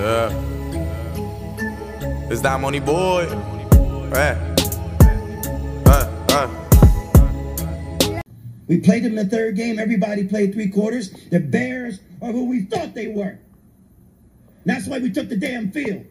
Yeah. 0.00 0.32
It's 2.30 2.40
that 2.40 2.58
money 2.58 2.80
boy. 2.80 3.26
Hey. 4.14 4.54
Uh, 5.84 6.24
uh. 6.30 8.22
We 8.66 8.80
played 8.80 9.04
them 9.04 9.18
in 9.18 9.28
the 9.28 9.36
third 9.36 9.56
game. 9.56 9.78
Everybody 9.78 10.26
played 10.26 10.54
three 10.54 10.70
quarters. 10.70 11.10
The 11.28 11.40
Bears 11.40 12.00
are 12.22 12.32
who 12.32 12.46
we 12.48 12.62
thought 12.62 12.94
they 12.94 13.08
were. 13.08 13.38
That's 14.64 14.86
why 14.86 15.00
we 15.00 15.10
took 15.12 15.28
the 15.28 15.36
damn 15.36 15.70
field. 15.70 16.06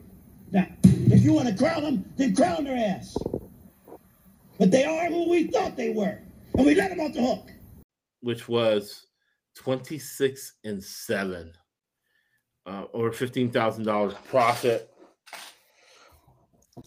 Now, 0.52 0.68
if 0.84 1.24
you 1.24 1.34
want 1.34 1.48
to 1.48 1.56
crown 1.56 1.82
them, 1.82 2.06
then 2.16 2.36
crown 2.36 2.66
their 2.66 2.78
ass. 2.78 3.18
But 4.60 4.70
they 4.70 4.84
are 4.86 5.08
who 5.08 5.32
we 5.32 5.48
thought 5.48 5.76
they 5.76 5.90
were. 5.90 6.20
And 6.54 6.66
we 6.68 6.76
let 6.76 6.92
them 6.92 7.00
off 7.00 7.14
the 7.14 7.22
hook. 7.22 7.50
which 8.22 8.48
was 8.48 9.08
26 9.56 10.54
and 10.64 10.84
7 10.84 11.54
uh, 12.70 12.86
over 12.94 13.10
$15000 13.10 14.16
profit 14.26 14.94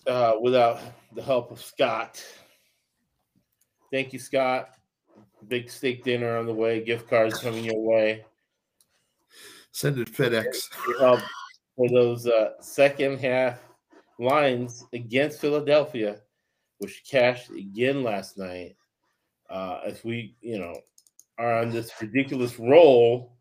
uh, 0.06 0.34
without 0.40 0.80
the 1.14 1.22
help 1.22 1.50
of 1.50 1.60
scott. 1.60 2.24
Thank 3.90 4.12
you 4.12 4.18
scott. 4.18 4.70
Big 5.48 5.68
steak 5.68 6.04
dinner 6.04 6.36
on 6.38 6.46
the 6.46 6.54
way. 6.54 6.84
Gift 6.84 7.10
cards 7.10 7.38
coming 7.40 7.64
your 7.64 7.80
way. 7.80 8.24
Send 9.72 9.98
it 9.98 10.12
FedEx. 10.12 10.68
help 11.00 11.20
for 11.76 11.88
those 11.88 12.26
uh, 12.26 12.52
second 12.60 13.18
half 13.18 13.58
lines 14.18 14.84
against 14.92 15.40
philadelphia 15.40 16.20
which 16.78 17.04
cashed 17.08 17.50
again 17.50 18.02
last 18.02 18.36
night. 18.36 18.76
Uh, 19.48 19.80
as 19.86 20.02
we 20.04 20.34
you 20.40 20.58
know 20.58 20.74
are 21.38 21.60
on 21.60 21.70
this 21.70 21.92
ridiculous 22.00 22.58
roll 22.58 23.31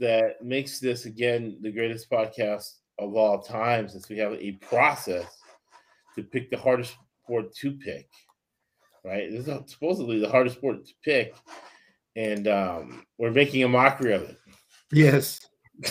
that 0.00 0.42
makes 0.42 0.80
this 0.80 1.06
again 1.06 1.58
the 1.62 1.70
greatest 1.70 2.10
podcast 2.10 2.68
of 2.98 3.14
all 3.14 3.40
time 3.40 3.88
since 3.88 4.08
we 4.08 4.18
have 4.18 4.32
a 4.34 4.52
process 4.52 5.26
to 6.14 6.22
pick 6.22 6.50
the 6.50 6.56
hardest 6.56 6.96
sport 7.24 7.54
to 7.54 7.72
pick 7.72 8.08
right 9.04 9.30
this 9.30 9.46
is 9.46 9.70
supposedly 9.70 10.18
the 10.18 10.28
hardest 10.28 10.56
sport 10.56 10.84
to 10.84 10.92
pick 11.04 11.34
and 12.16 12.46
um, 12.46 13.04
we're 13.18 13.30
making 13.30 13.62
a 13.64 13.68
mockery 13.68 14.12
of 14.12 14.22
it 14.22 14.38
Yes. 14.94 15.40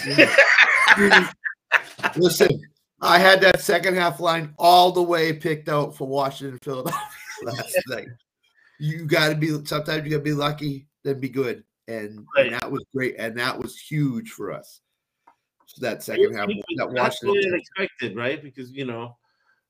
Listen, 2.16 2.62
I 3.02 3.20
had 3.20 3.42
that 3.42 3.60
second 3.60 3.96
half 3.96 4.22
line 4.22 4.54
all 4.58 4.92
the 4.92 5.02
way 5.02 5.34
picked 5.34 5.68
out 5.68 5.96
for 5.96 6.08
Washington, 6.08 6.58
Philadelphia 6.64 7.02
last 7.44 7.78
night. 7.90 8.08
You 8.80 9.06
got 9.06 9.30
to 9.30 9.36
be 9.36 9.50
sometimes 9.66 10.06
you 10.06 10.12
got 10.12 10.18
to 10.18 10.24
be 10.24 10.34
lucky, 10.34 10.88
then 11.04 11.20
be 11.20 11.28
good, 11.30 11.64
and, 11.88 12.26
Right. 12.36 12.48
and 12.48 12.56
that 12.56 12.72
was 12.72 12.84
great, 12.94 13.16
and 13.18 13.38
that 13.38 13.58
was 13.58 13.80
huge 13.80 14.32
for 14.32 14.52
us. 14.52 14.82
So 15.66 15.82
that 15.82 16.04
second 16.04 16.36
half, 16.36 16.48
that 16.78 16.92
Washington. 16.92 17.56
Expected, 17.56 18.16
right? 18.16 18.42
Because 18.42 18.72
you 18.72 18.86
know, 18.86 19.18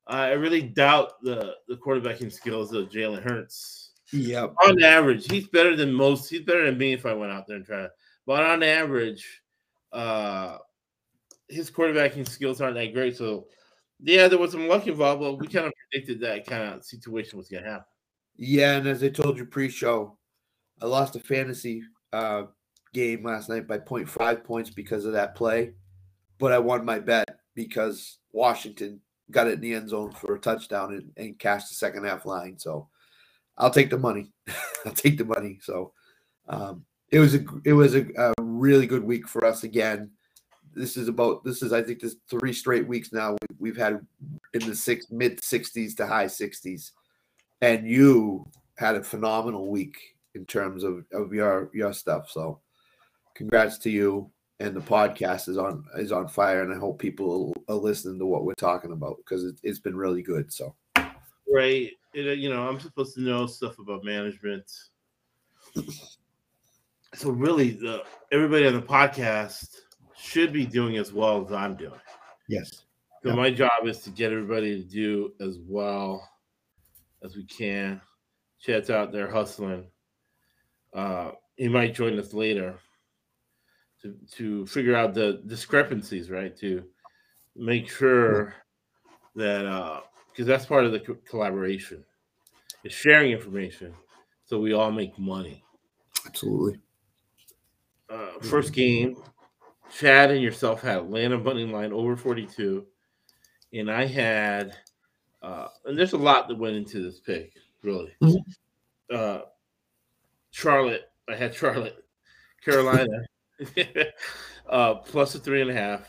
I 0.07 0.31
really 0.31 0.61
doubt 0.61 1.21
the 1.21 1.55
the 1.67 1.77
quarterbacking 1.77 2.31
skills 2.31 2.73
of 2.73 2.89
Jalen 2.89 3.23
Hurts. 3.23 3.91
Yep. 4.11 4.53
On 4.67 4.83
average, 4.83 5.31
he's 5.31 5.47
better 5.47 5.75
than 5.75 5.93
most. 5.93 6.29
He's 6.29 6.41
better 6.41 6.65
than 6.65 6.77
me 6.77 6.93
if 6.93 7.05
I 7.05 7.13
went 7.13 7.31
out 7.31 7.47
there 7.47 7.57
and 7.57 7.65
tried. 7.65 7.89
But 8.25 8.43
on 8.43 8.61
average, 8.63 9.41
uh, 9.91 10.57
his 11.47 11.71
quarterbacking 11.71 12.27
skills 12.27 12.61
aren't 12.61 12.75
that 12.75 12.93
great. 12.93 13.17
So, 13.17 13.47
yeah, 13.99 14.27
there 14.27 14.37
was 14.37 14.51
some 14.51 14.67
luck 14.67 14.87
involved, 14.87 15.21
but 15.21 15.39
we 15.39 15.47
kind 15.47 15.65
of 15.65 15.73
predicted 15.89 16.19
that 16.21 16.45
kind 16.45 16.73
of 16.73 16.83
situation 16.83 17.37
was 17.37 17.49
going 17.49 17.63
to 17.63 17.69
happen. 17.69 17.85
Yeah, 18.35 18.77
and 18.77 18.87
as 18.87 19.03
I 19.03 19.09
told 19.09 19.37
you 19.37 19.45
pre-show, 19.45 20.17
I 20.81 20.85
lost 20.85 21.15
a 21.15 21.19
fantasy 21.19 21.83
uh, 22.13 22.43
game 22.93 23.23
last 23.23 23.49
night 23.49 23.67
by 23.67 23.79
0.5 23.79 24.43
points 24.43 24.69
because 24.69 25.05
of 25.05 25.13
that 25.13 25.35
play, 25.35 25.73
but 26.37 26.53
I 26.53 26.59
won 26.59 26.85
my 26.85 26.99
bet 26.99 27.39
because 27.55 28.19
Washington 28.31 29.01
got 29.31 29.47
it 29.47 29.53
in 29.53 29.61
the 29.61 29.73
end 29.73 29.89
zone 29.89 30.11
for 30.11 30.35
a 30.35 30.39
touchdown 30.39 30.93
and, 30.93 31.11
and 31.17 31.39
cashed 31.39 31.69
the 31.69 31.75
second 31.75 32.05
half 32.05 32.25
line. 32.25 32.57
So 32.57 32.87
I'll 33.57 33.71
take 33.71 33.89
the 33.89 33.97
money. 33.97 34.31
I'll 34.85 34.93
take 34.93 35.17
the 35.17 35.25
money. 35.25 35.59
So 35.61 35.91
um, 36.47 36.85
it 37.09 37.19
was 37.19 37.35
a 37.35 37.43
it 37.65 37.73
was 37.73 37.95
a, 37.95 38.05
a 38.17 38.33
really 38.39 38.87
good 38.87 39.03
week 39.03 39.27
for 39.27 39.45
us 39.45 39.63
again. 39.63 40.11
This 40.75 40.97
is 40.97 41.07
about 41.07 41.43
this 41.43 41.61
is 41.61 41.73
I 41.73 41.81
think 41.81 41.99
this 41.99 42.15
three 42.29 42.53
straight 42.53 42.87
weeks 42.87 43.11
now 43.11 43.31
we, 43.31 43.55
we've 43.59 43.77
had 43.77 44.05
in 44.53 44.67
the 44.67 44.75
six 44.75 45.07
mid 45.11 45.39
60s 45.39 45.95
to 45.97 46.07
high 46.07 46.25
60s 46.25 46.91
and 47.61 47.87
you 47.87 48.45
had 48.77 48.95
a 48.95 49.03
phenomenal 49.03 49.67
week 49.67 50.12
in 50.35 50.45
terms 50.45 50.83
of, 50.83 51.05
of 51.11 51.33
your 51.33 51.69
your 51.73 51.93
stuff. 51.93 52.29
So 52.29 52.59
congrats 53.35 53.77
to 53.79 53.89
you. 53.89 54.29
And 54.59 54.75
the 54.75 54.81
podcast 54.81 55.49
is 55.49 55.57
on 55.57 55.83
is 55.97 56.11
on 56.11 56.27
fire, 56.27 56.61
and 56.61 56.71
I 56.73 56.77
hope 56.77 56.99
people 56.99 57.53
are 57.67 57.75
listening 57.75 58.19
to 58.19 58.25
what 58.25 58.45
we're 58.45 58.53
talking 58.53 58.91
about 58.93 59.17
because 59.17 59.43
it, 59.43 59.55
it's 59.63 59.79
been 59.79 59.95
really 59.97 60.21
good. 60.21 60.53
So 60.53 60.75
Right. 61.51 61.91
It, 62.13 62.27
uh, 62.27 62.31
you 62.31 62.49
know, 62.49 62.67
I'm 62.67 62.79
supposed 62.79 63.15
to 63.15 63.21
know 63.21 63.45
stuff 63.47 63.77
about 63.79 64.03
management. 64.05 64.71
So 67.15 67.29
really, 67.31 67.71
the 67.71 68.03
everybody 68.31 68.67
on 68.67 68.73
the 68.73 68.81
podcast 68.81 69.75
should 70.15 70.53
be 70.53 70.65
doing 70.65 70.97
as 70.97 71.11
well 71.11 71.45
as 71.45 71.51
I'm 71.51 71.75
doing. 71.75 71.99
yes, 72.47 72.85
So 73.23 73.29
Yeah. 73.29 73.35
my 73.35 73.49
job 73.51 73.71
is 73.85 73.99
to 74.03 74.09
get 74.11 74.31
everybody 74.31 74.81
to 74.81 74.87
do 74.87 75.33
as 75.39 75.59
well 75.59 76.27
as 77.23 77.35
we 77.35 77.43
can. 77.45 78.01
Chad's 78.59 78.89
out 78.89 79.11
there 79.11 79.29
hustling. 79.29 79.87
Uh, 80.93 81.31
he 81.55 81.67
might 81.67 81.95
join 81.95 82.17
us 82.19 82.33
later 82.33 82.79
to 84.01 84.15
to 84.33 84.65
figure 84.67 84.95
out 84.95 85.13
the 85.13 85.41
discrepancies, 85.45 86.29
right? 86.29 86.55
To 86.57 86.83
make 87.55 87.89
sure 87.89 88.55
that 89.35 90.03
because 90.31 90.47
that's 90.47 90.65
part 90.65 90.85
of 90.85 90.91
the 90.91 90.99
co- 90.99 91.17
collaboration 91.29 92.03
is 92.83 92.93
sharing 92.93 93.31
information, 93.31 93.95
so 94.45 94.59
we 94.59 94.73
all 94.73 94.91
make 94.91 95.17
money. 95.19 95.65
absolutely. 96.25 96.79
uh, 98.09 98.39
first 98.41 98.73
game, 98.73 99.17
Chad 99.89 100.31
and 100.31 100.41
yourself 100.41 100.81
had 100.81 100.97
Atlanta 100.97 101.37
money 101.37 101.65
line 101.65 101.93
over 101.93 102.15
42, 102.15 102.85
and 103.73 103.91
I 103.91 104.05
had, 104.05 104.75
uh, 105.41 105.67
and 105.85 105.97
there's 105.97 106.13
a 106.13 106.17
lot 106.17 106.47
that 106.47 106.57
went 106.57 106.75
into 106.75 107.03
this 107.03 107.19
pick, 107.19 107.53
really. 107.83 108.13
Mhm. 108.21 108.43
Uh, 109.11 109.41
Charlotte, 110.53 111.09
I 111.27 111.35
had 111.35 111.55
Charlotte, 111.55 112.05
Carolina, 112.63 113.23
uh, 114.69 114.93
plus 114.93 115.33
a 115.33 115.39
three 115.39 115.61
and 115.61 115.71
a 115.71 115.73
half, 115.73 116.07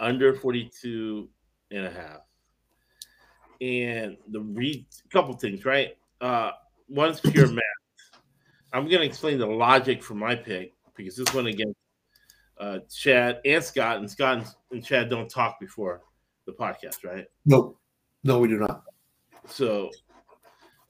under 0.00 0.34
42 0.34 1.28
and 1.70 1.86
a 1.86 1.90
half. 1.90 2.18
And 3.60 4.16
the 4.28 4.40
read, 4.40 4.86
couple 5.10 5.34
things, 5.36 5.64
right? 5.64 5.96
Uh, 6.20 6.50
one's 6.88 7.20
pure 7.20 7.46
math. 7.46 7.62
I'm 8.72 8.88
going 8.88 9.02
to 9.02 9.06
explain 9.06 9.38
the 9.38 9.46
logic 9.46 10.02
for 10.02 10.14
my 10.14 10.34
pick 10.34 10.74
because 10.96 11.16
this 11.16 11.32
went 11.32 11.46
against 11.46 11.78
uh, 12.58 12.80
Chad 12.92 13.40
and 13.44 13.62
Scott, 13.62 13.98
and 13.98 14.10
Scott 14.10 14.38
and, 14.38 14.46
and 14.72 14.84
Chad 14.84 15.08
don't 15.08 15.30
talk 15.30 15.60
before 15.60 16.02
the 16.44 16.52
podcast, 16.52 17.04
right? 17.04 17.26
Nope, 17.44 17.78
no, 18.24 18.40
we 18.40 18.48
do 18.48 18.58
not. 18.58 18.82
So, 19.46 19.90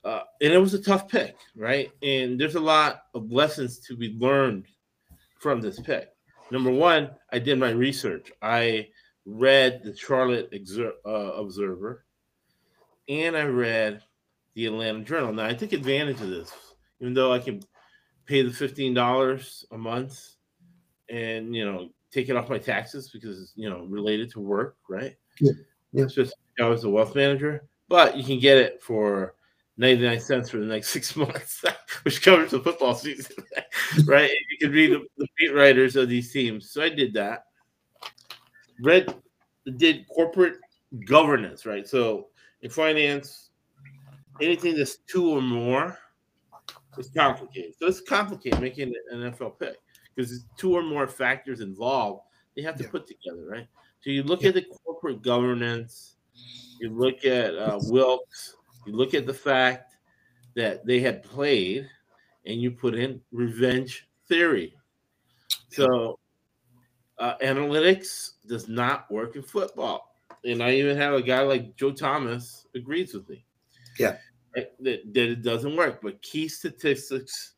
uh, 0.07 0.23
and 0.41 0.53
it 0.53 0.59
was 0.59 0.73
a 0.73 0.81
tough 0.81 1.09
pick, 1.09 1.37
right? 1.57 1.91
And 2.01 2.41
there's 2.41 2.55
a 2.55 2.61
lot 2.61 3.03
of 3.13 3.33
lessons 3.33 3.81
to 3.81 3.97
be 3.97 4.17
learned 4.17 4.67
from 5.41 5.61
this 5.61 5.81
pick. 5.81 6.11
Number 6.53 6.71
one, 6.71 7.11
I 7.33 7.41
did 7.41 7.59
my 7.59 7.71
research. 7.71 8.31
I 8.41 8.89
read 9.25 9.83
the 9.83 9.97
Charlotte 9.97 10.53
Exer- 10.53 10.93
uh, 11.05 11.33
Observer, 11.33 12.05
and 13.09 13.37
I 13.37 13.47
read 13.47 14.01
the 14.55 14.67
Atlanta 14.67 15.03
Journal. 15.03 15.33
Now 15.33 15.47
I 15.47 15.55
took 15.55 15.73
advantage 15.73 16.21
of 16.21 16.31
this, 16.31 16.53
even 17.01 17.13
though 17.13 17.33
I 17.33 17.41
can 17.41 17.61
pay 18.27 18.43
the 18.43 18.53
fifteen 18.53 18.95
dollars 18.95 19.67
a 19.73 19.79
month, 19.79 20.37
and 21.11 21.53
you 21.53 21.65
know 21.65 21.89
take 22.13 22.29
it 22.29 22.37
off 22.37 22.49
my 22.49 22.59
taxes 22.59 23.11
because 23.11 23.43
it's 23.43 23.53
you 23.57 23.69
know 23.69 23.85
related 23.87 24.31
to 24.31 24.41
work, 24.41 24.77
right? 24.89 25.17
Yeah, 25.41 25.53
yeah. 25.93 26.05
It's 26.05 26.15
just 26.15 26.33
I 26.61 26.69
was 26.69 26.85
a 26.85 26.91
wealth 26.91 27.17
manager, 27.17 27.65
but 27.89 28.17
you 28.17 28.23
can 28.23 28.39
get 28.39 28.57
it 28.57 28.81
for 28.81 29.35
99 29.77 30.21
cents 30.21 30.51
for 30.51 30.59
the 30.59 30.67
next 30.67 30.89
six 30.93 31.17
months, 31.17 31.65
which 32.03 32.23
covers 32.23 32.51
the 32.51 32.61
football 32.61 32.95
season, 32.95 33.37
right? 34.07 34.31
You 34.51 34.59
can 34.59 34.71
read 34.73 34.93
the, 34.93 35.05
the 35.19 35.27
beat 35.39 35.55
writers 35.55 35.97
of 35.97 36.09
these 36.09 36.33
teams. 36.33 36.71
So 36.71 36.83
I 36.83 36.89
did 36.89 37.13
that. 37.15 37.45
Read, 38.81 39.15
did 39.77 40.07
corporate 40.09 40.57
governance, 41.07 41.67
right? 41.67 41.87
So 41.87 42.29
in 42.63 42.71
finance, 42.71 43.51
anything 44.41 44.77
that's 44.77 44.99
two 45.09 45.31
or 45.31 45.41
more 45.43 45.99
is 46.99 47.11
complicated. 47.11 47.75
So 47.79 47.87
it's 47.87 48.01
complicated 48.01 48.61
making 48.61 48.93
an 49.11 49.33
NFL 49.33 49.59
pick 49.59 49.77
because 50.15 50.31
there's 50.31 50.45
two 50.57 50.75
or 50.75 50.83
more 50.83 51.07
factors 51.07 51.61
involved 51.61 52.23
they 52.57 52.63
have 52.63 52.77
to 52.77 52.85
Yeah. 52.85 52.91
put 52.91 53.07
together, 53.07 53.47
right? 53.47 53.69
So 54.01 54.11
you 54.11 54.23
look 54.23 54.45
at 54.45 54.55
the 54.55 54.63
corporate 54.63 55.23
governance, 55.23 56.17
you 56.81 56.91
look 56.91 57.25
at 57.25 57.55
uh, 57.55 57.79
Wilks, 57.83 58.57
you 58.87 58.93
look 58.93 59.15
at 59.15 59.27
the 59.27 59.35
fact 59.35 59.97
that 60.55 60.87
they 60.87 61.01
had 61.01 61.23
played, 61.23 61.89
and 62.47 62.61
you 62.61 62.71
put 62.71 62.95
in 62.95 63.21
revenge 63.33 64.09
theory. 64.29 64.75
So 65.71 66.19
uh, 67.19 67.35
analytics 67.43 68.33
does 68.47 68.69
not 68.69 69.11
work 69.11 69.37
in 69.37 69.43
football. 69.43 70.15
And 70.45 70.63
I 70.63 70.73
even 70.75 70.97
have 70.97 71.13
a 71.13 71.23
guy 71.23 71.41
like 71.41 71.77
Joe 71.77 71.91
Thomas 71.91 72.67
agrees 72.75 73.15
with 73.15 73.29
me. 73.29 73.45
Yeah. 73.99 74.17
Right? 74.55 74.69
That, 74.81 75.13
that 75.13 75.31
it 75.31 75.43
doesn't 75.43 75.77
work. 75.77 76.01
But 76.03 76.23
key 76.23 76.49
statistics 76.49 77.55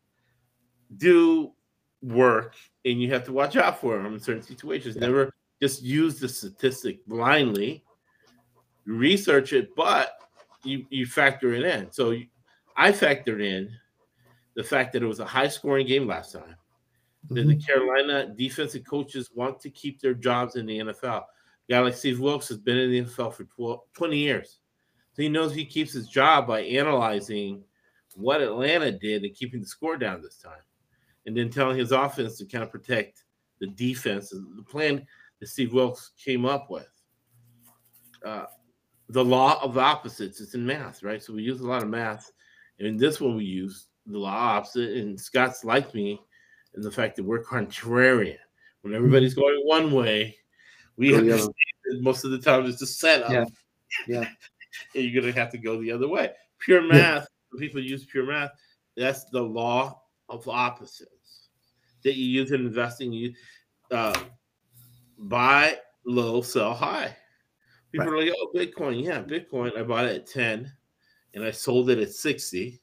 do 0.97 1.53
work, 2.03 2.55
and 2.85 3.01
you 3.03 3.13
have 3.13 3.25
to 3.25 3.33
watch 3.33 3.57
out 3.57 3.81
for 3.81 4.03
them 4.03 4.15
in 4.15 4.21
certain 4.21 4.43
situations. 4.43 4.97
Yeah. 4.97 5.03
Never 5.03 5.35
just 5.61 5.83
use 5.83 6.19
the 6.19 6.29
statistic 6.29 7.05
blindly. 7.07 7.85
Research 8.87 9.53
it, 9.53 9.77
but 9.77 10.18
you 10.65 10.87
you 10.91 11.07
factor 11.07 11.55
it 11.55 11.65
in. 11.65 11.91
So 11.91 12.11
you, 12.11 12.27
I 12.77 12.93
factored 12.93 13.45
in 13.45 13.71
the 14.55 14.65
fact 14.65 14.93
that 14.93 15.03
it 15.03 15.07
was 15.07 15.21
a 15.21 15.25
high 15.25 15.49
scoring 15.49 15.87
game 15.87 16.07
last 16.07 16.33
time. 16.33 16.57
That 17.31 17.47
the 17.47 17.57
Carolina 17.57 18.33
defensive 18.35 18.85
coaches 18.85 19.31
want 19.35 19.61
to 19.61 19.71
keep 19.71 20.01
their 20.01 20.15
jobs 20.15 20.57
in 20.57 20.67
the 20.67 20.79
NFL. 20.79 21.23
A 21.23 21.25
guy 21.69 21.81
like 21.81 21.95
Steve 21.95 22.21
Wilks 22.21 22.49
has 22.49 22.59
been 22.59 22.79
in 22.79 22.91
the 22.91 23.03
NFL 23.03 23.35
for 23.35 23.45
12, 23.45 23.81
20 23.93 24.17
years. 24.17 24.61
So 25.13 25.23
he 25.23 25.29
knows 25.29 25.53
he 25.53 25.67
keeps 25.67 25.93
his 25.93 26.09
job 26.09 26.47
by 26.47 26.61
analyzing 26.63 27.65
what 28.15 28.41
Atlanta 28.41 28.91
did 28.91 29.25
and 29.25 29.35
keeping 29.35 29.61
the 29.61 29.67
score 29.67 29.97
down 29.97 30.23
this 30.23 30.39
time. 30.39 30.63
And 31.27 31.37
then 31.37 31.51
telling 31.51 31.77
his 31.77 31.93
offense 31.93 32.39
to 32.39 32.47
kind 32.47 32.65
of 32.65 32.71
protect 32.71 33.25
the 33.61 33.67
defense. 33.67 34.31
The 34.31 34.65
plan 34.67 35.07
that 35.41 35.49
Steve 35.49 35.75
Wilks 35.75 36.13
came 36.25 36.47
up 36.47 36.71
with. 36.71 36.89
Uh, 38.25 38.47
the 39.09 39.25
law 39.25 39.63
of 39.63 39.79
opposites. 39.79 40.41
It's 40.41 40.55
in 40.55 40.67
math, 40.67 41.03
right? 41.03 41.23
So 41.23 41.33
we 41.33 41.43
use 41.43 41.61
a 41.61 41.67
lot 41.67 41.83
of 41.83 41.89
math. 41.89 42.31
And 42.79 42.87
in 42.87 42.97
this 42.97 43.21
one, 43.21 43.37
we 43.37 43.45
use 43.45 43.87
the 44.07 44.19
law 44.19 44.57
opposite. 44.57 44.97
And 44.97 45.19
Scott's 45.19 45.65
like 45.65 45.95
me 45.95 46.21
in 46.75 46.83
the 46.83 46.91
fact 46.91 47.17
that 47.17 47.25
we're 47.25 47.43
contrarian. 47.43 48.37
When 48.83 48.95
everybody's 48.95 49.35
going 49.35 49.61
one 49.65 49.91
way, 49.91 50.37
we 50.97 51.11
the 51.11 51.19
understand 51.19 51.55
most 52.01 52.25
of 52.25 52.31
the 52.31 52.39
time 52.39 52.67
it's 52.67 52.83
a 52.83 52.87
setup. 52.87 53.31
Yeah. 53.31 53.45
Yeah. 54.07 54.29
and 54.95 55.05
you're 55.05 55.21
going 55.21 55.33
to 55.33 55.39
have 55.39 55.51
to 55.53 55.59
go 55.59 55.81
the 55.81 55.93
other 55.93 56.09
way. 56.09 56.33
Pure 56.61 56.83
math, 56.83 57.27
when 57.51 57.61
people 57.61 57.83
use 57.83 58.05
pure 58.05 58.27
math, 58.27 58.51
that's 58.97 59.25
the 59.31 59.43
law 59.43 60.03
of 60.29 60.47
opposites 60.49 61.49
that 62.05 62.15
you 62.15 62.27
use 62.27 62.53
in 62.53 62.67
investing. 62.67 63.13
You 63.13 63.33
uh, 63.91 64.19
buy 65.19 65.79
low, 66.05 66.43
sell 66.43 66.75
high. 66.75 67.17
People 67.99 68.15
are 68.15 68.25
like, 68.25 68.35
oh, 68.37 68.51
Bitcoin. 68.55 69.03
Yeah, 69.05 69.23
Bitcoin. 69.23 69.77
I 69.77 69.83
bought 69.83 70.05
it 70.05 70.17
at 70.17 70.27
10 70.27 70.73
and 71.35 71.45
I 71.45 71.51
sold 71.51 71.91
it 71.91 71.99
at 71.99 72.11
60. 72.11 72.81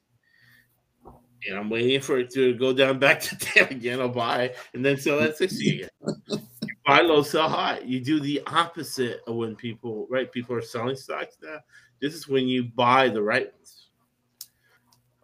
And 1.48 1.58
I'm 1.58 1.70
waiting 1.70 2.00
for 2.00 2.18
it 2.18 2.30
to 2.32 2.54
go 2.54 2.72
down 2.72 2.98
back 2.98 3.20
to 3.22 3.38
10 3.38 3.68
again. 3.68 4.00
I'll 4.00 4.08
buy 4.08 4.54
and 4.74 4.84
then 4.84 4.96
sell 4.96 5.20
at 5.20 5.36
60 5.36 5.68
again. 5.76 5.88
You 6.28 6.74
buy 6.84 7.00
low, 7.00 7.22
sell 7.22 7.48
high. 7.48 7.80
You 7.84 8.00
do 8.00 8.20
the 8.20 8.42
opposite 8.46 9.20
of 9.26 9.36
when 9.36 9.56
people, 9.56 10.06
right? 10.10 10.30
People 10.30 10.56
are 10.56 10.62
selling 10.62 10.96
stocks 10.96 11.36
now. 11.42 11.58
This 12.00 12.14
is 12.14 12.28
when 12.28 12.46
you 12.46 12.64
buy 12.64 13.08
the 13.08 13.22
right 13.22 13.50
ones. 13.52 13.88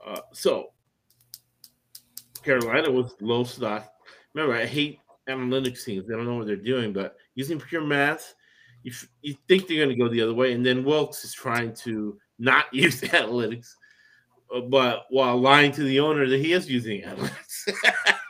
Uh, 0.05 0.21
so 0.33 0.73
Carolina 2.43 2.91
was 2.91 3.15
low 3.21 3.45
stock. 3.45 3.93
Remember, 4.35 4.57
I 4.57 4.67
hate 4.67 5.01
analytics 5.29 5.85
teams. 5.85 6.07
They 6.07 6.15
don't 6.15 6.27
know 6.27 6.37
what 6.37 6.47
they're 6.47 6.57
doing, 6.57 6.93
but 6.93 7.17
using 7.35 7.61
pure 7.61 7.83
math, 7.83 8.35
you, 8.83 8.93
f- 8.93 9.09
you 9.23 9.37
think 9.49 9.67
they're 9.67 9.85
going 9.85 9.97
to 9.97 10.03
go 10.03 10.09
the 10.09 10.23
other 10.23 10.35
way. 10.35 10.53
And 10.53 10.65
then 10.65 10.85
Wilks 10.85 11.25
is 11.25 11.33
trying 11.33 11.75
to 11.77 12.19
not 12.39 12.67
use 12.73 13.01
analytics, 13.01 13.75
uh, 14.55 14.61
but 14.61 15.05
while 15.11 15.41
lying 15.41 15.73
to 15.73 15.83
the 15.83 16.01
owner 16.01 16.29
that 16.29 16.41
he 16.41 16.53
is 16.53 16.71
using 16.71 17.03
analytics. 17.03 17.73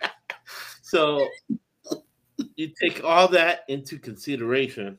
so 0.83 1.27
you 2.57 2.73
take 2.81 3.03
all 3.05 3.29
that 3.29 3.61
into 3.69 3.99
consideration. 3.99 4.99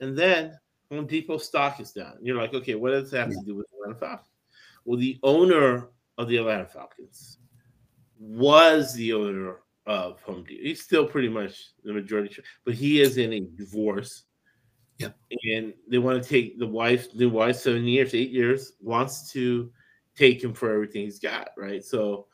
And 0.00 0.16
then 0.16 0.58
when 0.88 1.06
Depot 1.06 1.38
stock 1.38 1.80
is 1.80 1.92
down, 1.92 2.18
you're 2.22 2.36
like, 2.36 2.54
okay, 2.54 2.74
what 2.74 2.90
does 2.90 3.10
that 3.10 3.20
have 3.20 3.30
to 3.30 3.44
do 3.44 3.56
with 3.56 3.66
Atlanta 3.74 3.98
Falcons? 3.98 4.28
Well, 4.84 4.98
the 4.98 5.18
owner 5.22 5.88
of 6.18 6.28
the 6.28 6.38
Atlanta 6.38 6.66
Falcons 6.66 7.38
was 8.18 8.92
the 8.94 9.12
owner 9.12 9.60
of 9.86 10.20
Home 10.22 10.44
Depot. 10.44 10.62
He's 10.62 10.82
still 10.82 11.06
pretty 11.06 11.28
much 11.28 11.70
the 11.84 11.92
majority, 11.92 12.36
but 12.64 12.74
he 12.74 13.00
is 13.00 13.16
in 13.16 13.32
a 13.32 13.40
divorce. 13.40 14.24
Yep. 15.02 15.16
And 15.44 15.74
they 15.88 15.98
want 15.98 16.22
to 16.22 16.28
take 16.28 16.58
the 16.58 16.66
wife, 16.66 17.12
the 17.14 17.26
wife, 17.26 17.56
seven 17.56 17.84
years, 17.84 18.14
eight 18.14 18.30
years, 18.30 18.72
wants 18.80 19.30
to 19.32 19.70
take 20.16 20.42
him 20.42 20.54
for 20.54 20.72
everything 20.72 21.02
he's 21.04 21.18
got, 21.18 21.50
right? 21.56 21.84
So 21.84 22.26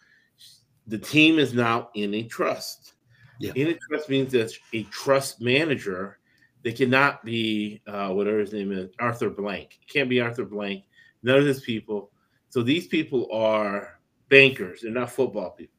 the 0.86 0.98
team 0.98 1.38
is 1.38 1.54
now 1.54 1.90
in 1.94 2.14
a 2.14 2.22
trust. 2.24 2.94
Yeah. 3.40 3.52
In 3.54 3.68
a 3.68 3.78
trust 3.88 4.08
means 4.08 4.32
that 4.32 4.52
a 4.72 4.82
trust 4.84 5.40
manager. 5.40 6.18
They 6.64 6.72
cannot 6.72 7.24
be 7.24 7.80
uh, 7.86 8.08
whatever 8.08 8.40
his 8.40 8.52
name 8.52 8.72
is, 8.72 8.90
Arthur 8.98 9.30
Blank. 9.30 9.78
It 9.80 9.92
can't 9.92 10.10
be 10.10 10.20
Arthur 10.20 10.44
Blank. 10.44 10.84
None 11.22 11.38
of 11.38 11.46
his 11.46 11.60
people. 11.60 12.10
So 12.50 12.62
these 12.62 12.88
people 12.88 13.28
are 13.32 14.00
bankers. 14.28 14.80
They're 14.82 14.90
not 14.90 15.12
football 15.12 15.50
people. 15.50 15.78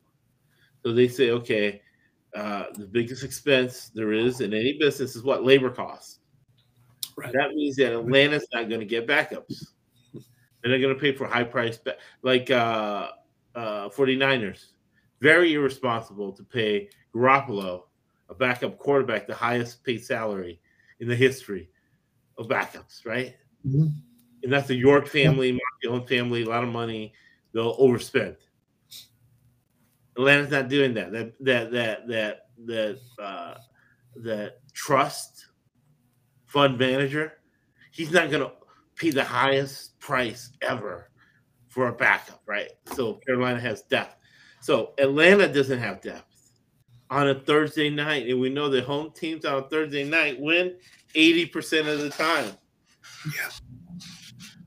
So 0.83 0.93
they 0.93 1.09
say, 1.09 1.31
okay, 1.31 1.81
uh, 2.33 2.65
the 2.75 2.85
biggest 2.85 3.23
expense 3.23 3.91
there 3.93 4.13
is 4.13 4.39
in 4.39 4.53
any 4.53 4.77
business 4.77 5.15
is 5.15 5.23
what 5.23 5.43
labor 5.43 5.69
costs. 5.69 6.18
Right. 7.19 7.33
That 7.33 7.53
means 7.53 7.75
that 7.77 7.93
Atlanta's 7.93 8.47
not 8.53 8.69
going 8.69 8.79
to 8.79 8.85
get 8.85 9.07
backups. 9.07 9.67
They're 10.13 10.71
not 10.71 10.81
going 10.81 10.93
to 10.93 10.99
pay 10.99 11.13
for 11.13 11.25
high 11.27 11.43
price, 11.43 11.77
ba- 11.77 11.97
like 12.21 12.49
uh, 12.51 13.09
uh, 13.55 13.89
49ers. 13.89 14.65
Very 15.21 15.53
irresponsible 15.53 16.31
to 16.33 16.43
pay 16.43 16.89
Garoppolo, 17.13 17.83
a 18.29 18.33
backup 18.35 18.77
quarterback, 18.77 19.27
the 19.27 19.35
highest 19.35 19.83
paid 19.83 20.03
salary 20.03 20.61
in 20.99 21.07
the 21.07 21.15
history 21.15 21.69
of 22.37 22.47
backups, 22.47 23.05
right? 23.05 23.35
Mhm. 23.65 23.91
And 24.43 24.53
that's 24.53 24.67
the 24.67 24.75
York 24.75 25.07
family, 25.07 25.51
Mark 25.51 25.61
Dillon 25.81 26.07
family, 26.07 26.43
a 26.43 26.49
lot 26.49 26.63
of 26.63 26.69
money. 26.69 27.13
They'll 27.51 27.77
overspend. 27.77 28.37
Atlanta's 30.17 30.51
not 30.51 30.69
doing 30.69 30.93
that. 30.93 31.11
That 31.11 31.33
that 31.43 31.71
that 31.71 32.07
that 32.07 32.47
that 32.65 32.99
uh, 33.21 33.55
that 34.17 34.59
trust 34.73 35.47
fund 36.49 36.79
manager, 36.79 37.33
he's 37.91 38.11
not 38.11 38.31
going 38.31 38.41
to 38.43 38.51
pay 38.95 39.11
the 39.11 39.23
highest 39.23 39.97
price 39.99 40.51
ever 40.61 41.11
for 41.67 41.87
a 41.87 41.93
backup, 41.93 42.41
right? 42.47 42.71
So 42.93 43.13
Carolina 43.13 43.59
has 43.59 43.83
depth. 43.83 44.15
So 44.59 44.93
Atlanta 44.97 45.47
doesn't 45.47 45.79
have 45.79 46.01
depth 46.01 46.25
on 47.11 47.29
a 47.29 47.35
Thursday 47.35 47.89
night, 47.89 48.27
and 48.27 48.39
we 48.39 48.49
know 48.49 48.67
that 48.69 48.83
home 48.83 49.11
teams 49.11 49.45
on 49.45 49.63
a 49.63 49.69
Thursday 49.69 50.03
night 50.03 50.39
win 50.39 50.75
eighty 51.15 51.45
percent 51.45 51.87
of 51.87 51.99
the 51.99 52.09
time. 52.09 52.51
Yeah. 53.25 53.49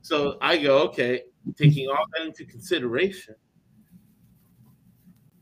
So 0.03 0.39
I 0.41 0.57
go, 0.59 0.79
okay, 0.85 1.23
taking 1.57 1.89
all 1.89 2.05
that 2.17 2.27
into 2.27 2.45
consideration, 2.45 3.35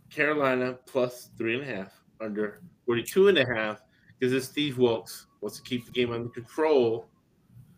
Carolina 0.08 0.78
plus 0.86 1.30
three 1.36 1.60
and 1.60 1.70
a 1.70 1.76
half 1.76 1.92
under 2.20 2.62
42 2.86 3.28
and 3.28 3.38
a 3.38 3.46
half 3.46 3.82
because 4.18 4.32
it's 4.32 4.46
Steve 4.46 4.78
Wilks 4.78 5.26
wants 5.40 5.56
to 5.58 5.62
keep 5.62 5.86
the 5.86 5.92
game 5.92 6.12
under 6.12 6.28
control, 6.28 7.06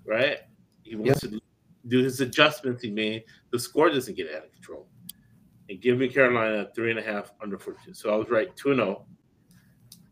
right? 0.04 0.38
He 0.83 0.97
wants 0.97 1.21
to 1.21 1.40
do 1.88 2.02
his 2.02 2.21
adjustments 2.21 2.83
he 2.83 2.90
made. 2.90 3.25
The 3.50 3.59
score 3.59 3.90
doesn't 3.90 4.16
get 4.16 4.31
out 4.35 4.45
of 4.45 4.52
control. 4.52 4.87
And 5.69 5.81
give 5.81 5.99
me 5.99 6.09
Carolina 6.09 6.69
three 6.75 6.90
and 6.90 6.99
a 6.99 7.02
half 7.02 7.33
under 7.40 7.59
42. 7.59 7.95
So 7.95 8.12
I 8.12 8.16
was 8.16 8.28
right, 8.28 8.54
2 8.57 8.75
0. 8.75 9.04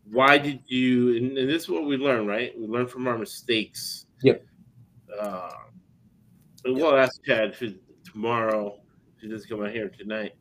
Why 0.09 0.37
did 0.37 0.61
you, 0.67 1.15
and, 1.15 1.37
and 1.37 1.49
this 1.49 1.63
is 1.63 1.69
what 1.69 1.85
we 1.85 1.97
learn, 1.97 2.25
right? 2.25 2.57
We 2.57 2.67
learn 2.67 2.87
from 2.87 3.07
our 3.07 3.17
mistakes. 3.17 4.05
Yep. 4.23 4.43
Uh, 5.19 5.49
and 6.65 6.75
we'll 6.75 6.97
ask 6.97 7.23
Chad 7.23 7.55
if 7.59 7.73
tomorrow, 8.03 8.79
if 9.15 9.21
he 9.21 9.29
doesn't 9.29 9.49
come 9.49 9.63
out 9.63 9.71
here 9.71 9.89
tonight. 9.89 10.33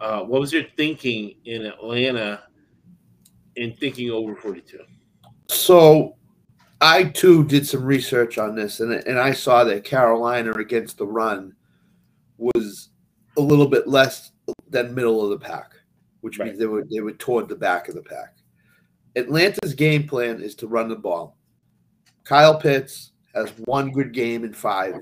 Uh, 0.00 0.20
what 0.22 0.40
was 0.40 0.52
your 0.52 0.64
thinking 0.76 1.34
in 1.44 1.64
Atlanta 1.64 2.42
in 3.56 3.74
thinking 3.76 4.10
over 4.10 4.36
42? 4.36 4.78
So 5.48 6.16
I 6.80 7.04
too 7.04 7.44
did 7.44 7.66
some 7.66 7.84
research 7.84 8.38
on 8.38 8.54
this, 8.54 8.80
and 8.80 8.92
and 8.92 9.18
I 9.18 9.32
saw 9.32 9.64
that 9.64 9.84
Carolina 9.84 10.52
against 10.52 10.98
the 10.98 11.06
run 11.06 11.54
was 12.38 12.90
a 13.36 13.40
little 13.40 13.66
bit 13.68 13.86
less 13.86 14.32
than 14.68 14.94
middle 14.94 15.22
of 15.22 15.30
the 15.30 15.44
pack, 15.44 15.72
which 16.20 16.38
Right. 16.38 16.46
means 16.48 16.58
they 16.58 16.66
were 16.66 16.84
they 16.90 17.00
were 17.00 17.12
toward 17.12 17.48
the 17.48 17.56
back 17.56 17.88
of 17.88 17.94
the 17.94 18.02
pack. 18.02 18.36
Atlanta's 19.16 19.74
game 19.74 20.06
plan 20.06 20.42
is 20.42 20.54
to 20.56 20.66
run 20.66 20.88
the 20.88 20.96
ball. 20.96 21.38
Kyle 22.24 22.58
Pitts 22.58 23.12
has 23.34 23.50
one 23.64 23.90
good 23.90 24.12
game 24.12 24.44
in 24.44 24.52
five, 24.52 24.96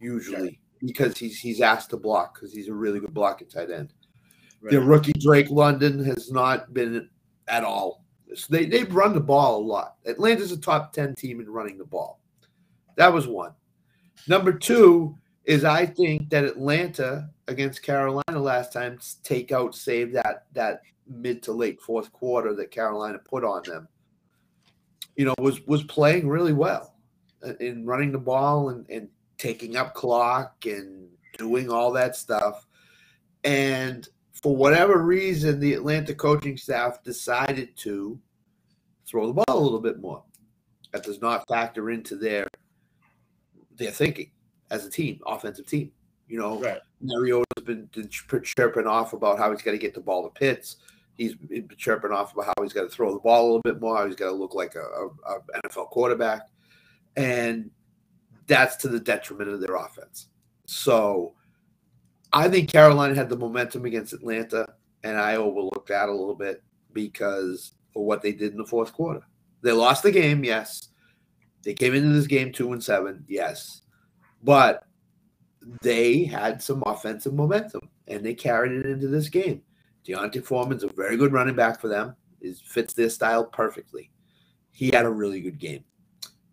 usually 0.00 0.60
because 0.80 1.16
he's 1.16 1.38
he's 1.38 1.60
asked 1.62 1.90
to 1.90 1.96
block 1.96 2.34
because 2.34 2.52
he's 2.52 2.68
a 2.68 2.74
really 2.74 3.00
good 3.00 3.14
blocking 3.14 3.48
tight 3.48 3.70
end. 3.70 3.94
Their 4.62 4.80
rookie 4.80 5.12
Drake 5.12 5.48
London 5.50 6.02
has 6.04 6.30
not 6.30 6.74
been 6.74 7.08
at 7.48 7.62
all. 7.64 8.04
So 8.36 8.46
they 8.50 8.66
they've 8.66 8.94
run 8.94 9.14
the 9.14 9.20
ball 9.20 9.58
a 9.58 9.64
lot. 9.64 9.96
Atlanta's 10.06 10.52
a 10.52 10.60
top 10.60 10.92
ten 10.92 11.14
team 11.14 11.40
in 11.40 11.48
running 11.48 11.78
the 11.78 11.84
ball. 11.84 12.20
That 12.96 13.12
was 13.12 13.26
one. 13.26 13.52
Number 14.28 14.52
two 14.52 15.16
is 15.44 15.64
I 15.64 15.86
think 15.86 16.30
that 16.30 16.44
Atlanta 16.44 17.30
against 17.48 17.82
Carolina 17.82 18.38
last 18.38 18.72
time 18.72 18.98
take 19.22 19.52
out 19.52 19.74
save 19.74 20.12
that 20.12 20.46
that 20.52 20.82
mid 21.08 21.42
to 21.44 21.52
late 21.52 21.80
fourth 21.80 22.12
quarter 22.12 22.54
that 22.54 22.70
Carolina 22.70 23.18
put 23.18 23.44
on 23.44 23.62
them. 23.64 23.88
you 25.16 25.24
know, 25.24 25.34
was 25.38 25.66
was 25.66 25.82
playing 25.84 26.28
really 26.28 26.52
well 26.52 26.94
uh, 27.44 27.54
in 27.60 27.86
running 27.86 28.12
the 28.12 28.18
ball 28.18 28.68
and, 28.68 28.88
and 28.90 29.08
taking 29.38 29.76
up 29.76 29.94
clock 29.94 30.66
and 30.66 31.08
doing 31.38 31.70
all 31.70 31.92
that 31.92 32.16
stuff. 32.16 32.66
And 33.44 34.08
for 34.32 34.54
whatever 34.54 34.98
reason, 35.02 35.58
the 35.58 35.72
Atlanta 35.74 36.14
coaching 36.14 36.56
staff 36.56 37.02
decided 37.02 37.76
to 37.78 38.18
throw 39.06 39.26
the 39.26 39.32
ball 39.32 39.58
a 39.58 39.58
little 39.58 39.80
bit 39.80 40.00
more. 40.00 40.22
That 40.92 41.04
does 41.04 41.20
not 41.20 41.46
factor 41.48 41.90
into 41.90 42.16
their 42.16 42.48
their 43.76 43.90
thinking 43.90 44.30
as 44.70 44.86
a 44.86 44.90
team, 44.90 45.20
offensive 45.26 45.66
team. 45.66 45.92
You 46.28 46.38
know, 46.38 46.60
Right. 46.60 46.80
Mariota's 47.00 47.64
been, 47.64 47.88
been 47.92 48.08
chirping 48.08 48.86
off 48.86 49.12
about 49.12 49.38
how 49.38 49.50
he's 49.52 49.62
got 49.62 49.72
to 49.72 49.78
get 49.78 49.94
the 49.94 50.00
ball 50.00 50.24
to 50.24 50.30
Pitts. 50.30 50.76
He's 51.14 51.34
been 51.34 51.68
chirping 51.76 52.10
off 52.10 52.32
about 52.32 52.46
how 52.46 52.62
he's 52.62 52.72
got 52.72 52.82
to 52.82 52.88
throw 52.88 53.12
the 53.12 53.20
ball 53.20 53.44
a 53.44 53.46
little 53.46 53.62
bit 53.62 53.80
more. 53.80 53.96
How 53.96 54.06
he's 54.06 54.16
got 54.16 54.26
to 54.26 54.32
look 54.32 54.54
like 54.54 54.74
a, 54.74 54.80
a, 54.80 55.06
a 55.34 55.40
NFL 55.64 55.90
quarterback, 55.90 56.48
and 57.16 57.70
that's 58.46 58.76
to 58.76 58.88
the 58.88 59.00
detriment 59.00 59.50
of 59.50 59.60
their 59.60 59.76
offense. 59.76 60.28
So, 60.66 61.34
I 62.32 62.48
think 62.48 62.70
Carolina 62.70 63.14
had 63.14 63.28
the 63.28 63.36
momentum 63.36 63.84
against 63.84 64.12
Atlanta, 64.12 64.74
and 65.04 65.16
I 65.16 65.36
overlooked 65.36 65.88
that 65.88 66.08
a 66.08 66.12
little 66.12 66.34
bit 66.34 66.62
because 66.92 67.72
of 67.96 68.02
what 68.02 68.22
they 68.22 68.32
did 68.32 68.52
in 68.52 68.58
the 68.58 68.64
fourth 68.64 68.92
quarter. 68.92 69.22
They 69.62 69.72
lost 69.72 70.02
the 70.02 70.12
game, 70.12 70.44
yes. 70.44 70.88
They 71.62 71.74
came 71.74 71.94
into 71.94 72.10
this 72.10 72.26
game 72.26 72.52
two 72.52 72.72
and 72.72 72.82
seven, 72.82 73.24
yes, 73.26 73.82
but 74.42 74.84
they 75.82 76.24
had 76.24 76.62
some 76.62 76.82
offensive 76.86 77.34
momentum 77.34 77.88
and 78.06 78.24
they 78.24 78.34
carried 78.34 78.72
it 78.72 78.86
into 78.86 79.08
this 79.08 79.28
game. 79.28 79.62
D'Onta 80.04 80.44
Foreman's 80.44 80.84
a 80.84 80.92
very 80.92 81.16
good 81.16 81.32
running 81.32 81.56
back 81.56 81.80
for 81.80 81.88
them. 81.88 82.14
It 82.40 82.56
fits 82.58 82.94
their 82.94 83.10
style 83.10 83.44
perfectly. 83.44 84.12
He 84.70 84.90
had 84.90 85.06
a 85.06 85.10
really 85.10 85.40
good 85.40 85.58
game. 85.58 85.82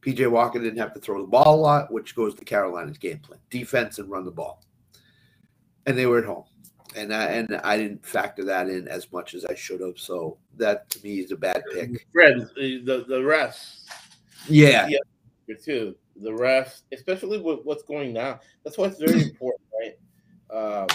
PJ 0.01 0.29
Walker 0.31 0.59
didn't 0.59 0.79
have 0.79 0.93
to 0.93 1.00
throw 1.00 1.21
the 1.21 1.27
ball 1.27 1.55
a 1.55 1.62
lot, 1.62 1.91
which 1.91 2.15
goes 2.15 2.33
to 2.35 2.43
Carolina's 2.43 2.97
game 2.97 3.19
plan: 3.19 3.39
defense 3.50 4.00
and 4.00 4.09
run 4.09 4.25
the 4.25 4.31
ball. 4.31 4.63
And 5.85 5.97
they 5.97 6.05
were 6.05 6.17
at 6.17 6.25
home, 6.25 6.45
and 6.95 7.13
I, 7.13 7.25
and 7.25 7.55
I 7.63 7.77
didn't 7.77 8.05
factor 8.05 8.43
that 8.45 8.69
in 8.69 8.88
as 8.88 9.12
much 9.12 9.33
as 9.33 9.45
I 9.45 9.55
should 9.55 9.81
have. 9.81 9.97
So 9.97 10.38
that 10.57 10.89
to 10.91 11.03
me 11.03 11.19
is 11.19 11.31
a 11.31 11.38
bad 11.38 11.63
pick. 11.73 12.07
Fred, 12.12 12.47
the 12.55 13.05
the, 13.07 13.17
refs 13.19 13.85
Yeah, 14.47 14.88
Yeah. 14.88 15.55
too. 15.63 15.95
The 16.17 16.29
refs, 16.29 16.81
especially 16.91 17.39
with 17.39 17.59
what's 17.63 17.83
going 17.83 18.13
down. 18.13 18.39
That's 18.63 18.77
why 18.77 18.85
it's 18.85 19.00
very 19.00 19.21
important, 19.29 19.67
right? 19.79 19.95
Um, 20.55 20.88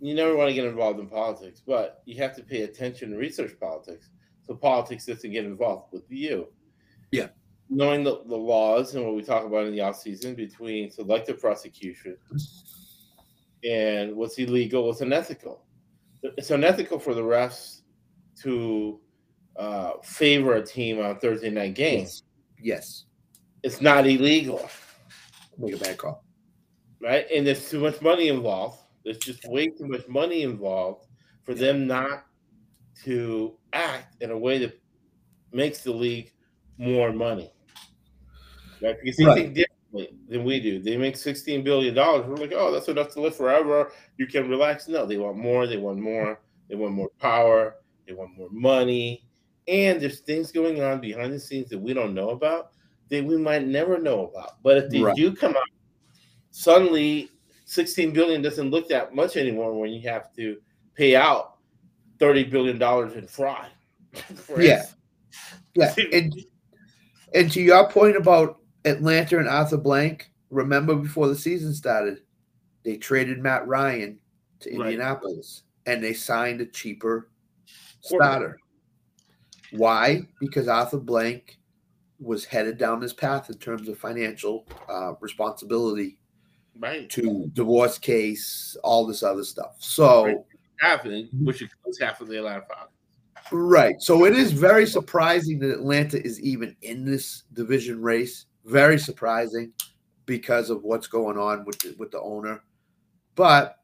you 0.00 0.14
never 0.14 0.34
want 0.34 0.48
to 0.48 0.54
get 0.54 0.64
involved 0.64 0.98
in 0.98 1.06
politics, 1.06 1.62
but 1.66 2.02
you 2.06 2.16
have 2.22 2.34
to 2.36 2.42
pay 2.42 2.62
attention 2.62 3.10
to 3.10 3.16
research 3.18 3.52
politics. 3.60 4.08
So 4.46 4.54
politics 4.54 5.06
doesn't 5.06 5.30
get 5.30 5.44
involved 5.44 5.92
with 5.92 6.04
you. 6.08 6.48
Yeah. 7.12 7.28
Knowing 7.68 8.02
the, 8.02 8.22
the 8.26 8.36
laws 8.36 8.94
and 8.94 9.04
what 9.04 9.14
we 9.14 9.22
talk 9.22 9.44
about 9.44 9.66
in 9.66 9.72
the 9.72 9.80
off 9.80 10.00
season 10.00 10.34
between 10.34 10.90
selective 10.90 11.40
prosecution 11.40 12.16
and 13.64 14.14
what's 14.16 14.38
illegal, 14.38 14.86
what's 14.86 15.00
unethical. 15.00 15.64
It's 16.22 16.50
unethical 16.50 16.98
for 16.98 17.14
the 17.14 17.22
refs 17.22 17.80
to 18.42 19.00
uh, 19.56 19.92
favor 20.02 20.54
a 20.54 20.64
team 20.64 21.00
on 21.00 21.18
Thursday 21.18 21.50
night 21.50 21.74
games. 21.74 22.22
yes, 22.58 23.04
It's 23.62 23.80
not 23.80 24.06
illegal, 24.06 24.68
make 25.58 25.74
a 25.74 25.78
bad 25.78 25.98
call. 25.98 26.24
right? 27.02 27.26
And 27.34 27.46
there's 27.46 27.68
too 27.70 27.80
much 27.80 28.00
money 28.02 28.28
involved. 28.28 28.78
There's 29.04 29.18
just 29.18 29.44
way 29.44 29.66
too 29.68 29.86
much 29.86 30.06
money 30.08 30.42
involved 30.42 31.06
for 31.44 31.54
them 31.54 31.86
not 31.86 32.24
to 33.04 33.56
act 33.72 34.16
in 34.22 34.30
a 34.30 34.38
way 34.38 34.58
that 34.58 34.78
makes 35.52 35.82
the 35.82 35.92
league 35.92 36.32
more 36.78 37.12
money. 37.12 37.52
Right? 38.82 38.96
Because 39.02 39.18
Right. 39.26 39.34
think 39.34 39.54
than 39.92 40.44
we 40.44 40.60
do. 40.60 40.80
They 40.80 40.96
make 40.96 41.14
$16 41.16 41.64
billion. 41.64 41.94
We're 41.94 42.36
like, 42.36 42.52
oh, 42.54 42.70
that's 42.72 42.88
enough 42.88 43.10
to 43.14 43.20
live 43.20 43.36
forever. 43.36 43.92
You 44.18 44.26
can 44.26 44.48
relax. 44.48 44.88
No, 44.88 45.06
they 45.06 45.16
want 45.16 45.36
more. 45.36 45.66
They 45.66 45.76
want 45.76 45.98
more. 45.98 46.40
They 46.68 46.76
want 46.76 46.94
more 46.94 47.10
power. 47.18 47.76
They 48.06 48.12
want 48.14 48.36
more 48.36 48.48
money. 48.50 49.24
And 49.68 50.00
there's 50.00 50.20
things 50.20 50.52
going 50.52 50.82
on 50.82 51.00
behind 51.00 51.32
the 51.32 51.40
scenes 51.40 51.68
that 51.70 51.78
we 51.78 51.92
don't 51.94 52.14
know 52.14 52.30
about 52.30 52.70
that 53.08 53.24
we 53.24 53.36
might 53.36 53.66
never 53.66 53.98
know 53.98 54.26
about. 54.26 54.62
But 54.62 54.76
if 54.78 54.90
they 54.90 55.00
Right. 55.00 55.16
do 55.16 55.34
come 55.34 55.56
out, 55.56 55.62
suddenly 56.50 57.30
16 57.64 58.12
billion 58.12 58.42
doesn't 58.42 58.70
look 58.70 58.88
that 58.88 59.14
much 59.14 59.36
anymore 59.36 59.78
when 59.78 59.90
you 59.90 60.08
have 60.08 60.32
to 60.34 60.60
pay 60.94 61.14
out 61.16 61.56
30 62.18 62.44
billion 62.44 62.78
dollars 62.78 63.14
in 63.14 63.26
fraud. 63.26 63.66
Yeah. 64.58 64.84
Yeah, 65.76 65.94
and 66.12 66.34
and 67.32 67.52
to 67.52 67.62
your 67.62 67.88
point 67.88 68.16
about 68.16 68.59
Atlanta 68.84 69.38
and 69.38 69.48
Arthur 69.48 69.76
Blank, 69.76 70.30
remember 70.50 70.94
before 70.94 71.28
the 71.28 71.36
season 71.36 71.74
started, 71.74 72.20
they 72.82 72.96
traded 72.96 73.38
Matt 73.38 73.66
Ryan 73.66 74.18
to 74.60 74.70
Right. 74.70 74.92
Indianapolis 74.92 75.62
and 75.86 76.02
they 76.02 76.12
signed 76.12 76.60
a 76.60 76.66
cheaper 76.66 77.28
starter. 78.00 78.58
Why? 79.72 80.26
Because 80.40 80.68
Arthur 80.68 80.98
Blank 80.98 81.58
was 82.18 82.44
headed 82.44 82.76
down 82.76 83.00
this 83.00 83.12
path 83.12 83.48
in 83.50 83.56
terms 83.58 83.88
of 83.88 83.98
financial 83.98 84.66
uh, 84.88 85.14
responsibility 85.20 86.18
right. 86.78 87.08
to 87.10 87.50
divorce 87.54 87.98
case, 87.98 88.76
all 88.84 89.06
this 89.06 89.22
other 89.22 89.44
stuff. 89.44 89.76
So. 89.78 90.26
Right. 90.26 90.36
Of 90.82 91.04
which 91.42 91.60
includes 91.60 92.00
half 92.00 92.22
of 92.22 92.28
the 92.28 92.38
Atlanta 92.38 92.62
Falcons. 92.62 92.90
Right. 93.52 94.00
So 94.00 94.24
it 94.24 94.34
is 94.34 94.52
very 94.52 94.86
surprising 94.86 95.58
that 95.58 95.70
Atlanta 95.70 96.22
is 96.24 96.40
even 96.40 96.74
in 96.80 97.04
this 97.04 97.42
division 97.52 98.00
race. 98.00 98.46
Very 98.70 98.98
surprising 98.98 99.72
because 100.26 100.70
of 100.70 100.84
what's 100.84 101.08
going 101.08 101.36
on 101.36 101.64
with 101.64 101.80
the, 101.80 101.94
with 101.98 102.12
the 102.12 102.20
owner. 102.20 102.62
But 103.34 103.76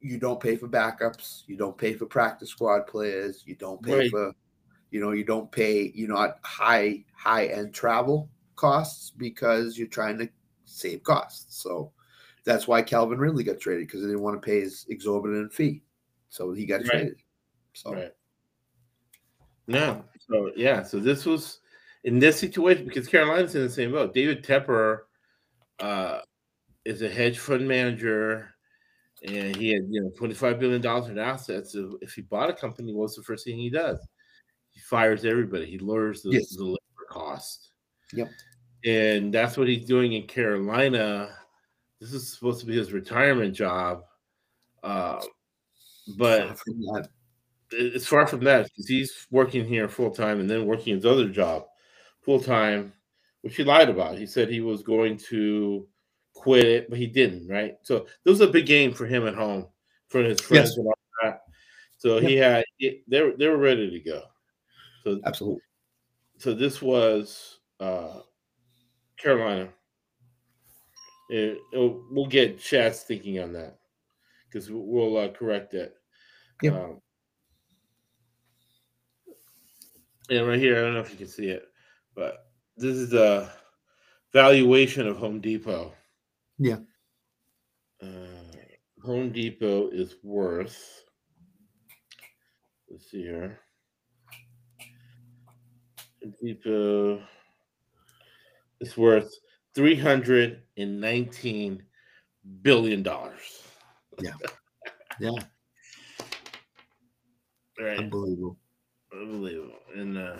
you 0.00 0.18
don't 0.18 0.38
pay 0.38 0.54
for 0.54 0.68
backups. 0.68 1.42
You 1.46 1.56
don't 1.56 1.76
pay 1.76 1.94
for 1.94 2.06
practice 2.06 2.50
squad 2.50 2.86
players. 2.86 3.42
You 3.46 3.56
don't 3.56 3.82
pay 3.82 3.96
Right. 3.96 4.10
for, 4.10 4.32
you 4.90 5.00
know, 5.00 5.10
you 5.10 5.24
don't 5.24 5.50
pay, 5.50 5.90
you 5.94 6.06
know, 6.06 6.32
high 6.42 7.04
high 7.16 7.46
end 7.46 7.74
travel 7.74 8.30
costs 8.54 9.10
because 9.10 9.76
you're 9.76 9.88
trying 9.88 10.18
to 10.18 10.28
save 10.66 11.02
costs. 11.02 11.60
So 11.60 11.90
that's 12.44 12.68
why 12.68 12.80
Calvin 12.82 13.18
Ridley 13.18 13.42
got 13.42 13.58
traded 13.58 13.88
because 13.88 14.02
they 14.02 14.08
didn't 14.08 14.22
want 14.22 14.40
to 14.40 14.46
pay 14.46 14.60
his 14.60 14.86
exorbitant 14.88 15.52
fee. 15.52 15.82
So 16.28 16.52
he 16.52 16.64
got 16.64 16.82
Right. 16.82 16.90
traded. 16.90 17.16
So 17.72 17.92
Right. 17.94 18.12
No. 19.66 20.04
So 20.28 20.52
yeah. 20.54 20.84
So 20.84 21.00
this 21.00 21.26
was 21.26 21.58
in 22.04 22.18
this 22.18 22.38
situation 22.38 22.84
because 22.84 23.08
Carolina's 23.08 23.54
in 23.54 23.62
the 23.62 23.70
same 23.70 23.92
boat. 23.92 24.14
David 24.14 24.44
Tepper 24.44 25.00
uh, 25.80 26.20
is 26.84 27.02
a 27.02 27.08
hedge 27.08 27.38
fund 27.38 27.66
manager, 27.66 28.54
and 29.26 29.56
he 29.56 29.70
had 29.70 29.82
you 29.88 30.02
know 30.02 30.10
twenty 30.16 30.34
five 30.34 30.60
billion 30.60 30.80
dollars 30.80 31.08
in 31.08 31.18
assets. 31.18 31.72
So 31.72 31.98
if 32.02 32.12
he 32.12 32.22
bought 32.22 32.50
a 32.50 32.54
company, 32.54 32.92
what's 32.94 33.16
the 33.16 33.22
first 33.22 33.44
thing 33.44 33.56
he 33.56 33.70
does? 33.70 34.06
He 34.70 34.80
fires 34.80 35.24
everybody. 35.24 35.66
He 35.66 35.78
lowers 35.78 36.22
the, 36.22 36.30
Yes. 36.30 36.54
the 36.56 36.64
labor 36.64 36.78
cost. 37.08 37.70
Yep. 38.12 38.28
And 38.84 39.32
that's 39.32 39.56
what 39.56 39.68
he's 39.68 39.86
doing 39.86 40.12
in 40.12 40.26
Carolina. 40.26 41.30
This 42.00 42.12
is 42.12 42.30
supposed 42.34 42.60
to 42.60 42.66
be 42.66 42.76
his 42.76 42.92
retirement 42.92 43.54
job. 43.54 44.02
Uh, 44.82 45.22
but 46.18 46.58
it's 47.70 48.06
far 48.06 48.26
from 48.26 48.40
that 48.40 48.64
because 48.64 48.86
he's 48.86 49.26
working 49.30 49.64
here 49.64 49.88
full 49.88 50.10
time 50.10 50.38
and 50.40 50.50
then 50.50 50.66
working 50.66 50.94
his 50.94 51.06
other 51.06 51.28
job 51.30 51.64
full 52.24 52.40
time, 52.40 52.92
which 53.42 53.56
he 53.56 53.64
lied 53.64 53.88
about. 53.90 54.18
He 54.18 54.26
said 54.26 54.48
he 54.48 54.60
was 54.60 54.82
going 54.82 55.16
to 55.28 55.86
quit 56.34 56.64
it, 56.64 56.90
but 56.90 56.98
he 56.98 57.06
didn't. 57.06 57.48
Right. 57.48 57.76
So 57.82 58.06
this 58.24 58.38
was 58.38 58.40
a 58.40 58.48
big 58.48 58.66
game 58.66 58.92
for 58.92 59.06
him 59.06 59.26
at 59.26 59.34
home, 59.34 59.66
for 60.08 60.22
his 60.22 60.40
friends 60.40 60.70
Yes. 60.70 60.76
and 60.78 60.86
all 60.86 60.94
that. 61.22 61.40
So 61.98 62.18
he 62.20 62.36
had 62.36 62.64
he- 62.76 63.02
they 63.08 63.22
were 63.22 63.32
they 63.36 63.48
were 63.48 63.56
ready 63.58 63.90
to 63.90 64.00
go. 64.00 64.22
So 65.04 65.20
Absolutely. 65.24 65.62
so 66.38 66.54
this 66.54 66.80
was 66.82 67.60
uh 67.80 68.20
Carolina. 69.16 69.68
Uh, 71.34 71.54
we'll 71.72 72.26
get 72.26 72.58
Chad's 72.60 73.00
thinking 73.02 73.38
on 73.40 73.52
that 73.54 73.78
because 74.46 74.70
we'll 74.70 75.16
uh, 75.16 75.28
correct 75.28 75.72
it. 75.72 75.94
Yep. 76.62 76.74
Um, 76.74 77.00
and 80.30 80.46
right 80.46 80.58
here, 80.58 80.78
I 80.78 80.80
don't 80.82 80.94
know 80.94 81.00
if 81.00 81.10
you 81.10 81.16
can 81.16 81.28
see 81.28 81.48
it, 81.48 81.64
but 82.14 82.46
this 82.76 82.96
is 82.96 83.10
the 83.10 83.48
valuation 84.32 85.06
of 85.06 85.16
Home 85.16 85.40
Depot. 85.40 85.92
Yeah. 86.58 86.78
Uh, 88.02 88.06
Home 89.02 89.32
Depot 89.32 89.88
is 89.88 90.16
worth. 90.22 91.04
Let's 92.90 93.10
see 93.10 93.22
here. 93.22 93.60
Home 96.22 96.34
Depot 96.42 97.22
is 98.80 98.96
worth 98.96 99.30
three 99.74 99.96
hundred 99.96 100.62
and 100.76 101.00
nineteen 101.00 101.82
billion 102.62 103.02
dollars. 103.02 103.62
Yeah. 104.20 105.30
Right. 107.78 107.98
Unbelievable. 107.98 108.56
Unbelievable. 109.12 109.78
And 109.96 110.16
uh 110.16 110.36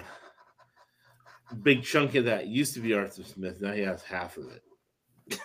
big 1.62 1.82
chunk 1.82 2.14
of 2.14 2.24
that 2.26 2.46
used 2.46 2.74
to 2.74 2.80
be 2.80 2.94
Arthur 2.94 3.22
Smith. 3.22 3.60
Now 3.60 3.72
he 3.72 3.82
has 3.82 4.02
half 4.02 4.36
of 4.36 4.50
it. 4.50 4.62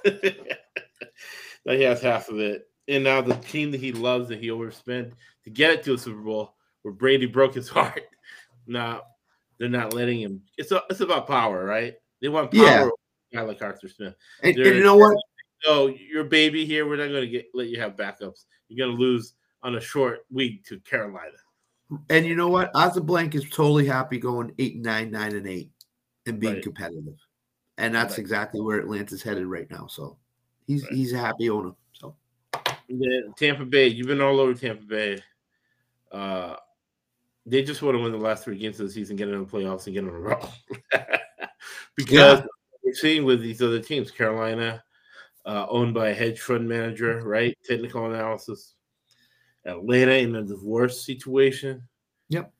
now 1.65 1.73
he 1.73 1.83
has 1.83 2.01
half 2.01 2.29
of 2.29 2.39
it. 2.39 2.67
And 2.87 3.03
now 3.03 3.21
the 3.21 3.35
team 3.35 3.71
that 3.71 3.79
he 3.79 3.91
loves 3.91 4.29
that 4.29 4.39
he 4.39 4.49
overspent 4.49 5.13
to 5.43 5.49
get 5.49 5.71
it 5.71 5.83
to 5.83 5.93
a 5.93 5.97
Super 5.97 6.21
Bowl 6.21 6.55
where 6.81 6.93
Brady 6.93 7.25
broke 7.25 7.53
his 7.53 7.69
heart. 7.69 8.03
Now 8.67 9.03
they're 9.57 9.69
not 9.69 9.93
letting 9.93 10.19
him. 10.19 10.41
It's 10.57 10.71
a, 10.71 10.83
it's 10.89 11.01
about 11.01 11.27
power, 11.27 11.63
right? 11.65 11.95
They 12.21 12.29
want 12.29 12.51
power. 12.51 12.61
Yeah. 12.61 12.89
guy 13.33 13.41
like 13.41 13.61
Arthur 13.61 13.87
Smith. 13.87 14.15
And, 14.41 14.55
and 14.57 14.75
you 14.75 14.83
know 14.83 14.97
what? 14.97 15.15
No, 15.65 15.87
your 15.87 16.23
baby 16.23 16.65
here. 16.65 16.87
We're 16.87 16.97
not 16.97 17.09
going 17.09 17.21
to 17.21 17.27
get 17.27 17.47
let 17.53 17.67
you 17.67 17.79
have 17.79 17.95
backups. 17.95 18.45
You're 18.67 18.85
going 18.85 18.97
to 18.97 19.01
lose 19.01 19.33
on 19.63 19.75
a 19.75 19.81
short 19.81 20.19
week 20.31 20.63
to 20.65 20.79
Carolina. 20.79 21.37
And 22.09 22.25
you 22.25 22.35
know 22.35 22.49
what? 22.49 22.71
Blank 23.05 23.35
is 23.35 23.49
totally 23.49 23.85
happy 23.85 24.19
going 24.19 24.53
eight 24.59 24.77
nine, 24.77 25.11
nine 25.11 25.35
and 25.35 25.47
eight, 25.47 25.71
and 26.29 26.39
being 26.39 26.55
Right. 26.55 26.63
competitive. 26.63 27.17
And 27.77 27.93
that's 27.93 28.13
Right. 28.13 28.19
exactly 28.19 28.61
where 28.61 28.79
Atlanta's 28.79 29.23
headed 29.23 29.47
right 29.47 29.69
now. 29.69 29.87
So 29.87 30.17
he's 30.67 30.83
Right. 30.83 30.93
he's 30.93 31.13
a 31.13 31.17
happy 31.17 31.49
owner. 31.49 31.73
So 31.93 32.15
Tampa 33.37 33.65
Bay, 33.65 33.87
you've 33.87 34.07
been 34.07 34.21
all 34.21 34.39
over 34.39 34.53
Tampa 34.53 34.85
Bay. 34.85 35.21
Uh, 36.11 36.55
they 37.45 37.63
just 37.63 37.81
want 37.81 37.97
to 37.97 38.03
win 38.03 38.11
the 38.11 38.17
last 38.17 38.43
three 38.43 38.57
games 38.57 38.79
of 38.79 38.87
the 38.87 38.93
season, 38.93 39.15
get 39.15 39.29
in 39.29 39.39
the 39.39 39.45
playoffs, 39.45 39.85
and 39.85 39.93
get 39.93 40.03
in 40.03 40.09
a 40.09 40.11
row. 40.11 40.41
because 41.95 42.41
we're 42.83 42.93
seeing 42.93 43.25
with 43.25 43.41
these 43.41 43.61
other 43.61 43.79
teams, 43.79 44.11
Carolina, 44.11 44.83
uh, 45.45 45.65
owned 45.69 45.93
by 45.93 46.09
a 46.09 46.13
hedge 46.13 46.41
fund 46.41 46.67
manager, 46.67 47.21
right? 47.23 47.57
Technical 47.63 48.05
analysis. 48.05 48.75
Atlanta 49.65 50.13
in 50.13 50.35
a 50.35 50.43
divorce 50.43 51.05
situation. 51.05 51.87
Yep. 52.29 52.53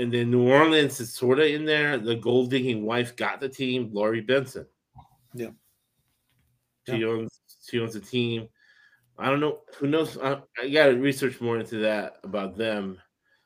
And 0.00 0.10
then 0.10 0.30
New 0.30 0.48
Orleans 0.48 0.98
is 0.98 1.12
sort 1.12 1.40
of 1.40 1.44
in 1.44 1.66
there. 1.66 1.98
The 1.98 2.16
gold 2.16 2.48
digging 2.48 2.86
wife 2.86 3.14
got 3.16 3.38
the 3.38 3.50
team, 3.50 3.90
Laurie 3.92 4.22
Benson. 4.22 4.64
Yeah. 5.34 5.50
She 6.88 7.04
owns 7.04 7.38
she 7.68 7.78
owns 7.78 7.96
a 7.96 8.00
team. 8.00 8.48
I 9.18 9.28
don't 9.28 9.40
know 9.40 9.58
who 9.76 9.88
knows. 9.88 10.16
I, 10.16 10.40
I 10.58 10.70
got 10.70 10.86
to 10.86 10.96
research 10.96 11.38
more 11.42 11.58
into 11.58 11.76
that 11.80 12.14
about 12.24 12.56
them. 12.56 12.96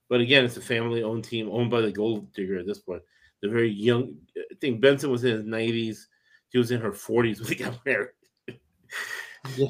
But 0.08 0.20
again, 0.20 0.44
it's 0.44 0.56
a 0.56 0.60
family 0.60 1.02
owned 1.02 1.24
team 1.24 1.50
owned 1.50 1.72
by 1.72 1.80
the 1.80 1.90
gold 1.90 2.32
digger 2.32 2.56
at 2.56 2.66
this 2.68 2.78
point. 2.78 3.02
They're 3.42 3.50
very 3.50 3.72
young. 3.72 4.14
I 4.38 4.54
think 4.60 4.80
Benson 4.80 5.10
was 5.10 5.24
in 5.24 5.32
his 5.32 5.42
90s. 5.42 6.06
She 6.50 6.58
was 6.58 6.70
in 6.70 6.80
her 6.80 6.92
40s 6.92 7.40
when 7.40 7.48
they 7.48 7.56
got 7.56 7.80
married. 7.84 8.10
Yeah. 9.56 9.66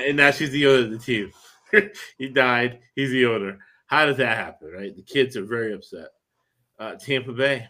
And 0.00 0.16
now 0.16 0.30
she's 0.30 0.50
the 0.50 0.66
owner 0.66 0.84
of 0.84 0.90
the 0.92 0.98
team. 0.98 1.30
he 2.16 2.28
died. 2.28 2.80
He's 2.96 3.10
the 3.10 3.26
owner. 3.26 3.58
How 3.84 4.06
does 4.06 4.16
that 4.16 4.38
happen, 4.38 4.72
right? 4.72 4.96
The 4.96 5.02
kids 5.02 5.36
are 5.36 5.44
very 5.44 5.74
upset. 5.74 6.08
Uh, 6.78 6.94
Tampa 6.96 7.32
Bay. 7.32 7.68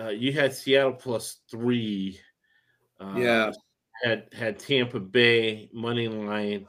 Uh, 0.00 0.08
you 0.08 0.32
had 0.32 0.54
Seattle 0.54 0.92
plus 0.92 1.40
three. 1.50 2.20
Uh, 3.00 3.14
yeah, 3.16 3.52
had 4.02 4.28
had 4.32 4.58
Tampa 4.58 5.00
Bay 5.00 5.68
money 5.72 6.08
line. 6.08 6.66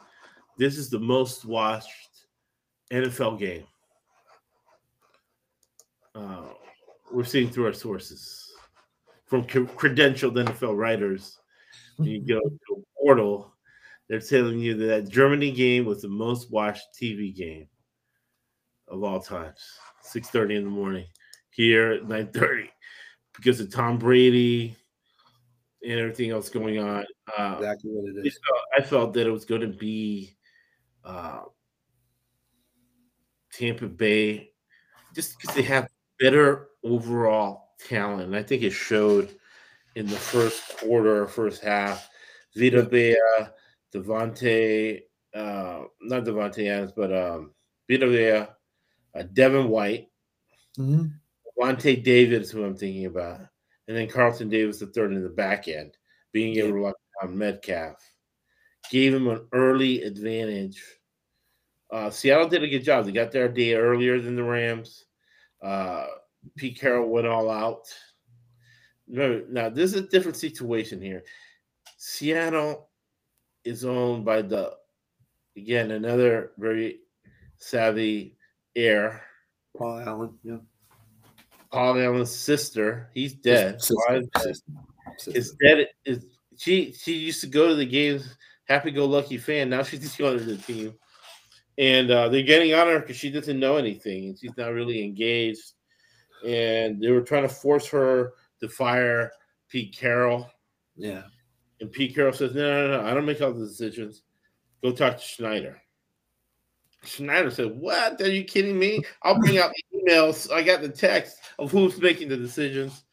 This 0.57 0.77
is 0.77 0.89
the 0.89 0.99
most 0.99 1.45
watched 1.45 2.25
NFL 2.91 3.39
game. 3.39 3.63
Uh, 6.15 6.49
we're 7.11 7.23
seeing 7.23 7.49
through 7.49 7.67
our 7.67 7.73
sources 7.73 8.51
from 9.25 9.43
c- 9.43 9.59
credentialed 9.59 10.33
NFL 10.33 10.77
writers. 10.77 11.37
When 11.97 12.09
you 12.09 12.21
go 12.21 12.39
to 12.39 12.75
a 12.75 13.01
portal, 13.01 13.53
they're 14.07 14.19
telling 14.19 14.59
you 14.59 14.75
that 14.77 14.85
that 14.85 15.09
Germany 15.09 15.51
game 15.51 15.85
was 15.85 16.01
the 16.01 16.09
most 16.09 16.51
watched 16.51 16.87
TV 16.99 17.35
game 17.35 17.67
of 18.89 19.03
all 19.03 19.19
times. 19.19 19.59
Six 20.01 20.29
thirty 20.29 20.55
in 20.55 20.63
the 20.63 20.69
morning 20.69 21.05
here 21.51 21.91
at 21.91 22.07
nine 22.07 22.27
thirty 22.31 22.69
because 23.35 23.59
of 23.59 23.71
Tom 23.71 23.97
Brady 23.97 24.75
and 25.83 25.99
everything 25.99 26.31
else 26.31 26.49
going 26.49 26.79
on. 26.79 27.05
Uh, 27.37 27.55
exactly 27.59 27.91
what 27.91 28.25
it 28.25 28.27
I 28.27 28.29
felt- 28.29 28.65
I 28.77 28.81
felt 28.81 29.13
that 29.13 29.27
it 29.27 29.31
was 29.31 29.45
going 29.45 29.61
to 29.61 29.67
be 29.67 30.35
uh, 31.03 31.41
Tampa 33.53 33.87
Bay, 33.87 34.51
just 35.13 35.39
because 35.39 35.55
they 35.55 35.61
have 35.63 35.87
better 36.19 36.69
overall 36.83 37.75
talent. 37.87 38.23
And 38.23 38.35
I 38.35 38.43
think 38.43 38.63
it 38.63 38.71
showed 38.71 39.35
in 39.95 40.05
the 40.07 40.15
first 40.15 40.77
quarter, 40.77 41.27
first 41.27 41.63
half. 41.63 42.09
Vita 42.55 42.81
Vea, 42.83 43.15
Devontae, 43.93 45.01
uh, 45.35 45.83
not 46.01 46.23
Davante 46.23 46.67
Adams, 46.67 46.91
but 46.95 47.15
um, 47.15 47.53
Vita 47.89 48.07
uh, 49.15 49.23
Devin 49.33 49.69
White, 49.69 50.09
Mhm. 50.77 51.13
Devontae 51.57 52.03
David 52.03 52.41
is 52.41 52.51
who 52.51 52.63
I'm 52.63 52.75
thinking 52.75 53.05
about. 53.05 53.41
And 53.87 53.97
then 53.97 54.07
Carlton 54.07 54.49
Davis, 54.49 54.79
the 54.79 54.87
third 54.87 55.11
in 55.13 55.23
the 55.23 55.29
back 55.29 55.67
end, 55.67 55.97
being 56.31 56.55
able 56.57 56.73
to 56.77 56.81
lock 56.83 56.95
down 57.21 57.37
Metcalf. 57.37 57.97
Gave 58.89 59.13
him 59.13 59.27
an 59.27 59.47
early 59.51 60.03
advantage. 60.03 60.81
Uh, 61.91 62.09
Seattle 62.09 62.47
did 62.47 62.63
a 62.63 62.67
good 62.69 62.83
job. 62.83 63.05
They 63.05 63.11
got 63.11 63.31
there 63.31 63.45
a 63.45 63.53
day 63.53 63.73
earlier 63.75 64.21
than 64.21 64.35
the 64.35 64.43
Rams. 64.43 65.05
Uh, 65.61 66.07
Pete 66.55 66.79
Carroll 66.79 67.09
went 67.09 67.27
all 67.27 67.49
out. 67.49 67.93
No, 69.07 69.43
now 69.49 69.69
this 69.69 69.93
is 69.93 70.01
a 70.01 70.07
different 70.07 70.37
situation 70.37 71.01
here. 71.01 71.23
Seattle 71.97 72.89
is 73.65 73.83
owned 73.83 74.23
by 74.23 74.41
the 74.43 74.77
again 75.57 75.91
another 75.91 76.51
very 76.57 76.99
savvy 77.57 78.37
heir, 78.75 79.21
Paul 79.77 79.99
Allen. 79.99 80.33
Yeah. 80.43 80.57
Paul 81.71 81.99
Allen's 81.99 82.35
sister. 82.35 83.09
He's 83.13 83.33
dead. 83.33 83.81
Sister, 83.81 84.21
sister, 84.37 84.71
sister. 85.17 85.37
Is 85.37 85.55
dead. 85.63 85.87
Is 86.05 86.25
she? 86.57 86.93
She 86.93 87.13
used 87.13 87.41
to 87.41 87.47
go 87.47 87.67
to 87.67 87.75
the 87.75 87.85
games, 87.85 88.35
happy-go-lucky 88.65 89.37
fan. 89.37 89.69
Now 89.69 89.83
she's 89.83 90.15
the 90.17 90.25
owner 90.25 90.37
of 90.37 90.45
the 90.45 90.57
team, 90.57 90.93
and 91.77 92.09
uh, 92.09 92.29
they're 92.29 92.43
getting 92.43 92.73
on 92.73 92.87
her 92.87 92.99
because 92.99 93.17
she 93.17 93.31
doesn't 93.31 93.59
know 93.59 93.77
anything 93.77 94.25
and 94.25 94.39
she's 94.39 94.55
not 94.57 94.73
really 94.73 95.03
engaged. 95.03 95.73
And 96.45 97.01
they 97.01 97.11
were 97.11 97.21
trying 97.21 97.43
to 97.43 97.49
force 97.49 97.87
her 97.87 98.33
to 98.61 98.69
fire 98.69 99.31
Pete 99.67 99.95
Carroll, 99.95 100.49
yeah. 100.95 101.23
and 101.81 101.91
Pete 101.91 102.15
Carroll 102.15 102.33
says, 102.33 102.55
"No, 102.55 102.87
no, 102.87 102.97
no, 102.97 103.07
I 103.07 103.13
don't 103.13 103.25
make 103.25 103.41
all 103.41 103.53
the 103.53 103.65
decisions. 103.65 104.23
Go 104.81 104.91
talk 104.91 105.17
to 105.17 105.23
Schneider." 105.23 105.81
Schneider 107.03 107.49
said, 107.51 107.71
"What? 107.79 108.19
Are 108.21 108.29
you 108.29 108.43
kidding 108.43 108.77
me? 108.77 109.01
I'll 109.23 109.39
bring 109.39 109.57
out 109.57 109.71
the 109.71 109.99
emails. 109.99 110.51
I 110.51 110.61
got 110.63 110.81
the 110.81 110.89
text 110.89 111.37
of 111.57 111.71
who's 111.71 111.99
making 111.99 112.29
the 112.29 112.37
decisions." 112.37 113.03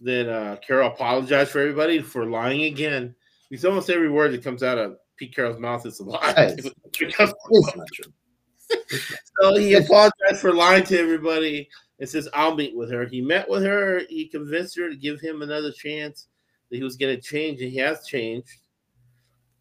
Then 0.00 0.28
uh, 0.28 0.56
Carroll 0.66 0.92
apologized 0.92 1.50
for 1.50 1.60
everybody 1.60 2.00
for 2.00 2.26
lying 2.26 2.62
again. 2.64 3.14
Because 3.50 3.64
almost 3.64 3.90
every 3.90 4.10
word 4.10 4.32
that 4.32 4.44
comes 4.44 4.62
out 4.62 4.78
of 4.78 4.96
Pete 5.16 5.34
Carroll's 5.34 5.58
mouth 5.58 5.84
is 5.86 6.00
a 6.00 6.04
lie. 6.04 6.34
Right. 6.36 6.60
Because- 6.98 7.32
It's 7.50 7.76
not 7.76 7.86
true. 7.92 8.12
so 9.40 9.56
he 9.56 9.74
apologized 9.74 10.40
for 10.40 10.52
lying 10.52 10.84
to 10.84 10.98
everybody 10.98 11.68
and 11.98 12.08
says, 12.08 12.28
I'll 12.34 12.54
meet 12.54 12.76
with 12.76 12.90
her. 12.92 13.06
He 13.06 13.20
met 13.20 13.48
with 13.48 13.64
her. 13.64 14.02
He 14.08 14.28
convinced 14.28 14.76
her 14.78 14.88
to 14.90 14.96
give 14.96 15.20
him 15.20 15.42
another 15.42 15.72
chance 15.72 16.28
that 16.70 16.76
he 16.76 16.82
was 16.84 16.96
going 16.96 17.16
to 17.16 17.22
change, 17.22 17.60
and 17.60 17.70
he 17.72 17.78
has 17.78 18.06
changed. 18.06 18.48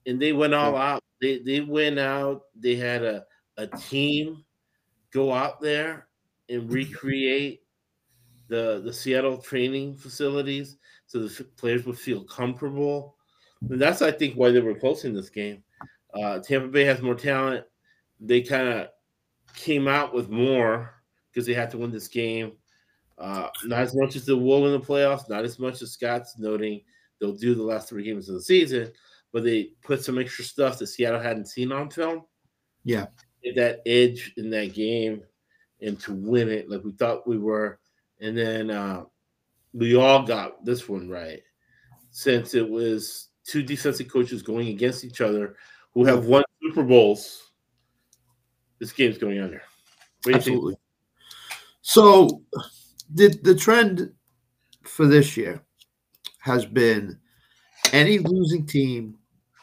And 0.05 0.21
they 0.21 0.33
went 0.33 0.53
all 0.53 0.75
out. 0.75 1.03
They, 1.21 1.39
they 1.39 1.61
went 1.61 1.97
out. 1.99 2.43
They 2.55 2.75
had 2.75 3.03
a, 3.03 3.25
a 3.57 3.67
team 3.67 4.43
go 5.11 5.33
out 5.33 5.61
there 5.61 6.07
and 6.49 6.71
recreate 6.71 7.61
the, 8.47 8.81
the 8.83 8.93
Seattle 8.93 9.37
training 9.37 9.95
facilities 9.95 10.77
so 11.05 11.19
the 11.19 11.43
players 11.57 11.85
would 11.85 11.97
feel 11.97 12.23
comfortable. 12.23 13.15
And 13.69 13.81
that's, 13.81 14.01
I 14.01 14.11
think, 14.11 14.35
why 14.35 14.51
they 14.51 14.59
were 14.59 14.75
close 14.75 15.05
in 15.05 15.13
this 15.13 15.29
game. 15.29 15.63
Uh, 16.13 16.39
Tampa 16.39 16.67
Bay 16.67 16.83
has 16.85 17.01
more 17.01 17.15
talent. 17.15 17.65
They 18.19 18.41
kind 18.41 18.67
of 18.67 18.87
came 19.55 19.87
out 19.87 20.13
with 20.13 20.29
more 20.29 20.93
because 21.31 21.45
they 21.45 21.53
had 21.53 21.71
to 21.71 21.77
win 21.77 21.91
this 21.91 22.07
game. 22.07 22.53
Uh, 23.17 23.47
not 23.65 23.81
as 23.81 23.95
much 23.95 24.15
as 24.15 24.25
the 24.25 24.37
Wool 24.37 24.67
in 24.67 24.79
the 24.79 24.85
playoffs, 24.85 25.29
not 25.29 25.43
as 25.43 25.57
much 25.57 25.81
as 25.81 25.91
Scott's 25.91 26.37
noting 26.37 26.81
they'll 27.19 27.33
do 27.33 27.55
the 27.55 27.63
last 27.63 27.89
three 27.89 28.03
games 28.03 28.29
of 28.29 28.35
the 28.35 28.41
season, 28.41 28.91
but 29.33 29.43
they 29.43 29.71
put 29.83 30.03
some 30.03 30.19
extra 30.19 30.45
stuff 30.45 30.77
that 30.77 30.87
Seattle 30.87 31.19
hadn't 31.19 31.47
seen 31.47 31.71
on 31.71 31.89
film. 31.89 32.23
Yeah. 32.83 33.07
That 33.55 33.81
edge 33.85 34.33
in 34.37 34.49
that 34.49 34.73
game 34.73 35.23
and 35.81 35.99
to 36.01 36.13
win 36.13 36.49
it 36.49 36.69
like 36.69 36.83
we 36.83 36.91
thought 36.91 37.27
we 37.27 37.37
were. 37.37 37.79
And 38.19 38.37
then 38.37 38.69
uh, 38.69 39.03
we 39.73 39.95
all 39.95 40.23
got 40.23 40.65
this 40.65 40.89
one 40.89 41.09
right 41.09 41.41
since 42.11 42.55
it 42.55 42.67
was 42.67 43.29
two 43.45 43.63
defensive 43.63 44.09
coaches 44.09 44.41
going 44.41 44.69
against 44.69 45.05
each 45.05 45.21
other 45.21 45.55
who 45.93 46.03
have 46.05 46.25
won 46.25 46.43
Super 46.61 46.83
Bowls. 46.83 47.51
This 48.79 48.91
game's 48.91 49.17
going 49.17 49.39
under. 49.39 49.61
Absolutely. 50.31 50.75
So 51.81 52.41
the 53.13 53.29
the 53.43 53.55
trend 53.55 54.11
for 54.83 55.07
this 55.07 55.37
year 55.37 55.61
has 56.39 56.65
been 56.65 57.17
any 57.93 58.19
losing 58.19 58.65
team 58.65 59.17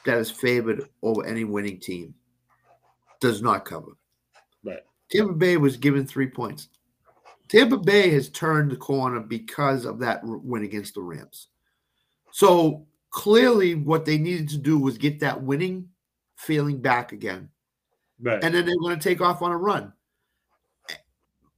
that 0.06 0.18
is 0.18 0.30
favored 0.30 0.88
over 1.02 1.26
any 1.26 1.44
winning 1.44 1.78
team 1.80 2.14
does 3.24 3.40
not 3.40 3.64
cover. 3.64 3.96
Right. 4.62 4.82
Tampa 5.10 5.32
Bay 5.32 5.56
was 5.56 5.78
given 5.78 6.06
three 6.06 6.26
points. 6.26 6.68
Tampa 7.48 7.78
Bay 7.78 8.10
has 8.10 8.28
turned 8.28 8.70
the 8.70 8.76
corner 8.76 9.18
because 9.18 9.86
of 9.86 9.98
that 10.00 10.20
win 10.22 10.62
against 10.62 10.92
the 10.94 11.00
Rams. 11.00 11.48
So 12.32 12.86
clearly, 13.08 13.76
what 13.76 14.04
they 14.04 14.18
needed 14.18 14.50
to 14.50 14.58
do 14.58 14.78
was 14.78 14.98
get 14.98 15.20
that 15.20 15.42
winning 15.42 15.88
feeling 16.36 16.82
back 16.82 17.12
again. 17.12 17.48
Right. 18.20 18.44
and 18.44 18.54
then 18.54 18.64
they're 18.64 18.76
going 18.76 18.98
to 18.98 19.02
take 19.02 19.20
off 19.22 19.40
on 19.42 19.50
a 19.50 19.56
run. 19.56 19.92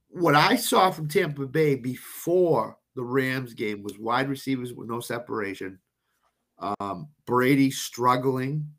What 0.09 0.35
I 0.35 0.55
saw 0.55 0.89
from 0.89 1.09
Tampa 1.09 1.45
Bay 1.45 1.75
before 1.75 2.77
the 2.95 3.03
Rams 3.03 3.53
game 3.53 3.83
was 3.83 3.99
wide 3.99 4.29
receivers 4.29 4.73
with 4.73 4.87
no 4.87 4.99
separation, 5.01 5.79
um, 6.59 7.09
Brady 7.25 7.71
struggling 7.71 8.71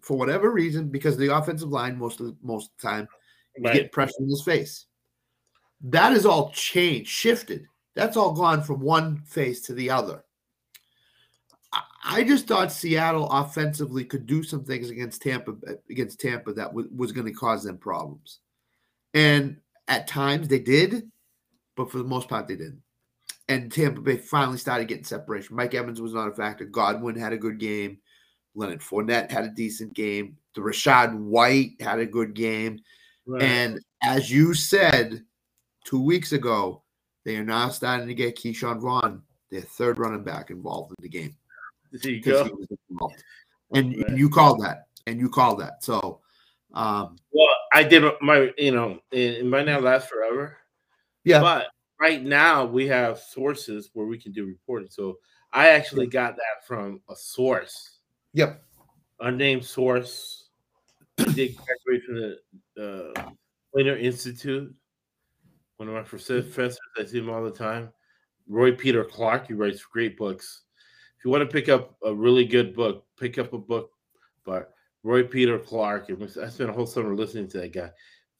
for 0.00 0.16
whatever 0.16 0.50
reason 0.50 0.88
because 0.88 1.16
the 1.16 1.34
offensive 1.34 1.68
line 1.68 1.98
most 1.98 2.20
of 2.20 2.26
the, 2.26 2.36
most 2.42 2.70
of 2.70 2.80
the 2.80 2.88
time 2.88 3.08
right. 3.60 3.74
get 3.74 3.92
pressure 3.92 4.14
in 4.20 4.28
his 4.28 4.42
face. 4.42 4.86
That 5.82 6.12
is 6.12 6.26
all 6.26 6.50
changed, 6.50 7.10
shifted. 7.10 7.66
That's 7.94 8.16
all 8.16 8.32
gone 8.32 8.62
from 8.62 8.80
one 8.80 9.22
face 9.26 9.62
to 9.62 9.74
the 9.74 9.90
other. 9.90 10.24
I- 12.04 12.24
just 12.24 12.46
thought 12.46 12.72
Seattle 12.72 13.28
offensively 13.30 14.04
could 14.04 14.26
do 14.26 14.42
some 14.42 14.64
things 14.64 14.90
against 14.90 15.20
Tampa 15.22 15.54
against 15.90 16.20
Tampa 16.20 16.52
that 16.54 16.72
was, 16.72 16.86
was 16.94 17.12
going 17.12 17.26
to 17.26 17.32
cause 17.32 17.64
them 17.64 17.76
problems, 17.76 18.38
and 19.14 19.58
at 19.88 20.06
times 20.06 20.48
they 20.48 20.58
did, 20.58 21.10
but 21.76 21.90
for 21.90 21.98
the 21.98 22.04
most 22.04 22.28
part 22.28 22.48
they 22.48 22.56
didn't. 22.56 22.82
And 23.48 23.72
Tampa 23.72 24.00
Bay 24.00 24.16
finally 24.16 24.58
started 24.58 24.88
getting 24.88 25.04
separation. 25.04 25.56
Mike 25.56 25.74
Evans 25.74 26.00
was 26.00 26.12
not 26.12 26.28
a 26.28 26.32
factor. 26.32 26.64
Godwin 26.64 27.16
had 27.16 27.32
a 27.32 27.38
good 27.38 27.58
game. 27.58 27.98
Leonard 28.54 28.80
Fournette 28.80 29.30
had 29.30 29.44
a 29.44 29.50
decent 29.50 29.94
game. 29.94 30.36
The 30.54 30.60
Rachaad 30.60 31.16
White 31.16 31.80
had 31.80 31.98
a 32.00 32.06
good 32.06 32.34
game. 32.34 32.80
Right. 33.26 33.42
And 33.42 33.80
as 34.02 34.30
you 34.30 34.54
said 34.54 35.22
two 35.84 36.02
weeks 36.02 36.32
ago, 36.32 36.82
they 37.24 37.36
are 37.36 37.44
now 37.44 37.68
starting 37.68 38.08
to 38.08 38.14
get 38.14 38.36
Ke'Shawn 38.36 38.80
Vaughn, 38.80 39.22
their 39.50 39.60
third 39.60 39.98
running 39.98 40.24
back, 40.24 40.50
involved 40.50 40.92
in 40.98 41.02
the 41.02 41.08
game. 41.08 41.36
there 41.92 42.12
you 42.12 42.20
go. 42.22 42.50
And 43.74 43.96
Right. 43.96 44.16
you 44.16 44.28
called 44.30 44.62
that. 44.62 44.86
And 45.06 45.18
you 45.20 45.28
called 45.28 45.60
that. 45.60 45.82
So 45.84 46.20
um 46.74 47.16
Well, 47.32 47.48
I 47.72 47.82
did 47.82 48.02
my, 48.20 48.52
you 48.58 48.72
know, 48.72 49.00
it, 49.10 49.38
it 49.38 49.46
might 49.46 49.66
not 49.66 49.82
last 49.82 50.08
forever, 50.08 50.56
yeah, 51.24 51.40
but 51.40 51.68
right 52.00 52.22
now 52.22 52.64
we 52.64 52.86
have 52.88 53.18
sources 53.18 53.90
where 53.94 54.06
we 54.06 54.18
can 54.18 54.32
do 54.32 54.46
reporting. 54.46 54.88
So 54.90 55.18
I 55.52 55.70
actually 55.70 56.06
got 56.06 56.36
that 56.36 56.66
from 56.66 57.00
a 57.08 57.16
source, 57.16 57.97
yep. 58.32 58.62
unnamed 59.20 59.64
source. 59.64 60.48
Did 61.16 61.56
graduate 61.56 62.04
from 62.06 62.36
the 62.76 63.12
uh, 63.16 63.30
Poynter 63.74 63.96
Institute. 63.96 64.74
One 65.76 65.88
of 65.88 65.94
my 65.94 66.02
professors, 66.02 66.78
I 66.98 67.04
see 67.04 67.18
him 67.18 67.30
all 67.30 67.44
the 67.44 67.50
time. 67.50 67.90
Roy 68.48 68.72
Peter 68.72 69.04
Clark, 69.04 69.48
he 69.48 69.54
writes 69.54 69.84
great 69.84 70.16
books. 70.16 70.62
If 71.18 71.24
you 71.24 71.30
want 71.30 71.42
to 71.42 71.52
pick 71.52 71.68
up 71.68 71.96
a 72.04 72.14
really 72.14 72.44
good 72.44 72.74
book, 72.74 73.04
pick 73.18 73.38
up 73.38 73.52
a 73.52 73.58
book 73.58 73.90
by 74.44 74.62
Roy 75.02 75.22
Peter 75.22 75.58
Clark. 75.58 76.08
Was- 76.08 76.38
I 76.38 76.48
spent 76.48 76.70
a 76.70 76.72
whole 76.72 76.86
summer 76.86 77.14
listening 77.14 77.48
to 77.48 77.58
that 77.58 77.72
guy. 77.72 77.90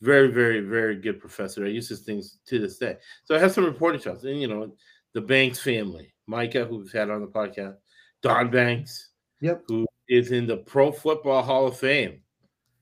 Very, 0.00 0.28
very, 0.28 0.60
very 0.60 0.96
good 0.96 1.20
professor. 1.20 1.64
I 1.64 1.68
use 1.68 1.88
his 1.88 2.00
things 2.00 2.38
to 2.46 2.58
this 2.58 2.78
day. 2.78 2.96
So 3.24 3.34
I 3.34 3.38
have 3.38 3.52
some 3.52 3.64
reporting 3.64 4.00
shots. 4.00 4.24
And, 4.24 4.40
you 4.40 4.46
know, 4.46 4.74
the 5.12 5.20
Banks 5.20 5.60
family, 5.60 6.14
Micah, 6.26 6.64
who 6.64 6.78
we've 6.78 6.92
had 6.92 7.10
on 7.10 7.20
the 7.20 7.26
podcast, 7.26 7.76
Don 8.22 8.50
Banks, 8.50 9.10
Yep. 9.40 9.64
who 9.68 9.86
is 10.08 10.32
in 10.32 10.46
the 10.46 10.56
Pro 10.58 10.90
Football 10.92 11.42
Hall 11.42 11.66
of 11.66 11.76
Fame. 11.78 12.20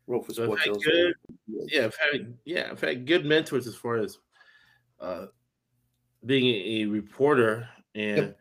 Wrote 0.06 0.26
for 0.26 0.32
So 0.32 0.44
Sports 0.44 0.62
had 0.62 0.68
Illustrated. 0.70 1.14
good, 1.48 1.68
yeah, 1.72 1.84
I've 1.84 1.96
had 2.12 2.34
yeah, 2.44 2.68
I've 2.70 2.80
had 2.80 3.06
good 3.06 3.24
mentors 3.26 3.66
as 3.66 3.74
far 3.74 3.96
as 3.96 4.18
uh, 5.00 5.26
being 6.24 6.46
a, 6.46 6.86
reporter 6.86 7.68
and 7.94 8.34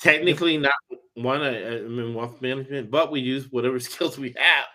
technically 0.00 0.56
not 0.58 0.72
one. 1.14 1.42
I, 1.42 1.78
I'm 1.78 1.98
in 1.98 2.14
wealth 2.14 2.40
management, 2.40 2.90
but 2.90 3.10
we 3.10 3.20
use 3.20 3.50
whatever 3.50 3.80
skills 3.80 4.16
we 4.16 4.34
have 4.36 4.66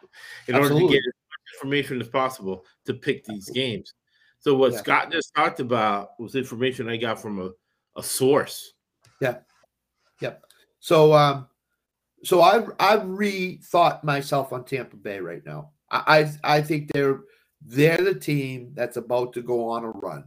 in 0.48 0.56
order 0.56 0.70
to 0.70 0.80
get 0.90 0.98
as 0.98 1.14
much 1.30 1.56
information 1.56 2.02
as 2.02 2.10
possible 2.10 2.66
to 2.86 2.94
pick 2.94 3.24
these 3.26 3.50
games. 3.50 3.94
So 4.40 4.54
what 4.56 4.74
Yeah. 4.74 4.80
Scott 4.80 5.12
just 5.12 5.34
talked 5.34 5.62
about 5.62 6.20
was 6.20 6.36
information 6.36 6.90
I 6.90 6.98
got 6.98 7.22
from 7.22 7.40
a, 7.40 7.52
a 7.98 8.04
source. 8.04 8.74
Yeah. 9.22 9.38
Yep. 10.20 10.44
So 10.82 11.14
um 11.14 11.48
so 12.24 12.42
I've 12.42 12.70
I've 12.80 13.02
rethought 13.02 14.04
myself 14.04 14.54
on 14.54 14.66
Tampa 14.66 14.96
Bay 14.96 15.20
right 15.20 15.46
now. 15.46 15.72
I, 15.92 16.32
I 16.44 16.58
I 16.58 16.62
think 16.62 16.92
they're 16.92 17.22
they're 17.66 17.98
the 17.98 18.16
team 18.16 18.72
that's 18.74 18.98
about 18.98 19.34
to 19.34 19.42
go 19.42 19.70
on 19.70 19.84
a 19.84 19.90
run. 19.90 20.26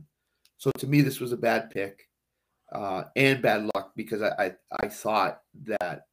So 0.59 0.71
to 0.79 0.87
me, 0.87 1.03
this 1.03 1.21
was 1.21 1.33
a 1.33 1.37
bad 1.37 1.71
pick 1.71 2.09
uh, 2.73 3.05
and 3.15 3.43
bad 3.43 3.71
luck 3.75 3.93
because 3.97 4.23
I, 4.23 4.31
I 4.39 4.53
I 4.83 4.89
thought 4.89 5.41
that 5.65 6.07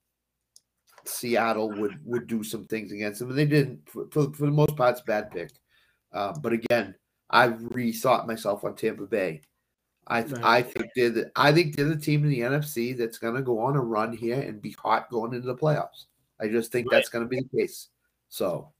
Seattle 1.06 1.72
would 1.72 2.00
would 2.06 2.28
do 2.28 2.44
some 2.44 2.66
things 2.66 2.92
against 2.92 3.20
them, 3.20 3.30
and 3.30 3.38
they 3.38 3.46
didn't. 3.46 3.88
For, 3.90 4.08
for, 4.10 4.46
the 4.46 4.52
most 4.52 4.76
part, 4.76 4.92
it's 4.92 5.02
a 5.02 5.06
bad 5.06 5.32
pick. 5.32 5.52
Uh, 6.14 6.34
but 6.40 6.54
again, 6.54 6.96
I've 7.30 7.60
rethought 7.60 8.28
myself 8.28 8.64
on 8.64 8.76
Tampa 8.76 9.06
Bay. 9.06 9.42
I 10.08 10.22
th- 10.22 10.34
Right. 10.34 10.44
I 10.44 10.62
think 10.64 10.88
they're 10.96 11.10
the, 11.10 11.32
I 11.36 11.52
think 11.54 11.76
they're 11.76 11.88
the 11.90 11.96
team 11.96 12.24
in 12.24 12.30
the 12.30 12.40
NFC 12.42 12.98
that's 12.98 13.18
going 13.18 13.36
to 13.36 13.42
go 13.42 13.60
on 13.60 13.76
a 13.76 13.82
run 13.82 14.16
here 14.16 14.40
and 14.40 14.62
be 14.62 14.72
hot 14.72 15.10
going 15.10 15.34
into 15.34 15.48
the 15.48 15.56
playoffs. 15.56 16.06
I 16.42 16.48
just 16.48 16.72
think 16.72 16.90
that's 16.92 17.10
going 17.10 17.24
to 17.24 17.30
be 17.30 17.40
the 17.42 17.58
case. 17.58 17.90
So 18.30 18.72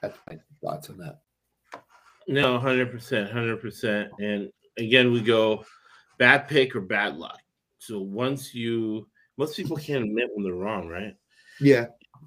that's 0.00 0.18
my 0.28 0.38
thoughts 0.62 0.90
on 0.90 0.98
that. 0.98 1.20
No, 2.28 2.58
hundred 2.58 2.90
percent, 2.92 3.32
hundred 3.32 3.60
percent. 3.60 4.10
And 4.20 4.50
again, 4.78 5.12
we 5.12 5.20
go 5.20 5.64
bad 6.18 6.46
pick 6.48 6.76
or 6.76 6.80
bad 6.80 7.16
luck. 7.16 7.40
So 7.78 8.00
once 8.00 8.54
you, 8.54 9.08
most 9.36 9.56
people 9.56 9.76
can't 9.76 10.04
admit 10.04 10.28
when 10.34 10.44
they're 10.44 10.54
wrong, 10.54 10.86
right? 10.88 11.16
Yeah, 11.60 11.86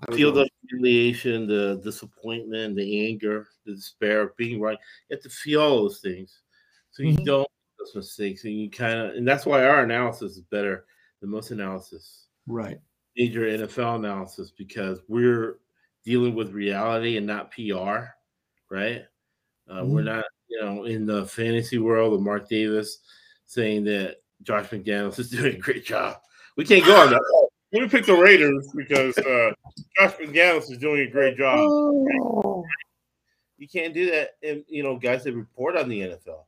I 0.10 0.16
Feel 0.16 0.32
go. 0.32 0.40
the 0.44 0.50
humiliation, 0.70 1.48
the 1.48 1.80
disappointment, 1.84 2.76
the 2.76 3.08
anger, 3.08 3.48
the 3.66 3.74
despair 3.74 4.22
of 4.24 4.36
being 4.38 4.60
right. 4.60 4.78
You 5.10 5.16
have 5.16 5.24
to 5.24 5.30
feel 5.30 5.62
all 5.62 5.84
those 5.84 6.00
things, 6.00 6.42
so 6.96 7.04
you 7.04 7.14
Mhm. 7.14 7.26
don't 7.26 7.40
make 7.42 7.78
those 7.78 7.96
mistakes, 7.96 8.46
and 8.46 8.54
you 8.54 8.70
kind 8.70 8.98
of, 9.00 9.16
and 9.16 9.28
that's 9.28 9.46
why 9.46 9.66
our 9.66 9.84
analysis 9.84 10.38
is 10.38 10.42
better 10.44 10.86
than 11.20 11.30
most 11.30 11.52
analysis, 11.52 12.28
right. 12.48 12.80
major 13.18 13.42
NFL 13.46 13.98
analysis, 13.98 14.52
because 14.52 15.02
we're 15.10 15.60
dealing 16.06 16.36
with 16.36 16.52
reality 16.54 17.18
and 17.18 17.28
not 17.28 17.52
PR, 17.52 18.16
right? 18.70 19.06
Uh, 19.68 19.84
We're 19.84 20.02
Mhm. 20.02 20.06
not, 20.06 20.26
you 20.48 20.62
know, 20.62 20.84
in 20.86 21.06
the 21.06 21.26
fantasy 21.26 21.80
world 21.80 22.14
of 22.14 22.22
Mark 22.22 22.48
Davis 22.48 23.00
saying 23.46 23.84
that 23.86 24.22
Josh 24.44 24.70
McDaniels 24.70 25.20
is 25.20 25.30
doing 25.32 25.56
a 25.56 25.58
great 25.60 25.84
job. 25.84 26.22
We 26.56 26.64
can't 26.64 26.86
go 26.86 26.96
on 26.96 27.10
that. 27.12 27.22
Oh, 27.22 27.50
Let 27.74 27.82
me 27.82 27.90
pick 27.90 28.06
the 28.06 28.14
Raiders 28.16 28.72
because 28.76 29.18
uh, 29.18 29.52
Josh 29.98 30.14
McDaniels 30.14 30.72
is 30.72 30.78
doing 30.78 31.02
a 31.02 31.10
great 31.10 31.36
job. 31.38 31.60
You 33.58 33.68
can't 33.68 33.94
do 33.94 34.10
that. 34.12 34.32
And 34.44 34.64
you 34.68 34.84
know, 34.84 34.98
guys 34.98 35.24
that 35.24 35.34
report 35.34 35.76
on 35.76 35.90
the 35.90 36.02
NFL, 36.02 36.46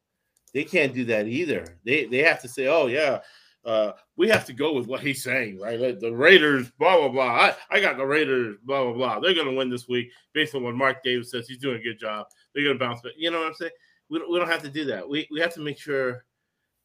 they 0.58 0.64
can't 0.64 0.92
do 0.92 1.06
that 1.06 1.28
either. 1.28 1.78
They 1.86 2.06
they 2.06 2.24
have 2.24 2.42
to 2.42 2.48
say, 2.48 2.66
"Oh 2.66 2.88
yeah, 2.88 3.20
uh, 3.64 3.92
we 4.16 4.28
have 4.28 4.44
to 4.48 4.54
go 4.54 4.74
with 4.74 4.88
what 4.88 5.02
he's 5.02 5.22
saying, 5.22 5.60
right? 5.60 5.80
Like 5.80 6.00
the 6.00 6.12
Raiders, 6.12 6.72
blah 6.80 6.98
blah 6.98 7.10
blah. 7.10 7.26
I, 7.30 7.56
I 7.70 7.80
got 7.80 7.98
the 7.98 8.06
Raiders, 8.08 8.58
blah 8.64 8.84
blah 8.86 8.94
blah. 8.94 9.20
They're 9.20 9.36
gonna 9.36 9.54
win 9.54 9.70
this 9.70 9.88
week 9.88 10.10
based 10.34 10.56
on 10.56 10.64
what 10.64 10.74
Mark 10.74 11.04
Davis 11.04 11.30
says. 11.30 11.48
He's 11.48 11.60
doing 11.60 11.78
a 11.80 11.84
good 11.84 12.00
job. 12.00 12.26
They're 12.56 12.64
gonna 12.66 12.80
bounce 12.80 13.02
back. 13.02 13.12
You 13.18 13.30
know 13.30 13.38
what 13.38 13.50
I'm 13.50 13.54
saying? 13.54 13.72
We 14.10 14.18
don't, 14.18 14.32
we 14.32 14.40
don't 14.40 14.48
have 14.50 14.64
to 14.64 14.70
do 14.70 14.84
that. 14.86 15.08
We 15.08 15.28
we 15.30 15.40
have 15.42 15.54
to 15.54 15.60
make 15.60 15.78
sure 15.78 16.26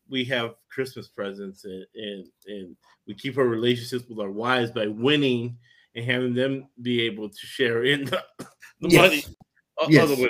we 0.07 0.23
have 0.27 0.57
Christmas 0.71 1.09
presents 1.09 1.65
and 1.65 1.87
and 1.95 2.27
and 2.47 2.77
we 3.07 3.15
keep 3.15 3.39
our 3.39 3.47
relationships 3.47 4.05
with 4.07 4.19
our 4.21 4.31
wives 4.31 4.71
by 4.71 4.87
winning 4.87 5.57
and 5.95 6.05
having 6.05 6.35
them 6.35 6.69
be 6.83 7.01
able 7.01 7.31
to 7.31 7.47
share 7.47 7.85
in 7.85 8.05
the, 8.05 8.23
the 8.81 8.91
Yes. 8.91 9.01
money. 9.01 9.25
Yes. 9.89 10.29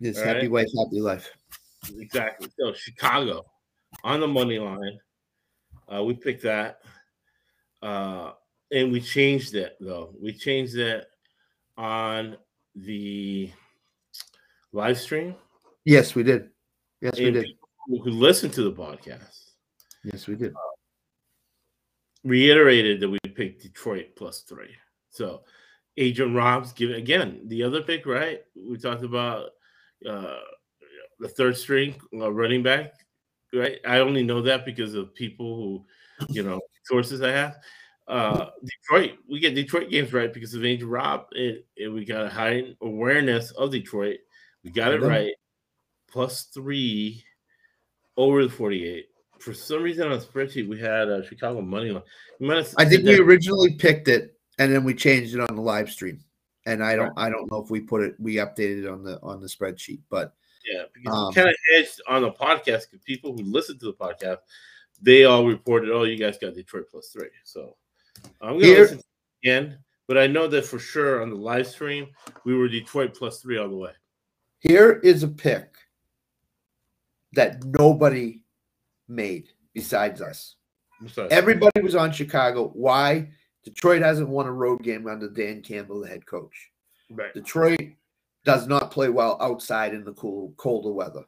Yes, 0.00 0.18
All 0.18 0.24
happy 0.24 0.40
right. 0.40 0.50
wife, 0.50 0.66
happy 0.76 1.00
life. 1.00 1.30
Exactly. 1.98 2.48
So 2.58 2.72
Chicago 2.72 3.44
on 4.04 4.20
the 4.20 4.28
money 4.28 4.58
line. 4.58 4.98
Uh, 5.92 6.02
we 6.04 6.14
picked 6.14 6.42
that. 6.42 6.80
Uh, 7.82 8.32
and 8.72 8.90
we 8.90 9.00
changed 9.00 9.54
it 9.54 9.76
though. 9.80 10.14
We 10.20 10.32
changed 10.32 10.76
it 10.76 11.06
on 11.76 12.36
the 12.74 13.50
live 14.72 14.98
stream. 14.98 15.34
Yes, 15.84 16.14
we 16.14 16.22
did. 16.22 16.50
Yes, 17.00 17.18
we 17.18 17.30
did. 17.30 17.46
who 17.86 18.10
listen 18.10 18.50
to 18.50 18.62
the 18.62 18.72
podcast 18.72 19.50
Yes, 20.02 20.26
we 20.26 20.34
did. 20.34 20.54
reiterated 22.24 23.00
that 23.00 23.08
we 23.08 23.18
picked 23.34 23.62
Detroit 23.62 24.08
plus 24.16 24.40
three. 24.42 24.74
So 25.10 25.42
Adrian 25.96 26.34
Robs 26.34 26.72
given 26.72 26.96
again 26.96 27.42
the 27.46 27.62
other 27.62 27.82
pick, 27.82 28.06
right? 28.06 28.40
We 28.56 28.76
talked 28.78 29.04
about 29.04 29.50
uh, 30.08 30.38
the 31.18 31.28
third 31.28 31.56
string 31.56 31.94
uh, 32.14 32.32
running 32.32 32.62
back, 32.62 32.94
right? 33.52 33.78
I 33.86 34.00
only 34.00 34.22
know 34.22 34.42
that 34.42 34.64
because 34.64 34.94
of 34.94 35.14
people 35.14 35.56
who, 35.56 35.84
you 36.28 36.42
know, 36.42 36.60
sources 36.84 37.22
I 37.22 37.30
have. 37.30 37.56
Uh, 38.08 38.46
Detroit, 38.64 39.18
we 39.28 39.40
get 39.40 39.54
Detroit 39.54 39.90
games 39.90 40.12
right 40.12 40.32
because 40.32 40.54
of 40.54 40.64
Adrian 40.64 40.90
Rob, 40.90 41.26
and, 41.32 41.58
and 41.78 41.94
we 41.94 42.04
got 42.04 42.26
a 42.26 42.28
high 42.28 42.74
awareness 42.80 43.50
of 43.52 43.72
Detroit. 43.72 44.18
We 44.62 44.70
got 44.70 44.92
it 44.92 45.02
right. 45.02 45.32
Plus 46.08 46.44
three 46.44 47.24
over 48.16 48.44
the 48.44 48.50
48. 48.50 49.06
For 49.38 49.52
some 49.52 49.82
reason 49.82 50.10
on 50.10 50.18
the 50.18 50.24
spreadsheet, 50.24 50.68
we 50.68 50.80
had 50.80 51.08
uh, 51.08 51.22
Chicago 51.22 51.60
money 51.60 51.90
line. 51.90 52.02
I 52.78 52.84
think 52.84 53.04
we 53.04 53.16
that- 53.16 53.20
originally 53.20 53.74
picked 53.74 54.08
it 54.08 54.36
and 54.58 54.72
then 54.72 54.84
we 54.84 54.94
changed 54.94 55.34
it 55.34 55.40
on 55.40 55.54
the 55.54 55.62
live 55.62 55.90
stream. 55.90 56.20
And 56.64 56.82
I 56.82 56.96
don't 56.96 57.12
I 57.16 57.30
don't 57.30 57.50
know 57.50 57.62
if 57.62 57.70
we 57.70 57.80
put 57.80 58.02
it 58.02 58.16
we 58.18 58.36
updated 58.36 58.84
it 58.84 58.88
on 58.88 59.04
the 59.04 59.20
on 59.22 59.40
the 59.40 59.46
spreadsheet, 59.46 60.00
but 60.10 60.34
Yeah, 60.66 60.84
because 60.92 61.14
Um, 61.16 61.32
kind 61.32 61.48
of 61.48 61.54
edged 61.76 62.00
on 62.08 62.22
the 62.22 62.32
podcast 62.32 62.90
because 62.90 63.00
people 63.04 63.32
who 63.32 63.42
listen 63.44 63.78
to 63.78 63.86
the 63.86 63.92
podcast, 63.94 64.38
they 65.00 65.24
all 65.24 65.46
reported, 65.46 65.90
"Oh, 65.90 66.02
you 66.04 66.16
guys 66.16 66.38
got 66.38 66.54
Detroit 66.54 66.86
plus 66.90 67.08
three. 67.10 67.28
So 67.44 67.76
I'm 68.40 68.54
gonna 68.54 68.66
Here- 68.66 68.80
listen 68.80 69.00
again, 69.44 69.78
but 70.06 70.18
I 70.18 70.26
know 70.26 70.46
that 70.48 70.64
for 70.64 70.78
sure 70.78 71.22
on 71.22 71.30
the 71.30 71.36
live 71.36 71.66
stream 71.66 72.08
we 72.44 72.54
were 72.54 72.66
Detroit 72.68 73.14
plus 73.14 73.40
three 73.40 73.58
all 73.58 73.68
the 73.68 73.76
way. 73.76 73.92
here 74.58 75.00
is 75.04 75.22
a 75.22 75.28
pick 75.28 75.76
that 77.32 77.62
nobody 77.64 78.42
made 79.08 79.50
besides 79.74 80.20
us. 80.22 80.56
Everybody 81.30 81.82
was 81.82 81.94
on 81.94 82.10
Chicago. 82.10 82.68
Why? 82.70 83.30
Detroit 83.64 84.00
hasn't 84.02 84.28
won 84.28 84.46
a 84.46 84.52
road 84.52 84.82
game 84.82 85.06
under 85.06 85.28
Dan 85.28 85.60
Campbell, 85.60 86.00
the 86.00 86.08
head 86.08 86.24
coach. 86.26 86.70
right, 87.10 87.32
Detroit 87.34 87.78
does 88.46 88.66
not 88.66 88.90
play 88.90 89.10
well 89.10 89.36
outside 89.42 89.92
in 89.92 90.04
the 90.04 90.12
cool, 90.14 90.54
colder 90.56 90.92
weather. 90.92 91.24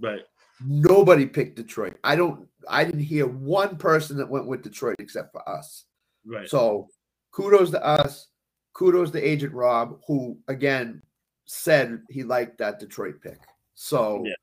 right. 0.00 0.20
Nobody 0.64 1.26
picked 1.26 1.56
Detroit. 1.56 1.96
I 2.04 2.14
don't. 2.14 2.46
I 2.68 2.84
didn't 2.84 3.00
hear 3.00 3.26
one 3.26 3.76
person 3.76 4.16
that 4.18 4.28
went 4.30 4.46
with 4.46 4.62
Detroit 4.62 4.94
except 5.00 5.32
for 5.32 5.48
us. 5.48 5.86
Right. 6.24 6.48
So 6.48 6.86
kudos 7.32 7.70
to 7.72 7.84
us. 7.84 8.28
Kudos 8.74 9.10
to 9.10 9.20
Agent 9.20 9.52
Rob, 9.54 9.98
who 10.06 10.38
again 10.46 11.02
said 11.46 12.00
he 12.10 12.22
liked 12.22 12.58
that 12.58 12.78
Detroit 12.78 13.16
pick. 13.20 13.40
So 13.74 14.22
Yeah. 14.24 14.34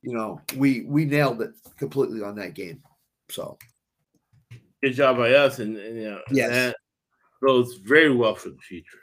you 0.00 0.14
know, 0.14 0.40
we 0.56 0.82
we 0.86 1.04
nailed 1.04 1.42
it 1.42 1.50
completely 1.76 2.22
on 2.22 2.36
that 2.36 2.54
game. 2.54 2.82
So 3.28 3.58
Good 4.82 4.94
job 4.94 5.18
by 5.18 5.32
us, 5.34 5.58
and, 5.58 5.76
and 5.76 5.96
you 5.96 6.10
know 6.10 6.20
Yes. 6.30 6.48
that 6.50 6.76
bodes 7.42 7.74
very 7.74 8.14
well 8.14 8.34
for 8.34 8.48
the 8.48 8.56
future. 8.66 9.02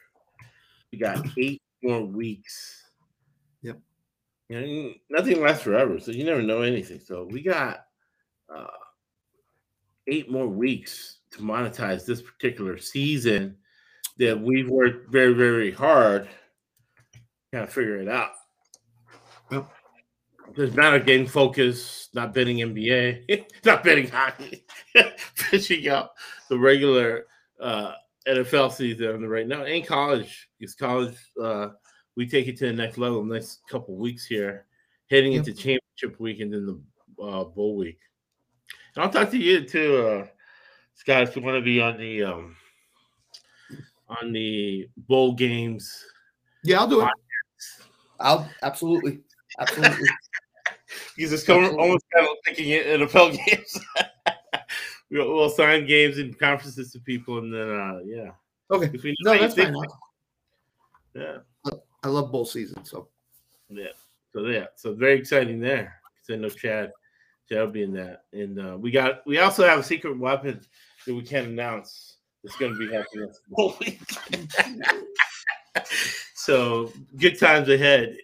We 0.91 0.97
got 0.97 1.23
eight 1.37 1.61
more 1.87 2.03
weeks. 2.03 2.83
Yep. 3.61 3.79
You 4.49 4.61
know, 4.61 4.93
nothing 5.09 5.41
lasts 5.41 5.63
forever, 5.63 5.99
so 5.99 6.11
you 6.11 6.23
never 6.23 6.41
know 6.41 6.61
anything. 6.61 6.99
So 6.99 7.27
we 7.29 7.41
got 7.41 7.85
uh, 8.53 8.65
eight 10.07 10.29
more 10.29 10.47
weeks 10.47 11.19
to 11.31 11.39
monetize 11.39 12.05
this 12.05 12.21
particular 12.21 12.77
season 12.77 13.57
that 14.17 14.39
we've 14.39 14.69
worked 14.69 15.11
very, 15.11 15.33
very 15.33 15.71
hard 15.71 16.27
kind 17.51 17.63
of 17.63 17.73
figure 17.73 17.97
it 17.97 18.07
out. 18.07 18.31
Yep. 19.51 19.69
There's 20.55 20.75
not 20.75 20.93
a 20.93 20.99
game 20.99 21.25
focus, 21.25 22.09
not 22.13 22.33
betting 22.33 22.57
NBA, 22.57 23.45
not 23.65 23.83
betting 23.83 24.07
hockey, 24.07 24.65
fishing 25.17 25.87
out 25.89 26.11
the 26.49 26.57
regular 26.57 27.25
uh, 27.59 27.93
NFL 28.27 28.71
season 28.71 29.27
right 29.27 29.47
now, 29.47 29.63
and 29.63 29.85
college. 29.85 30.49
Because 30.59 30.75
college, 30.75 31.15
uh, 31.41 31.69
we 32.15 32.27
take 32.27 32.47
it 32.47 32.57
to 32.57 32.67
the 32.67 32.73
next 32.73 32.97
level 32.97 33.23
next 33.23 33.61
couple 33.69 33.95
weeks 33.95 34.25
here, 34.25 34.65
heading 35.09 35.33
Yep. 35.33 35.39
into 35.47 35.53
championship 35.53 36.19
week 36.19 36.39
and 36.39 36.53
then 36.53 36.65
the 36.65 37.23
uh, 37.23 37.43
bowl 37.43 37.75
week. 37.75 37.99
And 38.95 39.03
I'll 39.03 39.11
talk 39.11 39.29
to 39.31 39.37
you 39.37 39.63
too, 39.63 39.97
uh, 39.97 40.27
Scott, 40.95 41.23
if 41.23 41.35
you 41.35 41.41
want 41.41 41.57
to 41.57 41.61
be 41.61 41.79
on 41.81 41.97
the 41.97 42.23
um, 42.23 42.55
on 44.09 44.31
the 44.31 44.89
bowl 44.97 45.33
games. 45.33 46.05
yeah, 46.63 46.79
I'll 46.79 46.87
do 46.87 47.01
it. 47.01 47.09
I'll 48.19 48.49
absolutely, 48.63 49.21
absolutely. 49.59 50.07
He's 51.15 51.33
it's 51.33 51.43
coming, 51.43 51.69
almost 51.79 52.05
kind 52.13 52.25
of 52.27 52.35
thinking 52.45 52.69
it 52.69 52.87
NFL 52.87 53.37
games. 53.45 53.79
we'll, 55.11 55.33
we'll 55.33 55.49
sign 55.49 55.85
games 55.85 56.17
and 56.17 56.37
conferences 56.37 56.91
to 56.91 56.99
people, 56.99 57.39
and 57.39 57.53
then 57.53 57.69
uh, 57.69 57.99
yeah, 58.05 58.31
Okay. 58.71 58.89
if 58.93 59.03
we 59.03 59.15
No, 59.21 59.37
that's 59.37 59.57
anything- 59.57 59.73
fine. 59.73 59.89
Yeah, 61.13 61.37
I 62.03 62.07
love 62.09 62.31
bowl 62.31 62.45
season, 62.45 62.85
so 62.85 63.07
yeah. 63.69 63.87
So 64.33 64.45
yeah, 64.45 64.65
so 64.75 64.93
very 64.93 65.17
exciting 65.17 65.59
there. 65.59 65.99
Because 66.21 66.37
I 66.37 66.41
know 66.41 66.49
Chad, 66.49 66.91
Chad 67.49 67.59
will 67.59 67.67
be 67.71 67.81
in 67.83 67.93
that, 67.93 68.25
and 68.33 68.59
uh, 68.59 68.77
we 68.77 68.91
got 68.91 69.25
we 69.25 69.39
also 69.39 69.65
have 69.67 69.79
a 69.79 69.83
secret 69.83 70.17
weapon 70.19 70.61
that 71.07 71.13
we 71.15 71.23
can't 71.23 71.47
announce. 71.47 72.17
That's 72.43 72.55
going 72.57 72.73
to 72.73 72.77
be 72.77 72.93
happening 72.93 73.27
this 73.27 73.39
whole 73.53 73.75
week. 73.79 73.99
so 76.35 76.91
good 77.17 77.39
times 77.39 77.67
ahead. 77.69 78.15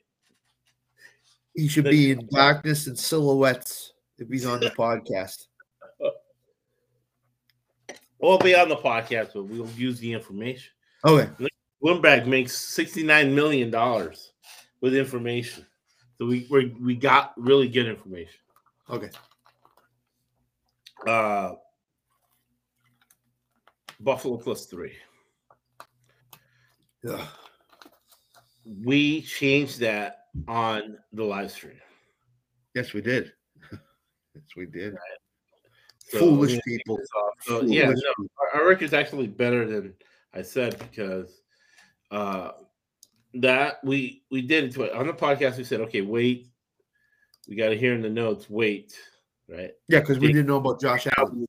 he 1.55 1.67
should 1.67 1.85
be 1.85 2.11
in 2.11 2.27
darkness 2.31 2.87
and 2.87 2.97
silhouettes 2.97 3.93
if 4.17 4.29
he's 4.29 4.45
on 4.45 4.59
the 4.59 4.69
podcast. 4.77 5.47
We'll 8.23 8.37
be 8.37 8.55
on 8.55 8.69
the 8.69 8.77
podcast, 8.77 9.31
but 9.33 9.43
we'll 9.43 9.67
use 9.71 9.99
the 9.99 10.13
information. 10.13 10.71
Okay. 11.03 11.29
Bloomberg 11.83 12.25
makes 12.25 12.57
sixty-nine 12.57 13.35
million 13.35 13.69
dollars 13.69 14.31
with 14.79 14.95
information, 14.95 15.65
so 16.17 16.27
we 16.27 16.47
we 16.49 16.73
we 16.81 16.95
got 16.95 17.33
really 17.35 17.67
good 17.67 17.85
information. 17.85 18.39
Okay. 18.89 19.09
Uh, 21.05 21.55
Buffalo 23.99 24.37
plus 24.37 24.67
three. 24.67 24.93
Yeah. 27.03 27.25
We 28.85 29.23
changed 29.23 29.81
that 29.81 30.27
on 30.47 30.97
the 31.11 31.25
live 31.25 31.51
stream. 31.51 31.75
Yes, 32.73 32.93
we 32.93 33.01
did. 33.01 33.33
yes, 33.71 34.45
we 34.55 34.65
did. 34.65 34.95
So, 36.13 36.19
Foolish 36.19 36.53
yeah, 36.53 36.59
people. 36.63 36.99
So, 37.41 37.61
yeah, 37.63 37.85
Foolish 37.87 38.03
no, 38.19 38.27
our, 38.39 38.61
our 38.61 38.69
record's 38.69 38.93
actually 38.93 39.25
better 39.25 39.65
than 39.65 39.95
I 40.31 40.43
said 40.43 40.77
because 40.77 41.41
uh, 42.11 42.51
that 43.33 43.77
we 43.83 44.23
we 44.29 44.43
did 44.43 44.65
it 44.65 44.73
to 44.73 44.83
it 44.83 44.93
on 44.93 45.07
the 45.07 45.13
podcast. 45.13 45.57
We 45.57 45.63
said, 45.63 45.81
okay, 45.81 46.01
wait, 46.01 46.49
we 47.49 47.55
got 47.55 47.69
to 47.69 47.77
hear 47.77 47.95
in 47.95 48.03
the 48.03 48.11
notes, 48.11 48.47
wait, 48.47 48.95
right? 49.49 49.71
Yeah, 49.87 50.01
because 50.01 50.19
we 50.19 50.27
didn't 50.27 50.45
know 50.45 50.57
about 50.57 50.79
Josh 50.79 51.07
Allen. 51.17 51.47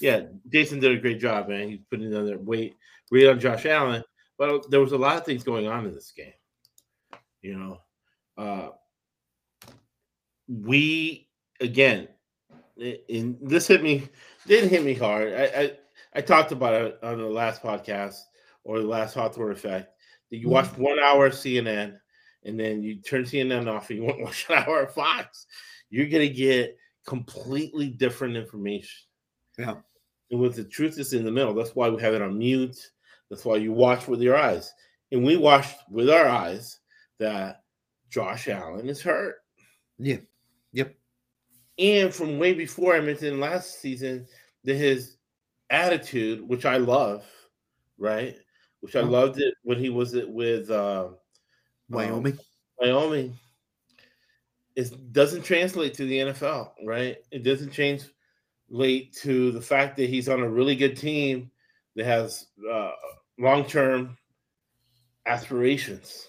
Yeah, 0.00 0.22
Jason 0.48 0.80
did 0.80 0.90
a 0.90 1.00
great 1.00 1.20
job, 1.20 1.48
man. 1.48 1.68
He's 1.68 1.78
putting 1.88 2.12
it 2.12 2.16
on 2.16 2.26
there. 2.26 2.38
Wait, 2.38 2.74
read 3.12 3.28
on 3.28 3.38
Josh 3.38 3.64
Allen, 3.64 4.02
but 4.36 4.68
there 4.72 4.80
was 4.80 4.90
a 4.90 4.98
lot 4.98 5.16
of 5.18 5.24
things 5.24 5.44
going 5.44 5.68
on 5.68 5.86
in 5.86 5.94
this 5.94 6.10
game. 6.10 6.32
You 7.42 7.56
know, 7.56 7.80
uh, 8.36 8.68
we 10.48 11.28
again, 11.60 12.08
in 12.76 13.38
this 13.40 13.66
hit 13.66 13.82
me 13.82 14.08
didn't 14.46 14.70
hit 14.70 14.84
me 14.84 14.94
hard. 14.94 15.32
I, 15.32 15.44
I 15.44 15.72
I 16.16 16.20
talked 16.20 16.52
about 16.52 16.74
it 16.74 16.98
on 17.02 17.18
the 17.18 17.26
last 17.26 17.62
podcast 17.62 18.18
or 18.64 18.80
the 18.80 18.86
last 18.86 19.14
Hawthorne 19.14 19.52
effect. 19.52 19.90
That 20.30 20.38
you 20.38 20.48
watch 20.48 20.66
mm-hmm. 20.66 20.82
one 20.82 20.98
hour 20.98 21.26
of 21.26 21.34
CNN 21.34 21.98
and 22.44 22.58
then 22.58 22.82
you 22.82 22.96
turn 22.96 23.24
CNN 23.24 23.68
off 23.68 23.90
and 23.90 23.98
you 23.98 24.04
want 24.04 24.18
to 24.18 24.24
watch 24.24 24.46
an 24.50 24.56
hour 24.56 24.82
of 24.82 24.94
Fox. 24.94 25.46
You're 25.90 26.08
gonna 26.08 26.28
get 26.28 26.76
completely 27.06 27.88
different 27.88 28.36
information. 28.36 29.06
Yeah. 29.58 29.76
And 30.30 30.40
with 30.40 30.56
the 30.56 30.64
truth 30.64 30.98
is 30.98 31.12
in 31.12 31.24
the 31.24 31.30
middle. 31.30 31.54
That's 31.54 31.76
why 31.76 31.88
we 31.88 32.00
have 32.02 32.14
it 32.14 32.22
on 32.22 32.38
mute. 32.38 32.76
That's 33.30 33.44
why 33.44 33.56
you 33.56 33.72
watch 33.72 34.08
with 34.08 34.20
your 34.20 34.36
eyes. 34.36 34.72
And 35.12 35.24
we 35.24 35.36
watched 35.36 35.76
with 35.90 36.10
our 36.10 36.26
eyes 36.26 36.80
that 37.18 37.62
Josh 38.10 38.48
Allen 38.48 38.88
is 38.88 39.00
hurt. 39.00 39.36
Yeah. 39.98 40.18
Yep. 40.72 40.94
And 41.78 42.14
from 42.14 42.38
way 42.38 42.52
before 42.54 42.94
I 42.94 43.00
mentioned 43.00 43.40
last 43.40 43.80
season, 43.80 44.26
that 44.64 44.74
his 44.76 45.16
attitude, 45.70 46.46
which 46.46 46.64
I 46.64 46.76
love, 46.76 47.24
right? 47.98 48.36
Which 48.80 48.96
I 48.96 49.00
Yeah. 49.00 49.06
loved 49.06 49.40
it 49.40 49.54
when 49.62 49.78
he 49.78 49.88
was 49.90 50.14
it 50.14 50.28
with 50.28 50.70
uh, 50.70 51.08
Wyoming. 51.88 52.38
Wyoming. 52.78 53.36
It 54.76 55.12
doesn't 55.12 55.42
translate 55.42 55.94
to 55.94 56.06
the 56.06 56.18
NFL, 56.18 56.72
right? 56.84 57.18
It 57.30 57.42
doesn't 57.44 57.70
translate 57.70 59.12
to 59.14 59.52
the 59.52 59.60
fact 59.60 59.96
that 59.96 60.08
he's 60.10 60.28
on 60.28 60.40
a 60.40 60.48
really 60.48 60.74
good 60.74 60.96
team 60.96 61.50
that 61.96 62.06
has 62.06 62.48
uh, 62.70 62.90
long-term 63.38 64.16
aspirations. 65.26 66.28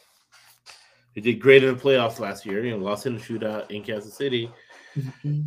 He 1.14 1.22
did 1.22 1.40
great 1.40 1.64
in 1.64 1.76
the 1.76 1.82
playoffs 1.82 2.20
last 2.20 2.46
year. 2.46 2.64
You 2.64 2.72
know, 2.72 2.84
lost 2.84 3.06
in 3.06 3.16
a 3.16 3.20
shootout 3.20 3.72
in 3.72 3.84
Kansas 3.84 4.14
City. 4.16 4.52
Mm-hmm. 4.98 5.42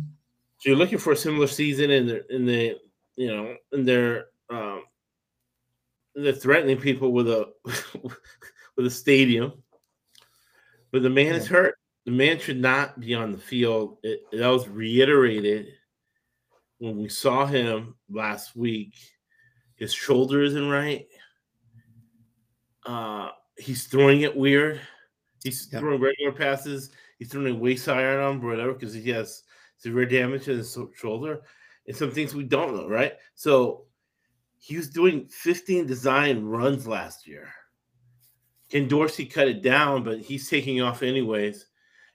So 0.59 0.69
you're 0.69 0.77
looking 0.77 0.97
for 0.97 1.13
a 1.13 1.17
similar 1.17 1.47
season 1.47 1.89
in 1.91 2.05
the 2.07 2.35
in 2.35 2.45
the 2.45 2.77
you 3.15 3.27
know 3.27 3.55
in 3.71 3.85
their 3.85 4.27
um 4.49 4.83
they're 6.15 6.33
threatening 6.33 6.77
people 6.77 7.11
with 7.13 7.29
a 7.29 7.49
with 8.75 8.85
a 8.85 8.89
stadium. 8.89 9.53
But 10.91 11.03
the 11.03 11.09
man 11.09 11.35
is 11.35 11.47
hurt. 11.47 11.75
The 12.05 12.11
man 12.11 12.39
should 12.39 12.59
not 12.59 12.99
be 12.99 13.13
on 13.13 13.31
the 13.31 13.37
field. 13.37 13.97
It, 14.03 14.21
that 14.31 14.47
was 14.47 14.67
reiterated 14.67 15.67
when 16.79 16.97
we 16.97 17.09
saw 17.09 17.45
him 17.45 17.95
last 18.09 18.55
week. 18.55 18.95
His 19.75 19.93
shoulder 19.93 20.41
isn't 20.41 20.67
right. 20.69 21.07
Uh, 22.85 23.29
he's 23.57 23.85
throwing 23.87 24.21
it 24.21 24.35
weird. 24.35 24.81
He's 25.43 25.69
Yep. 25.71 25.81
throwing 25.81 26.01
regular 26.01 26.31
passes. 26.31 26.89
He's 27.19 27.29
throwing 27.29 27.55
a 27.55 27.59
waist 27.59 27.87
iron 27.87 28.23
on 28.23 28.41
whatever 28.41 28.73
because 28.73 28.93
he 28.93 29.09
has 29.11 29.43
severe 29.77 30.05
damage 30.05 30.45
to 30.45 30.57
his 30.57 30.77
shoulder, 30.95 31.41
and 31.85 31.95
some 31.95 32.11
things 32.11 32.33
we 32.33 32.45
don't 32.45 32.75
know, 32.75 32.87
right? 32.87 33.13
So 33.35 33.85
he 34.57 34.77
was 34.77 34.89
doing 34.89 35.27
15 35.27 35.85
design 35.85 36.43
runs 36.45 36.87
last 36.87 37.27
year. 37.27 37.49
Ken 38.69 38.87
Dorsey 38.87 39.25
cut 39.25 39.47
it 39.47 39.61
down, 39.61 40.03
but 40.03 40.19
he's 40.19 40.49
taking 40.49 40.81
off 40.81 41.03
anyways 41.03 41.65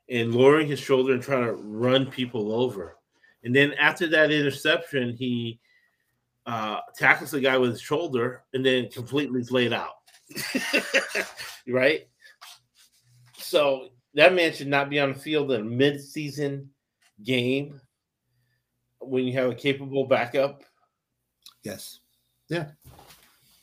and 0.08 0.34
lowering 0.34 0.68
his 0.68 0.78
shoulder 0.80 1.14
and 1.14 1.22
trying 1.22 1.44
to 1.44 1.54
run 1.54 2.06
people 2.06 2.52
over. 2.52 2.96
And 3.42 3.54
then 3.54 3.74
after 3.74 4.06
that 4.08 4.30
interception, 4.30 5.16
he 5.16 5.60
uh, 6.46 6.80
tackles 6.96 7.30
the 7.30 7.40
guy 7.40 7.58
with 7.58 7.70
his 7.70 7.80
shoulder 7.80 8.44
and 8.52 8.64
then 8.64 8.90
completely 8.90 9.42
laid 9.50 9.72
out. 9.72 9.94
right? 11.68 12.08
So 13.38 13.88
that 14.14 14.35
man 14.35 14.53
should 14.53 14.68
not 14.68 14.90
be 14.90 15.00
on 15.00 15.12
the 15.12 15.18
field 15.18 15.53
in 15.53 15.61
a 15.61 15.64
mid-season 15.64 16.70
game 17.22 17.81
when 19.00 19.24
you 19.24 19.33
have 19.35 19.50
a 19.50 19.55
capable 19.55 20.07
backup. 20.07 20.62
Yes. 21.62 22.00
Yeah. 22.48 22.68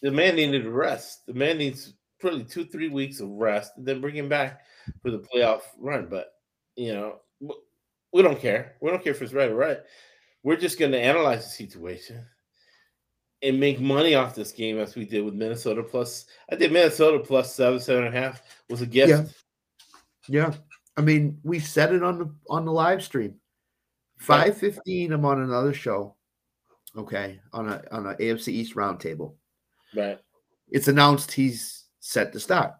The 0.02 0.12
man 0.12 0.36
needed 0.36 0.66
a 0.66 0.70
rest. 0.70 1.26
The 1.26 1.34
man 1.34 1.58
needs 1.58 1.94
probably 2.20 2.44
two, 2.44 2.66
three 2.66 2.90
weeks 2.90 3.20
of 3.20 3.30
rest, 3.30 3.74
and 3.78 3.86
then 3.86 4.02
bring 4.02 4.16
him 4.16 4.30
back 4.30 4.62
for 5.02 5.12
the 5.12 5.20
playoff 5.20 5.62
run. 5.78 6.08
But 6.10 6.34
you 6.76 6.94
know, 6.94 7.20
we 8.12 8.22
don't 8.22 8.40
care. 8.40 8.76
We 8.82 8.90
don't 8.90 9.04
care 9.04 9.14
if 9.14 9.22
it's 9.22 9.34
right 9.34 9.50
or 9.50 9.56
right. 9.56 9.80
We're 10.44 10.58
just 10.58 10.80
going 10.80 10.92
to 10.92 11.00
analyze 11.00 11.44
the 11.44 11.52
situation 11.52 12.26
and 13.44 13.60
make 13.60 13.80
money 13.80 14.16
off 14.16 14.36
this 14.36 14.52
game 14.52 14.80
as 14.80 14.96
we 14.96 15.06
did 15.06 15.24
with 15.24 15.36
Minnesota. 15.36 15.84
Plus, 15.84 16.26
I 16.52 16.56
think 16.56 16.72
Minnesota 16.72 17.20
plus 17.20 17.54
seven, 17.54 17.80
seven 17.80 18.06
and 18.06 18.16
a 18.16 18.20
half 18.20 18.42
was 18.70 18.82
a 18.82 18.88
gift. 18.88 19.10
Yeah. 19.10 19.24
Yeah. 20.28 20.54
I 20.98 21.02
mean, 21.02 21.40
we 21.44 21.60
said 21.60 21.94
it 21.94 22.04
on 22.04 22.20
the 22.20 22.36
on 22.50 22.66
the 22.66 22.72
live 22.72 23.04
stream. 23.04 23.36
Five 24.18 24.58
fifteen. 24.58 25.14
I'm 25.14 25.26
on 25.26 25.42
another 25.42 25.74
show. 25.74 26.16
Okay, 26.96 27.40
on 27.54 27.70
a 27.70 27.84
on 27.92 28.08
a 28.08 28.16
AFC 28.16 28.50
East 28.50 28.76
roundtable. 28.76 29.36
Right. 29.96 30.20
It's 30.70 30.88
announced 30.88 31.32
he's 31.32 31.86
set 32.00 32.34
to 32.34 32.40
start. 32.40 32.74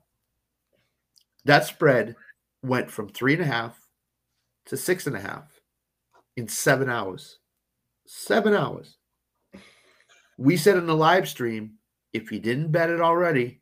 That 1.46 1.66
spread 1.66 2.16
went 2.62 2.92
from 2.92 3.10
three 3.10 3.34
and 3.34 3.42
a 3.42 3.46
half 3.46 3.78
to 4.68 4.78
six 4.78 5.08
and 5.08 5.16
a 5.16 5.20
half 5.20 5.60
in 6.38 6.48
seven 6.48 6.90
hours. 6.90 7.40
Seven 8.06 8.54
hours. 8.54 8.98
We 10.38 10.58
said 10.58 10.78
in 10.78 10.86
the 10.86 10.96
live 10.96 11.28
stream, 11.28 11.76
if 12.14 12.32
you 12.32 12.40
didn't 12.40 12.72
bet 12.72 12.90
it 12.90 13.02
already, 13.02 13.62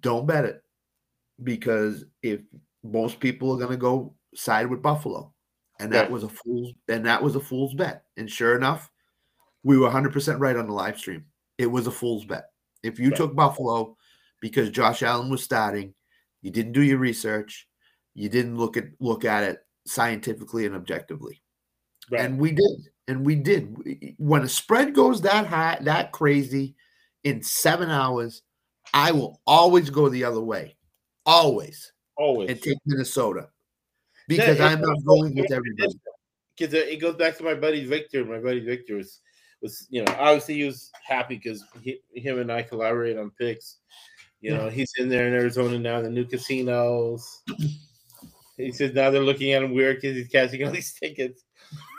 don't 0.00 0.26
bet 0.26 0.44
it 0.44 0.62
because 1.42 2.04
if 2.22 2.40
most 2.82 3.20
people 3.20 3.52
are 3.52 3.58
going 3.58 3.70
to 3.70 3.76
go 3.76 4.14
side 4.34 4.66
with 4.68 4.82
Buffalo, 4.82 5.32
and 5.78 5.92
that 5.92 6.02
Right. 6.02 6.10
was 6.10 6.22
a 6.22 6.28
fool's, 6.28 6.72
and 6.88 7.04
that 7.06 7.22
was 7.22 7.36
a 7.36 7.40
fool's 7.40 7.74
bet. 7.74 8.04
And 8.16 8.30
sure 8.30 8.56
enough, 8.56 8.90
we 9.62 9.76
were 9.76 9.86
100% 9.86 10.40
right 10.40 10.56
on 10.56 10.66
the 10.66 10.72
live 10.72 10.98
stream. 10.98 11.26
It 11.58 11.66
was 11.66 11.86
a 11.86 11.90
fool's 11.90 12.24
bet. 12.24 12.50
If 12.82 12.98
you 12.98 13.08
Right. 13.08 13.16
took 13.16 13.34
Buffalo 13.34 13.96
because 14.40 14.70
Josh 14.70 15.02
Allen 15.02 15.28
was 15.28 15.42
starting, 15.42 15.94
you 16.40 16.50
didn't 16.50 16.72
do 16.72 16.82
your 16.82 16.98
research, 16.98 17.68
you 18.14 18.28
didn't 18.28 18.56
look 18.56 18.76
at 18.76 18.84
look 19.00 19.24
at 19.24 19.44
it 19.44 19.66
scientifically 19.86 20.66
and 20.66 20.74
objectively. 20.74 21.42
Right. 22.10 22.24
And 22.24 22.38
we 22.38 22.52
did. 22.52 22.88
And 23.08 23.24
we 23.26 23.34
did. 23.34 24.14
When 24.18 24.42
a 24.42 24.48
spread 24.48 24.94
goes 24.94 25.20
that 25.22 25.46
high, 25.46 25.78
that 25.82 26.12
crazy 26.12 26.76
in 27.24 27.42
seven 27.42 27.90
hours, 27.90 28.42
I 28.94 29.12
will 29.12 29.40
always 29.46 29.90
go 29.90 30.08
the 30.08 30.24
other 30.24 30.40
way. 30.40 30.75
Always. 31.26 31.92
Always. 32.16 32.50
And 32.50 32.62
take 32.62 32.78
Minnesota. 32.86 33.48
Because 34.28 34.58
it- 34.58 34.62
I'm 34.62 34.80
not 34.80 35.04
going 35.04 35.34
with 35.36 35.52
everybody. 35.52 35.94
because 36.56 36.72
it 36.72 37.00
goes 37.00 37.16
back 37.16 37.36
to 37.36 37.44
my 37.44 37.54
buddy 37.54 37.84
Victor. 37.84 38.24
My 38.24 38.38
buddy 38.38 38.60
Victor 38.60 38.96
was, 38.96 39.20
was 39.60 39.86
you 39.90 40.02
know, 40.02 40.14
obviously 40.18 40.54
he 40.54 40.64
was 40.64 40.90
happy 41.06 41.36
because 41.36 41.62
him 42.14 42.38
and 42.38 42.50
I 42.50 42.62
collaborate 42.62 43.18
on 43.18 43.30
picks. 43.38 43.78
You 44.40 44.54
know, 44.54 44.68
he's 44.68 44.92
in 44.98 45.08
there 45.08 45.26
in 45.26 45.34
Arizona 45.34 45.78
now, 45.78 46.00
the 46.02 46.10
new 46.10 46.24
casinos. 46.24 47.42
He 48.56 48.70
says 48.72 48.94
now 48.94 49.10
they're 49.10 49.22
looking 49.22 49.52
at 49.52 49.62
him 49.62 49.74
weird 49.74 49.96
because 50.00 50.16
he's 50.16 50.28
catching 50.28 50.64
all 50.64 50.70
these 50.72 50.92
tickets. 50.94 51.44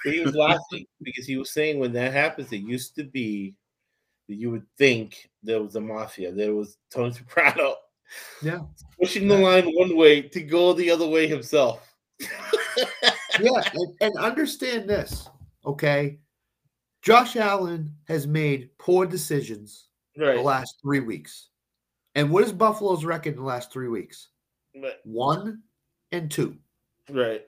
But 0.04 0.14
he 0.14 0.20
was 0.22 0.36
laughing 0.36 0.86
because 1.02 1.26
he 1.26 1.38
was 1.38 1.52
saying 1.52 1.80
when 1.80 1.94
that 1.94 2.14
happens, 2.14 2.52
it 2.52 2.58
used 2.58 2.96
to 2.96 3.04
be 3.04 3.56
that 4.28 4.36
you 4.36 4.52
would 4.52 4.66
think 4.78 5.30
there 5.44 5.62
was 5.62 5.76
a 5.76 5.82
mafia, 5.82 6.32
there 6.32 6.54
was 6.54 6.78
Tony 6.92 7.12
Soprano 7.14 7.76
Yeah. 8.42 8.60
pushing 9.00 9.28
the 9.28 9.38
line 9.38 9.66
one 9.76 9.96
way 9.96 10.22
to 10.22 10.42
go 10.42 10.74
the 10.74 10.90
other 10.92 11.08
way 11.08 11.28
himself. 11.28 11.94
yeah, 12.20 13.62
and, 13.74 13.94
and 14.02 14.18
understand 14.18 14.90
this, 14.90 15.30
okay? 15.66 16.20
Josh 17.02 17.36
Allen 17.36 17.94
has 18.08 18.28
made 18.28 18.70
poor 18.78 19.06
decisions 19.06 19.88
right. 20.18 20.36
the 20.36 20.42
last 20.42 20.76
three 20.82 21.00
weeks. 21.00 21.50
And 22.16 22.32
what 22.32 22.44
is 22.44 22.52
Buffalo's 22.52 23.06
record 23.06 23.36
in 23.36 23.40
the 23.40 23.46
last 23.46 23.72
three 23.72 23.88
weeks? 23.88 24.30
Right. 24.76 24.96
One 25.04 25.62
and 26.12 26.32
two. 26.32 26.58
Right. 27.10 27.44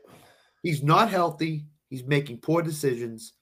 He's 0.63 0.83
not 0.83 1.09
healthy. 1.09 1.65
He's 1.89 2.03
making 2.03 2.37
poor 2.37 2.61
decisions. 2.61 3.33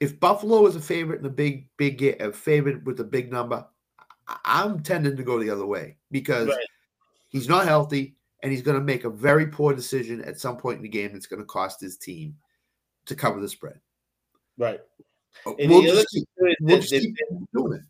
If 0.00 0.20
Buffalo 0.20 0.66
is 0.66 0.76
a 0.76 0.80
favorite 0.80 1.20
in 1.20 1.26
a 1.26 1.30
big, 1.30 1.68
big 1.76 2.02
a 2.02 2.32
favorite 2.32 2.84
with 2.84 3.00
a 3.00 3.04
big 3.04 3.32
number, 3.32 3.66
I'm 4.44 4.82
tending 4.82 5.16
to 5.16 5.22
go 5.22 5.38
the 5.38 5.50
other 5.50 5.66
way 5.66 5.96
because 6.10 6.48
Right. 6.48 6.66
he's 7.28 7.48
not 7.48 7.66
healthy 7.66 8.16
and 8.42 8.50
he's 8.52 8.62
going 8.62 8.78
to 8.78 8.84
make 8.84 9.04
a 9.04 9.10
very 9.10 9.46
poor 9.46 9.74
decision 9.74 10.22
at 10.24 10.38
some 10.38 10.56
point 10.56 10.76
in 10.78 10.82
the 10.82 10.88
game 10.88 11.12
that's 11.12 11.26
going 11.26 11.40
to 11.40 11.46
cost 11.46 11.80
his 11.80 11.96
team 11.96 12.36
to 13.06 13.14
cover 13.14 13.40
the 13.40 13.48
spread. 13.48 13.80
Right. 14.58 14.80
And 15.58 15.70
We'll 15.70 15.82
the 15.82 15.90
other 15.92 16.04
thing 16.12 16.24
keep, 16.24 16.28
too 16.38 16.54
we'll 16.60 16.78
they've 16.80 16.88
keep 16.88 17.16
been- 17.28 17.48
doing 17.54 17.72
it. 17.74 17.82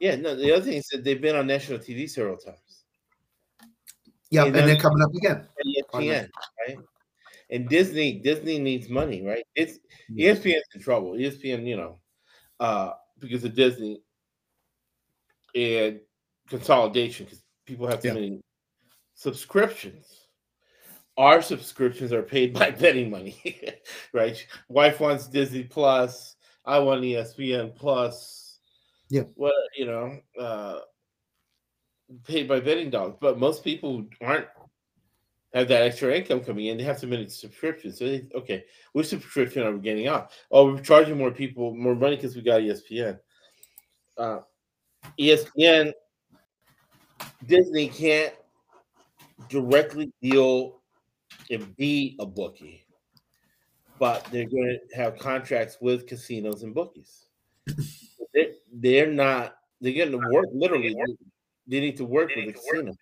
yeah, 0.00 0.16
no, 0.16 0.34
the 0.34 0.52
other 0.52 0.64
thing 0.64 0.74
is 0.78 0.86
that 0.88 1.04
they've 1.04 1.20
been 1.20 1.36
on 1.36 1.46
national 1.46 1.78
TV 1.78 2.08
several 2.10 2.36
times. 2.36 2.84
Yeah, 4.30 4.42
You 4.46 4.54
and 4.54 4.68
they're 4.68 4.76
coming 4.76 5.02
up 5.02 5.14
again. 5.14 5.46
And 5.58 5.76
ESPN, 6.04 6.28
right? 6.66 6.78
And 7.50 7.68
Disney, 7.68 8.18
Disney 8.20 8.58
needs 8.58 8.88
money, 8.88 9.22
right? 9.24 9.44
It's 9.54 9.78
Mm. 10.10 10.18
ESPN's 10.18 10.64
in 10.74 10.80
trouble. 10.80 11.12
ESPN, 11.12 11.66
you 11.66 11.76
know, 11.76 11.98
uh, 12.60 12.92
because 13.20 13.44
of 13.44 13.54
Disney 13.54 14.02
and 15.54 16.00
consolidation, 16.48 17.24
because 17.26 17.42
people 17.66 17.86
have 17.86 18.02
too 18.02 18.08
Yeah. 18.08 18.14
many 18.14 18.40
subscriptions. 19.14 20.28
Our 21.16 21.42
subscriptions 21.42 22.12
are 22.12 22.22
paid 22.22 22.52
by 22.58 22.70
betting 22.70 23.10
money, 23.10 23.36
right? 24.12 24.44
Wife 24.68 25.00
wants 25.00 25.28
Disney 25.28 25.64
Plus. 25.64 26.36
I 26.64 26.78
want 26.78 27.02
ESPN 27.02 27.74
Plus. 27.74 28.58
Yeah. 29.10 29.24
What 29.34 29.54
you 29.76 29.86
know, 29.86 30.18
uh, 30.40 30.80
paid 32.24 32.48
by 32.48 32.60
betting 32.60 32.90
dollars. 32.90 33.14
But 33.20 33.38
most 33.38 33.62
people 33.62 34.06
aren't 34.20 34.46
have 35.52 35.68
that 35.68 35.82
extra 35.82 36.12
income 36.12 36.40
coming 36.40 36.66
in. 36.66 36.76
They 36.76 36.82
have 36.82 36.98
so 36.98 37.06
many 37.06 37.28
subscriptions. 37.28 37.98
So 37.98 38.06
they, 38.06 38.26
okay, 38.34 38.64
which 38.92 39.06
subscription 39.06 39.62
are 39.62 39.72
we 39.72 39.80
getting 39.80 40.08
off? 40.08 40.34
Oh, 40.50 40.72
we're 40.72 40.80
charging 40.80 41.16
more 41.16 41.30
people 41.30 41.74
more 41.76 41.94
money 41.94 42.16
because 42.16 42.34
we 42.34 42.42
got 42.42 42.60
ESPN. 42.60 43.20
Uh, 44.18 44.40
ESPN, 45.18 45.92
Disney 47.46 47.88
can't 47.88 48.34
directly 49.48 50.12
deal 50.22 50.80
and 51.50 51.76
be 51.76 52.16
a 52.20 52.26
bookie, 52.26 52.86
but 53.98 54.24
they're 54.30 54.48
going 54.48 54.78
to 54.88 54.96
have 54.96 55.18
contracts 55.18 55.78
with 55.80 56.06
casinos 56.06 56.62
and 56.62 56.74
bookies. 56.74 57.26
They're, 58.32 58.52
they're 58.72 59.06
not. 59.12 59.56
They're 59.80 59.92
getting 59.92 60.18
to 60.18 60.28
work 60.30 60.46
literally. 60.52 60.96
They 61.66 61.80
need 61.80 61.96
to 61.98 62.04
work 62.04 62.30
with 62.34 62.46
the 62.46 62.52
casino. 62.52 62.94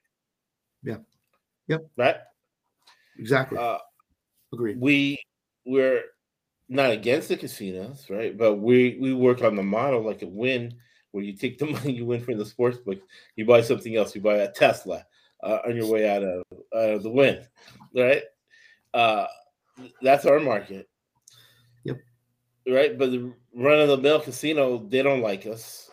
Yeah. 0.83 0.97
Yep. 1.69 1.87
Right. 1.97 2.17
Exactly. 3.19 3.59
Uh, 3.59 3.79
Agreed. 4.53 4.81
we 4.81 5.19
we're 5.65 6.03
not 6.69 6.91
against 6.91 7.29
the 7.29 7.37
casinos, 7.37 8.07
right? 8.11 8.37
But 8.37 8.57
we 8.57 8.99
we 9.01 9.15
work 9.15 9.43
on 9.43 9.57
the 9.57 9.63
model 9.63 10.03
like 10.03 10.23
a 10.23 10.27
Wynn, 10.27 10.75
where 11.13 11.25
you 11.25 11.35
take 11.35 11.59
the 11.59 11.67
money 11.71 11.93
you 11.93 12.05
win 12.05 12.23
from 12.23 12.39
the 12.39 12.45
sports 12.45 12.79
book, 12.79 12.99
you 13.37 13.47
buy 13.47 13.61
something 13.61 13.97
else, 13.97 14.15
you 14.15 14.21
buy 14.21 14.37
a 14.37 14.51
Tesla 14.51 15.07
uh, 15.43 15.59
on 15.67 15.77
your 15.77 15.91
way 15.91 16.09
out 16.09 16.23
of 16.23 16.43
out 16.75 16.91
of 16.91 17.03
the 17.03 17.11
Wynn, 17.11 17.47
right? 17.95 18.23
Uh, 18.93 19.27
that's 20.03 20.27
our 20.27 20.41
market. 20.41 20.89
Yep. 21.85 21.99
Right, 22.69 22.99
but 22.99 23.11
the 23.11 23.33
run 23.55 23.81
of 23.81 23.89
the 23.89 23.99
mill 23.99 24.21
casino, 24.21 24.79
they 24.79 25.03
don't 25.03 25.23
like 25.23 25.47
us, 25.47 25.91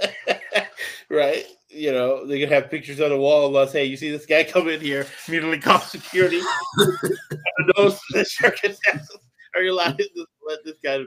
right? 1.08 1.44
You 1.70 1.92
know, 1.92 2.26
they 2.26 2.40
can 2.40 2.48
have 2.48 2.70
pictures 2.70 3.00
on 3.00 3.10
the 3.10 3.16
wall 3.16 3.46
of 3.46 3.54
us. 3.54 3.72
Hey, 3.72 3.84
you 3.84 3.96
see 3.96 4.10
this 4.10 4.26
guy 4.26 4.44
come 4.44 4.68
in 4.68 4.80
here, 4.80 5.06
immediately 5.26 5.58
call 5.58 5.80
security. 5.80 6.40
those 7.76 7.98
the 8.10 8.24
circumstances 8.24 9.18
are 9.54 9.62
you 9.62 9.72
allowed 9.72 9.98
to 9.98 10.08
let 10.46 10.64
this 10.64 10.78
guy 10.82 11.00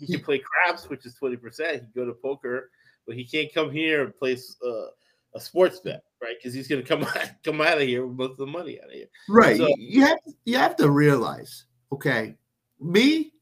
you 0.00 0.06
can 0.08 0.24
play 0.24 0.38
craps 0.38 0.88
which 0.88 1.06
is 1.06 1.16
20% 1.22 1.36
he 1.72 1.78
can 1.78 1.88
go 1.94 2.04
to 2.04 2.12
poker 2.12 2.70
but 3.06 3.16
he 3.16 3.24
can't 3.24 3.52
come 3.52 3.70
here 3.70 4.04
and 4.04 4.16
place 4.16 4.56
uh, 4.66 4.86
a 5.34 5.40
sports 5.40 5.80
bet 5.80 6.02
right 6.22 6.36
because 6.38 6.54
he's 6.54 6.68
going 6.68 6.82
to 6.82 6.88
come 6.88 7.02
out, 7.16 7.30
come 7.44 7.60
out 7.60 7.76
of 7.80 7.82
here 7.82 8.06
with 8.06 8.16
most 8.16 8.30
of 8.32 8.36
the 8.38 8.46
money 8.46 8.80
out 8.80 8.86
of 8.88 8.92
here 8.92 9.06
Right. 9.28 9.56
So- 9.56 9.68
you 9.76 10.02
have 10.04 10.18
you 10.44 10.56
have 10.58 10.76
to 10.76 10.90
realize, 10.90 11.64
Okay. 11.92 12.36
Me, 12.80 13.32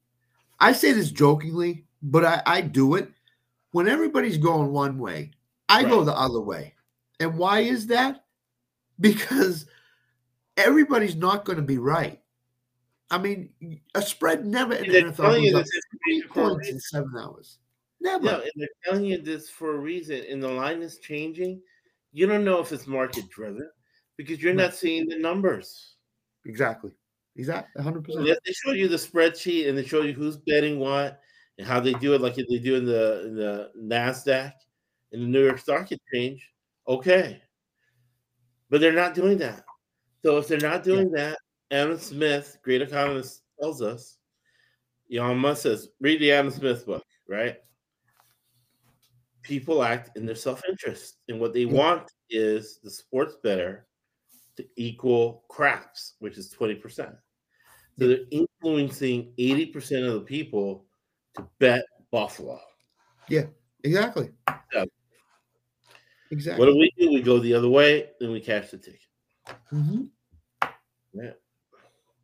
I 0.58 0.72
say 0.72 0.92
this 0.92 1.10
jokingly, 1.12 1.84
but 2.02 2.24
I, 2.24 2.42
I 2.44 2.60
do 2.60 2.96
it. 2.96 3.08
When 3.70 3.88
everybody's 3.88 4.38
going 4.38 4.72
one 4.72 4.98
way, 4.98 5.30
I 5.68 5.84
go 5.84 6.02
the 6.02 6.16
other 6.16 6.40
way. 6.40 6.74
And 7.20 7.38
why 7.38 7.60
is 7.60 7.86
that? 7.88 8.24
Because 8.98 9.66
everybody's 10.56 11.14
not 11.14 11.44
going 11.44 11.58
to 11.58 11.62
be 11.62 11.78
right. 11.78 12.20
I 13.10 13.18
mean, 13.18 13.50
a 13.94 14.02
spread 14.02 14.44
never 14.44 14.74
in 14.74 14.90
the 14.90 14.98
NFL 15.12 15.52
goes 15.52 15.54
up 15.54 15.66
three 16.04 16.16
information 16.22 16.28
for 16.32 16.40
a 16.40 16.54
points 16.54 16.68
in 16.68 16.80
seven 16.80 17.12
hours. 17.18 17.58
Never. 18.00 18.24
No, 18.24 18.40
and 18.40 18.50
they're 18.56 18.68
telling 18.84 19.04
you 19.04 19.20
this 19.22 19.48
for 19.50 19.74
a 19.74 19.78
reason, 19.78 20.22
and 20.30 20.42
the 20.42 20.48
line 20.48 20.82
is 20.82 20.98
changing. 20.98 21.60
You 22.12 22.26
don't 22.26 22.44
know 22.44 22.60
if 22.60 22.70
it's 22.72 22.86
market 22.86 23.28
driven 23.30 23.68
because 24.16 24.42
you're 24.42 24.54
No. 24.54 24.64
not 24.64 24.74
seeing 24.74 25.08
the 25.08 25.18
numbers. 25.18 25.96
Exactly. 26.44 26.92
Exactly. 27.36 27.82
100%. 27.82 28.24
They 28.24 28.36
they 28.44 28.52
show 28.52 28.72
you 28.72 28.88
the 28.88 28.96
spreadsheet 28.96 29.68
and 29.68 29.78
they 29.78 29.84
show 29.84 30.02
you 30.02 30.12
who's 30.12 30.36
betting 30.36 30.78
what 30.78 31.20
and 31.58 31.66
how 31.66 31.80
they 31.80 31.92
do 31.94 32.14
it, 32.14 32.20
like 32.20 32.34
they 32.34 32.42
do 32.58 32.76
in 32.76 32.84
the 32.84 33.24
in 33.26 33.34
the 33.36 33.70
Nasdaq 33.76 34.52
in 35.12 35.20
the 35.20 35.26
New 35.26 35.44
York 35.44 35.58
Stock 35.58 35.90
Exchange. 35.90 36.46
Okay, 36.86 37.40
but 38.70 38.80
they're 38.80 38.92
not 38.92 39.14
doing 39.14 39.38
that. 39.38 39.64
So 40.24 40.38
if 40.38 40.48
they're 40.48 40.58
not 40.58 40.82
doing 40.82 41.10
that, 41.12 41.38
Adam 41.70 41.98
Smith, 41.98 42.58
great 42.62 42.82
economist, 42.82 43.42
tells 43.60 43.82
us. 43.82 44.18
Elon 45.14 45.38
Musk 45.38 45.62
says, 45.62 45.88
read 46.00 46.20
the 46.20 46.32
Adam 46.32 46.50
Smith 46.50 46.84
book, 46.86 47.04
right? 47.28 47.56
People 49.42 49.82
act 49.82 50.16
in 50.16 50.26
their 50.26 50.34
self-interest, 50.34 51.18
and 51.28 51.40
what 51.40 51.54
they 51.54 51.64
want 51.64 52.10
is 52.30 52.80
the 52.82 52.90
sports 52.90 53.36
bettor 53.42 53.86
to 54.56 54.66
equal 54.76 55.44
craps, 55.48 56.14
which 56.18 56.36
is 56.36 56.52
20%. 56.52 57.16
So 57.98 58.08
they're 58.08 58.18
influencing 58.30 59.32
80% 59.38 60.06
of 60.06 60.14
the 60.14 60.20
people 60.20 60.84
to 61.36 61.48
bet 61.58 61.84
Buffalo. 62.10 62.60
Yeah, 63.28 63.46
exactly. 63.84 64.30
Yeah. 64.74 64.84
Exactly. 66.30 66.60
What 66.60 66.72
do 66.72 66.78
we 66.78 66.92
do? 66.98 67.10
We 67.12 67.22
go 67.22 67.38
the 67.38 67.54
other 67.54 67.68
way, 67.68 68.10
then 68.20 68.30
we 68.30 68.40
cash 68.40 68.70
the 68.70 68.78
ticket. 68.78 69.00
Mhm. 69.72 70.10
Yeah. 71.14 71.32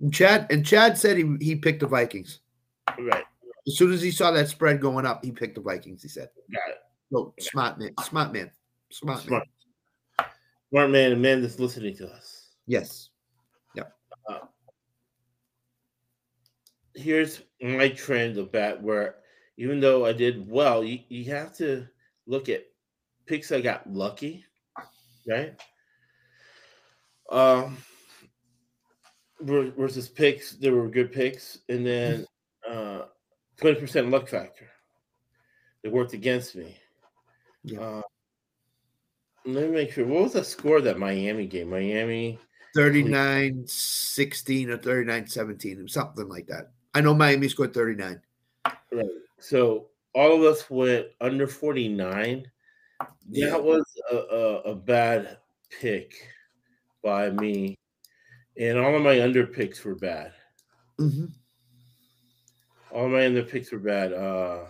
And 0.00 0.12
Chad 0.12 0.46
and 0.50 0.64
Chad 0.66 0.98
said 0.98 1.16
he 1.16 1.36
he 1.40 1.56
picked 1.56 1.80
the 1.80 1.86
Vikings. 1.86 2.40
Right. 2.98 3.24
As 3.66 3.78
soon 3.78 3.92
as 3.92 4.02
he 4.02 4.10
saw 4.10 4.30
that 4.32 4.48
spread 4.48 4.80
going 4.80 5.06
up, 5.06 5.24
he 5.24 5.32
picked 5.32 5.54
the 5.54 5.60
Vikings. 5.60 6.02
He 6.02 6.08
said, 6.08 6.28
Got 6.52 6.70
it. 6.70 6.78
"No, 7.10 7.32
smart 7.40 7.78
man, 7.78 7.94
smart 8.02 8.32
man, 8.32 8.50
smart, 8.90 9.18
man." 9.18 9.26
Smart. 9.26 9.48
Smart 10.70 10.90
man 10.90 11.12
and 11.12 11.22
man 11.22 11.40
that's 11.40 11.58
listening 11.58 11.96
to 11.96 12.08
us. 12.08 12.50
Yes, 12.66 13.10
yeah. 13.74 13.84
Here's 16.94 17.42
my 17.60 17.88
trend 17.88 18.38
of 18.38 18.52
bet 18.52 18.82
where 18.82 19.16
even 19.56 19.80
though 19.80 20.04
I 20.04 20.12
did 20.12 20.48
well, 20.48 20.82
you, 20.84 20.98
you 21.08 21.24
have 21.32 21.56
to 21.56 21.86
look 22.26 22.48
at 22.48 22.64
picks 23.26 23.52
I 23.52 23.60
got 23.60 23.90
lucky, 23.90 24.44
right? 25.28 25.54
Um 27.30 27.78
versus 29.44 30.08
picks, 30.08 30.52
there 30.52 30.74
were 30.74 30.88
good 30.88 31.12
picks, 31.12 31.58
and 31.68 31.86
then 31.86 32.26
uh 32.68 33.02
20% 33.60 34.10
luck 34.10 34.28
factor. 34.28 34.68
They 35.82 35.88
worked 35.88 36.12
against 36.12 36.56
me. 36.56 36.76
Yeah. 37.62 37.80
Uh, 37.80 38.02
let 39.46 39.66
me 39.66 39.70
make 39.70 39.92
sure. 39.92 40.06
What 40.06 40.24
was 40.24 40.32
the 40.32 40.44
score 40.44 40.80
that 40.80 40.98
Miami 40.98 41.46
game? 41.46 41.70
Miami 41.70 42.38
39-16 42.76 44.68
or 44.68 44.78
39-17, 44.78 45.88
something 45.90 46.28
like 46.28 46.46
that. 46.46 46.72
I 46.94 47.00
know 47.00 47.14
Miami 47.14 47.48
scored 47.48 47.74
39. 47.74 48.20
Right. 48.92 49.06
So 49.38 49.88
all 50.14 50.34
of 50.34 50.42
us 50.42 50.68
went 50.70 51.06
under 51.20 51.46
49. 51.46 52.50
Yeah. 53.28 53.50
That 53.50 53.62
was 53.62 53.84
a, 54.10 54.16
a, 54.16 54.54
a 54.72 54.74
bad 54.74 55.38
pick 55.70 56.28
by 57.02 57.30
me. 57.30 57.76
And 58.58 58.78
all 58.78 58.94
of 58.94 59.02
my 59.02 59.20
under 59.20 59.46
picks 59.46 59.84
were 59.84 59.96
bad. 59.96 60.32
Mhm. 61.00 61.32
All 62.90 63.08
my 63.08 63.26
under 63.26 63.42
picks 63.42 63.72
were 63.72 63.78
bad. 63.80 64.12
Uh 64.12 64.66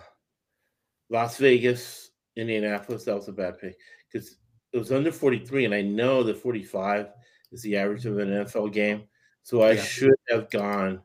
Las 1.09 1.37
Vegas, 1.37 2.09
Indianapolis, 2.35 3.05
that 3.05 3.15
was 3.15 3.27
a 3.27 3.31
bad 3.33 3.59
pick. 3.59 3.77
Because 4.11 4.37
it 4.73 4.77
was 4.79 4.91
under 4.91 5.11
43, 5.11 5.65
and 5.65 5.73
I 5.73 5.81
know 5.81 6.23
that 6.23 6.37
45 6.37 7.13
is 7.51 7.61
the 7.61 7.77
average 7.77 8.05
of 8.07 8.17
an 8.17 8.29
NFL 8.29 8.73
game. 8.73 9.07
So 9.43 9.61
I 9.61 9.73
Yeah. 9.73 9.83
should 9.83 10.15
have 10.29 10.49
gone 10.49 11.03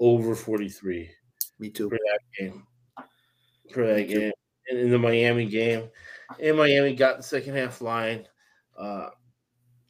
over 0.00 0.34
43. 0.34 1.10
Me 1.58 1.70
too. 1.70 1.88
for 1.90 1.98
that 1.98 2.20
game. 2.38 2.66
For 3.72 3.86
that 3.86 3.96
Me 3.96 4.06
too. 4.08 4.20
game. 4.20 4.32
And 4.68 4.78
in 4.78 4.90
the 4.90 4.98
Miami 4.98 5.46
game. 5.46 5.90
And 6.40 6.56
Miami 6.56 6.94
got 6.94 7.18
the 7.18 7.22
second 7.22 7.54
half 7.56 7.82
line. 7.82 8.26
Uh 8.76 9.10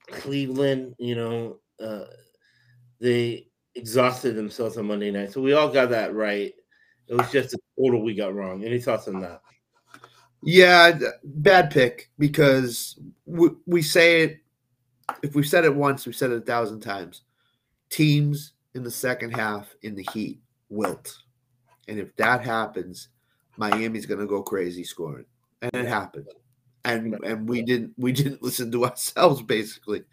Cleveland, 0.09 0.97
you 0.99 1.15
know, 1.15 1.61
uh 1.79 2.07
they 3.03 3.49
exhausted 3.75 4.37
themselves 4.37 4.79
on 4.79 4.87
Monday 4.87 5.11
night. 5.11 5.33
So 5.33 5.41
we 5.41 5.53
all 5.53 5.69
got 5.69 5.91
that 5.91 6.15
right. 6.15 6.55
It 7.09 7.15
was 7.15 7.31
just 7.33 7.53
a 7.53 7.59
total 7.77 8.03
we 8.03 8.15
got 8.15 8.35
wrong. 8.35 8.65
Any 8.65 8.81
thoughts 8.81 9.09
on 9.09 9.21
that? 9.21 9.43
Yeah, 10.45 10.99
bad 11.25 11.71
pick 11.71 12.11
because 12.19 12.99
we, 13.27 13.49
we 13.67 13.83
say 13.83 14.23
it. 14.23 14.39
If 15.23 15.35
we've 15.35 15.47
said 15.47 15.65
it 15.65 15.75
once, 15.75 16.07
we've 16.07 16.17
said 16.17 16.31
it 16.31 16.39
a 16.39 16.47
thousand 16.47 16.81
times. 16.81 17.23
Teams 17.91 18.53
in 18.75 18.85
the 18.85 18.91
second 18.91 19.33
half 19.33 19.75
in 19.83 19.95
the 19.95 20.07
heat 20.15 20.41
wilt, 20.69 21.19
and 21.89 21.99
if 21.99 22.15
that 22.17 22.43
happens, 22.43 23.09
Miami's 23.57 24.07
going 24.07 24.21
to 24.21 24.27
go 24.27 24.43
crazy 24.43 24.85
scoring, 24.85 25.27
and 25.61 25.75
it 25.75 25.87
happened. 25.87 26.29
And 26.85 27.15
and 27.25 27.49
we 27.49 27.63
didn't 27.63 27.93
we 27.99 28.13
didn't 28.13 28.43
listen 28.43 28.73
to 28.73 28.85
ourselves 28.87 29.43
basically. 29.43 30.05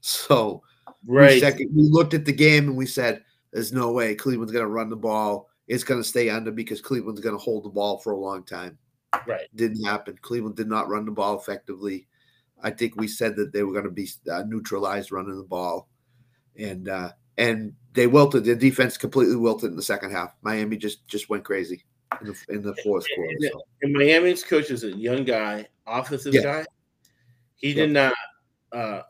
So 0.00 0.62
we 1.06 1.16
Right. 1.16 1.40
second 1.40 1.70
we 1.74 1.82
looked 1.88 2.14
at 2.14 2.24
the 2.24 2.32
game 2.32 2.68
and 2.68 2.76
we 2.76 2.86
said, 2.86 3.22
"There's 3.52 3.72
no 3.72 3.92
way 3.92 4.14
Cleveland's 4.14 4.52
going 4.52 4.64
to 4.64 4.70
run 4.70 4.88
the 4.90 4.96
ball. 4.96 5.48
It's 5.68 5.84
going 5.84 6.00
to 6.02 6.08
stay 6.08 6.28
under 6.30 6.50
because 6.50 6.80
Cleveland's 6.80 7.20
going 7.20 7.34
to 7.36 7.42
hold 7.42 7.64
the 7.64 7.70
ball 7.70 7.98
for 7.98 8.12
a 8.12 8.18
long 8.18 8.44
time." 8.44 8.78
Right. 9.28 9.46
didn't 9.54 9.84
happen. 9.84 10.18
Cleveland 10.22 10.56
did 10.56 10.66
not 10.68 10.88
run 10.88 11.04
the 11.04 11.12
ball 11.12 11.38
effectively. 11.38 12.08
I 12.62 12.70
think 12.70 12.96
we 12.96 13.06
said 13.06 13.36
that 13.36 13.52
they 13.52 13.62
were 13.62 13.72
going 13.72 13.84
to 13.84 13.90
be 13.90 14.08
uh, 14.30 14.42
neutralized 14.46 15.12
running 15.12 15.36
the 15.36 15.44
ball, 15.44 15.88
and 16.58 16.88
uh, 16.88 17.10
and 17.38 17.74
they 17.92 18.06
wilted. 18.08 18.44
Their 18.44 18.56
defense 18.56 18.96
completely 18.96 19.36
wilted 19.36 19.70
in 19.70 19.76
the 19.76 19.82
second 19.82 20.10
half. 20.10 20.34
Miami 20.42 20.76
just 20.76 21.06
just 21.06 21.28
went 21.28 21.44
crazy 21.44 21.84
in 22.20 22.26
the 22.28 22.36
in 22.54 22.62
the 22.62 22.74
fourth 22.82 23.06
quarter. 23.14 23.36
Yeah. 23.38 23.50
So. 23.52 23.60
And 23.82 23.92
Miami's 23.92 24.42
coach 24.42 24.70
is 24.70 24.82
a 24.82 24.90
young 24.90 25.24
guy, 25.24 25.66
offensive 25.86 26.34
Yeah. 26.34 26.42
guy. 26.42 26.64
He 27.54 27.68
Yeah. 27.68 27.74
did 27.74 27.90
not 27.92 28.14
uh 28.72 29.02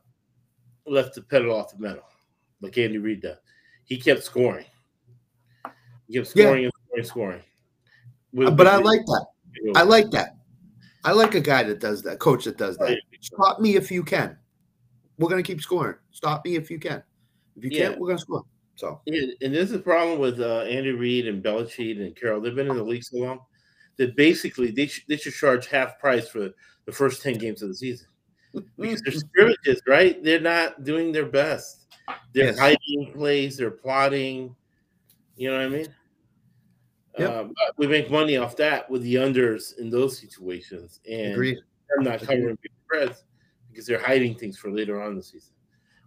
left 0.87 1.14
the 1.14 1.22
pedal 1.22 1.55
off 1.55 1.70
the 1.72 1.78
metal 1.78 2.05
like 2.61 2.76
Andy 2.78 2.99
Reid 2.99 3.22
does. 3.22 3.37
He 3.85 3.99
kept 3.99 4.22
scoring. 4.22 4.64
He 6.09 6.14
kept 6.14 6.35
Yeah. 6.35 6.45
scoring 6.47 6.64
and 6.64 7.07
scoring, 7.07 7.43
scoring. 8.32 8.55
But 8.57 8.66
I 8.66 8.76
like 8.76 9.05
that. 9.07 9.26
I 9.76 9.82
like 9.82 10.11
that. 10.11 10.37
I 11.05 11.12
like 11.12 11.35
a 11.35 11.41
guy 11.41 11.62
that 11.64 11.80
does 11.80 12.03
that, 12.03 12.18
coach 12.18 12.45
that 12.45 12.57
does 12.57 12.76
that. 12.78 12.99
Stop 13.20 13.61
me 13.61 13.76
if 13.76 13.91
you 13.91 14.03
can. 14.03 14.39
We're 15.18 15.28
gonna 15.28 15.43
keep 15.43 15.61
scoring. 15.61 15.97
Stop 16.11 16.45
me 16.45 16.57
if 16.57 16.70
you 16.70 16.78
can. 16.78 17.03
If 17.57 17.64
you 17.64 17.70
Yeah. 17.70 17.89
can't, 17.89 18.01
we're 18.01 18.09
gonna 18.09 18.18
score. 18.18 18.45
So 18.76 19.01
Yeah, 19.07 19.22
and 19.43 19.55
this 19.55 19.66
is 19.66 19.72
the 19.72 19.78
problem 19.78 20.18
with 20.18 20.41
uh, 20.41 20.62
Andy 20.62 20.91
Reid 20.91 21.28
and 21.28 21.43
Belichick 21.45 22.05
and 22.05 22.16
Carroll. 22.16 22.41
They've 22.41 22.55
been 22.55 22.68
in 22.70 22.76
the 22.76 22.82
league 22.82 23.05
so 23.05 23.18
long 23.18 23.41
that 23.97 24.16
basically 24.16 24.72
they, 24.72 24.87
sh- 24.87 25.05
they 25.07 25.16
should 25.16 25.35
charge 25.35 25.66
half 25.68 25.99
price 26.01 26.28
for 26.28 26.51
the 26.87 26.93
first 26.93 27.22
10 27.22 27.39
games 27.39 27.62
of 27.62 27.68
the 27.68 27.74
season 27.76 28.09
because 28.79 29.01
mm. 29.01 29.05
they're 29.05 29.21
scrimmages, 29.21 29.83
right? 29.87 30.23
They're 30.23 30.41
not 30.41 30.85
doing 30.85 31.13
their 31.13 31.27
best. 31.27 31.87
They're 32.33 32.47
Yes. 32.47 32.59
hiding 32.59 33.13
plays, 33.15 33.57
they're 33.57 33.71
plotting. 33.71 34.55
You 35.37 35.51
know 35.51 35.57
what 35.57 35.67
I 35.67 35.69
mean? 35.69 35.95
Yep. 37.19 37.31
Uh, 37.31 37.45
but 37.45 37.79
we 37.79 37.87
make 37.87 38.11
money 38.11 38.37
off 38.37 38.57
that 38.57 38.91
with 38.91 39.03
the 39.03 39.17
unders 39.17 39.79
in 39.79 39.91
those 39.91 40.19
situations. 40.19 41.01
And 41.09 41.33
agreed. 41.33 41.59
they're 41.89 42.03
not 42.03 42.23
Agreed. 42.23 42.37
covering 42.37 42.59
big 42.63 42.73
spreads 42.85 43.25
because 43.71 43.87
they're 43.87 44.01
hiding 44.03 44.37
things 44.37 44.59
for 44.59 44.71
later 44.71 45.01
on 45.01 45.11
in 45.11 45.17
the 45.17 45.23
season. 45.23 45.55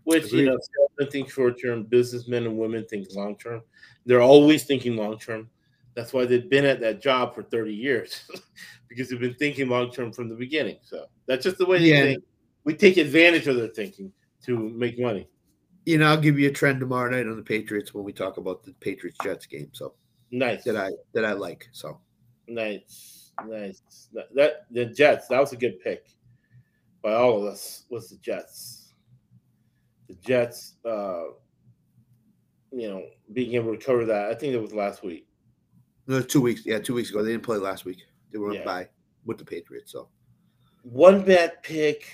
Which 0.03 0.25
Agreed. 0.25 0.39
you 0.41 0.45
know, 0.47 0.57
salesmen 0.57 1.11
think 1.11 1.29
short 1.29 1.61
term, 1.61 1.83
businessmen 1.83 2.45
and 2.45 2.57
women 2.57 2.85
think 2.85 3.07
long 3.13 3.37
term. 3.37 3.61
They're 4.05 4.21
always 4.21 4.65
thinking 4.65 4.95
long 4.95 5.17
term. 5.17 5.49
That's 5.95 6.13
why 6.13 6.25
they've 6.25 6.49
been 6.49 6.65
at 6.65 6.79
that 6.81 7.01
job 7.01 7.33
for 7.33 7.41
30 7.43 7.73
years 7.73 8.21
because 8.87 9.09
they've 9.09 9.19
been 9.19 9.33
thinking 9.33 9.67
long 9.67 9.91
term 9.91 10.13
from 10.13 10.29
the 10.29 10.35
beginning. 10.35 10.77
So 10.83 11.05
that's 11.25 11.43
just 11.43 11.57
the 11.57 11.65
way 11.65 11.79
they 11.79 12.13
think. 12.13 12.23
We 12.67 12.73
take 12.73 12.97
advantage 12.97 13.47
of 13.47 13.55
their 13.55 13.69
thinking 13.69 14.11
to 14.43 14.57
make 14.57 14.99
money. 14.99 15.29
You 15.85 15.99
know, 15.99 16.07
I'll 16.07 16.19
give 16.19 16.37
you 16.37 16.49
a 16.49 16.51
trend 16.51 16.81
tomorrow 16.81 17.09
night 17.09 17.25
on 17.25 17.37
the 17.37 17.41
Patriots 17.41 17.93
when 17.93 18.03
we 18.03 18.11
talk 18.11 18.35
about 18.35 18.61
the 18.65 18.73
Patriots 18.73 19.17
Jets 19.23 19.45
game. 19.45 19.69
So 19.71 19.93
Nice. 20.31 20.65
that 20.65 20.75
I 20.75 20.89
that 21.13 21.23
I 21.23 21.31
like. 21.31 21.69
So 21.71 22.01
Nice, 22.49 23.31
nice. 23.47 24.09
That, 24.11 24.35
that 24.35 24.65
the 24.69 24.85
Jets. 24.87 25.29
That 25.29 25.39
was 25.39 25.53
a 25.53 25.55
good 25.55 25.79
pick 25.79 26.07
by 27.01 27.13
all 27.13 27.37
of 27.37 27.45
us. 27.45 27.85
Was 27.89 28.09
the 28.09 28.17
Jets? 28.17 28.93
The 30.09 30.15
Jets. 30.15 30.73
Uh, 30.83 31.23
you 32.73 32.89
know, 32.89 33.03
being 33.31 33.53
able 33.53 33.77
to 33.77 33.81
cover 33.81 34.03
that. 34.03 34.29
I 34.29 34.33
think 34.35 34.53
it 34.53 34.61
was 34.61 34.73
last 34.73 35.03
week. 35.05 35.25
No, 36.05 36.21
two 36.21 36.41
weeks. 36.41 36.65
Yeah, 36.65 36.79
two 36.79 36.95
weeks 36.95 37.11
ago. 37.11 37.23
They 37.23 37.31
didn't 37.31 37.45
play 37.45 37.59
last 37.59 37.85
week. 37.85 38.03
They 38.33 38.39
were 38.39 38.49
on 38.49 38.55
Yeah. 38.55 38.65
bye 38.65 38.89
with 39.23 39.37
the 39.37 39.45
Patriots. 39.45 39.93
So 39.93 40.09
One 40.83 41.23
bad 41.23 41.63
pick 41.63 42.07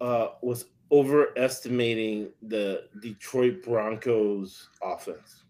uh, 0.00 0.28
was 0.42 0.66
overestimating 0.92 2.30
the 2.42 2.84
Detroit 3.00 3.62
Broncos 3.64 4.68
offense. 4.82 5.44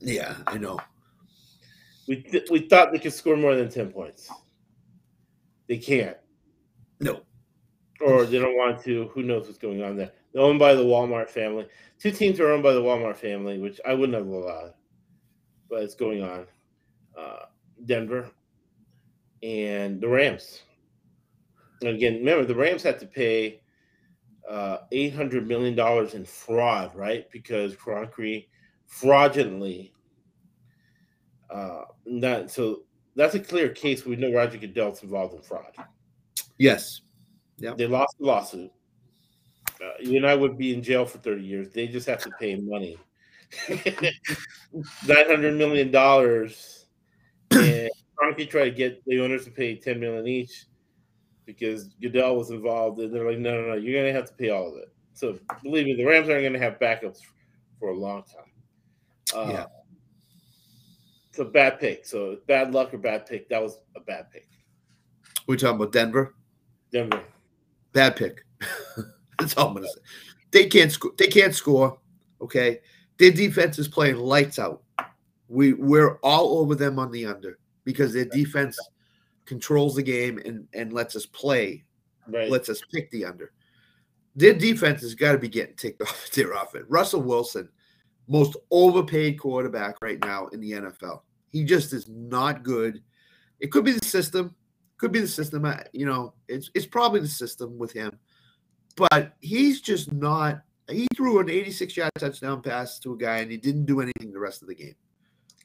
yeah, 0.00 0.36
I 0.46 0.58
know. 0.58 0.78
We 2.06 2.16
th- 2.22 2.50
we 2.50 2.60
thought 2.68 2.92
they 2.92 2.98
could 2.98 3.12
score 3.12 3.36
more 3.36 3.54
than 3.54 3.68
ten 3.70 3.90
points. 3.90 4.28
They 5.68 5.78
can't, 5.78 6.16
No. 7.00 7.20
or 8.00 8.24
they 8.24 8.38
don't 8.38 8.56
want 8.56 8.82
to. 8.84 9.08
Who 9.14 9.22
knows 9.22 9.46
what's 9.46 9.58
going 9.58 9.82
on 9.82 9.96
there? 9.96 10.10
They're 10.32 10.42
owned 10.42 10.58
by 10.58 10.74
the 10.74 10.82
Walmart 10.84 11.28
family. 11.30 11.66
Two 11.98 12.10
teams 12.10 12.40
are 12.40 12.50
owned 12.50 12.62
by 12.62 12.72
the 12.72 12.82
Walmart 12.82 13.16
family, 13.16 13.58
which 13.58 13.80
I 13.86 13.94
wouldn't 13.94 14.16
have 14.18 14.26
allowed, 14.26 14.74
but 15.68 15.82
it's 15.82 15.94
going 15.94 16.22
on. 16.22 16.46
Uh, 17.16 17.44
Denver 17.84 18.30
and 19.42 20.00
the 20.00 20.08
Rams. 20.08 20.62
Again, 21.82 22.16
remember 22.16 22.44
the 22.44 22.54
Rams 22.54 22.82
had 22.82 22.98
to 23.00 23.06
pay 23.06 23.62
uh, 24.48 24.78
eight 24.92 25.14
hundred 25.14 25.46
million 25.46 25.74
dollars 25.74 26.14
in 26.14 26.24
fraud, 26.24 26.94
right? 26.94 27.30
Because 27.30 27.74
Kroenke 27.74 28.46
fraudulently. 28.86 29.92
Uh, 31.48 31.82
that 32.20 32.50
so 32.50 32.82
that's 33.16 33.34
a 33.34 33.40
clear 33.40 33.68
case. 33.68 34.04
We 34.04 34.16
know 34.16 34.32
Roger 34.32 34.58
Goodell's 34.58 35.02
involved 35.02 35.34
in 35.34 35.42
fraud. 35.42 35.72
Yes. 36.58 37.00
Yep. 37.58 37.76
They 37.76 37.86
lost 37.86 38.16
the 38.18 38.26
lawsuit. 38.26 38.70
Uh, 39.82 39.90
you 40.00 40.16
and 40.16 40.26
I 40.26 40.34
would 40.34 40.58
be 40.58 40.74
in 40.74 40.82
jail 40.82 41.06
for 41.06 41.18
30 41.18 41.42
years. 41.42 41.70
They 41.70 41.86
just 41.86 42.06
have 42.06 42.20
to 42.22 42.30
pay 42.38 42.56
money. 42.56 42.98
$900 43.68 45.56
million. 45.56 45.88
And 47.50 47.90
Kroenke 48.16 48.50
tried 48.50 48.64
to 48.64 48.70
get 48.70 49.02
the 49.06 49.20
owners 49.20 49.44
to 49.44 49.50
pay 49.50 49.76
10 49.76 49.98
million 49.98 50.26
each 50.26 50.66
because 51.56 51.88
Goodell 52.00 52.36
was 52.36 52.50
involved. 52.50 53.00
And 53.00 53.12
they're 53.14 53.28
like, 53.28 53.38
no, 53.38 53.60
no, 53.60 53.68
no, 53.68 53.74
you're 53.74 54.00
going 54.00 54.12
to 54.12 54.18
have 54.18 54.28
to 54.28 54.34
pay 54.34 54.50
all 54.50 54.68
of 54.68 54.76
it. 54.76 54.92
So 55.12 55.38
believe 55.62 55.86
me, 55.86 55.94
the 55.94 56.04
Rams 56.04 56.28
aren't 56.28 56.42
going 56.42 56.52
to 56.52 56.58
have 56.58 56.78
backups 56.78 57.18
for 57.78 57.90
a 57.90 57.96
long 57.96 58.22
time. 58.22 58.52
Uh, 59.34 59.52
Yeah. 59.52 59.66
So 61.32 61.44
bad 61.44 61.78
pick. 61.78 62.04
So 62.04 62.38
bad 62.46 62.72
luck 62.74 62.92
or 62.92 62.98
bad 62.98 63.26
pick. 63.26 63.48
That 63.48 63.62
was 63.62 63.78
a 63.96 64.00
bad 64.00 64.30
pick. 64.30 64.48
We're 65.46 65.56
talking 65.56 65.76
about 65.76 65.92
Denver. 65.92 66.34
Denver. 66.92 67.22
Bad 67.92 68.16
pick. 68.16 68.44
That's 69.38 69.56
all 69.56 69.68
I'm 69.68 69.74
gonna 69.74 69.86
say. 69.86 70.00
They 70.50 70.66
can't 70.66 70.90
score. 70.90 71.12
They 71.16 71.28
can't 71.28 71.54
score. 71.54 71.98
Okay. 72.40 72.80
Their 73.18 73.30
defense 73.30 73.78
is 73.78 73.88
playing 73.88 74.16
lights 74.16 74.58
out. 74.58 74.82
We 75.48 75.72
we're 75.72 76.16
all 76.16 76.58
over 76.58 76.74
them 76.74 76.98
on 76.98 77.10
the 77.12 77.26
under 77.26 77.58
because 77.84 78.12
their 78.12 78.24
defense 78.24 78.76
controls 79.50 79.96
the 79.96 80.02
game 80.02 80.38
and 80.44 80.68
and 80.74 80.92
lets 80.92 81.16
us 81.16 81.26
play, 81.26 81.82
Right. 82.28 82.48
lets 82.48 82.68
us 82.68 82.80
pick 82.92 83.10
the 83.10 83.24
under. 83.24 83.50
Their 84.36 84.54
defense 84.54 85.00
has 85.02 85.16
got 85.16 85.32
to 85.32 85.38
be 85.38 85.48
getting 85.48 85.74
ticked 85.74 86.00
off 86.08 86.30
their 86.30 86.52
offense. 86.52 86.86
Russell 86.88 87.22
Wilson, 87.22 87.68
most 88.28 88.56
overpaid 88.70 89.40
quarterback 89.40 89.96
right 90.00 90.24
now 90.24 90.46
in 90.52 90.60
the 90.60 90.70
NFL. 90.70 91.22
He 91.48 91.64
just 91.64 91.92
is 91.92 92.08
not 92.08 92.62
good. 92.62 93.02
It 93.58 93.72
could 93.72 93.84
be 93.84 93.90
the 93.90 94.06
system. 94.06 94.54
Could 94.98 95.10
be 95.10 95.18
the 95.18 95.26
system. 95.26 95.66
You 95.92 96.06
know, 96.06 96.34
it's 96.46 96.70
it's 96.76 96.86
probably 96.86 97.18
the 97.18 97.26
system 97.42 97.76
with 97.76 97.92
him. 97.92 98.16
But 98.94 99.34
he's 99.40 99.80
just 99.80 100.12
not. 100.12 100.62
He 100.88 101.08
threw 101.16 101.40
an 101.40 101.50
86 101.50 101.96
yard 101.96 102.12
touchdown 102.20 102.62
pass 102.62 103.00
to 103.00 103.14
a 103.14 103.16
guy, 103.16 103.38
and 103.38 103.50
he 103.50 103.56
didn't 103.56 103.86
do 103.86 104.00
anything 104.00 104.30
the 104.32 104.38
rest 104.38 104.62
of 104.62 104.68
the 104.68 104.76
game. 104.76 104.94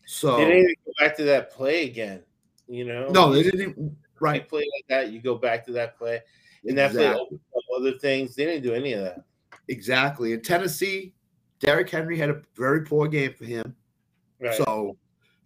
So 0.07 0.38
They 0.38 0.45
didn't 0.45 0.57
even 0.63 0.75
go 0.88 0.91
back 0.99 1.15
to 1.17 1.23
that 1.25 1.51
play 1.51 1.86
again. 1.86 2.23
You 2.68 2.86
know, 2.86 3.09
no, 3.09 3.34
they 3.34 3.43
didn't. 3.43 3.97
Right. 4.20 4.47
play 4.47 4.61
like 4.61 4.86
that, 4.89 5.11
you 5.11 5.22
go 5.22 5.36
back 5.36 5.66
to 5.66 5.72
that 5.74 5.97
play, 5.97 6.22
and 6.63 6.78
that 6.78 6.91
play 6.91 7.07
opens 7.07 7.41
up 7.55 7.63
other 7.78 7.93
things. 7.99 8.36
They 8.36 8.45
didn't 8.45 8.63
do 8.63 8.74
any 8.74 8.93
of 8.93 9.03
that. 9.03 9.24
Exactly. 9.68 10.34
In 10.34 10.41
Tennessee, 10.41 11.13
Derrick 11.59 11.89
Henry 11.89 12.18
had 12.18 12.30
a 12.30 12.41
very 12.55 12.86
poor 12.86 13.07
game 13.07 13.34
for 13.34 13.45
him. 13.45 13.76
Right. 14.39 14.55
So 14.55 14.97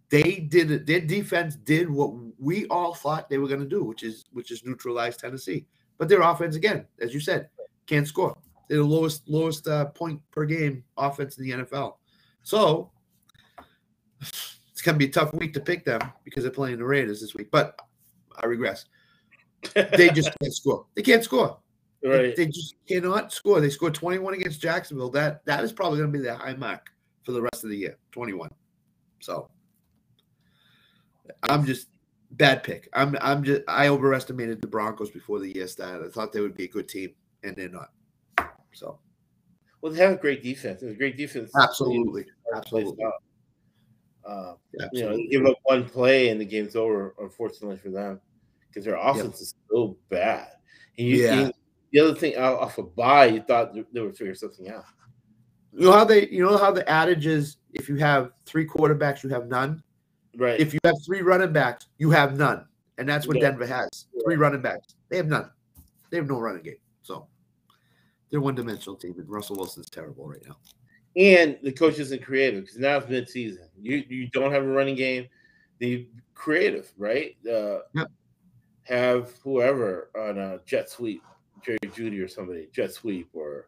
they 0.10 0.48
did 0.50 0.72
it. 0.72 0.86
Their 0.86 1.02
defense 1.02 1.56
did 1.56 1.90
what 1.90 2.14
we 2.40 2.66
all 2.68 2.94
thought 2.94 3.30
they 3.30 3.38
were 3.38 3.48
going 3.48 3.62
to 3.62 3.68
do, 3.68 3.84
which 3.84 4.04
is 4.04 4.26
which 4.32 4.52
is 4.52 4.66
neutralize 4.66 5.18
Tennessee. 5.18 5.66
But 5.98 6.10
their 6.10 6.22
offense, 6.22 6.56
again, 6.56 6.86
as 7.02 7.14
you 7.14 7.20
said, 7.20 7.50
can't 7.86 8.08
score. 8.08 8.38
They're 8.68 8.78
the 8.78 8.84
lowest 8.84 9.28
lowest 9.28 9.68
uh, 9.68 9.86
point 9.86 10.22
per 10.32 10.46
game 10.46 10.84
offense 10.98 11.38
in 11.38 11.44
the 11.44 11.52
NFL. 11.52 11.96
So 12.44 12.92
it's 14.80 14.86
going 14.86 14.96
to 14.96 15.00
be 15.00 15.10
a 15.10 15.12
tough 15.12 15.34
week 15.34 15.54
to 15.54 15.60
pick 15.60 15.84
them 15.84 16.00
because 16.24 16.44
they're 16.44 16.54
playing 16.54 16.78
the 16.78 16.86
Raiders 16.86 17.20
this 17.20 17.36
week. 17.36 17.52
But 17.52 17.78
I 18.42 18.46
regress. 18.46 18.86
They 19.74 20.10
just 20.14 20.32
can't 20.40 20.54
score. 20.54 20.86
They 20.96 21.02
can't 21.02 21.22
score. 21.22 21.60
They- 22.02 22.08
right. 22.08 22.34
They, 22.34 22.46
just 22.46 22.76
cannot 22.88 23.34
score. 23.34 23.60
They 23.60 23.70
scored 23.70 23.94
21 23.94 24.36
against 24.36 24.62
Jacksonville. 24.62 25.10
That 25.10 25.46
that 25.46 25.66
is 25.66 25.74
probably 25.74 26.00
going 26.00 26.14
to 26.14 26.18
be 26.18 26.24
their 26.24 26.36
high 26.36 26.54
mark 26.54 26.92
for 27.26 27.34
the 27.34 27.42
rest 27.42 27.66
of 27.66 27.72
the 27.72 27.76
year. 27.76 27.98
21. 28.14 28.50
So 29.20 29.50
I'm 31.50 31.66
just 31.66 31.90
bad 32.32 32.64
pick. 32.64 32.88
I'm 32.94 33.18
I'm 33.20 33.44
just 33.44 33.64
I 33.68 33.90
overestimated 33.90 34.62
the 34.62 34.68
Broncos 34.68 35.10
before 35.10 35.40
the 35.40 35.54
year 35.54 35.68
started. 35.68 36.08
I 36.08 36.10
thought 36.10 36.32
they 36.32 36.40
would 36.40 36.56
be 36.56 36.64
a 36.64 36.70
good 36.70 36.88
team, 36.88 37.10
and 37.44 37.54
they're 37.54 37.68
not. 37.68 37.90
So 38.72 38.98
well, 39.82 39.92
they 39.92 40.00
have 40.00 40.14
a 40.14 40.16
great 40.16 40.42
defense. 40.42 40.82
It's 40.84 40.94
a 40.94 40.98
great 40.98 41.18
defense. 41.18 41.52
absolutely, 41.62 42.28
Hard 42.50 42.64
to 42.64 42.70
play 42.70 42.82
absolutely. 42.84 43.06
Uh, 44.26 44.54
you 44.94 45.04
know, 45.04 45.18
give 45.30 45.46
up 45.46 45.58
one 45.64 45.88
play 45.90 46.30
and 46.30 46.40
the 46.40 46.46
game's 46.46 46.76
over. 46.76 47.16
Unfortunately 47.20 47.78
for 47.78 47.90
them, 47.90 48.20
because 48.68 48.86
their 48.86 48.96
offense 48.98 49.42
is 49.42 49.56
so 49.72 49.98
bad. 50.10 50.50
And 50.98 51.08
you, 51.08 51.16
Yeah. 51.18 51.46
you- 51.48 51.52
the 51.92 52.00
other 52.02 52.14
thing 52.16 52.38
off 52.38 52.78
a 52.78 52.84
bye, 52.84 53.26
you 53.26 53.42
thought 53.42 53.74
they- 53.74 53.86
they 53.92 54.02
would 54.02 54.16
figure 54.16 54.36
something 54.36 54.70
out. 54.70 54.84
You 55.74 55.86
know 55.86 55.92
how 55.92 56.04
they 56.04 56.28
you 56.30 56.44
know 56.44 56.58
how 56.58 56.72
the 56.72 56.88
adage 56.90 57.26
is: 57.26 57.58
if 57.74 57.90
you 57.90 57.96
have 57.98 58.32
three 58.46 58.68
quarterbacks, 58.68 59.24
you 59.24 59.30
have 59.30 59.48
none. 59.48 59.84
Right. 60.38 60.60
If 60.60 60.74
you 60.74 60.80
have 60.84 60.96
three 61.06 61.22
running 61.22 61.52
backs, 61.54 61.88
you 61.98 62.12
have 62.12 62.38
none, 62.38 62.68
and 62.98 63.08
that's 63.10 63.28
what 63.28 63.38
Yeah. 63.38 63.50
Denver 63.52 63.66
has: 63.66 64.08
three 64.24 64.36
running 64.36 64.62
backs. 64.62 64.96
They 65.10 65.18
have 65.18 65.28
none. 65.28 65.50
They 66.12 66.18
have 66.18 66.28
no 66.28 66.40
running 66.40 66.64
game. 66.64 66.78
So 67.02 67.28
they're 68.30 68.42
one-dimensional 68.42 68.98
team, 68.98 69.16
and 69.20 69.28
Russell 69.30 69.56
Wilson's 69.56 69.90
terrible 69.90 70.28
right 70.28 70.44
now. 70.46 70.58
And 71.16 71.58
the 71.64 71.72
coach 71.72 72.00
isn't 72.00 72.24
creative 72.24 72.66
because 72.66 72.78
now 72.78 72.98
it's 72.98 73.10
mid-season. 73.10 73.68
You 73.82 74.04
you 74.08 74.28
don't 74.28 74.52
have 74.52 74.64
a 74.64 74.68
running 74.68 74.96
game. 74.96 75.28
The 75.80 76.08
creative, 76.34 76.92
right? 76.98 77.36
Uh. 77.50 77.80
Have 78.84 79.38
whoever 79.44 80.10
on 80.18 80.40
a 80.40 80.60
jet 80.66 80.90
sweep, 80.90 81.22
Jerry 81.64 81.78
Jeudy 81.84 82.24
or 82.24 82.28
somebody, 82.28 82.70
jet 82.74 82.92
sweep 82.92 83.30
or 83.34 83.68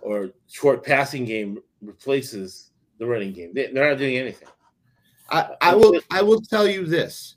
or 0.00 0.30
short 0.48 0.82
passing 0.82 1.26
game 1.26 1.58
replaces 1.82 2.70
the 2.98 3.06
running 3.06 3.34
game. 3.34 3.52
They, 3.52 3.66
they're 3.70 3.90
not 3.90 3.98
doing 3.98 4.16
anything. 4.16 4.48
I, 5.28 5.50
I 5.60 5.74
will 5.74 6.00
I 6.10 6.22
will 6.22 6.40
tell 6.40 6.66
you 6.66 6.86
this: 6.86 7.36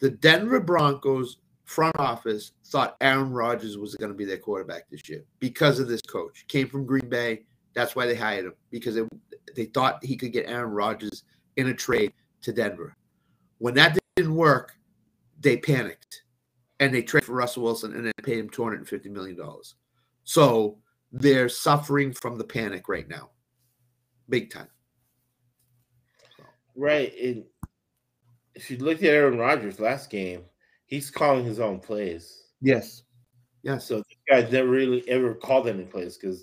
the 0.00 0.10
Denver 0.10 0.58
Broncos 0.58 1.36
front 1.64 1.96
office 2.00 2.50
thought 2.66 2.96
Aaron 3.00 3.30
Rodgers 3.30 3.78
was 3.78 3.94
going 3.94 4.10
to 4.10 4.18
be 4.18 4.24
their 4.24 4.38
quarterback 4.38 4.90
this 4.90 5.08
year 5.08 5.24
because 5.38 5.78
of 5.78 5.86
this 5.86 6.02
coach. 6.02 6.44
Came 6.48 6.66
from 6.68 6.86
Green 6.86 7.08
Bay. 7.08 7.44
That's 7.74 7.96
why 7.96 8.06
they 8.06 8.14
hired 8.14 8.46
him 8.46 8.54
because 8.70 8.94
they, 8.94 9.02
they 9.56 9.64
thought 9.66 10.04
he 10.04 10.16
could 10.16 10.32
get 10.32 10.48
Aaron 10.48 10.70
Rodgers 10.70 11.24
in 11.56 11.68
a 11.68 11.74
trade 11.74 12.12
to 12.42 12.52
Denver. 12.52 12.96
When 13.58 13.74
that 13.74 13.98
didn't 14.16 14.34
work, 14.34 14.74
they 15.40 15.56
panicked 15.56 16.22
and 16.80 16.94
they 16.94 17.02
traded 17.02 17.26
for 17.26 17.34
Russell 17.34 17.64
Wilson 17.64 17.94
and 17.94 18.06
then 18.06 18.12
paid 18.22 18.38
him 18.38 18.48
two 18.48 18.62
hundred 18.62 18.78
and 18.78 18.88
fifty 18.88 19.08
million 19.08 19.36
dollars. 19.36 19.74
So 20.24 20.78
they're 21.12 21.48
suffering 21.48 22.12
from 22.12 22.38
the 22.38 22.44
panic 22.44 22.88
right 22.88 23.08
now, 23.08 23.30
big 24.28 24.50
time. 24.52 24.68
Right. 26.76 27.12
And 27.22 27.44
if 28.54 28.70
you 28.70 28.78
look 28.78 28.98
at 28.98 29.04
Aaron 29.04 29.38
Rodgers 29.38 29.80
last 29.80 30.10
game, 30.10 30.44
he's 30.86 31.10
calling 31.10 31.44
his 31.44 31.60
own 31.60 31.78
plays. 31.78 32.48
Yes. 32.60 33.02
Yes. 33.62 33.86
So 33.86 33.96
this 33.96 34.06
guy's 34.28 34.52
never 34.52 34.68
really 34.68 35.08
ever 35.08 35.34
called 35.34 35.68
any 35.68 35.84
plays 35.84 36.16
because 36.16 36.42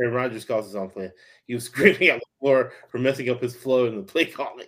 Aaron 0.00 0.14
Rodgers 0.14 0.44
calls 0.44 0.66
his 0.66 0.74
own 0.76 0.90
play. 0.90 1.10
He 1.46 1.54
was 1.54 1.64
screaming 1.66 2.08
at 2.08 2.20
the 2.20 2.26
floor 2.40 2.72
for 2.90 2.98
messing 2.98 3.28
up 3.30 3.40
his 3.40 3.54
flow 3.56 3.86
in 3.86 3.96
the 3.96 4.02
play 4.02 4.26
calling. 4.26 4.66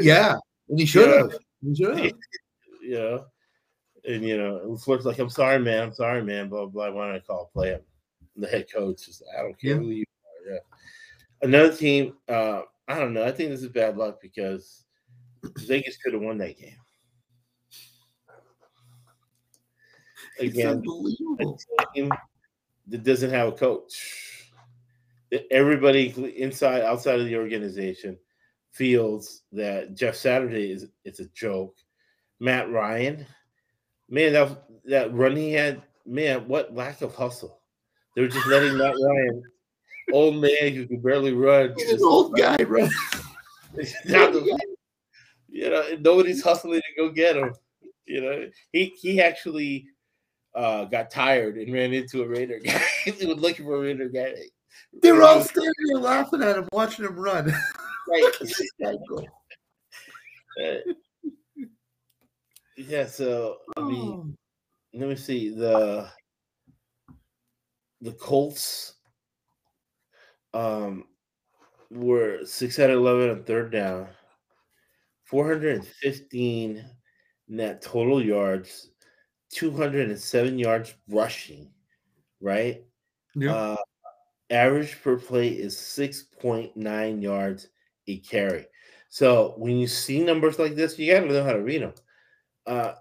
Yeah, 0.00 0.36
and 0.68 0.78
he 0.78 0.86
should 0.86 1.08
Yeah. 1.08 1.16
have. 1.18 1.38
He 1.62 1.74
should 1.74 1.98
have. 1.98 2.12
know, 2.82 3.24
and 4.04 4.24
you 4.24 4.36
know, 4.38 4.60
LaFleur's 4.66 5.04
like, 5.04 5.18
"I'm 5.18 5.28
sorry, 5.30 5.58
man. 5.58 5.82
I'm 5.82 5.94
sorry, 5.94 6.22
man." 6.22 6.48
Blah 6.48 6.66
blah. 6.66 6.90
Why 6.90 7.06
don't 7.06 7.16
I 7.16 7.20
call 7.20 7.50
a 7.50 7.52
play? 7.52 7.70
him? 7.70 7.80
And 8.34 8.44
the 8.44 8.48
head 8.48 8.66
coach 8.72 9.08
is, 9.08 9.22
"I 9.36 9.42
don't 9.42 9.60
care 9.60 9.72
Yeah. 9.72 9.76
who 9.78 9.90
you 9.90 10.04
are." 10.48 10.52
Yeah. 10.54 10.58
Another 11.42 11.74
team. 11.76 12.14
Uh, 12.28 12.62
I 12.86 12.98
don't 12.98 13.12
know. 13.12 13.24
I 13.24 13.32
think 13.32 13.50
this 13.50 13.62
is 13.62 13.68
bad 13.68 13.96
luck 13.98 14.18
because 14.22 14.84
Vegas 15.66 15.98
could 15.98 16.14
have 16.14 16.22
won 16.22 16.38
that 16.38 16.56
game. 16.58 16.76
It's 20.38 20.56
Again, 20.56 20.82
a 21.40 21.94
team 21.94 22.10
that 22.86 23.02
doesn't 23.02 23.30
have 23.30 23.48
a 23.48 23.52
coach. 23.52 24.37
Everybody 25.50 26.08
inside, 26.36 26.82
outside 26.82 27.20
of 27.20 27.26
the 27.26 27.36
organization 27.36 28.18
feels 28.72 29.42
that 29.52 29.94
Jeff 29.94 30.14
Saturday 30.14 30.70
is 30.70 30.86
it's 31.04 31.20
a 31.20 31.28
joke. 31.28 31.76
Matt 32.40 32.70
Ryan, 32.70 33.26
man, 34.08 34.32
that 34.32 34.64
that 34.84 35.12
run 35.12 35.36
he 35.36 35.52
had, 35.52 35.82
man, 36.06 36.46
what 36.48 36.74
lack 36.74 37.02
of 37.02 37.14
hustle. 37.14 37.60
They 38.14 38.22
were 38.22 38.28
just 38.28 38.46
letting 38.46 38.76
Matt 38.76 38.94
Ryan, 39.02 39.42
old 40.12 40.36
man 40.36 40.74
who 40.74 40.86
could 40.86 41.02
barely 41.02 41.32
run, 41.32 41.74
He's 41.76 41.92
an 41.92 42.02
old 42.02 42.36
guy, 42.36 42.56
the 43.74 44.58
you 45.48 45.70
know, 45.70 45.84
nobody's 46.00 46.42
hustling 46.42 46.80
to 46.80 46.96
go 46.96 47.10
get 47.10 47.36
him. 47.36 47.52
You 48.06 48.20
know, 48.22 48.48
he 48.72 48.94
he 49.00 49.20
actually 49.20 49.86
uh, 50.54 50.84
got 50.84 51.10
tired 51.10 51.56
and 51.56 51.72
ran 51.72 51.92
into 51.92 52.22
a 52.22 52.28
Raider 52.28 52.60
guy. 52.60 52.80
he 53.04 53.26
was 53.26 53.38
looking 53.38 53.64
for 53.64 53.76
a 53.76 53.80
Raider 53.80 54.08
guy. 54.08 54.34
They 55.02 55.12
were 55.12 55.22
all 55.22 55.42
standing 55.42 55.72
there 55.86 55.98
laughing 55.98 56.42
at 56.42 56.56
him, 56.56 56.68
watching 56.72 57.04
him 57.04 57.16
run. 57.18 57.52
Right. 58.08 58.32
Uh, 60.60 60.78
yeah. 62.76 63.06
So 63.06 63.58
I 63.76 63.82
mean, 63.82 64.10
Oh. 64.10 64.34
let 64.92 65.08
me 65.08 65.14
see 65.14 65.50
the 65.50 66.10
the 68.00 68.12
Colts 68.12 68.94
um 70.52 71.04
were 71.90 72.44
six 72.44 72.78
out 72.80 72.90
of 72.90 72.96
eleven 72.96 73.30
on 73.30 73.44
third 73.44 73.70
down, 73.70 74.08
four 75.24 75.46
hundred 75.46 75.76
and 75.76 75.86
fifteen 75.86 76.84
net 77.46 77.80
total 77.80 78.20
yards, 78.24 78.90
two 79.50 79.70
hundred 79.70 80.08
and 80.10 80.18
seven 80.18 80.58
yards 80.58 80.92
rushing, 81.08 81.70
right? 82.40 82.82
Yeah. 83.36 83.54
Uh, 83.54 83.76
average 84.50 85.00
per 85.02 85.18
play 85.18 85.48
is 85.48 85.76
6.9 85.76 87.22
yards 87.22 87.68
a 88.06 88.18
carry. 88.18 88.66
So 89.10 89.54
when 89.56 89.76
you 89.78 89.86
see 89.86 90.22
numbers 90.22 90.58
like 90.58 90.74
this, 90.74 90.98
you 90.98 91.12
got 91.12 91.20
to 91.20 91.26
know 91.32 91.44
how 91.44 91.52
to 91.52 91.62
read 91.62 91.82
them. 91.82 91.94
Uh, 92.66 92.92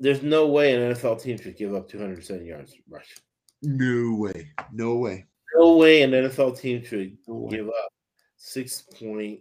there's 0.00 0.22
no 0.22 0.46
way 0.48 0.74
an 0.74 0.94
NFL 0.94 1.22
team 1.22 1.38
should 1.38 1.56
give 1.56 1.74
up 1.74 1.88
207 1.88 2.44
yards 2.44 2.74
rushing. 2.88 3.22
no 3.62 4.14
way. 4.16 4.50
No 4.72 4.96
way. 4.96 5.26
No 5.54 5.76
way 5.76 6.02
an 6.02 6.10
NFL 6.12 6.58
team 6.58 6.82
should 6.84 7.16
No 7.28 7.46
give 7.48 7.68
up 7.68 7.92
6.9 8.40 9.40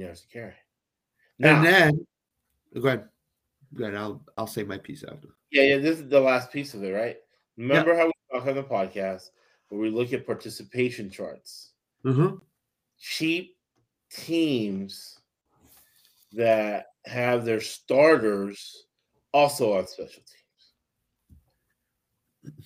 yards 0.00 0.24
a 0.28 0.32
carry. 0.32 0.54
Now, 1.38 1.56
And 1.56 1.66
then 1.66 2.06
go 2.80 2.88
ahead. 2.88 3.08
Go 3.74 3.84
ahead. 3.84 3.96
I'll 3.96 4.22
I'll 4.36 4.46
say 4.46 4.64
my 4.64 4.78
piece 4.78 5.02
after. 5.04 5.28
yeah, 5.50 5.62
yeah, 5.62 5.78
this 5.78 5.98
is 5.98 6.08
the 6.08 6.20
last 6.20 6.52
piece 6.52 6.74
of 6.74 6.84
it, 6.84 6.90
right? 6.92 7.16
Remember 7.56 7.96
how 7.96 8.06
we 8.06 8.12
talk 8.32 8.46
on 8.46 8.54
the 8.54 8.62
podcast 8.62 9.30
where 9.72 9.80
we 9.80 9.88
look 9.90 10.12
at 10.12 10.26
participation 10.26 11.10
charts? 11.10 11.70
Mm-hmm. 12.04 12.36
cheap 12.98 13.56
teams 14.10 15.20
that 16.32 16.86
have 17.06 17.44
their 17.44 17.60
starters 17.60 18.86
also 19.32 19.78
on 19.78 19.86
special 19.86 20.22
teams. 22.44 22.58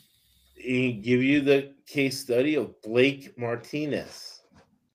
He 0.54 0.94
give 0.94 1.22
you 1.22 1.42
the 1.42 1.74
case 1.86 2.18
study 2.18 2.54
of 2.57 2.80
Blake 2.82 3.38
Martinez, 3.38 4.40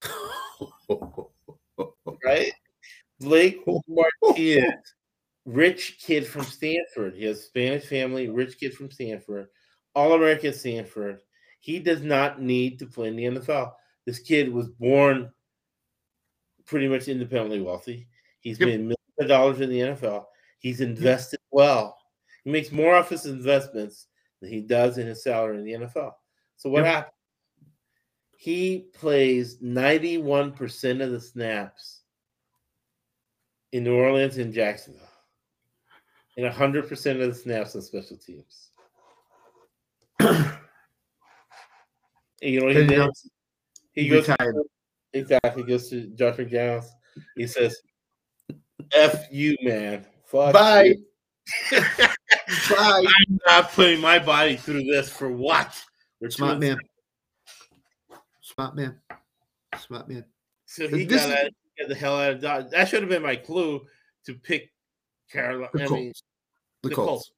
right? 2.26 2.52
Blake 3.20 3.60
Martinez, 3.88 4.74
rich 5.46 6.00
kid 6.04 6.26
from 6.26 6.44
Stanford. 6.44 7.14
He 7.16 7.26
has 7.26 7.44
Spanish 7.46 7.86
family, 7.86 8.28
rich 8.28 8.60
kid 8.60 8.74
from 8.74 8.90
Stanford, 8.92 9.48
All 9.96 10.14
American 10.14 10.52
Stanford. 10.54 11.20
He 11.62 11.80
does 11.80 12.02
not 12.02 12.42
need 12.42 12.80
to 12.80 12.86
play 12.88 13.08
in 13.08 13.16
the 13.16 13.26
NFL. 13.26 13.74
This 14.06 14.20
kid 14.20 14.52
was 14.52 14.68
born 14.68 15.32
pretty 16.66 16.88
much 16.88 17.08
independently 17.08 17.62
wealthy. 17.62 18.08
He's 18.40 18.60
Yep. 18.60 18.68
made 18.68 18.80
millions 18.80 18.98
of 19.20 19.28
dollars 19.28 19.62
in 19.62 19.70
the 19.70 19.80
NFL. 19.82 20.26
He's 20.60 20.82
invested 20.82 21.40
well. 21.52 21.98
He 22.44 22.50
makes 22.52 22.72
more 22.72 22.96
off 22.96 23.10
his 23.10 23.28
investments 23.28 24.08
than 24.42 24.50
he 24.50 24.62
does 24.62 24.98
in 24.98 25.06
his 25.08 25.24
salary 25.24 25.58
in 25.60 25.64
the 25.64 25.74
NFL. 25.74 26.16
So 26.58 26.70
what 26.70 26.84
Yep. 26.84 26.94
happened? 26.94 27.16
He 28.38 28.80
plays 28.94 29.62
91% 29.62 31.02
of 31.02 31.12
the 31.12 31.22
snaps 31.22 32.02
in 33.72 33.84
New 33.84 33.96
Orleans 33.96 34.38
and 34.38 34.52
Jacksonville. 34.52 35.08
And 36.38 36.46
100% 36.48 37.22
of 37.22 37.28
the 37.28 37.36
snaps 37.40 37.76
on 37.76 37.84
special 37.84 38.18
teams. 38.18 38.72
And 42.42 42.52
you 42.54 42.60
know 42.62 42.68
he 42.68 42.86
did? 42.88 43.10
He 43.94 44.08
goes 44.10 44.26
to, 44.26 44.64
exactly. 45.14 45.64
He 45.64 45.68
goes 45.68 45.90
to 45.90 46.08
Josh 46.08 46.38
McDaniels. 46.38 46.86
He 47.36 47.46
says, 47.46 47.82
"F 48.94 49.32
you, 49.32 49.58
man. 49.62 50.06
Fuck 50.26 50.54
Bye. 50.54 50.84
you. 50.84 51.06
Bye. 52.70 53.06
I'm 53.30 53.40
not 53.46 53.72
putting 53.74 54.00
my 54.00 54.18
body 54.20 54.56
through 54.56 54.84
this 54.84 55.10
for 55.10 55.30
what? 55.30 55.78
We're 56.20 56.30
Smart 56.30 56.60
man. 56.60 56.78
Smart 58.42 58.76
man. 58.76 59.00
Smart 59.78 60.08
man. 60.08 60.26
So 60.66 60.88
he 60.88 61.06
got, 61.06 61.30
is- 61.30 61.52
got 61.80 61.90
the 61.90 61.96
hell 61.96 62.18
out 62.18 62.32
of 62.34 62.42
Dodge. 62.42 62.70
That 62.72 62.88
should 62.88 63.02
have 63.02 63.10
been 63.10 63.24
my 63.24 63.36
clue 63.36 63.82
to 64.26 64.34
pick 64.36 64.72
Carolina. 65.30 65.70
The 65.74 65.84
I 65.84 65.88
mean, 65.88 66.14
The, 66.82 66.90
the 66.90 66.96
Colts. 66.96 67.08
Colts. 67.10 67.32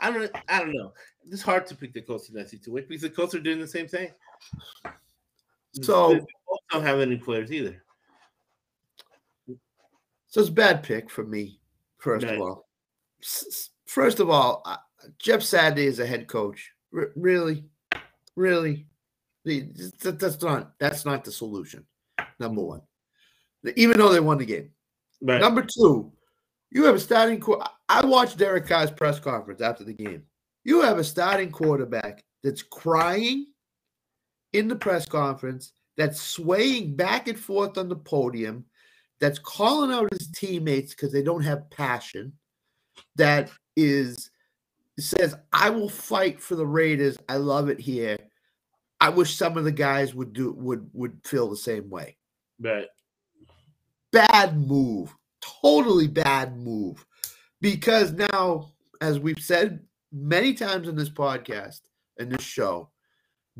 I 0.00 0.10
don't. 0.10 0.30
I 0.48 0.58
don't 0.60 0.72
know. 0.72 0.92
It's 1.30 1.42
hard 1.42 1.66
to 1.68 1.74
pick 1.76 1.92
the 1.92 2.00
Colts 2.02 2.28
in 2.28 2.34
that 2.36 2.48
situation 2.50 2.88
because 2.88 3.02
the 3.02 3.10
Colts 3.10 3.34
are 3.34 3.40
doing 3.40 3.60
the 3.60 3.66
same 3.68 3.86
thing. 3.86 4.10
So- 5.82 6.14
the 6.14 6.26
Colts 6.46 6.64
don't 6.70 6.82
have 6.82 7.00
any 7.00 7.16
players 7.16 7.52
either. 7.52 7.82
So 10.28 10.40
it's 10.40 10.48
a 10.48 10.52
bad 10.52 10.82
pick 10.82 11.10
for 11.10 11.24
me, 11.24 11.58
first 11.98 12.24
Right. 12.24 12.34
of 12.36 12.40
all. 12.40 12.68
First 13.86 14.20
of 14.20 14.30
all, 14.30 14.64
Jeff 15.18 15.42
Saturday 15.42 15.86
is 15.86 15.98
a 15.98 16.06
head 16.06 16.28
coach. 16.28 16.72
R- 16.94 17.12
really? 17.16 17.64
Really? 18.36 18.86
That's 19.44 20.40
not 20.42 20.78
that's 20.78 21.04
not 21.04 21.24
the 21.24 21.32
solution. 21.32 21.84
Number 22.38 22.62
one. 22.62 22.82
Even 23.76 23.98
though 23.98 24.12
they 24.12 24.20
won 24.20 24.38
the 24.38 24.46
game. 24.46 24.72
Right. 25.20 25.40
Number 25.40 25.62
two, 25.66 26.12
you 26.70 26.84
have 26.84 26.94
a 26.94 27.00
starting. 27.00 27.40
qu- 27.40 27.60
I 27.88 28.04
watched 28.04 28.38
Derek 28.38 28.66
Carr's 28.66 28.90
press 28.90 29.18
conference 29.18 29.60
after 29.60 29.84
the 29.84 29.94
game. 29.94 30.24
You 30.64 30.82
have 30.82 30.98
a 30.98 31.04
starting 31.04 31.50
quarterback 31.50 32.22
that's 32.42 32.62
crying 32.62 33.46
in 34.52 34.68
the 34.68 34.76
press 34.76 35.06
conference, 35.06 35.72
that's 35.96 36.20
swaying 36.20 36.96
back 36.96 37.28
and 37.28 37.38
forth 37.38 37.78
on 37.78 37.88
the 37.88 37.96
podium, 37.96 38.64
that's 39.20 39.38
calling 39.38 39.92
out 39.92 40.12
his 40.12 40.28
teammates 40.30 40.94
because 40.94 41.12
they 41.12 41.22
don't 41.22 41.42
have 41.42 41.70
passion, 41.70 42.32
that 43.16 43.50
is 43.76 44.30
says, 44.98 45.34
"I 45.52 45.70
will 45.70 45.88
fight 45.88 46.40
for 46.40 46.56
the 46.56 46.66
Raiders. 46.66 47.16
I 47.28 47.36
love 47.36 47.68
it 47.68 47.80
here." 47.80 48.18
I 49.00 49.08
wish 49.08 49.34
some 49.34 49.56
of 49.56 49.64
the 49.64 49.72
guys 49.72 50.14
would 50.14 50.32
do 50.34 50.52
would 50.52 50.90
would 50.92 51.20
feel 51.24 51.48
the 51.48 51.56
same 51.56 51.88
way 51.88 52.18
Right. 52.58 52.88
bad 54.12 54.58
move. 54.58 55.16
Totally 55.40 56.08
bad 56.08 56.56
move. 56.58 57.04
Because 57.60 58.12
now, 58.12 58.72
as 59.00 59.18
we've 59.18 59.40
said 59.40 59.80
many 60.12 60.54
times 60.54 60.88
in 60.88 60.96
this 60.96 61.10
podcast 61.10 61.80
and 62.18 62.30
this 62.30 62.44
show, 62.44 62.90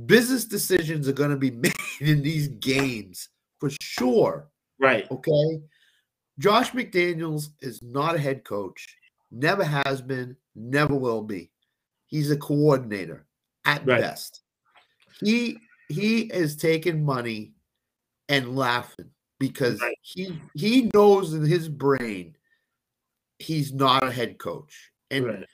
business 0.06 0.44
decisions 0.44 1.08
are 1.08 1.12
going 1.12 1.30
to 1.30 1.36
be 1.36 1.50
made 1.50 1.72
in 2.00 2.22
these 2.22 2.48
games 2.48 3.28
for 3.58 3.70
sure. 3.80 4.48
Right. 4.78 5.10
Okay. 5.10 5.60
Josh 6.38 6.70
McDaniels 6.72 7.48
is 7.60 7.82
not 7.82 8.14
a 8.14 8.18
head 8.18 8.44
coach, 8.44 8.96
never 9.30 9.62
has 9.62 10.00
been, 10.00 10.36
never 10.54 10.94
will 10.94 11.22
be. 11.22 11.50
He's 12.06 12.30
a 12.30 12.36
coordinator 12.36 13.26
at 13.66 13.86
Right. 13.86 14.00
best. 14.00 14.42
He 15.22 15.58
he 15.88 16.20
is 16.22 16.56
taking 16.56 17.04
money 17.04 17.52
and 18.28 18.56
laughing 18.56 19.10
because 19.40 19.80
Right. 19.80 19.98
he 20.02 20.40
he 20.54 20.88
knows 20.94 21.34
in 21.34 21.44
his 21.44 21.68
brain 21.68 22.36
he's 23.40 23.72
not 23.72 24.04
a 24.04 24.12
head 24.12 24.38
coach. 24.38 24.92
And 25.10 25.26
Right. 25.26 25.46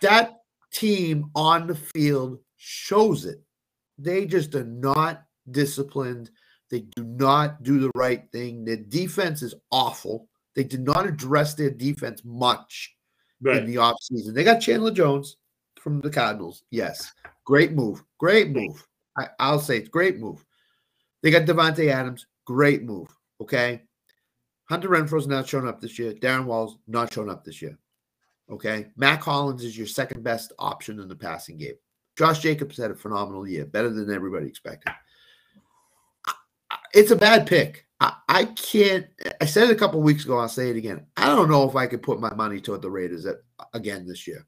that 0.00 0.40
team 0.72 1.30
on 1.34 1.66
the 1.66 1.74
field 1.74 2.38
shows 2.56 3.26
it. 3.26 3.42
They 3.98 4.24
just 4.24 4.54
are 4.54 4.64
not 4.64 5.24
disciplined. 5.50 6.30
They 6.70 6.80
do 6.80 7.04
not 7.04 7.62
do 7.62 7.78
the 7.80 7.90
right 7.94 8.30
thing. 8.32 8.64
Their 8.64 8.76
defense 8.76 9.42
is 9.42 9.54
awful. 9.70 10.28
They 10.54 10.64
did 10.64 10.80
not 10.80 11.06
address 11.06 11.54
their 11.54 11.70
defense 11.70 12.24
much 12.24 12.96
in 13.40 13.46
Right. 13.48 13.66
the 13.66 13.76
offseason. 13.76 14.34
They 14.34 14.44
got 14.44 14.60
Chandler 14.60 14.90
Jones 14.92 15.36
from 15.80 16.00
the 16.00 16.10
Cardinals. 16.10 16.62
Yes. 16.70 17.12
Great 17.44 17.72
move. 17.72 18.02
Great 18.18 18.50
move. 18.50 18.86
I, 19.18 19.28
I'll 19.38 19.60
say 19.60 19.78
it's 19.78 19.88
great 19.88 20.18
move. 20.18 20.44
They 21.22 21.30
got 21.30 21.46
Davante 21.46 21.88
Adams. 21.88 22.26
Great 22.44 22.82
move. 22.82 23.08
Okay. 23.40 23.82
Hunter 24.68 24.88
Renfrow's 24.88 25.26
not 25.26 25.48
showing 25.48 25.68
up 25.68 25.80
this 25.80 25.98
year. 25.98 26.12
Darren 26.12 26.44
Waller's 26.44 26.76
not 26.88 27.12
showing 27.12 27.30
up 27.30 27.44
this 27.44 27.62
year. 27.62 27.78
Okay. 28.50 28.86
Mack 28.96 29.22
Hollins 29.22 29.64
is 29.64 29.76
your 29.76 29.86
second 29.86 30.22
best 30.22 30.52
option 30.58 31.00
in 31.00 31.08
the 31.08 31.16
passing 31.16 31.58
game. 31.58 31.74
Josh 32.16 32.40
Jacobs 32.40 32.78
had 32.78 32.90
a 32.90 32.94
phenomenal 32.94 33.46
year, 33.46 33.66
better 33.66 33.90
than 33.90 34.12
everybody 34.12 34.46
expected. 34.46 34.92
it's 36.94 37.10
a 37.10 37.16
bad 37.16 37.46
pick. 37.46 37.86
I, 38.00 38.14
I 38.28 38.44
can't. 38.46 39.06
I 39.40 39.46
said 39.46 39.68
it 39.68 39.76
a 39.76 39.78
couple 39.78 40.00
weeks 40.00 40.24
ago. 40.24 40.38
I'll 40.38 40.48
say 40.48 40.70
it 40.70 40.76
again. 40.76 41.06
I 41.16 41.26
don't 41.26 41.50
know 41.50 41.68
if 41.68 41.76
I 41.76 41.86
could 41.86 42.02
put 42.02 42.20
my 42.20 42.32
money 42.34 42.60
toward 42.60 42.82
the 42.82 42.90
Raiders 42.90 43.26
at, 43.26 43.36
again 43.74 44.06
this 44.06 44.26
year. 44.26 44.46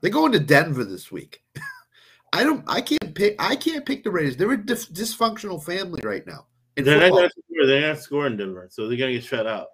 They're 0.00 0.10
going 0.10 0.32
to 0.32 0.40
Denver 0.40 0.84
this 0.84 1.10
week. 1.10 1.42
I 2.32 2.44
don't. 2.44 2.64
I 2.66 2.80
can't 2.80 3.14
pick. 3.14 3.36
I 3.38 3.56
can't 3.56 3.86
pick 3.86 4.04
the 4.04 4.10
Raiders. 4.10 4.36
They're 4.36 4.52
a 4.52 4.56
dif- 4.56 4.92
dysfunctional 4.92 5.62
family 5.62 6.00
right 6.04 6.26
now. 6.26 6.46
They're 6.76 7.00
not 7.00 7.10
going 7.10 7.28
to 7.28 7.30
score. 7.30 7.66
They're 7.66 7.88
not 7.88 7.98
scoring 7.98 8.36
Denver, 8.36 8.68
so 8.70 8.88
they're 8.88 8.98
going 8.98 9.12
to 9.14 9.18
get 9.20 9.24
shut 9.24 9.46
out. 9.46 9.68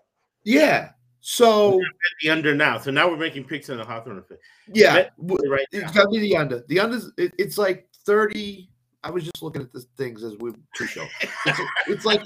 Yeah. 0.45 0.91
So 1.21 1.75
At 1.75 1.87
the 2.21 2.31
under 2.31 2.55
now. 2.55 2.79
So 2.79 2.91
now 2.91 3.09
we're 3.09 3.17
making 3.17 3.45
picks 3.45 3.71
on 3.71 3.77
the 3.77 3.85
Hawthorne 3.85 4.19
effect. 4.19 4.41
yeah, 4.73 5.09
Right 5.19 5.67
now. 5.73 5.81
it's 5.81 5.93
got 5.93 6.05
to 6.05 6.09
be 6.11 6.19
the 6.19 6.37
under. 6.37 6.65
The 6.69 6.81
under. 6.81 6.99
It, 7.17 7.33
it's 7.39 7.59
like 7.59 7.89
thirty. 8.05 8.71
I 9.05 9.11
was 9.11 9.25
just 9.25 9.43
looking 9.43 9.63
at 9.63 9.73
the 9.73 9.85
things 9.97 10.23
as 10.23 10.37
we 10.39 10.53
pre-show. 10.75 11.07
It's, 11.47 11.61
it's 11.89 12.05
like 12.05 12.23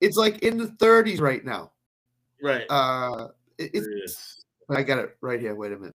it's 0.00 0.16
like 0.16 0.38
in 0.40 0.56
the 0.56 0.68
thirties 0.78 1.20
right 1.20 1.44
now. 1.44 1.72
Right. 2.42 2.64
Uh, 2.70 3.28
it, 3.58 3.70
it's. 3.74 4.44
I 4.68 4.82
got 4.84 4.98
it 4.98 5.16
right 5.20 5.40
here. 5.40 5.54
Wait 5.54 5.72
a 5.72 5.76
minute. 5.76 5.94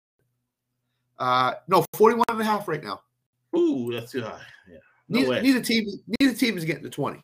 Uh, 1.19 1.55
no, 1.69 1.85
41 1.95 2.25
and 2.31 2.41
a 2.41 2.45
half 2.45 2.67
right 2.67 2.83
now. 2.83 3.01
Ooh, 3.57 3.93
that's 3.93 4.13
too 4.13 4.23
high. 4.23 4.41
Yeah. 4.71 4.79
No 5.09 5.19
neither, 5.19 5.31
way. 5.33 5.43
neither 5.43 5.61
team, 5.61 5.87
neither 6.21 6.35
team 6.35 6.57
is 6.57 6.65
getting 6.65 6.85
to 6.85 6.89
20. 6.89 7.23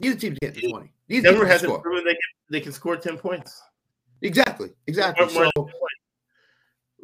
Neither 0.00 0.18
team's 0.18 0.38
getting 0.40 0.60
to 0.62 0.68
20. 0.70 0.92
Neither 1.08 1.22
Denver 1.22 1.40
team 1.40 1.48
hasn't 1.48 1.70
score. 1.70 1.82
proven 1.82 2.04
they 2.04 2.12
can, 2.12 2.20
they 2.50 2.60
can 2.60 2.72
score 2.72 2.96
10 2.96 3.16
points. 3.18 3.62
Exactly, 4.22 4.70
exactly. 4.86 5.28
So, 5.28 5.50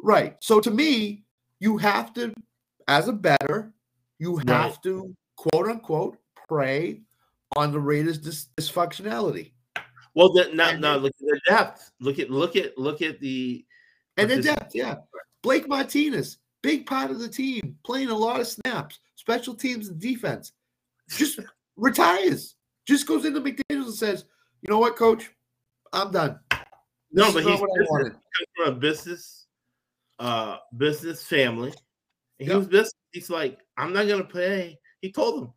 right. 0.01 0.35
So 0.39 0.59
to 0.59 0.71
me, 0.71 1.23
you 1.59 1.77
have 1.77 2.13
to, 2.15 2.33
as 2.87 3.07
a 3.07 3.13
bettor, 3.13 3.73
you 4.19 4.37
have 4.37 4.47
Right. 4.47 4.83
to 4.83 5.15
quote 5.35 5.67
unquote 5.67 6.17
prey 6.47 7.01
on 7.55 7.71
the 7.71 7.79
Raiders' 7.79 8.17
dis- 8.17 8.47
dysfunctionality 8.57 9.51
Well, 10.15 10.31
then 10.33 10.55
now, 10.55 10.71
now 10.73 10.95
look 10.97 11.13
at 11.19 11.25
their 11.25 11.39
depth. 11.57 11.91
Look 11.99 12.19
at 12.19 12.29
look 12.29 12.55
at 12.55 12.77
look 12.77 13.01
at 13.01 13.19
the 13.19 13.65
and 14.17 14.29
their 14.29 14.41
depth. 14.41 14.75
Yeah, 14.75 14.97
Blake 15.41 15.67
Martinez, 15.67 16.37
big 16.61 16.85
part 16.85 17.09
of 17.11 17.19
the 17.19 17.27
team, 17.27 17.77
playing 17.83 18.09
a 18.09 18.15
lot 18.15 18.39
of 18.39 18.47
snaps, 18.47 18.99
special 19.15 19.53
teams 19.55 19.87
and 19.87 19.99
defense. 19.99 20.51
Just 21.09 21.39
retires. 21.75 22.55
Just 22.87 23.07
goes 23.07 23.25
into 23.25 23.41
McDaniels 23.41 23.85
and 23.85 23.93
says, 23.93 24.25
"You 24.61 24.69
know 24.69 24.79
what, 24.79 24.95
Coach? 24.95 25.29
I'm 25.91 26.11
done." 26.11 26.39
no, 27.11 27.31
This 27.31 27.33
but 27.33 27.43
he's 27.43 27.61
business, 27.75 28.15
from 28.55 28.67
a 28.67 28.71
business, 28.71 29.45
uh, 30.19 30.57
business 30.77 31.23
family. 31.23 31.69
And 32.39 32.47
he 32.47 32.49
Yep. 32.49 32.57
was 32.57 32.67
business. 32.67 32.93
He's 33.11 33.29
like, 33.29 33.59
I'm 33.77 33.93
not 33.93 34.07
gonna 34.07 34.23
pay. 34.23 34.79
He 35.01 35.11
told 35.11 35.41
them, 35.41 35.53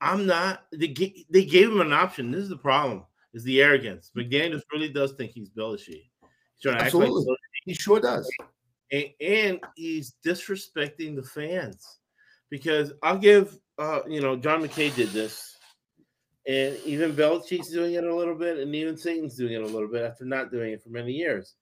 I'm 0.00 0.26
not. 0.26 0.64
They 0.72 0.88
gave, 0.88 1.24
they 1.30 1.44
gave 1.44 1.68
him 1.70 1.80
an 1.80 1.92
option. 1.92 2.30
This 2.30 2.42
is 2.42 2.48
the 2.48 2.56
problem: 2.56 3.04
is 3.34 3.44
the 3.44 3.62
arrogance. 3.62 4.10
McDaniels 4.16 4.62
really 4.72 4.88
does 4.88 5.12
think 5.12 5.32
he's 5.32 5.50
Belichick. 5.50 5.88
He's 5.88 6.62
trying 6.62 6.76
to 6.76 6.82
act 6.84 6.94
like 6.94 7.06
Absolutely. 7.08 7.36
He 7.66 7.74
sure 7.74 8.00
does. 8.00 8.30
and, 8.92 9.06
and 9.20 9.60
he's 9.76 10.14
disrespecting 10.24 11.16
the 11.16 11.22
fans 11.22 11.98
because 12.50 12.92
I'll 13.02 13.18
give 13.18 13.58
uh 13.78 14.00
you 14.08 14.20
know 14.20 14.36
John 14.36 14.62
McKay 14.62 14.94
did 14.94 15.08
this 15.10 15.53
and 16.46 16.78
even 16.84 17.14
Belichick's 17.14 17.70
doing 17.70 17.94
it 17.94 18.04
a 18.04 18.14
little 18.14 18.34
bit 18.34 18.58
and 18.58 18.74
even 18.74 18.96
Satan's 18.96 19.36
doing 19.36 19.54
it 19.54 19.62
a 19.62 19.66
little 19.66 19.88
bit 19.88 20.04
after 20.04 20.24
not 20.24 20.50
doing 20.50 20.72
it 20.72 20.82
for 20.82 20.90
many 20.90 21.12
years. 21.12 21.54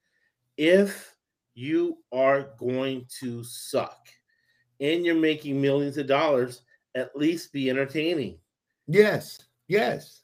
If 0.56 1.14
you 1.54 1.98
are 2.12 2.50
going 2.58 3.06
to 3.20 3.44
suck 3.44 4.08
and 4.80 5.04
you're 5.04 5.14
making 5.14 5.60
millions 5.60 5.98
of 5.98 6.06
dollars, 6.06 6.62
at 6.94 7.14
least 7.16 7.52
be 7.52 7.70
entertaining. 7.70 8.38
Yes, 8.88 9.38
yes. 9.68 10.22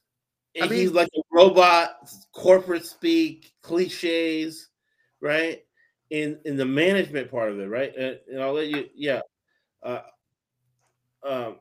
I 0.60 0.64
And 0.64 0.72
he's 0.72 0.92
like 0.92 1.08
a 1.16 1.20
robot, 1.30 2.10
corporate 2.32 2.84
speak, 2.84 3.52
cliches, 3.62 4.68
right? 5.20 5.62
In 6.10 6.40
in 6.44 6.56
the 6.56 6.64
management 6.64 7.30
part 7.30 7.52
of 7.52 7.60
it, 7.60 7.66
right? 7.66 7.94
And, 7.96 8.18
and 8.30 8.42
I'll 8.42 8.54
let 8.54 8.68
you, 8.68 8.86
yeah. 8.94 9.20
Uh, 9.82 10.00
um, 11.22 11.56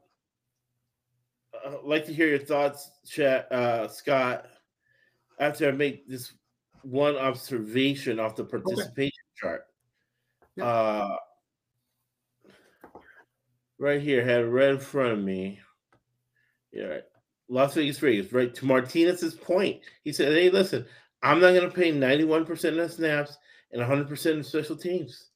I'd 1.68 1.84
like 1.84 2.05
to 2.05 2.13
hear 2.13 2.28
your 2.28 2.39
thoughts, 2.39 2.91
Chad, 3.05 3.45
uh, 3.51 3.88
Scott. 3.88 4.47
After 5.39 5.68
I 5.68 5.72
make 5.72 6.07
this 6.07 6.34
one 6.82 7.15
observation 7.15 8.20
off 8.20 8.36
the 8.36 8.43
participation 8.45 9.11
chart, 9.36 9.65
Yeah. 10.55 10.65
uh, 10.65 11.18
right 13.78 14.01
here, 14.01 14.24
had 14.24 14.41
it 14.41 14.47
right 14.47 14.70
in 14.70 14.80
front 14.80 15.13
of 15.13 15.20
me. 15.20 15.59
Yeah, 16.72 16.86
right. 16.86 17.03
Las 17.49 17.76
Vegas 17.76 18.01
Raiders, 18.01 18.34
right? 18.34 18.53
To 18.55 18.65
Martinez's 18.65 19.36
point, 19.36 19.82
he 20.03 20.11
said, 20.11 20.34
"Hey, 20.34 20.49
listen, 20.49 20.86
I'm 21.22 21.39
not 21.39 21.53
going 21.53 21.70
to 21.70 21.76
pay 21.76 21.91
91% 21.91 22.80
of 22.80 22.91
snaps 22.91 23.38
and 23.72 23.82
100% 23.82 24.39
of 24.39 24.45
special 24.45 24.76
teams. 24.76 25.30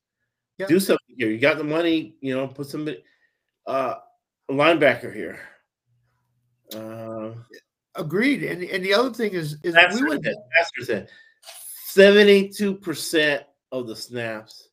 Yeah. 0.57 0.67
Do 0.67 0.79
something 0.79 1.15
here. 1.17 1.29
You 1.29 1.39
got 1.39 1.57
the 1.57 1.63
money, 1.63 2.15
you 2.21 2.35
know. 2.35 2.47
Put 2.47 2.67
some 2.67 2.87
uh, 3.67 3.95
a 4.49 4.53
linebacker 4.53 5.13
here. 5.13 5.39
Uh, 6.75 7.31
Agreed. 7.95 8.43
And 8.43 8.63
and 8.63 8.83
the 8.83 8.93
other 8.93 9.11
thing 9.11 9.33
is 9.33 9.57
is 9.63 9.75
we 9.93 10.07
went 10.07 10.23
said, 10.23 10.35
Pastor 10.57 10.85
said, 10.85 11.09
72% 11.93 13.43
of 13.73 13.87
the 13.87 13.95
snaps, 13.95 14.69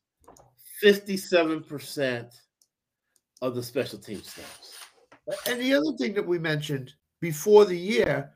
57% 0.83 2.39
of 3.41 3.55
the 3.55 3.63
special 3.63 3.99
team 3.99 4.21
snaps. 4.23 4.75
and 5.47 5.59
the 5.59 5.73
other 5.73 5.91
thing 5.97 6.13
that 6.13 6.25
we 6.25 6.39
mentioned 6.39 6.93
before 7.19 7.65
the 7.65 7.77
year 7.77 8.31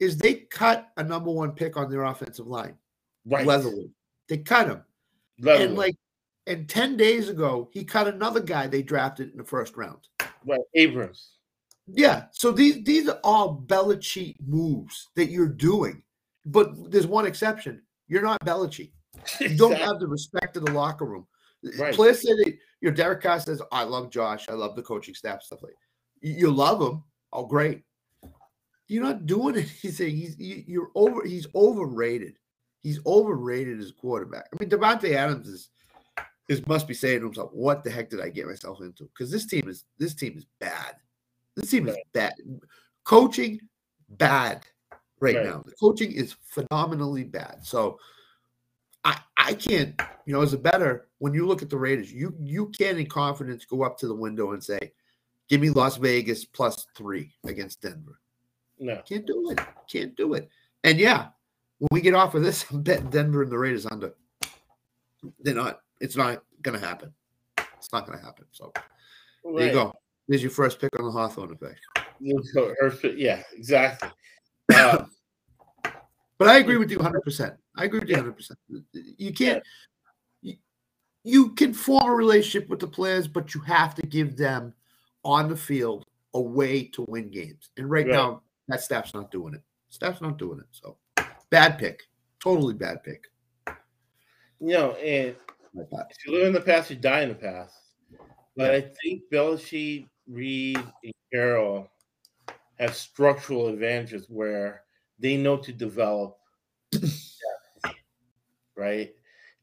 is 0.00 0.18
they 0.18 0.34
cut 0.34 0.88
a 0.98 1.02
number 1.02 1.30
one 1.30 1.52
pick 1.52 1.76
on 1.76 1.90
their 1.90 2.04
offensive 2.04 2.46
line, 2.46 2.76
Right. 3.24 3.46
Leatherwood. 3.46 3.90
They 4.28 4.38
cut 4.38 4.68
him. 4.68 4.82
Leatherwood. 5.40 5.68
And 5.68 5.76
like 5.78 5.96
and 6.46 6.68
10 6.68 6.96
days 6.96 7.28
ago, 7.28 7.68
he 7.72 7.84
cut 7.84 8.06
another 8.06 8.40
guy 8.40 8.66
they 8.66 8.82
drafted 8.82 9.30
in 9.32 9.38
the 9.38 9.44
first 9.44 9.76
round. 9.76 10.08
right. 10.44 10.60
Abrams. 10.74 11.32
Yeah. 11.86 12.24
So 12.32 12.50
these 12.50 12.82
these 12.84 13.08
are 13.08 13.20
all 13.22 13.62
Belichick 13.66 14.36
moves 14.46 15.08
that 15.16 15.30
you're 15.30 15.48
doing. 15.48 16.02
But 16.44 16.90
there's 16.90 17.06
one 17.06 17.26
exception. 17.26 17.82
You're 18.08 18.22
not 18.22 18.40
Belichick. 18.44 18.92
You 19.40 19.56
don't 19.56 19.76
have 19.76 19.98
the 19.98 20.06
respect 20.06 20.56
of 20.56 20.64
the 20.64 20.72
locker 20.72 21.04
room. 21.04 21.26
Right. 21.78 21.94
Players 21.94 22.22
say 22.22 22.32
that 22.32 22.54
you 22.80 22.90
know, 22.90 22.94
Derek 22.94 23.22
Carr 23.22 23.40
says, 23.40 23.62
I 23.72 23.82
love 23.82 24.10
Josh, 24.10 24.48
I 24.48 24.52
love 24.52 24.76
the 24.76 24.82
coaching 24.82 25.14
staff, 25.14 25.42
stuff 25.42 25.62
like 25.62 25.72
you, 26.20 26.32
you 26.32 26.50
love 26.50 26.80
him. 26.80 27.02
Oh, 27.32 27.46
great. 27.46 27.82
You're 28.88 29.02
not 29.02 29.26
doing 29.26 29.56
it. 29.56 29.68
He's 29.68 29.96
saying 29.96 30.16
he's 30.16 30.38
you, 30.38 30.62
you're 30.66 30.90
over, 30.94 31.24
he's 31.24 31.46
overrated. 31.54 32.34
He's 32.82 33.00
overrated 33.04 33.80
as 33.80 33.90
a 33.90 33.94
quarterback. 33.94 34.46
I 34.52 34.56
mean, 34.60 34.70
Davante 34.70 35.12
Adams 35.14 35.48
is 35.48 35.70
is 36.48 36.64
must 36.68 36.86
be 36.86 36.94
saying 36.94 37.20
to 37.20 37.26
himself, 37.26 37.50
what 37.52 37.82
the 37.82 37.90
heck 37.90 38.08
did 38.08 38.20
I 38.20 38.28
get 38.28 38.46
myself 38.46 38.80
into? 38.80 39.04
Because 39.04 39.30
this 39.30 39.46
team 39.46 39.68
is 39.68 39.84
this 39.98 40.14
team 40.14 40.34
is 40.36 40.46
bad. 40.60 40.94
This 41.56 41.70
team 41.70 41.88
is 41.88 41.94
Right. 41.94 42.12
bad. 42.12 42.34
Coaching 43.04 43.60
bad 44.10 44.64
right, 45.20 45.36
Right. 45.36 45.44
now. 45.44 45.62
The 45.64 45.72
coaching 45.80 46.12
is 46.12 46.34
phenomenally 46.44 47.24
bad. 47.24 47.64
So 47.64 47.98
I 49.04 49.20
I 49.36 49.54
can't, 49.54 50.00
you 50.26 50.32
know, 50.32 50.42
as 50.42 50.52
a 50.52 50.58
bettor, 50.58 51.08
when 51.18 51.32
you 51.32 51.46
look 51.46 51.62
at 51.62 51.70
the 51.70 51.76
Raiders, 51.78 52.12
you 52.12 52.34
you 52.40 52.66
can 52.68 52.98
in 52.98 53.06
confidence 53.06 53.64
go 53.64 53.82
up 53.82 53.96
to 53.98 54.06
the 54.08 54.14
window 54.14 54.52
and 54.52 54.62
say, 54.62 54.92
give 55.48 55.60
me 55.60 55.70
Las 55.70 55.96
Vegas 55.96 56.44
plus 56.44 56.86
three 56.96 57.32
against 57.44 57.80
Denver. 57.80 58.20
No. 58.78 59.00
Can't 59.08 59.26
do 59.26 59.50
it. 59.50 59.60
Can't 59.88 60.14
do 60.16 60.34
it. 60.34 60.48
And 60.84 60.98
yeah, 60.98 61.28
when 61.78 61.88
we 61.92 62.00
get 62.00 62.14
off 62.14 62.34
of 62.34 62.42
this, 62.42 62.64
I'm 62.70 62.82
betting 62.82 63.10
Denver 63.10 63.42
and 63.42 63.50
the 63.50 63.58
Raiders 63.58 63.86
under. 63.86 64.14
They're 65.40 65.54
not. 65.54 65.80
It's 66.00 66.16
not 66.16 66.42
going 66.62 66.78
to 66.78 66.84
happen. 66.84 67.14
It's 67.78 67.92
not 67.92 68.06
going 68.06 68.18
to 68.18 68.24
happen. 68.24 68.44
So 68.52 68.72
there 69.44 69.68
you 69.68 69.72
go. 69.72 69.94
There's 70.28 70.42
your 70.42 70.50
first 70.50 70.80
pick 70.80 70.98
on 70.98 71.04
the 71.04 71.10
Hawthorne 71.10 71.52
effect. 71.52 71.80
You 72.20 72.42
know, 72.54 72.74
her- 72.80 73.08
Yeah, 73.10 73.42
exactly. 73.54 74.08
Uh, 74.74 75.04
But 76.38 76.48
I 76.48 76.58
agree 76.58 76.76
with 76.76 76.90
you 76.90 76.98
100%. 76.98 77.56
I 77.76 77.84
agree 77.84 78.00
with 78.00 78.08
you 78.10 78.16
100%. 78.16 78.50
You 78.92 79.32
can't, 79.32 79.62
you, 80.42 80.56
you 81.24 81.50
can 81.54 81.72
form 81.72 82.10
a 82.10 82.14
relationship 82.14 82.68
with 82.68 82.80
the 82.80 82.86
players, 82.88 83.26
but 83.26 83.54
you 83.54 83.60
have 83.62 83.94
to 83.94 84.02
give 84.02 84.36
them 84.36 84.74
on 85.24 85.48
the 85.48 85.56
field 85.56 86.04
a 86.34 86.40
way 86.40 86.84
to 86.88 87.04
win 87.08 87.30
games. 87.30 87.70
And 87.78 87.88
right, 87.88 88.04
Right. 88.06 88.12
now, 88.12 88.42
that 88.68 88.82
staff's 88.82 89.14
not 89.14 89.30
doing 89.30 89.54
it. 89.54 89.62
Staff's 89.88 90.20
not 90.20 90.36
doing 90.36 90.58
it. 90.58 90.66
So 90.72 90.98
bad 91.48 91.78
pick. 91.78 92.02
Totally 92.42 92.74
bad 92.74 93.02
pick. 93.02 93.24
you 94.60 94.72
know, 94.74 94.92
and 94.92 95.34
if 95.74 96.16
you 96.26 96.32
live 96.32 96.48
in 96.48 96.52
the 96.52 96.60
past, 96.60 96.90
you 96.90 96.96
die 96.96 97.22
in 97.22 97.30
the 97.30 97.34
past. 97.34 97.74
But 98.56 98.74
I 98.74 98.80
think 99.02 99.22
Belichick, 99.32 100.06
Reid, 100.28 100.78
and 100.78 101.12
Carroll 101.32 101.90
have 102.78 102.94
structural 102.94 103.68
advantages 103.68 104.26
where 104.28 104.82
they 105.18 105.36
know 105.36 105.56
to 105.56 105.72
develop, 105.72 106.36
depth, 106.92 107.40
right? 108.76 109.14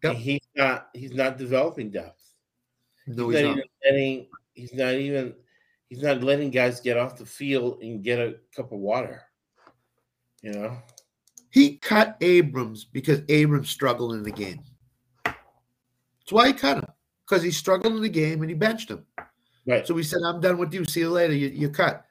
Yep. 0.03 0.16
He's 0.16 0.47
not. 0.55 0.89
He's 0.93 1.14
not 1.14 1.38
developing 1.38 1.89
depth. 1.91 2.22
No, 3.07 3.30
he's 3.30 3.39
he's 3.39 3.47
not 3.47 3.55
not. 3.55 3.57
even 3.57 3.70
letting. 3.86 4.28
He's 4.53 4.74
not 4.74 4.93
even. 4.93 5.34
He's 5.89 6.01
not 6.01 6.24
letting 6.24 6.49
guys 6.49 6.80
get 6.82 6.97
off 6.97 7.18
the 7.18 7.26
field 7.26 7.82
and 7.82 8.03
get 8.03 8.20
a 8.20 8.36
cup 8.55 8.72
of 8.72 8.80
water. 8.80 9.22
You 10.41 10.51
know, 10.51 10.78
He 11.51 11.78
cut 11.78 12.18
Abrams 12.20 12.84
because 12.84 13.22
Abrams 13.30 13.70
struggled 13.70 14.14
in 14.14 14.24
the 14.24 14.32
game. 14.32 14.61
That's 15.24 16.32
why 16.32 16.47
he 16.47 16.53
cut 16.53 16.78
him 16.78 16.88
because 17.28 17.43
he 17.43 17.51
struggled 17.51 17.95
in 17.95 18.01
the 18.01 18.09
game 18.09 18.41
and 18.41 18.49
he 18.49 18.55
benched 18.55 18.89
him. 18.89 19.05
Right? 19.66 19.86
So 19.88 19.93
we 19.93 20.03
said, 20.03 20.22
"I'm 20.26 20.41
done 20.41 20.57
with 20.57 20.74
you. 20.74 20.86
See 20.86 21.01
you 21.01 21.09
later. 21.09 21.34
You, 21.34 21.49
you 21.49 21.70
cut." 21.70 22.05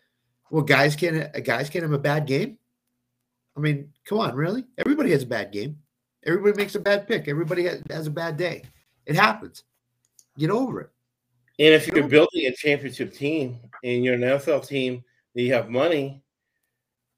Well, 0.51 0.63
guys 0.63 0.95
can't 0.97 1.17
uh, 1.35 1.41
guys 1.41 1.71
can't 1.71 1.83
have 1.83 1.93
a 1.93 1.99
bad 1.99 2.27
game. 2.27 2.59
I 3.57 3.61
mean, 3.61 3.93
come 4.05 4.19
on, 4.19 4.35
really? 4.35 4.65
Everybody 4.79 5.11
has 5.13 5.23
a 5.23 5.27
bad 5.27 5.53
game. 5.53 5.79
Everybody 6.25 6.57
makes 6.57 6.75
a 6.75 6.81
bad 6.81 7.07
pick. 7.09 7.29
Everybody 7.29 7.65
has, 7.65 7.83
has 7.91 8.07
a 8.07 8.11
bad 8.11 8.37
day. 8.37 8.63
It 9.07 9.17
happens. 9.17 9.65
Get 10.39 10.51
over 10.51 10.81
it. 10.81 10.91
And 11.59 11.75
if 11.75 11.87
you're 11.87 12.09
building 12.09 12.47
a 12.47 12.53
championship 12.53 13.13
team 13.13 13.59
and 13.85 14.05
you're 14.05 14.15
an 14.15 14.21
NFL 14.21 14.67
team 14.67 15.05
and 15.35 15.45
you 15.45 15.53
have 15.53 15.69
money, 15.69 16.23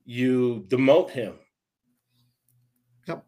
you 0.05 0.65
demote 0.69 1.11
him. 1.11 1.35
Yep. 3.07 3.25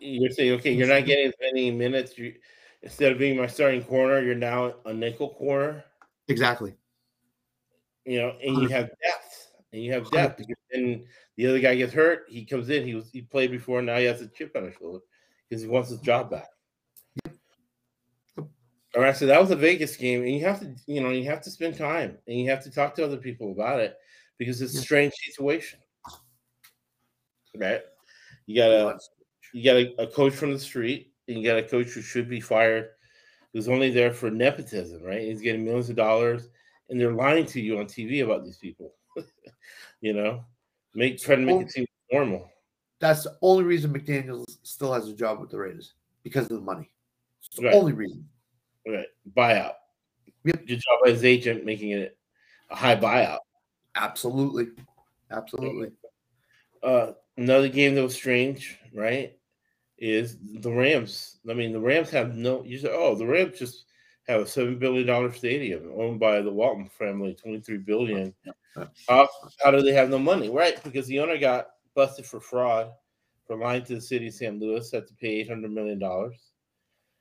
You're 0.00 0.30
saying, 0.30 0.52
okay, 0.52 0.72
you're 0.72 0.88
not 0.88 1.04
getting 1.04 1.26
as 1.26 1.34
many 1.40 1.70
minutes. 1.70 2.16
You 2.16 2.34
instead 2.82 3.12
of 3.12 3.18
being 3.18 3.36
my 3.36 3.46
starting 3.46 3.82
corner, 3.84 4.20
you're 4.22 4.34
now 4.34 4.74
a 4.86 4.92
nickel 4.92 5.30
corner. 5.30 5.84
Exactly. 6.28 6.74
You 8.04 8.18
know, 8.18 8.36
and 8.42 8.62
you 8.62 8.68
have 8.68 8.88
depth, 9.02 9.52
and 9.72 9.82
you 9.82 9.92
have 9.92 10.10
depth. 10.10 10.42
And 10.72 11.04
the 11.36 11.46
other 11.46 11.58
guy 11.58 11.74
gets 11.74 11.92
hurt. 11.92 12.26
He 12.28 12.44
comes 12.44 12.70
in. 12.70 12.84
He 12.84 12.94
was 12.94 13.10
he 13.10 13.22
played 13.22 13.50
before. 13.50 13.82
Now 13.82 13.98
he 13.98 14.04
has 14.04 14.20
a 14.20 14.28
chip 14.28 14.54
on 14.56 14.64
his 14.64 14.74
shoulder 14.74 15.00
because 15.48 15.62
he 15.62 15.68
wants 15.68 15.90
his 15.90 16.00
job 16.00 16.30
back. 16.30 16.48
All 18.96 19.02
right, 19.02 19.14
so 19.14 19.26
that 19.26 19.40
was 19.40 19.50
a 19.50 19.56
Vegas 19.56 19.94
game, 19.94 20.22
and 20.22 20.30
you 20.30 20.40
have 20.46 20.60
to, 20.60 20.74
you 20.86 21.02
know, 21.02 21.10
you 21.10 21.24
have 21.24 21.42
to 21.42 21.50
spend 21.50 21.76
time 21.76 22.16
and 22.26 22.38
you 22.38 22.48
have 22.48 22.64
to 22.64 22.70
talk 22.70 22.94
to 22.94 23.04
other 23.04 23.18
people 23.18 23.52
about 23.52 23.78
it 23.78 23.98
because 24.38 24.62
it's 24.62 24.74
a 24.74 24.80
strange 24.80 25.12
situation, 25.12 25.78
right? 27.56 27.82
You 28.46 28.56
got 28.56 28.70
a 28.70 28.98
you 29.52 29.64
got 29.64 29.76
a, 29.76 30.02
a 30.02 30.06
coach 30.06 30.32
from 30.32 30.52
the 30.52 30.58
street, 30.58 31.12
and 31.28 31.36
you 31.36 31.44
got 31.44 31.58
a 31.58 31.62
coach 31.62 31.88
who 31.88 32.00
should 32.00 32.28
be 32.28 32.40
fired, 32.40 32.90
who's 33.56 33.70
only 33.70 33.88
there 33.88 34.12
for 34.12 34.30
nepotism, 34.30 35.02
right? 35.02 35.22
He's 35.22 35.40
getting 35.40 35.64
millions 35.64 35.88
of 35.88 35.96
dollars, 35.96 36.50
and 36.90 37.00
they're 37.00 37.14
lying 37.14 37.46
to 37.46 37.60
you 37.60 37.78
on 37.78 37.86
TV 37.86 38.22
about 38.22 38.44
these 38.44 38.58
people, 38.58 38.92
you 40.02 40.12
know, 40.12 40.44
make 40.94 41.18
trying 41.18 41.40
to 41.40 41.46
make 41.46 41.62
it 41.62 41.72
seem 41.72 41.86
normal. 42.12 42.50
That's 43.00 43.24
the 43.24 43.38
only 43.40 43.64
reason 43.64 43.94
McDaniels 43.94 44.58
still 44.62 44.92
has 44.92 45.08
a 45.08 45.14
job 45.14 45.40
with 45.40 45.48
the 45.48 45.56
Raiders 45.56 45.94
because 46.22 46.42
of 46.50 46.58
the 46.58 46.60
money. 46.60 46.90
It's 47.40 47.56
the 47.56 47.64
Right. 47.64 47.74
only 47.74 47.94
reason. 47.94 48.28
Right, 48.86 49.06
buyout. 49.34 49.76
Yep. 50.44 50.66
Good 50.66 50.80
job 50.80 50.98
by 51.02 51.12
his 51.12 51.24
agent 51.24 51.64
making 51.64 51.92
it 51.92 52.18
a 52.68 52.76
high 52.76 52.96
buyout. 52.96 53.38
Absolutely. 53.94 54.68
Absolutely. 55.30 55.92
Uh, 56.82 57.12
another 57.38 57.70
game 57.70 57.94
that 57.94 58.02
was 58.02 58.14
strange, 58.14 58.78
right? 58.92 59.38
Is 59.98 60.36
the 60.60 60.70
Rams. 60.70 61.38
I 61.48 61.54
mean, 61.54 61.72
the 61.72 61.80
Rams 61.80 62.10
have 62.10 62.36
no. 62.36 62.62
You 62.64 62.78
say, 62.78 62.90
oh, 62.92 63.14
the 63.14 63.26
Rams 63.26 63.58
just 63.58 63.86
have 64.28 64.42
a 64.42 64.46
seven 64.46 64.78
billion 64.78 65.06
dollar 65.06 65.32
stadium 65.32 65.90
owned 65.96 66.20
by 66.20 66.42
the 66.42 66.52
Walton 66.52 66.88
family, 66.98 67.34
twenty 67.34 67.60
three 67.60 67.78
billion. 67.78 68.34
How, 69.08 69.26
how 69.64 69.70
do 69.70 69.80
they 69.80 69.94
have 69.94 70.10
no 70.10 70.18
money? 70.18 70.50
Right, 70.50 70.82
because 70.84 71.06
the 71.06 71.20
owner 71.20 71.38
got 71.38 71.68
busted 71.94 72.26
for 72.26 72.40
fraud 72.40 72.90
for 73.46 73.56
lying 73.56 73.84
to 73.84 73.94
the 73.94 74.00
city 74.00 74.28
of 74.28 74.34
St. 74.34 74.58
Louis, 74.58 74.90
had 74.90 75.06
to 75.06 75.14
pay 75.14 75.28
eight 75.28 75.48
hundred 75.48 75.72
million 75.72 75.98
dollars. 75.98 76.36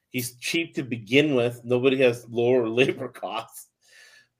He's 0.09 0.36
cheap 0.36 0.76
to 0.76 0.84
begin 0.84 1.36
with. 1.36 1.61
Nobody 1.63 1.97
has 2.01 2.28
lower 2.30 2.67
labor 2.69 3.07
costs 3.07 3.69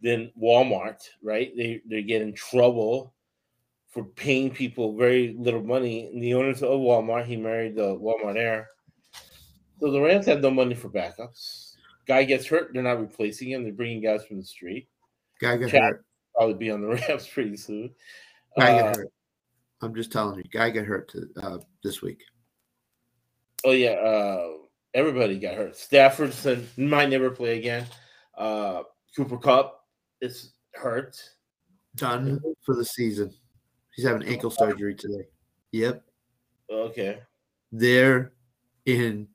than 0.02 0.32
Walmart, 0.38 1.08
right? 1.24 1.54
They 1.56 1.82
they 1.90 2.04
get 2.04 2.22
in 2.22 2.34
trouble 2.34 3.15
for 3.96 4.04
paying 4.04 4.52
people 4.52 4.98
very 4.98 5.34
little 5.40 5.64
money. 5.64 6.08
And 6.14 6.22
the 6.22 6.34
owners 6.34 6.62
of 6.62 6.70
Walmart, 6.82 7.26
he 7.26 7.38
married 7.38 7.76
the 7.78 7.96
Walmart 7.98 8.36
heir. 8.36 8.68
So 9.80 9.90
the 9.90 10.02
Rams 10.02 10.26
have 10.26 10.42
no 10.42 10.52
money 10.52 10.76
for 10.76 10.90
backups. 10.90 11.76
Guy 12.06 12.26
gets 12.26 12.46
hurt, 12.46 12.72
they're 12.74 12.84
not 12.84 13.00
replacing 13.00 13.50
him. 13.52 13.64
They're 13.64 13.72
bringing 13.72 14.02
guys 14.02 14.26
from 14.26 14.38
the 14.38 14.44
street. 14.44 14.90
Guy 15.40 15.56
got 15.56 15.70
Chad- 15.70 15.82
hurt. 15.82 16.06
Probably 16.36 16.56
be 16.56 16.72
on 16.72 16.82
the 16.82 16.88
Rams 17.08 17.26
pretty 17.26 17.56
soon. 17.56 17.96
Guy 18.60 18.74
Uh, 18.78 18.82
got 18.84 18.96
hurt. 18.98 19.12
I'm 19.82 19.96
just 19.96 20.12
telling 20.12 20.38
you. 20.40 20.44
Guy 20.52 20.72
got 20.72 20.86
hurt 20.86 21.10
to, 21.12 21.30
uh, 21.42 21.58
this 21.82 22.02
week. 22.02 22.22
Oh 23.64 23.72
yeah, 23.72 23.92
uh, 23.92 24.48
everybody 24.94 25.40
got 25.40 25.56
hurt. 25.56 25.78
Stafford 25.78 26.34
said 26.34 26.68
might 26.78 27.10
never 27.10 27.32
play 27.32 27.58
again. 27.58 27.86
Uh, 28.38 28.84
Cooper 29.16 29.38
Kupp 29.38 29.80
is 30.22 30.54
hurt. 30.74 31.18
Done 31.96 32.42
for 32.66 32.76
the 32.76 32.84
season. 32.86 33.34
He's 33.96 34.06
having 34.06 34.28
ankle 34.28 34.50
surgery 34.52 34.96
today. 34.96 35.28
Yep. 35.72 36.04
Okay. 36.70 37.20
They're 37.72 38.34
in 38.86 39.28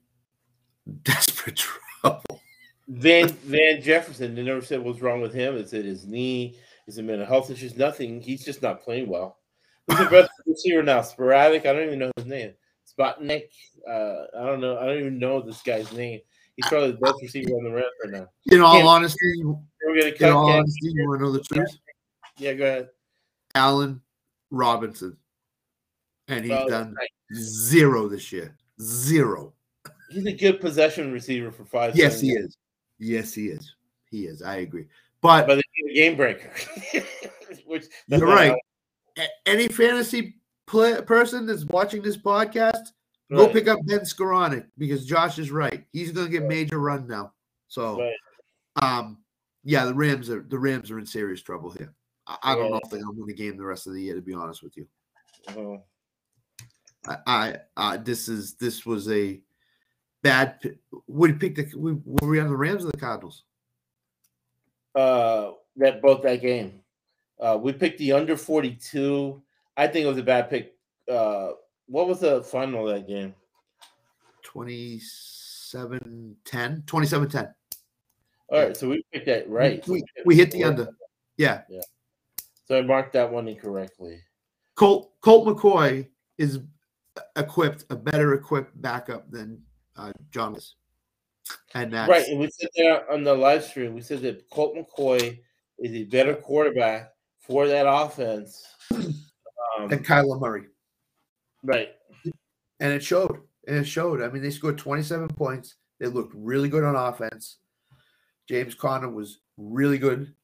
desperate 1.03 1.57
trouble. 1.57 2.41
Van 2.89 3.29
Van 3.29 3.81
Jefferson, 3.81 4.35
they 4.35 4.43
never 4.43 4.61
said 4.61 4.83
what's 4.83 5.01
wrong 5.01 5.21
with 5.21 5.33
him. 5.33 5.57
Is 5.57 5.73
it 5.73 5.85
his 5.85 6.07
knee? 6.07 6.59
Is 6.87 6.99
it 6.99 7.05
mental 7.05 7.27
health 7.27 7.51
issues? 7.51 7.77
Nothing. 7.77 8.21
He's 8.21 8.45
just 8.45 8.63
not 8.63 8.83
playing 8.83 9.09
well. 9.09 9.39
Who's 9.87 9.99
the 9.99 10.07
best 10.07 10.31
receiver 10.47 10.83
now? 10.83 11.03
Sporadic. 11.03 11.67
I 11.67 11.73
don't 11.73 11.87
even 11.87 12.01
know 12.01 12.11
his 12.17 12.27
name. 12.27 12.53
Spotnik. 12.87 13.45
Uh, 13.89 14.25
I 14.39 14.45
don't 14.47 14.61
know. 14.61 14.79
I 14.79 14.87
don't 14.87 14.99
even 14.99 15.19
know 15.19 15.41
this 15.41 15.63
guy's 15.63 15.93
name. 15.93 16.21
He's 16.57 16.67
probably 16.67 16.93
the 16.93 16.99
best 16.99 17.23
receiver 17.23 17.53
on 17.53 17.65
the 17.65 17.71
Rams 17.71 17.87
right 18.05 18.13
now. 18.13 18.27
In 18.47 18.61
all 18.61 18.87
honesty, 18.87 19.43
We're 19.45 20.01
gonna 20.01 20.13
in 20.19 20.33
all 20.33 20.51
honesty, 20.51 20.91
you 20.93 21.09
want 21.09 21.21
to 21.21 21.25
know 21.27 21.33
the 21.33 21.41
truth? 21.41 21.79
Yeah, 22.37 22.55
go 22.55 22.65
ahead. 22.65 22.89
Allen 23.55 24.01
Robinson. 24.51 25.17
And 26.29 26.45
he's 26.45 26.67
done 26.69 26.95
right. 26.95 27.09
zero 27.35 28.09
this 28.09 28.31
year. 28.31 28.57
Zero. 28.81 29.53
He's 30.11 30.27
a 30.27 30.33
good 30.33 30.61
possession 30.61 31.13
receiver 31.13 31.51
for 31.51 31.65
five. 31.65 31.97
Yes, 31.97 32.15
seven 32.15 32.27
he 32.27 32.33
is. 32.33 32.57
Yes, 32.99 33.35
he 33.35 33.47
is. 33.47 33.75
He 34.11 34.27
is. 34.27 34.43
I 34.43 34.57
agree. 34.57 34.87
But 35.21 35.47
But 35.47 35.61
he's 35.75 35.91
a 35.91 35.95
game 35.95 36.17
breaker. 36.17 36.51
Which 37.67 37.87
You're 38.09 38.27
right. 38.27 38.51
how- 39.17 39.25
any 39.47 39.69
fantasy 39.69 40.37
play, 40.67 41.01
person 41.03 41.47
that's 41.47 41.65
watching 41.65 42.03
this 42.03 42.17
podcast, 42.17 42.93
go 43.31 43.49
pick 43.49 43.69
up 43.69 43.79
Ben 43.87 44.01
Skowronek 44.01 44.67
because 44.79 45.07
Josh 45.07 45.39
is 45.39 45.51
right. 45.51 45.85
He's 45.93 46.13
going 46.13 46.27
to 46.27 46.33
get 46.33 46.45
major 46.45 46.79
run 46.79 47.07
now. 47.07 47.33
So, 47.69 48.01
right. 48.01 48.15
um, 48.83 49.19
yeah, 49.65 49.85
the 49.85 49.95
Rams 49.95 50.31
are 50.31 50.43
the 50.43 50.59
Rams 50.59 50.91
are 50.91 50.99
in 50.99 51.07
serious 51.07 51.43
trouble 51.43 51.71
here. 51.71 51.93
I, 52.31 52.53
I 52.53 52.55
don't 52.55 52.71
know 52.71 52.81
if 52.83 52.89
they're 52.91 53.03
going 53.03 53.15
to 53.17 53.21
win 53.21 53.27
the 53.29 53.35
game 53.35 53.57
the 53.57 53.65
rest 53.65 53.87
of 53.89 53.93
the 53.95 54.03
year. 54.03 54.15
To 54.15 54.21
be 54.23 54.35
honest 54.35 54.63
with 54.63 54.77
you, 54.77 54.87
Uh-huh. 55.49 55.79
I, 57.07 57.17
I 57.27 57.57
uh, 57.95 57.97
this 57.97 58.29
is 58.29 58.55
this 58.55 58.87
was 58.87 59.11
a 59.11 59.41
bad. 60.23 60.61
pi- 60.61 60.77
Would 61.09 61.41
pick 61.41 61.55
the 61.57 61.67
we, 61.77 61.95
were 62.05 62.29
we 62.29 62.39
on 62.41 62.49
the 62.49 62.57
Rams 62.57 62.85
or 62.85 62.91
the 62.93 62.99
Cardinals? 62.99 63.45
uh 64.95 65.53
that 65.77 66.03
both 66.03 66.23
that 66.23 66.41
game. 66.43 66.81
Uh 67.41 67.59
we 67.61 67.73
picked 67.73 67.99
the 67.99 68.13
under 68.13 68.37
42. 68.37 69.41
I 69.77 69.87
think 69.87 70.05
it 70.05 70.09
was 70.09 70.19
a 70.19 70.23
bad 70.23 70.51
pick. 70.51 70.77
Uh 71.11 71.53
what 71.87 72.07
was 72.07 72.21
the 72.21 72.43
final 72.43 72.89
of 72.89 72.95
that 72.95 73.09
game? 73.09 73.35
27 74.43 76.37
10 76.45 76.83
27 76.87 77.29
10 77.29 77.55
All 78.49 78.59
right, 78.61 78.77
so 78.77 78.89
we 78.89 79.05
picked 79.13 79.27
that 79.27 79.49
right. 79.49 79.87
we, 79.89 80.03
we 80.25 80.35
hit 80.37 80.51
the 80.51 80.65
under 80.65 80.89
yeah. 81.37 81.63
yeah 81.69 81.81
So 82.71 82.79
I 82.79 82.83
marked 82.83 83.15
that 83.15 83.33
one 83.33 83.49
incorrectly. 83.49 84.21
Colt 84.77 85.11
Colt 85.23 85.45
McCoy 85.45 86.07
is 86.39 86.61
equipped 87.35 87.85
a 87.91 87.97
better 87.97 88.35
equipped 88.35 88.81
backup 88.81 89.29
than 89.29 89.61
uh, 89.97 90.13
John 90.31 90.55
is, 90.55 90.77
and 91.75 91.93
that's 91.93 92.09
Right, 92.09 92.29
and 92.29 92.39
we 92.39 92.49
said 92.49 92.69
that 92.77 93.07
on 93.11 93.25
the 93.25 93.35
live 93.35 93.65
stream. 93.65 93.93
We 93.93 94.03
said 94.03 94.23
that 94.23 94.49
Colt 94.51 94.77
McCoy 94.77 95.41
is 95.81 95.95
a 95.97 96.05
better 96.05 96.37
quarterback 96.37 97.11
for 97.41 97.67
that 97.67 97.89
offense. 97.89 98.65
Um, 98.93 99.91
and 99.91 100.07
Kyler 100.07 100.41
Murray, 100.41 100.67
right. 101.65 101.89
and 102.79 102.93
it 102.93 103.03
showed. 103.03 103.41
And 103.67 103.79
it 103.79 103.85
showed. 103.85 104.23
I 104.23 104.29
mean, 104.29 104.43
they 104.43 104.51
scored 104.51 104.79
27 104.79 105.29
points. 105.29 105.75
They 105.99 106.07
looked 106.07 106.35
really 106.37 106.69
good 106.69 106.85
on 106.85 106.95
offense. 106.95 107.59
James 108.49 108.75
Conner 108.75 109.11
was 109.11 109.41
really 109.57 109.99
good 109.99 110.35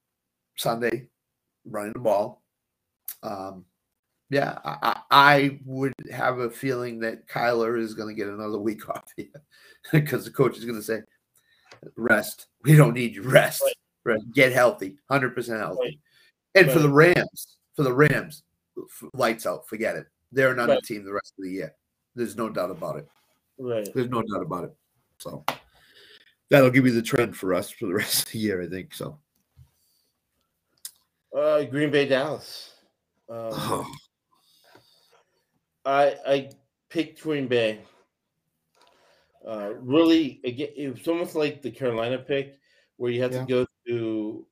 Sunday 0.57 1.09
running 1.67 1.93
the 1.93 1.99
ball. 2.01 2.43
Um, 3.23 3.64
yeah, 4.31 4.59
I, 4.64 5.01
I 5.11 5.61
would 5.64 5.93
have 6.11 6.39
a 6.39 6.51
feeling 6.51 6.99
that 7.01 7.29
Kyler 7.29 7.81
is 7.81 7.95
going 7.95 8.14
to 8.14 8.21
get 8.21 8.29
another 8.33 8.59
week 8.59 8.89
off 8.91 9.05
here 9.17 9.27
because 9.93 10.25
the 10.25 10.31
coach 10.31 10.59
is 10.59 10.64
going 10.64 10.79
to 10.79 10.83
say, 10.83 11.01
"Rest. 11.97 12.47
We 12.64 12.75
don't 12.77 12.95
need 12.95 13.14
you. 13.14 13.23
Rest. 13.23 13.62
Right. 14.05 14.21
Get 14.35 14.53
healthy. 14.53 14.97
Hundred 15.11 15.35
percent 15.35 15.61
healthy." 15.61 15.81
Right. 15.81 15.99
And 16.55 16.71
for 16.73 16.79
the 16.79 16.89
Rams, 16.89 17.59
for 17.75 17.83
the 17.83 17.93
Rams, 17.93 18.43
lights 19.14 19.47
out. 19.47 19.69
Forget 19.69 19.97
it. 19.97 20.07
They're 20.33 20.53
another 20.53 20.75
Right. 20.75 20.83
team 20.83 21.05
the 21.05 21.12
rest 21.12 21.35
of 21.39 21.45
the 21.45 21.51
year. 21.51 21.75
There's 22.14 22.37
no 22.37 22.49
doubt 22.49 22.71
about 22.71 22.97
it. 22.97 23.09
Right. 23.59 23.89
There's 23.95 24.09
no 24.09 24.23
doubt 24.23 24.43
about 24.43 24.64
it. 24.64 24.75
So 25.19 25.45
that'll 26.51 26.71
give 26.71 26.87
you 26.87 26.93
the 26.93 27.03
trend 27.03 27.37
for 27.37 27.55
us 27.55 27.71
for 27.71 27.87
the 27.87 27.95
rest 28.03 28.27
of 28.27 28.33
the 28.33 28.39
year, 28.39 28.62
I 28.62 28.67
think. 28.69 28.95
So. 28.95 29.19
Uh 31.35 31.64
Green 31.64 31.91
Bay 31.91 32.07
Dallas. 32.07 32.74
Um, 33.29 33.68
Oh, 33.68 33.87
I 35.85 36.16
I 36.27 36.51
picked 36.91 37.22
Green 37.22 37.49
Bay. 37.49 37.85
Uh, 39.47 39.74
really, 39.79 40.41
again, 40.45 40.70
it 40.77 40.89
was 40.89 41.07
almost 41.07 41.35
like 41.37 41.62
the 41.62 41.70
Carolina 41.70 42.18
pick, 42.18 42.59
where 42.97 43.11
you 43.12 43.22
had 43.22 43.33
Yeah. 43.33 43.39
to 43.47 43.47
go 43.47 43.66
to 43.87 44.47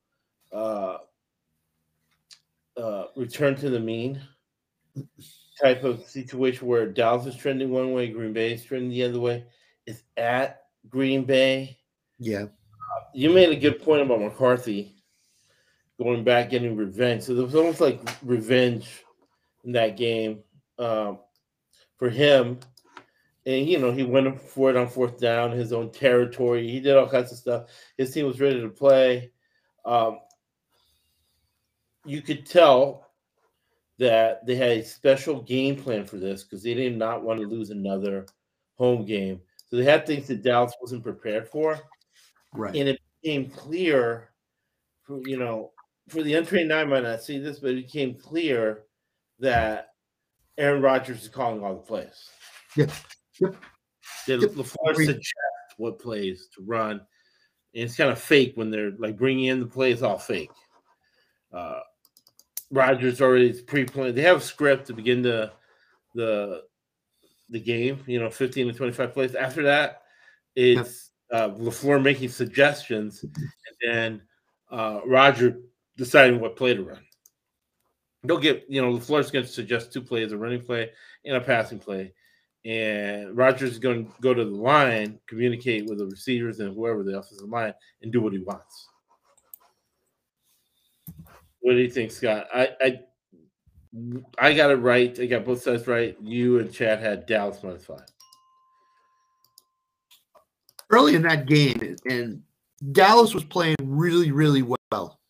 uh, 0.52 0.98
uh, 2.76 3.06
return 3.16 3.54
to 3.56 3.70
the 3.70 3.80
mean 3.80 4.20
type 5.60 5.84
of 5.84 6.04
situation 6.04 6.66
where 6.66 6.86
Dallas 6.86 7.26
is 7.26 7.36
trending 7.36 7.70
one 7.70 7.92
way, 7.92 8.08
Green 8.10 8.32
Bay 8.32 8.52
is 8.52 8.64
trending 8.64 8.90
the 8.90 9.04
other 9.04 9.20
way. 9.20 9.46
It's 9.86 10.02
at 10.16 10.66
Green 10.88 11.24
Bay. 11.24 11.78
Yeah. 12.18 12.46
You 13.14 13.30
made 13.30 13.50
a 13.50 13.56
good 13.56 13.80
point 13.82 14.02
about 14.02 14.20
McCarthy 14.20 14.93
going 15.98 16.24
back, 16.24 16.50
getting 16.50 16.76
revenge. 16.76 17.22
So 17.22 17.32
it 17.32 17.42
was 17.42 17.54
almost 17.54 17.80
like 17.80 18.00
revenge 18.22 19.04
in 19.64 19.72
that 19.72 19.96
game 19.96 20.40
um, 20.78 21.18
for 21.96 22.10
him. 22.10 22.58
And 23.46 23.68
you 23.68 23.78
know, 23.78 23.92
he 23.92 24.02
went 24.02 24.40
for 24.40 24.70
it 24.70 24.76
on 24.76 24.88
fourth 24.88 25.18
down, 25.20 25.52
his 25.52 25.72
own 25.72 25.90
territory. 25.90 26.68
He 26.68 26.80
did 26.80 26.96
all 26.96 27.08
kinds 27.08 27.30
of 27.30 27.38
stuff. 27.38 27.68
His 27.96 28.12
team 28.12 28.26
was 28.26 28.40
ready 28.40 28.60
to 28.60 28.68
play. 28.68 29.32
Um, 29.84 30.18
you 32.04 32.22
could 32.22 32.46
tell 32.46 33.10
that 33.98 34.44
they 34.46 34.56
had 34.56 34.70
a 34.70 34.82
special 34.82 35.42
game 35.42 35.76
plan 35.76 36.04
for 36.04 36.16
this 36.16 36.42
because 36.42 36.62
they 36.62 36.74
did 36.74 36.96
not 36.96 37.22
want 37.22 37.40
to 37.40 37.46
lose 37.46 37.70
another 37.70 38.26
home 38.76 39.04
game. 39.04 39.40
So 39.66 39.76
they 39.76 39.84
had 39.84 40.06
things 40.06 40.26
that 40.28 40.42
Dallas 40.42 40.74
wasn't 40.80 41.02
prepared 41.04 41.48
for 41.48 41.80
Right. 42.54 42.74
and 42.76 42.88
it 42.88 43.00
became 43.22 43.50
clear 43.50 44.30
for 45.02 45.20
you 45.26 45.36
know 45.36 45.72
for 46.08 46.22
the 46.22 46.34
untrained 46.34 46.72
eye 46.72 46.84
might 46.84 47.02
not 47.02 47.22
see 47.22 47.38
this, 47.38 47.58
but 47.58 47.70
it 47.70 47.86
became 47.86 48.14
clear 48.14 48.82
that 49.38 49.88
Aaron 50.58 50.82
Rodgers 50.82 51.22
is 51.22 51.28
calling 51.28 51.62
all 51.62 51.74
the 51.74 51.82
plays. 51.82 52.28
Yep. 52.76 52.90
Yep. 53.40 53.56
That 54.26 54.40
Yep. 54.40 54.50
LaFleur 54.50 54.96
suggests 54.96 55.74
what 55.76 55.98
plays 55.98 56.48
to 56.54 56.62
run. 56.62 56.92
And 56.92 57.84
it's 57.84 57.96
kind 57.96 58.10
of 58.10 58.20
fake 58.20 58.52
when 58.54 58.70
they're 58.70 58.92
like 58.98 59.16
bringing 59.16 59.46
in 59.46 59.60
the 59.60 59.66
plays 59.66 60.02
all 60.02 60.18
fake. 60.18 60.50
Uh, 61.52 61.80
Rodgers 62.70 63.20
already 63.20 63.52
pre-planned. 63.62 64.14
They 64.14 64.22
have 64.22 64.38
a 64.38 64.40
script 64.40 64.86
to 64.88 64.92
begin 64.92 65.22
the 65.22 65.52
the 66.14 66.62
the 67.50 67.60
game. 67.60 68.02
You 68.06 68.20
know, 68.20 68.30
fifteen 68.30 68.66
to 68.66 68.72
twenty-five 68.72 69.12
plays. 69.12 69.34
After 69.34 69.62
that, 69.64 70.02
it's 70.54 71.10
uh, 71.32 71.50
LaFleur 71.50 72.02
making 72.02 72.28
suggestions, 72.28 73.24
and 73.24 73.76
then 73.82 74.22
uh, 74.70 75.00
Roger 75.04 75.58
deciding 75.96 76.40
what 76.40 76.56
play 76.56 76.74
to 76.74 76.82
run. 76.82 77.04
They'll 78.22 78.38
get 78.38 78.64
you 78.68 78.80
know 78.80 78.92
LaFleur's 78.92 79.30
going 79.30 79.44
to 79.44 79.50
suggest 79.50 79.92
two 79.92 80.02
plays: 80.02 80.32
a 80.32 80.38
running 80.38 80.62
play 80.62 80.90
and 81.24 81.36
a 81.36 81.40
passing 81.40 81.78
play, 81.78 82.12
and 82.64 83.36
Rodgers 83.36 83.72
is 83.72 83.78
going 83.78 84.06
to 84.06 84.12
go 84.20 84.32
to 84.32 84.44
the 84.44 84.50
line, 84.50 85.18
communicate 85.26 85.86
with 85.86 85.98
the 85.98 86.06
receivers 86.06 86.60
and 86.60 86.74
whoever 86.74 87.02
the 87.02 87.18
offensive 87.18 87.48
line, 87.48 87.74
and 88.02 88.12
do 88.12 88.20
what 88.20 88.32
he 88.32 88.38
wants. 88.38 88.88
What 91.60 91.72
do 91.72 91.78
you 91.78 91.90
think, 91.90 92.10
Scott? 92.10 92.46
I, 92.54 92.68
I 92.80 93.00
I 94.38 94.54
got 94.54 94.70
it 94.70 94.76
right. 94.76 95.18
I 95.18 95.26
got 95.26 95.44
both 95.44 95.62
sides 95.62 95.86
right. 95.86 96.16
You 96.20 96.58
and 96.58 96.72
Chad 96.72 97.00
had 97.00 97.26
Dallas 97.26 97.62
minus 97.62 97.84
five. 97.84 98.04
Early 100.90 101.14
in 101.14 101.22
that 101.22 101.46
game, 101.46 101.96
and 102.08 102.42
Dallas 102.92 103.34
was 103.34 103.44
playing 103.44 103.76
really, 103.82 104.30
really 104.30 104.62
well. 104.62 105.20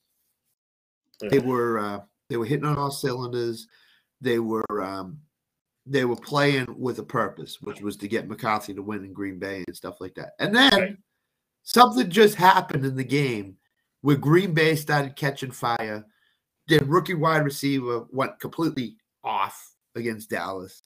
They 1.30 1.38
were 1.38 1.78
uh, 1.78 2.00
they 2.28 2.36
were 2.36 2.46
hitting 2.46 2.66
on 2.66 2.78
all 2.78 2.90
cylinders. 2.90 3.66
They 4.20 4.38
were 4.38 4.82
um, 4.82 5.18
they 5.86 6.04
were 6.04 6.16
playing 6.16 6.66
with 6.78 6.98
a 6.98 7.02
purpose, 7.02 7.60
which 7.60 7.80
was 7.80 7.96
to 7.98 8.08
get 8.08 8.28
McCarthy 8.28 8.74
to 8.74 8.82
win 8.82 9.04
in 9.04 9.12
Green 9.12 9.38
Bay 9.38 9.64
and 9.66 9.76
stuff 9.76 10.00
like 10.00 10.14
that. 10.14 10.32
And 10.38 10.54
then 10.54 10.72
Right. 10.72 10.96
something 11.62 12.10
just 12.10 12.36
happened 12.36 12.84
in 12.84 12.96
the 12.96 13.04
game 13.04 13.56
where 14.00 14.16
Green 14.16 14.54
Bay 14.54 14.76
started 14.76 15.16
catching 15.16 15.50
fire. 15.50 16.04
Their 16.68 16.80
rookie 16.84 17.14
wide 17.14 17.44
receiver 17.44 18.06
went 18.10 18.40
completely 18.40 18.96
off 19.22 19.74
against 19.94 20.30
Dallas. 20.30 20.82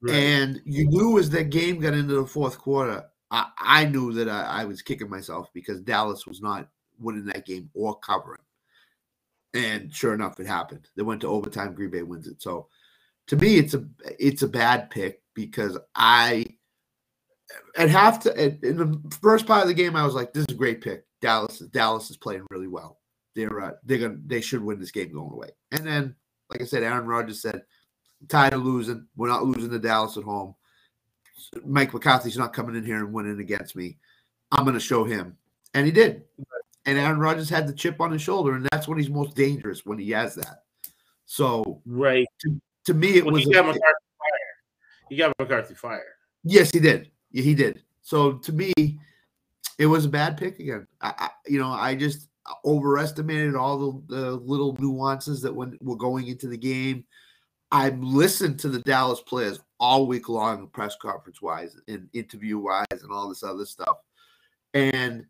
Right. 0.00 0.14
And 0.14 0.60
you 0.64 0.86
knew 0.88 1.18
as 1.18 1.30
that 1.30 1.50
game 1.50 1.80
got 1.80 1.94
into 1.94 2.14
the 2.14 2.26
fourth 2.26 2.58
quarter, 2.58 3.04
I, 3.30 3.46
I 3.58 3.84
knew 3.86 4.12
that 4.14 4.28
I, 4.28 4.62
I 4.62 4.64
was 4.64 4.82
kicking 4.82 5.10
myself 5.10 5.48
because 5.52 5.80
Dallas 5.80 6.26
was 6.26 6.40
not 6.40 6.68
winning 6.98 7.26
that 7.26 7.46
game 7.46 7.70
or 7.74 7.98
covering. 7.98 8.40
And 9.54 9.92
sure 9.92 10.14
enough, 10.14 10.38
it 10.38 10.46
happened. 10.46 10.88
They 10.96 11.02
went 11.02 11.22
to 11.22 11.28
overtime. 11.28 11.74
Green 11.74 11.90
Bay 11.90 12.02
wins 12.02 12.28
it. 12.28 12.40
So 12.40 12.68
to 13.26 13.36
me, 13.36 13.58
it's 13.58 13.74
a 13.74 13.84
it's 14.18 14.42
a 14.42 14.48
bad 14.48 14.90
pick 14.90 15.22
because 15.34 15.78
I 15.94 16.46
at 17.76 17.88
half 17.88 18.20
to 18.20 18.40
at, 18.40 18.62
in 18.62 18.76
the 18.76 19.18
first 19.20 19.46
part 19.46 19.62
of 19.62 19.68
the 19.68 19.74
game, 19.74 19.96
I 19.96 20.04
was 20.04 20.14
like, 20.14 20.32
"This 20.32 20.44
is 20.48 20.54
a 20.54 20.58
great 20.58 20.80
pick. 20.80 21.04
Dallas 21.20 21.58
Dallas 21.58 22.10
is 22.10 22.16
playing 22.16 22.46
really 22.50 22.68
well. 22.68 22.98
They're 23.34 23.60
uh, 23.60 23.72
they're 23.84 23.98
gonna 23.98 24.18
they 24.26 24.40
should 24.40 24.62
win 24.62 24.78
this 24.78 24.90
game 24.90 25.12
going 25.12 25.32
away." 25.32 25.50
And 25.72 25.86
then, 25.86 26.14
like 26.50 26.60
I 26.60 26.64
said, 26.64 26.82
Aaron 26.82 27.06
Rodgers 27.06 27.42
said, 27.42 27.62
"I'm 28.20 28.28
tired 28.28 28.54
of 28.54 28.64
losing. 28.64 29.06
We're 29.16 29.28
not 29.28 29.46
losing 29.46 29.70
to 29.70 29.78
Dallas 29.78 30.16
at 30.16 30.24
home. 30.24 30.54
Mike 31.64 31.92
McCarthy's 31.92 32.38
not 32.38 32.52
coming 32.52 32.76
in 32.76 32.84
here 32.84 32.98
and 32.98 33.12
winning 33.12 33.40
against 33.40 33.74
me. 33.74 33.98
I'm 34.52 34.66
to 34.72 34.80
show 34.80 35.04
him." 35.04 35.36
And 35.74 35.86
he 35.86 35.92
did. 35.92 36.24
And 36.86 36.98
Aaron 36.98 37.18
Rodgers 37.18 37.50
had 37.50 37.66
the 37.66 37.72
chip 37.74 38.00
on 38.00 38.10
his 38.10 38.22
shoulder, 38.22 38.54
and 38.54 38.66
that's 38.72 38.88
when 38.88 38.98
he's 38.98 39.10
most 39.10 39.34
dangerous 39.36 39.84
when 39.84 39.98
he 39.98 40.10
has 40.10 40.34
that. 40.36 40.64
So 41.26 41.80
right. 41.86 42.26
to 42.86 42.94
me, 42.94 43.16
it 43.18 43.24
Well, 43.24 43.34
was 43.34 43.44
he 43.44 43.50
a- 43.50 43.54
got 43.54 43.66
McCarthy 43.66 43.80
fired. 44.18 45.08
He 45.10 45.16
got 45.16 45.32
McCarthy 45.38 45.74
fired. 45.74 46.02
Yes, 46.42 46.70
he 46.70 46.80
did. 46.80 47.10
He 47.32 47.54
did. 47.54 47.82
So 48.02 48.32
to 48.38 48.52
me, 48.52 48.72
it 49.78 49.86
was 49.86 50.06
a 50.06 50.08
bad 50.08 50.36
pick 50.36 50.58
again. 50.58 50.86
I, 51.00 51.14
I 51.18 51.30
you 51.46 51.58
know, 51.58 51.70
I 51.70 51.94
just 51.94 52.28
uh, 52.46 52.54
overestimated 52.64 53.54
all 53.54 54.02
the, 54.08 54.16
the 54.16 54.30
little 54.36 54.76
nuances 54.80 55.42
that 55.42 55.54
when 55.54 55.78
were 55.80 55.96
going 55.96 56.26
into 56.28 56.48
the 56.48 56.56
game. 56.56 57.04
I 57.72 57.90
listened 57.90 58.58
to 58.60 58.68
the 58.68 58.80
Dallas 58.80 59.20
players 59.20 59.60
all 59.78 60.06
week 60.08 60.28
long, 60.28 60.66
press 60.68 60.96
conference 60.96 61.40
wise 61.40 61.76
and 61.86 62.08
interview 62.12 62.58
wise, 62.58 62.86
and 62.90 63.12
all 63.12 63.28
this 63.28 63.44
other 63.44 63.64
stuff. 63.64 63.98
And 64.74 65.26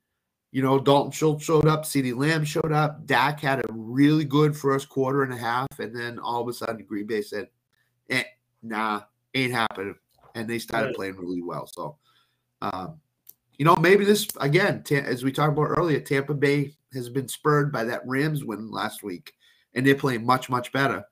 you 0.52 0.62
know, 0.62 0.78
Dalton 0.78 1.12
Schultz 1.12 1.44
showed 1.44 1.68
up, 1.68 1.84
CeeDee 1.84 2.16
Lamb 2.16 2.44
showed 2.44 2.72
up, 2.72 3.06
Dak 3.06 3.40
had 3.40 3.60
a 3.60 3.72
really 3.72 4.24
good 4.24 4.56
first 4.56 4.88
quarter 4.88 5.22
and 5.22 5.32
a 5.32 5.36
half, 5.36 5.78
and 5.78 5.94
then 5.94 6.18
all 6.18 6.42
of 6.42 6.48
a 6.48 6.52
sudden 6.52 6.84
Green 6.84 7.06
Bay 7.06 7.22
said, 7.22 7.48
eh, 8.08 8.24
nah, 8.62 9.02
ain't 9.34 9.52
happening 9.52 9.94
and 10.34 10.48
they 10.48 10.58
started 10.58 10.94
playing 10.94 11.16
really 11.16 11.42
well. 11.42 11.66
So, 11.66 11.96
um, 12.62 13.00
you 13.58 13.64
know, 13.64 13.76
maybe 13.76 14.04
this 14.04 14.28
again, 14.40 14.82
as 14.90 15.22
we 15.22 15.32
talked 15.32 15.52
about 15.52 15.76
earlier, 15.76 16.00
Tampa 16.00 16.34
Bay 16.34 16.74
has 16.92 17.08
been 17.08 17.28
spurred 17.28 17.72
by 17.72 17.84
that 17.84 18.06
Rams 18.06 18.44
win 18.44 18.70
last 18.70 19.02
week, 19.02 19.34
and 19.74 19.86
they're 19.86 19.94
playing 19.94 20.24
much 20.24 20.48
much 20.48 20.72
better. 20.72 21.04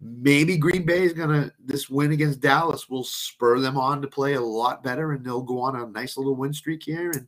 Maybe 0.00 0.56
Green 0.56 0.86
Bay 0.86 1.02
is 1.02 1.12
gonna 1.12 1.52
this 1.58 1.90
win 1.90 2.12
against 2.12 2.40
Dallas 2.40 2.88
will 2.88 3.04
spur 3.04 3.60
them 3.60 3.76
on 3.76 4.00
to 4.02 4.08
play 4.08 4.34
a 4.34 4.40
lot 4.40 4.82
better, 4.82 5.12
and 5.12 5.24
they'll 5.24 5.42
go 5.42 5.60
on 5.60 5.76
a 5.76 5.86
nice 5.86 6.16
little 6.16 6.36
win 6.36 6.52
streak 6.52 6.82
here, 6.82 7.10
and 7.10 7.26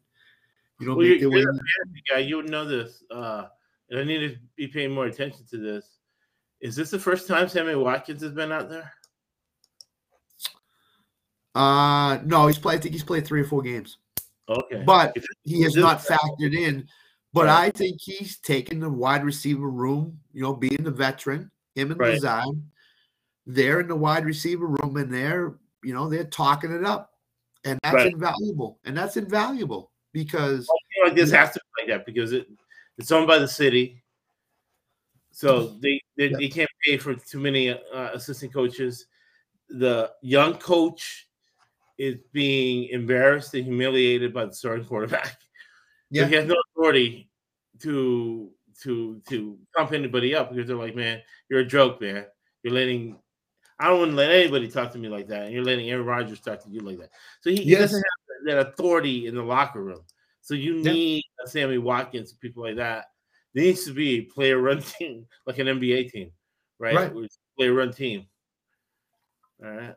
you 0.82 0.88
know, 0.88 0.96
Well, 0.96 1.06
make 1.08 1.20
you're, 1.20 1.30
way. 1.30 1.38
you're 1.40 1.54
guy. 2.10 2.18
You 2.18 2.36
would 2.36 2.50
know 2.50 2.64
this. 2.64 3.04
Uh, 3.10 3.44
and 3.90 4.00
I 4.00 4.04
need 4.04 4.18
to 4.28 4.36
be 4.56 4.66
paying 4.66 4.90
more 4.92 5.06
attention 5.06 5.44
to 5.50 5.58
this. 5.58 5.98
Is 6.60 6.74
this 6.76 6.90
the 6.90 6.98
first 6.98 7.28
time 7.28 7.48
Sammy 7.48 7.74
Watkins 7.74 8.22
has 8.22 8.32
been 8.32 8.52
out 8.52 8.68
there? 8.68 8.92
Uh, 11.54 12.18
no, 12.24 12.46
he's 12.46 12.58
played. 12.58 12.78
I 12.78 12.82
think 12.82 12.94
he's 12.94 13.04
played 13.04 13.26
three 13.26 13.40
or 13.40 13.44
four 13.44 13.62
games. 13.62 13.98
Okay. 14.48 14.82
but 14.84 15.16
he 15.44 15.62
has 15.62 15.76
not 15.76 16.00
factored 16.00 16.54
in. 16.54 16.86
But 17.32 17.46
Right. 17.46 17.66
I 17.66 17.70
think 17.70 17.98
he's 18.00 18.38
taken 18.38 18.80
the 18.80 18.90
wide 18.90 19.24
receiver 19.24 19.70
room, 19.70 20.18
you 20.32 20.42
know, 20.42 20.52
being 20.52 20.82
the 20.82 20.90
veteran, 20.90 21.50
him 21.74 21.90
and 21.92 22.00
Right. 22.00 22.14
Lazard, 22.14 22.56
they're 23.46 23.80
in 23.80 23.88
the 23.88 23.96
wide 23.96 24.24
receiver 24.26 24.66
room 24.66 24.96
and 24.96 25.12
they're, 25.14 25.54
you 25.82 25.94
know, 25.94 26.10
they're 26.10 26.24
talking 26.24 26.72
it 26.72 26.84
up. 26.84 27.12
And 27.64 27.78
that's 27.82 27.94
Right. 27.94 28.12
invaluable. 28.12 28.80
And 28.84 28.96
that's 28.96 29.16
invaluable 29.16 29.91
because 30.12 30.68
like 31.04 31.14
this 31.14 31.30
has 31.30 31.52
to 31.52 31.60
be 31.60 31.82
like 31.82 31.98
that 31.98 32.06
because 32.06 32.32
it 32.32 32.46
it's 32.98 33.10
owned 33.10 33.26
by 33.26 33.38
the 33.38 33.48
city. 33.48 34.02
So 35.30 35.76
they 35.80 36.00
they, 36.16 36.28
Yeah. 36.28 36.36
they 36.38 36.48
can't 36.48 36.70
pay 36.84 36.98
for 36.98 37.14
too 37.14 37.40
many 37.40 37.70
uh, 37.70 38.10
assistant 38.12 38.52
coaches. 38.52 39.06
The 39.68 40.12
young 40.20 40.54
coach 40.58 41.28
is 41.98 42.16
being 42.32 42.88
embarrassed 42.90 43.54
and 43.54 43.64
humiliated 43.64 44.34
by 44.34 44.46
the 44.46 44.52
starting 44.52 44.84
quarterback. 44.84 45.38
Yeah. 46.10 46.24
So 46.24 46.28
he 46.28 46.34
has 46.34 46.46
no 46.46 46.56
authority 46.76 47.30
to 47.80 48.50
to 48.82 49.22
to 49.28 49.58
pump 49.74 49.92
anybody 49.92 50.34
up 50.34 50.50
because 50.50 50.66
they're 50.66 50.76
like, 50.76 50.94
man, 50.94 51.22
you're 51.48 51.60
a 51.60 51.64
joke, 51.66 52.00
man. 52.02 52.26
You're 52.62 52.74
letting 52.74 53.16
I 53.78 53.88
don't 53.88 53.98
want 53.98 54.10
to 54.12 54.16
let 54.16 54.30
anybody 54.30 54.68
talk 54.68 54.92
to 54.92 54.98
me 54.98 55.08
like 55.08 55.26
that, 55.28 55.44
and 55.44 55.52
you're 55.52 55.64
letting 55.64 55.90
Aaron 55.90 56.06
Rodgers 56.06 56.40
talk 56.40 56.62
to 56.62 56.70
you 56.70 56.80
like 56.80 56.98
that. 56.98 57.10
So 57.40 57.50
he, 57.50 57.56
he 57.64 57.74
doesn't 57.74 57.96
have 57.96 58.11
that 58.44 58.58
authority 58.58 59.26
in 59.26 59.34
the 59.34 59.42
locker 59.42 59.82
room. 59.82 60.00
So 60.40 60.54
you 60.54 60.82
need 60.82 61.24
a 61.44 61.48
Sammy 61.48 61.78
Watkins 61.78 62.32
people 62.32 62.64
like 62.64 62.76
that. 62.76 63.06
There 63.54 63.64
needs 63.64 63.84
to 63.84 63.92
be 63.92 64.18
a 64.18 64.22
player 64.22 64.58
run 64.58 64.82
team, 64.98 65.26
like 65.46 65.58
an 65.58 65.66
NBA 65.66 66.10
team, 66.10 66.30
right? 66.78 66.94
Right. 66.94 67.12
A 67.12 67.28
player 67.56 67.74
run 67.74 67.92
team. 67.92 68.26
All 69.64 69.70
right. 69.70 69.94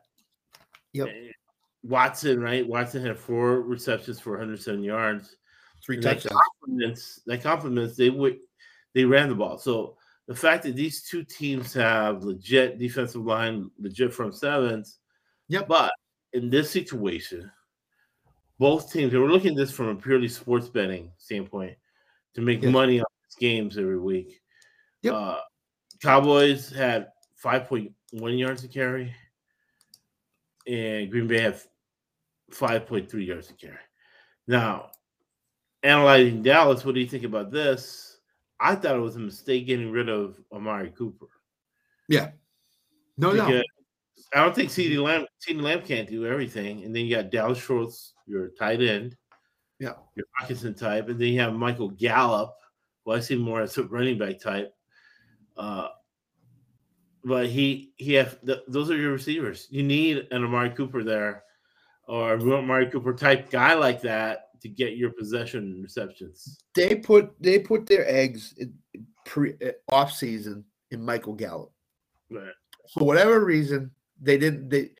Yep. 0.92 1.08
Watson, 1.82 2.40
right? 2.40 2.66
Watson 2.66 3.04
had 3.04 3.18
four 3.18 3.60
receptions 3.62 4.20
for 4.20 4.32
107 4.32 4.82
yards. 4.82 5.36
Three 5.84 5.96
And 5.96 6.04
that 6.04 6.20
touchdowns. 6.20 6.40
compliments 6.60 7.20
that 7.26 7.42
compliments 7.42 7.96
they 7.96 8.10
would 8.10 8.38
they 8.94 9.04
ran 9.04 9.28
the 9.28 9.34
ball. 9.34 9.58
So 9.58 9.96
the 10.26 10.34
fact 10.34 10.64
that 10.64 10.74
these 10.74 11.02
two 11.02 11.22
teams 11.22 11.72
have 11.74 12.24
legit 12.24 12.78
defensive 12.78 13.24
line, 13.24 13.70
legit 13.78 14.12
front 14.12 14.34
sevens, 14.34 14.98
Yep. 15.48 15.68
But 15.68 15.92
in 16.32 16.50
this 16.50 16.70
situation, 16.70 17.50
both 18.58 18.92
teams, 18.92 19.12
and 19.12 19.22
we're 19.22 19.30
looking 19.30 19.50
at 19.52 19.56
this 19.56 19.70
from 19.70 19.88
a 19.88 19.94
purely 19.94 20.28
sports 20.28 20.68
betting 20.68 21.12
standpoint 21.18 21.76
to 22.34 22.40
make 22.40 22.62
Yes. 22.62 22.72
money 22.72 23.00
on 23.00 23.06
these 23.24 23.36
games 23.38 23.76
every 23.78 23.98
week. 23.98 24.40
Yep. 25.02 25.14
Uh, 25.14 25.40
Cowboys 26.02 26.70
had 26.70 27.08
5.1 27.42 28.38
yards 28.38 28.62
to 28.62 28.68
carry, 28.68 29.14
and 30.66 31.10
Green 31.10 31.26
Bay 31.26 31.40
had 31.40 31.60
5.3 32.50 33.26
yards 33.26 33.48
to 33.48 33.54
carry. 33.54 33.78
Now, 34.46 34.90
analyzing 35.82 36.42
Dallas, 36.42 36.84
what 36.84 36.94
do 36.94 37.00
you 37.00 37.08
think 37.08 37.24
about 37.24 37.50
this? 37.50 38.18
I 38.58 38.74
thought 38.74 38.96
it 38.96 39.00
was 39.00 39.16
a 39.16 39.20
mistake 39.20 39.66
getting 39.66 39.90
rid 39.90 40.08
of 40.08 40.40
Amari 40.52 40.90
Cooper. 40.90 41.28
Yeah. 42.08 42.30
No, 43.18 43.32
no. 43.32 43.62
I 44.34 44.40
don't 44.42 44.54
think 44.54 44.70
CeeDee 44.70 45.02
Lamb 45.02 45.26
CeeDee 45.46 45.62
Lamb 45.62 45.82
can't 45.82 46.08
do 46.08 46.26
everything. 46.26 46.84
And 46.84 46.94
then 46.94 47.04
you 47.04 47.16
got 47.16 47.30
Dallas 47.30 47.58
Schultz, 47.58 48.14
your 48.26 48.48
tight 48.48 48.80
end, 48.82 49.16
Yeah. 49.78 49.94
your 50.14 50.26
Hockenson 50.40 50.76
type, 50.76 51.08
and 51.08 51.20
then 51.20 51.28
you 51.28 51.40
have 51.40 51.54
Michael 51.54 51.90
Gallup, 51.90 52.54
who 53.04 53.12
I 53.12 53.20
see 53.20 53.36
more 53.36 53.60
as 53.60 53.76
a 53.78 53.84
running 53.84 54.18
back 54.18 54.38
type. 54.40 54.74
Uh, 55.56 55.88
but 57.24 57.46
he 57.46 57.92
he 57.96 58.12
have 58.14 58.40
th- 58.44 58.62
those 58.68 58.90
are 58.90 58.96
your 58.96 59.12
receivers. 59.12 59.66
You 59.70 59.82
need 59.82 60.28
an 60.30 60.44
Amari 60.44 60.70
Cooper 60.70 61.02
there, 61.02 61.42
or 62.06 62.34
a 62.34 62.40
Amari 62.40 62.90
Cooper 62.90 63.14
type 63.14 63.50
guy 63.50 63.74
like 63.74 64.00
that 64.02 64.60
to 64.60 64.68
get 64.68 64.96
your 64.96 65.10
possession 65.10 65.80
receptions. 65.82 66.58
They 66.74 66.94
put 66.94 67.30
they 67.40 67.58
put 67.58 67.86
their 67.86 68.08
eggs 68.08 68.54
in 68.58 68.74
pre 69.24 69.54
off 69.88 70.12
season 70.12 70.64
in 70.90 71.02
Michael 71.02 71.34
Gallup. 71.34 71.72
Right. 72.30 72.52
For 72.94 73.04
whatever 73.04 73.44
reason, 73.44 73.90
they 74.20 74.38
didn't 74.38 74.68
they 74.68 74.90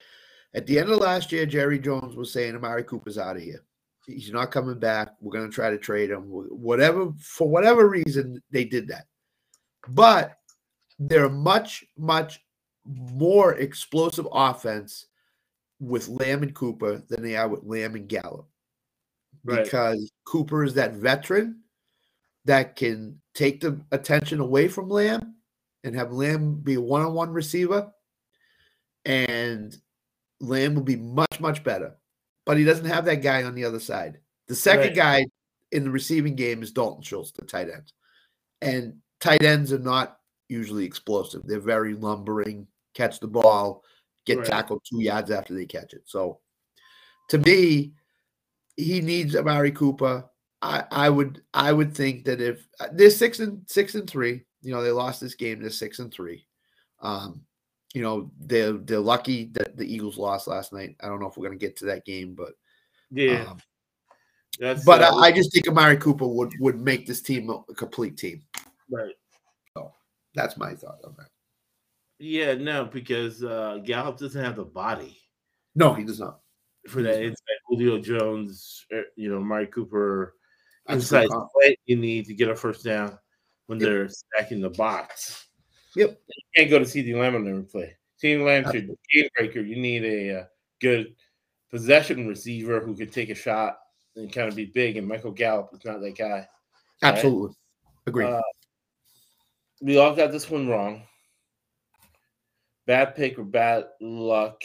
at 0.56 0.66
the 0.66 0.78
end 0.78 0.90
of 0.90 0.98
last 0.98 1.30
year, 1.30 1.46
Jerry 1.46 1.78
Jones 1.78 2.16
was 2.16 2.32
saying 2.32 2.56
Amari 2.56 2.82
Cooper's 2.82 3.18
out 3.18 3.36
of 3.36 3.42
here. 3.42 3.62
He's 4.06 4.32
not 4.32 4.50
coming 4.50 4.78
back. 4.78 5.10
We're 5.20 5.32
gonna 5.32 5.50
try 5.50 5.70
to 5.70 5.78
trade 5.78 6.10
him. 6.10 6.22
Whatever 6.22 7.12
for 7.20 7.48
whatever 7.48 7.88
reason, 7.88 8.42
they 8.50 8.64
did 8.64 8.88
that. 8.88 9.06
But 9.88 10.38
they're 10.98 11.28
much, 11.28 11.84
much 11.98 12.40
more 12.84 13.54
explosive 13.54 14.26
offense 14.32 15.06
with 15.78 16.08
Lamb 16.08 16.42
and 16.42 16.54
Cooper 16.54 17.02
than 17.08 17.22
they 17.22 17.36
are 17.36 17.48
with 17.48 17.64
Lamb 17.64 17.94
and 17.94 18.08
Gallup. 18.08 18.48
Right. 19.44 19.64
Because 19.64 20.10
Cooper 20.24 20.64
is 20.64 20.74
that 20.74 20.94
veteran 20.94 21.60
that 22.46 22.76
can 22.76 23.20
take 23.34 23.60
the 23.60 23.80
attention 23.92 24.40
away 24.40 24.68
from 24.68 24.88
Lamb 24.88 25.34
and 25.84 25.94
have 25.94 26.12
Lamb 26.12 26.60
be 26.60 26.74
a 26.74 26.80
one-on-one 26.80 27.30
receiver. 27.30 27.92
And 29.04 29.76
Lamb 30.40 30.74
will 30.74 30.82
be 30.82 30.96
much, 30.96 31.40
much 31.40 31.64
better. 31.64 31.96
But 32.44 32.58
he 32.58 32.64
doesn't 32.64 32.86
have 32.86 33.04
that 33.06 33.22
guy 33.22 33.42
on 33.42 33.54
the 33.54 33.64
other 33.64 33.80
side. 33.80 34.20
The 34.48 34.54
second 34.54 34.88
Right. 34.88 34.94
guy 34.96 35.26
in 35.72 35.84
the 35.84 35.90
receiving 35.90 36.36
game 36.36 36.62
is 36.62 36.70
Dalton 36.70 37.02
Schultz, 37.02 37.32
the 37.32 37.44
tight 37.44 37.68
end. 37.70 37.92
And 38.60 39.00
tight 39.20 39.42
ends 39.42 39.72
are 39.72 39.78
not 39.78 40.18
usually 40.48 40.84
explosive. 40.84 41.42
They're 41.44 41.58
very 41.60 41.94
lumbering, 41.94 42.68
catch 42.94 43.18
the 43.18 43.26
ball, 43.26 43.82
get 44.24 44.38
Right. 44.38 44.46
tackled 44.46 44.82
two 44.88 45.02
yards 45.02 45.30
after 45.30 45.54
they 45.54 45.66
catch 45.66 45.92
it. 45.92 46.02
So 46.06 46.40
to 47.30 47.38
me, 47.38 47.94
he 48.76 49.00
needs 49.00 49.34
Amari 49.34 49.72
Cooper. 49.72 50.28
I, 50.62 50.84
I 50.90 51.10
would 51.10 51.42
I 51.52 51.72
would 51.72 51.94
think 51.94 52.24
that 52.24 52.40
if 52.40 52.66
uh, 52.80 52.88
they're 52.92 53.10
six 53.10 53.40
and 53.40 53.62
six 53.68 53.94
and 53.94 54.08
three, 54.08 54.44
you 54.62 54.72
know, 54.72 54.82
they 54.82 54.90
lost 54.90 55.20
this 55.20 55.34
game, 55.34 55.60
they're 55.60 55.70
six 55.70 55.98
and 55.98 56.12
three. 56.12 56.46
Um, 57.00 57.44
you 57.96 58.02
know, 58.02 58.30
they're 58.40 58.74
they're 58.74 59.00
lucky 59.00 59.46
that 59.54 59.74
the 59.78 59.90
Eagles 59.90 60.18
lost 60.18 60.46
last 60.46 60.70
night. 60.70 60.96
I 61.00 61.08
don't 61.08 61.18
know 61.18 61.28
if 61.28 61.38
we're 61.38 61.46
gonna 61.46 61.56
get 61.58 61.76
to 61.78 61.86
that 61.86 62.04
game, 62.04 62.34
but 62.34 62.52
Yeah. 63.10 63.46
um, 63.48 63.58
That's 64.60 64.84
but 64.84 65.00
uh, 65.00 65.16
I, 65.16 65.28
I 65.28 65.32
just 65.32 65.50
think 65.50 65.66
Amari 65.66 65.96
Cooper 65.96 66.26
would 66.26 66.52
would 66.60 66.78
make 66.78 67.06
this 67.06 67.22
team 67.22 67.48
a 67.48 67.62
complete 67.72 68.18
team. 68.18 68.42
right. 68.90 69.14
So 69.72 69.94
that's 70.34 70.58
my 70.58 70.74
thought 70.74 70.98
on 71.06 71.14
that. 71.16 71.28
Yeah, 72.18 72.52
no, 72.52 72.84
because 72.84 73.42
uh 73.42 73.78
Gallup 73.82 74.18
doesn't 74.18 74.44
have 74.44 74.56
the 74.56 74.64
body. 74.64 75.16
No, 75.74 75.94
he 75.94 76.04
does 76.04 76.20
not. 76.20 76.40
for 76.90 77.00
that 77.02 77.22
inside 77.22 77.60
Julio 77.66 77.98
Jones, 77.98 78.84
er, 78.92 79.04
you 79.16 79.30
know, 79.30 79.40
Mari 79.40 79.68
Cooper 79.68 80.34
That's 80.86 81.10
a 81.10 81.14
good 81.14 81.24
inside 81.24 81.48
play 81.54 81.78
you 81.86 81.96
need 81.96 82.26
to 82.26 82.34
get 82.34 82.50
a 82.50 82.54
first 82.54 82.84
down 82.84 83.18
when 83.68 83.78
they're 83.78 84.10
stacking 84.10 84.60
the 84.60 84.68
box. 84.68 85.45
Yep. 85.96 86.20
You 86.28 86.42
can't 86.54 86.70
go 86.70 86.78
to 86.78 86.84
CeeDee 86.84 87.18
Lamb 87.18 87.34
on 87.34 87.48
every 87.48 87.64
play. 87.64 87.96
CeeDee 88.22 88.44
Lamb's 88.44 88.72
your 88.74 88.82
game 88.82 89.30
breaker. 89.36 89.60
You 89.60 89.76
need 89.76 90.04
a 90.04 90.40
uh, 90.40 90.44
good 90.80 91.14
possession 91.70 92.28
receiver 92.28 92.80
who 92.80 92.94
could 92.94 93.12
take 93.12 93.30
a 93.30 93.34
shot 93.34 93.78
and 94.14 94.32
kind 94.32 94.48
of 94.48 94.54
be 94.54 94.66
big. 94.66 94.98
And 94.98 95.08
Michael 95.08 95.32
Gallup 95.32 95.70
is 95.72 95.84
not 95.84 96.00
that 96.00 96.16
guy. 96.16 96.46
Absolutely. 97.02 97.56
Agree. 98.06 98.24
Uh, 98.24 98.40
we 99.80 99.98
all 99.98 100.14
got 100.14 100.32
this 100.32 100.50
one 100.50 100.68
wrong. 100.68 101.02
Bad 102.86 103.16
pick 103.16 103.38
or 103.38 103.44
bad 103.44 103.86
luck. 104.00 104.62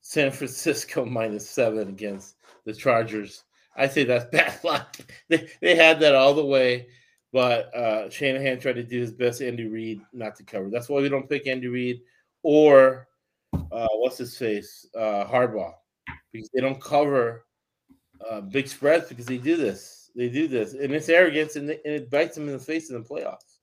San 0.00 0.30
Francisco 0.30 1.04
minus 1.06 1.48
seven 1.48 1.88
against 1.88 2.36
the 2.64 2.72
Chargers. 2.72 3.44
I 3.76 3.88
say 3.88 4.04
that's 4.04 4.24
bad 4.32 4.58
luck. 4.64 4.96
They, 5.28 5.48
they 5.60 5.74
had 5.76 6.00
that 6.00 6.14
all 6.14 6.34
the 6.34 6.44
way, 6.44 6.88
but 7.34 7.74
uh, 7.74 8.08
Shanahan 8.10 8.60
tried 8.60 8.76
to 8.76 8.84
do 8.84 9.00
his 9.00 9.10
best, 9.10 9.42
Andy 9.42 9.66
Reid, 9.66 10.00
not 10.12 10.36
to 10.36 10.44
cover. 10.44 10.70
That's 10.70 10.88
why 10.88 11.00
we 11.02 11.08
don't 11.08 11.28
pick 11.28 11.48
Andy 11.48 11.66
Reid 11.66 12.00
or 12.44 13.08
uh, 13.52 13.88
what's 13.96 14.18
his 14.18 14.38
face, 14.38 14.86
uh, 14.96 15.24
Harbaugh, 15.26 15.74
because 16.32 16.48
they 16.54 16.60
don't 16.60 16.80
cover 16.80 17.44
uh, 18.30 18.40
big 18.40 18.68
spreads 18.68 19.08
because 19.08 19.26
they 19.26 19.38
do 19.38 19.56
this. 19.56 20.12
They 20.14 20.28
do 20.28 20.46
this, 20.46 20.74
and 20.74 20.92
it's 20.94 21.08
arrogance, 21.08 21.56
and, 21.56 21.68
it- 21.70 21.82
and 21.84 21.92
it 21.92 22.08
bites 22.08 22.36
them 22.36 22.46
in 22.46 22.52
the 22.52 22.58
face 22.60 22.88
in 22.90 23.02
the 23.02 23.08
playoffs. 23.08 23.58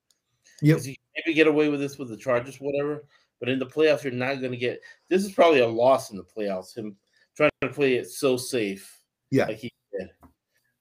Yep. 0.61 0.79
You 0.79 0.83
can 0.83 0.95
maybe 1.25 1.33
get 1.33 1.47
away 1.47 1.69
with 1.69 1.79
this 1.79 1.97
with 1.97 2.09
the 2.09 2.17
Chargers, 2.17 2.57
whatever, 2.59 3.05
but 3.39 3.47
in 3.47 3.57
the 3.57 3.65
playoffs, 3.65 4.03
you're 4.03 4.11
not 4.11 4.41
going 4.41 4.51
to 4.51 4.57
get. 4.57 4.81
This 5.09 5.23
is 5.23 5.31
probably 5.31 5.61
a 5.61 5.67
loss 5.67 6.11
in 6.11 6.17
the 6.17 6.25
playoffs. 6.25 6.75
Him 6.75 6.97
trying 7.37 7.51
to 7.61 7.69
play 7.69 7.95
it 7.95 8.09
so 8.09 8.35
safe, 8.35 8.99
Yeah. 9.31 9.45
like 9.45 9.59
he 9.59 9.71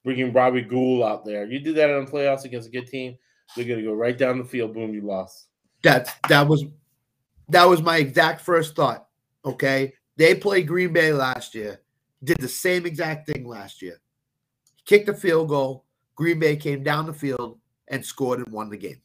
bringing 0.03 0.33
Robbie 0.33 0.61
Gould 0.61 1.03
out 1.03 1.25
there. 1.25 1.45
You 1.45 1.59
do 1.59 1.73
that 1.73 1.89
in 1.89 2.05
the 2.05 2.11
playoffs 2.11 2.45
against 2.45 2.67
a 2.67 2.71
good 2.71 2.87
team, 2.87 3.17
they're 3.55 3.65
going 3.65 3.79
to 3.79 3.85
go 3.85 3.93
right 3.93 4.17
down 4.17 4.37
the 4.37 4.45
field. 4.45 4.73
Boom, 4.73 4.93
you 4.93 5.01
lost. 5.01 5.47
That's 5.83 6.11
that 6.29 6.47
was 6.47 6.65
that 7.49 7.65
was 7.65 7.81
my 7.81 7.97
exact 7.97 8.41
first 8.41 8.75
thought. 8.75 9.07
Okay. 9.43 9.93
They 10.17 10.35
played 10.35 10.67
Green 10.67 10.93
Bay 10.93 11.13
last 11.13 11.55
year, 11.55 11.81
did 12.23 12.37
the 12.39 12.47
same 12.47 12.85
exact 12.85 13.27
thing 13.27 13.47
last 13.47 13.81
year. 13.81 13.99
Kicked 14.85 15.09
a 15.09 15.13
field 15.13 15.49
goal. 15.49 15.85
Green 16.15 16.39
Bay 16.39 16.55
came 16.55 16.83
down 16.83 17.05
the 17.05 17.13
field 17.13 17.59
and 17.87 18.05
scored 18.05 18.39
and 18.39 18.51
won 18.51 18.69
the 18.69 18.77
game. 18.77 19.01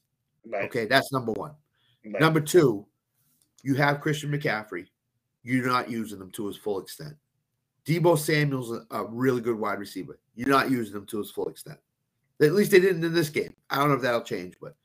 Right. 0.46 0.64
Okay, 0.64 0.86
that's 0.86 1.12
number 1.12 1.32
one. 1.32 1.52
right. 2.04 2.20
Number 2.20 2.40
two, 2.40 2.86
you 3.62 3.74
have 3.74 4.00
Christian 4.00 4.30
McCaffrey. 4.30 4.86
You're 5.42 5.66
not 5.66 5.90
using 5.90 6.20
him 6.20 6.30
to 6.32 6.46
his 6.48 6.56
full 6.56 6.80
extent. 6.80 7.14
Deebo 7.86 8.18
Samuel's 8.18 8.72
a, 8.72 8.84
a 8.90 9.06
really 9.06 9.40
good 9.40 9.58
wide 9.58 9.78
receiver. 9.78 10.18
You're 10.36 10.48
not 10.48 10.70
using 10.70 10.94
him 10.94 11.06
to 11.06 11.18
his 11.18 11.30
full 11.30 11.48
extent. 11.48 11.78
At 12.40 12.52
least 12.52 12.70
they 12.70 12.78
didn't 12.80 13.02
in 13.04 13.14
this 13.14 13.30
game. 13.30 13.54
I 13.70 13.76
don't 13.76 13.88
know 13.88 13.94
if 13.94 14.02
that'll 14.02 14.20
change, 14.22 14.54
but 14.60 14.76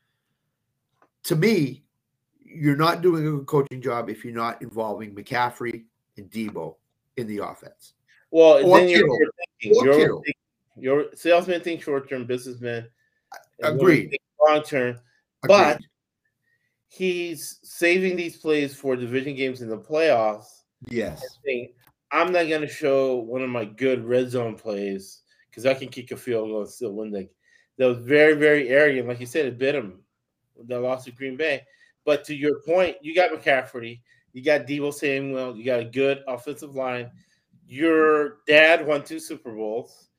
to 1.26 1.36
me, 1.36 1.84
you're 2.44 2.78
not 2.78 3.02
doing 3.02 3.28
a 3.28 3.32
good 3.32 3.46
coaching 3.46 3.82
job 3.82 4.10
if 4.10 4.24
you're 4.24 4.34
not 4.34 4.62
involving 4.62 5.14
McCaffrey 5.14 5.84
and 6.18 6.30
Deebo 6.32 6.76
in 7.18 7.28
the 7.28 7.40
offense. 7.40 7.94
Well, 8.32 8.66
Or 8.66 8.80
then 8.80 8.90
you're 8.90 9.08
overthinking. 9.08 9.76
Or 9.76 9.86
You're, 9.86 9.94
Kittle. 9.96 10.20
overthinking. 10.22 10.34
you're 10.78 11.06
salesmen 11.16 11.62
think 11.62 11.84
short 11.84 12.10
term, 12.10 12.26
businessmen 12.26 12.88
Agreed. 13.62 14.18
long 14.48 14.64
term. 14.64 14.98
But 15.44 15.82
he's 16.88 17.60
saving 17.64 18.16
these 18.16 18.38
plays 18.38 18.74
for 18.76 18.96
division 18.96 19.36
games 19.36 19.62
in 19.62 19.68
the 19.70 19.78
playoffs. 19.78 20.62
yes, 20.88 21.22
I'm 22.14 22.32
not 22.32 22.48
going 22.48 22.62
to 22.62 22.68
show 22.68 23.18
one 23.18 23.42
of 23.42 23.50
my 23.50 23.66
good 23.66 24.04
red 24.06 24.30
zone 24.30 24.56
plays 24.56 25.22
because 25.52 25.66
I 25.66 25.74
can 25.74 25.90
kick 25.90 26.12
a 26.12 26.18
field 26.18 26.50
goal 26.50 26.62
and 26.62 26.70
still 26.70 26.94
win 26.94 27.12
the. 27.12 27.30
That 27.78 27.88
was 27.88 28.00
very, 28.00 28.34
very 28.34 28.70
arrogant. 28.70 29.08
Like 29.08 29.20
you 29.20 29.26
said, 29.26 29.46
it 29.46 29.58
bit 29.58 29.76
him. 29.76 30.00
That 30.68 30.80
lost 30.82 31.06
to 31.06 31.12
Green 31.12 31.36
Bay. 31.38 31.64
But 32.06 32.24
to 32.26 32.36
your 32.36 32.62
point, 32.62 32.98
you 33.02 33.14
got 33.14 33.32
McCaffrey, 33.32 34.02
you 34.34 34.44
got 34.44 34.66
Deebo 34.66 34.94
Samuel, 34.94 35.56
you 35.56 35.64
got 35.66 35.80
a 35.80 35.86
good 35.86 36.24
offensive 36.28 36.76
line. 36.76 37.12
Your 37.68 38.40
dad 38.48 38.86
won 38.86 39.04
two 39.04 39.20
Super 39.20 39.52
Bowls. 39.52 40.10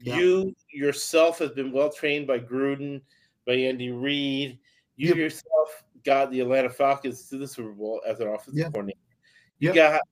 Yeah. 0.00 0.18
You 0.18 0.54
yourself 0.72 1.38
has 1.38 1.50
been 1.50 1.72
well 1.72 1.90
trained 1.90 2.26
by 2.26 2.38
Gruden, 2.38 3.00
by 3.46 3.54
Andy 3.54 3.90
Reid. 3.90 4.58
You 4.96 5.08
Yep. 5.08 5.16
yourself 5.16 5.84
got 6.04 6.30
the 6.30 6.40
Atlanta 6.40 6.70
Falcons 6.70 7.28
to 7.28 7.38
the 7.38 7.46
Super 7.48 7.72
Bowl 7.72 8.00
as 8.06 8.20
an 8.20 8.28
offensive 8.28 8.54
Yeah. 8.54 8.70
coordinator. 8.70 8.98
You 9.58 9.68
Yep. 9.68 9.74
got 9.74 10.02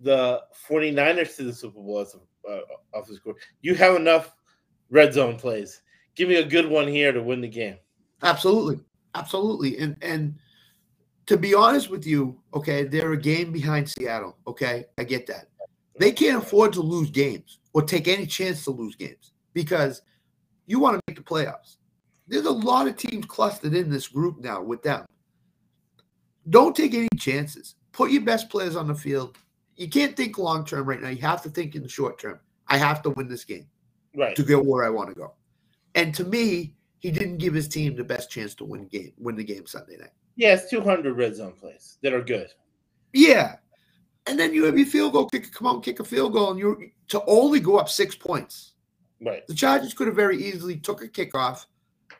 the 0.00 0.44
49ers 0.68 1.36
to 1.36 1.44
the 1.44 1.52
Super 1.52 1.80
Bowl 1.80 2.00
as 2.00 2.14
a 2.14 2.20
uh, 2.48 3.02
the 3.08 3.14
score. 3.14 3.34
You 3.62 3.74
have 3.74 3.96
enough 3.96 4.36
red 4.90 5.14
zone 5.14 5.36
plays. 5.36 5.82
Give 6.14 6.28
me 6.28 6.36
a 6.36 6.44
good 6.44 6.68
one 6.68 6.88
here 6.88 7.12
to 7.12 7.22
win 7.22 7.40
the 7.40 7.48
game. 7.48 7.76
Absolutely, 8.22 8.80
absolutely. 9.14 9.78
And 9.78 9.96
and 10.02 10.36
to 11.26 11.36
be 11.36 11.54
honest 11.54 11.90
with 11.90 12.06
you, 12.06 12.40
okay, 12.54 12.84
they're 12.84 13.12
a 13.12 13.20
game 13.20 13.52
behind 13.52 13.88
Seattle. 13.88 14.36
Okay, 14.46 14.86
I 14.98 15.04
get 15.04 15.26
that. 15.26 15.48
They 15.98 16.12
can't 16.12 16.42
afford 16.42 16.72
to 16.74 16.80
lose 16.80 17.10
games 17.10 17.58
or 17.72 17.82
take 17.82 18.06
any 18.08 18.26
chance 18.26 18.64
to 18.64 18.70
lose 18.70 18.94
games 18.94 19.32
because 19.52 20.02
you 20.66 20.78
want 20.78 20.96
to 20.96 21.02
make 21.08 21.16
the 21.16 21.22
playoffs. 21.22 21.76
There's 22.28 22.46
a 22.46 22.50
lot 22.50 22.88
of 22.88 22.96
teams 22.96 23.26
clustered 23.26 23.74
in 23.74 23.90
this 23.90 24.08
group 24.08 24.38
now 24.38 24.62
with 24.62 24.82
them. 24.82 25.06
Don't 26.48 26.76
take 26.76 26.94
any 26.94 27.08
chances. 27.18 27.74
Put 27.92 28.10
your 28.10 28.22
best 28.22 28.50
players 28.50 28.76
on 28.76 28.86
the 28.86 28.94
field. 28.94 29.38
You 29.76 29.88
can't 29.88 30.16
think 30.16 30.38
long 30.38 30.64
term 30.64 30.86
right 30.88 31.00
now. 31.00 31.08
You 31.10 31.22
have 31.22 31.42
to 31.42 31.50
think 31.50 31.74
in 31.74 31.82
the 31.82 31.88
short 31.88 32.18
term. 32.18 32.40
I 32.68 32.78
have 32.78 33.02
to 33.02 33.10
win 33.10 33.28
this 33.28 33.44
game 33.44 33.66
Right. 34.14 34.34
to 34.34 34.42
get 34.42 34.64
where 34.64 34.84
I 34.84 34.90
want 34.90 35.08
to 35.10 35.14
go. 35.14 35.34
And 35.94 36.14
to 36.14 36.24
me, 36.24 36.74
he 36.98 37.10
didn't 37.10 37.38
give 37.38 37.54
his 37.54 37.68
team 37.68 37.94
the 37.94 38.04
best 38.04 38.30
chance 38.30 38.54
to 38.56 38.64
win 38.64 38.86
game, 38.88 39.12
win 39.18 39.36
the 39.36 39.44
game 39.44 39.66
Sunday 39.66 39.96
night. 39.98 40.10
Yeah, 40.36 40.54
it's 40.54 40.68
200 40.70 41.16
red 41.16 41.36
zone 41.36 41.52
plays 41.52 41.98
that 42.02 42.12
are 42.12 42.22
good. 42.22 42.48
Yeah. 43.12 43.56
And 44.26 44.38
then 44.38 44.52
you 44.52 44.64
have 44.64 44.76
your 44.76 44.86
field 44.86 45.12
goal 45.12 45.28
kicker 45.28 45.50
come 45.50 45.68
out 45.68 45.74
and 45.74 45.82
kick 45.84 46.00
a 46.00 46.04
field 46.04 46.32
goal, 46.32 46.50
and 46.50 46.58
you're 46.58 46.78
to 47.08 47.22
only 47.26 47.60
go 47.60 47.76
up 47.78 47.88
six 47.88 48.16
points. 48.16 48.72
Right. 49.20 49.46
The 49.46 49.54
Chargers 49.54 49.94
could 49.94 50.08
have 50.08 50.16
very 50.16 50.36
easily 50.42 50.76
took 50.76 51.02
a 51.02 51.08
kickoff, 51.08 51.66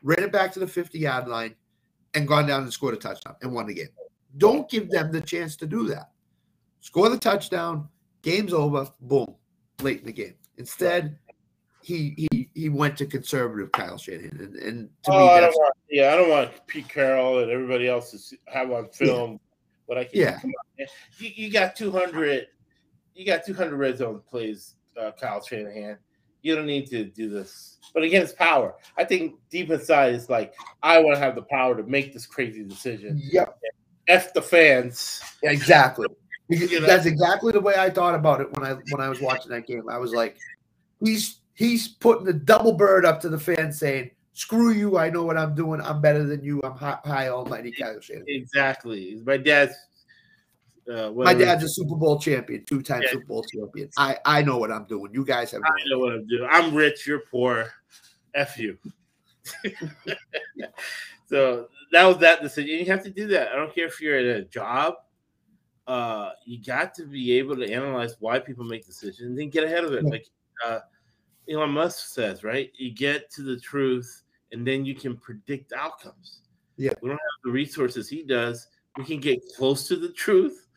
ran 0.03 0.23
it 0.23 0.31
back 0.31 0.53
to 0.53 0.59
the 0.59 0.67
50 0.67 0.97
yard 0.97 1.27
line, 1.27 1.55
and 2.13 2.27
gone 2.27 2.47
down 2.47 2.63
and 2.63 2.71
scored 2.71 2.93
a 2.93 2.97
touchdown 2.97 3.35
and 3.41 3.51
won 3.53 3.67
the 3.67 3.73
game. 3.73 3.89
Don't 4.37 4.69
give 4.69 4.89
them 4.89 5.11
the 5.11 5.21
chance 5.21 5.55
to 5.57 5.67
do 5.67 5.87
that. 5.87 6.11
Score 6.79 7.09
the 7.09 7.17
touchdown, 7.17 7.87
game's 8.21 8.53
over, 8.53 8.89
boom, 9.01 9.35
late 9.81 9.99
in 9.99 10.05
the 10.05 10.13
game. 10.13 10.35
Instead, 10.57 11.17
he 11.81 12.27
he 12.31 12.49
he 12.53 12.69
went 12.69 12.97
to 12.97 13.05
conservative 13.05 13.71
Kyle 13.71 13.97
Shanahan, 13.97 14.39
and, 14.39 14.55
and 14.55 14.89
to 15.03 15.11
oh, 15.11 15.19
me, 15.19 15.29
I 15.33 15.39
don't 15.39 15.53
want, 15.53 15.73
yeah, 15.89 16.13
I 16.13 16.15
don't 16.15 16.29
want 16.29 16.67
Pete 16.67 16.89
Carroll 16.89 17.39
and 17.39 17.51
everybody 17.51 17.87
else 17.87 18.11
to 18.11 18.37
have 18.51 18.71
on 18.71 18.89
film 18.89 19.39
what 19.87 19.97
I 19.97 20.03
can. 20.03 20.19
Yeah. 20.19 20.39
Come 20.39 20.51
on. 20.51 20.85
You, 21.17 21.31
you 21.35 21.51
got 21.51 21.75
200. 21.75 22.47
You 23.15 23.25
got 23.25 23.45
200 23.45 23.75
red 23.75 23.97
zone 23.97 24.21
plays, 24.29 24.75
uh, 24.99 25.11
Kyle 25.19 25.43
Shanahan. 25.43 25.97
You 26.43 26.55
don't 26.55 26.67
need 26.67 26.87
to 26.87 27.05
do 27.05 27.29
this. 27.29 27.77
But 27.93 28.03
again, 28.03 28.21
it's 28.21 28.33
power. 28.33 28.75
I 28.95 29.03
think 29.03 29.35
deep 29.49 29.71
inside 29.71 30.13
it's 30.13 30.29
like 30.29 30.53
I 30.83 30.99
want 30.99 31.15
to 31.15 31.19
have 31.19 31.35
the 31.35 31.41
power 31.41 31.75
to 31.75 31.83
make 31.83 32.13
this 32.13 32.27
crazy 32.27 32.63
decision. 32.63 33.19
Yep, 33.31 33.57
F 34.07 34.33
the 34.33 34.41
fans. 34.41 35.21
exactly. 35.41 36.07
Because 36.49 36.71
You 36.71 36.79
know? 36.79 36.87
That's 36.87 37.05
exactly 37.05 37.51
the 37.51 37.61
way 37.61 37.75
I 37.77 37.89
thought 37.89 38.15
about 38.15 38.41
it 38.41 38.51
when 38.53 38.65
I 38.65 38.73
when 38.91 39.01
I 39.01 39.09
was 39.09 39.21
watching 39.21 39.51
that 39.51 39.67
game. 39.67 39.89
I 39.89 39.97
was 39.97 40.13
like, 40.13 40.37
he's 41.03 41.41
he's 41.53 41.87
putting 41.87 42.25
the 42.25 42.33
double 42.33 42.73
bird 42.73 43.05
up 43.05 43.19
to 43.21 43.29
the 43.29 43.39
fans, 43.39 43.79
saying, 43.79 44.11
"Screw 44.33 44.71
you! 44.71 44.97
I 44.97 45.09
know 45.09 45.23
what 45.23 45.37
I'm 45.37 45.55
doing. 45.55 45.81
I'm 45.81 46.01
better 46.01 46.23
than 46.23 46.43
you. 46.43 46.61
I'm 46.63 46.73
high, 46.73 46.99
high 47.03 47.27
almighty 47.27 47.71
Kyle 47.71 47.99
Shanahan." 47.99 48.25
Exactly. 48.27 49.21
My 49.25 49.37
dad's. 49.37 49.75
Uh, 50.89 51.11
My 51.11 51.33
dad's 51.33 51.65
a 51.65 51.67
Super 51.67 51.97
Bowl 51.97 52.17
champion, 52.17 52.63
two 52.63 52.81
time 52.81 53.01
Yeah. 53.01 53.11
Super 53.11 53.25
Bowl 53.25 53.43
champion. 53.43 53.89
I 53.97 54.17
I 54.23 54.41
know 54.41 54.57
what 54.57 54.71
I'm 54.71 54.85
doing. 54.85 55.13
You 55.13 55.25
guys 55.25 55.51
have. 55.51 55.61
I 55.65 55.69
know 55.87 55.99
what 55.99 56.13
I'm 56.13 56.25
doing. 56.27 56.47
I'm 56.49 56.73
rich. 56.73 57.05
You're 57.05 57.23
poor. 57.29 57.69
F 58.33 58.57
you. 58.57 58.77
so 61.25 61.67
that 61.91 62.05
was 62.05 62.17
that 62.19 62.41
decision. 62.41 62.79
You 62.79 62.85
have 62.85 63.03
to 63.03 63.09
do 63.09 63.27
that. 63.27 63.49
I 63.49 63.55
don't 63.57 63.75
care 63.75 63.87
if 63.87 63.99
you're 63.99 64.17
at 64.17 64.25
a 64.25 64.43
job. 64.43 64.95
Uh, 65.87 66.31
you 66.45 66.61
got 66.61 66.93
to 66.93 67.05
be 67.05 67.31
able 67.33 67.55
to 67.55 67.71
analyze 67.71 68.15
why 68.19 68.37
people 68.37 68.65
make 68.65 68.85
decisions 68.85 69.29
and 69.29 69.39
then 69.39 69.49
get 69.49 69.63
ahead 69.63 69.85
of 69.85 69.93
it. 69.93 70.03
Yeah. 70.03 70.09
Like 70.09 70.25
uh, 70.65 70.79
Elon 71.49 71.71
Musk 71.71 72.13
says, 72.13 72.43
right? 72.43 72.71
You 72.77 72.91
get 72.91 73.31
to 73.31 73.41
the 73.41 73.57
truth 73.59 74.23
and 74.51 74.67
then 74.67 74.85
you 74.85 74.95
can 74.95 75.15
predict 75.15 75.71
outcomes. 75.73 76.41
Yeah. 76.75 76.91
We 77.01 77.09
don't 77.09 77.17
have 77.17 77.43
the 77.43 77.51
resources 77.51 78.09
he 78.09 78.23
does. 78.23 78.67
We 78.97 79.05
can 79.05 79.19
get 79.19 79.39
close 79.55 79.87
to 79.87 79.95
the 79.95 80.09
truth, 80.09 80.67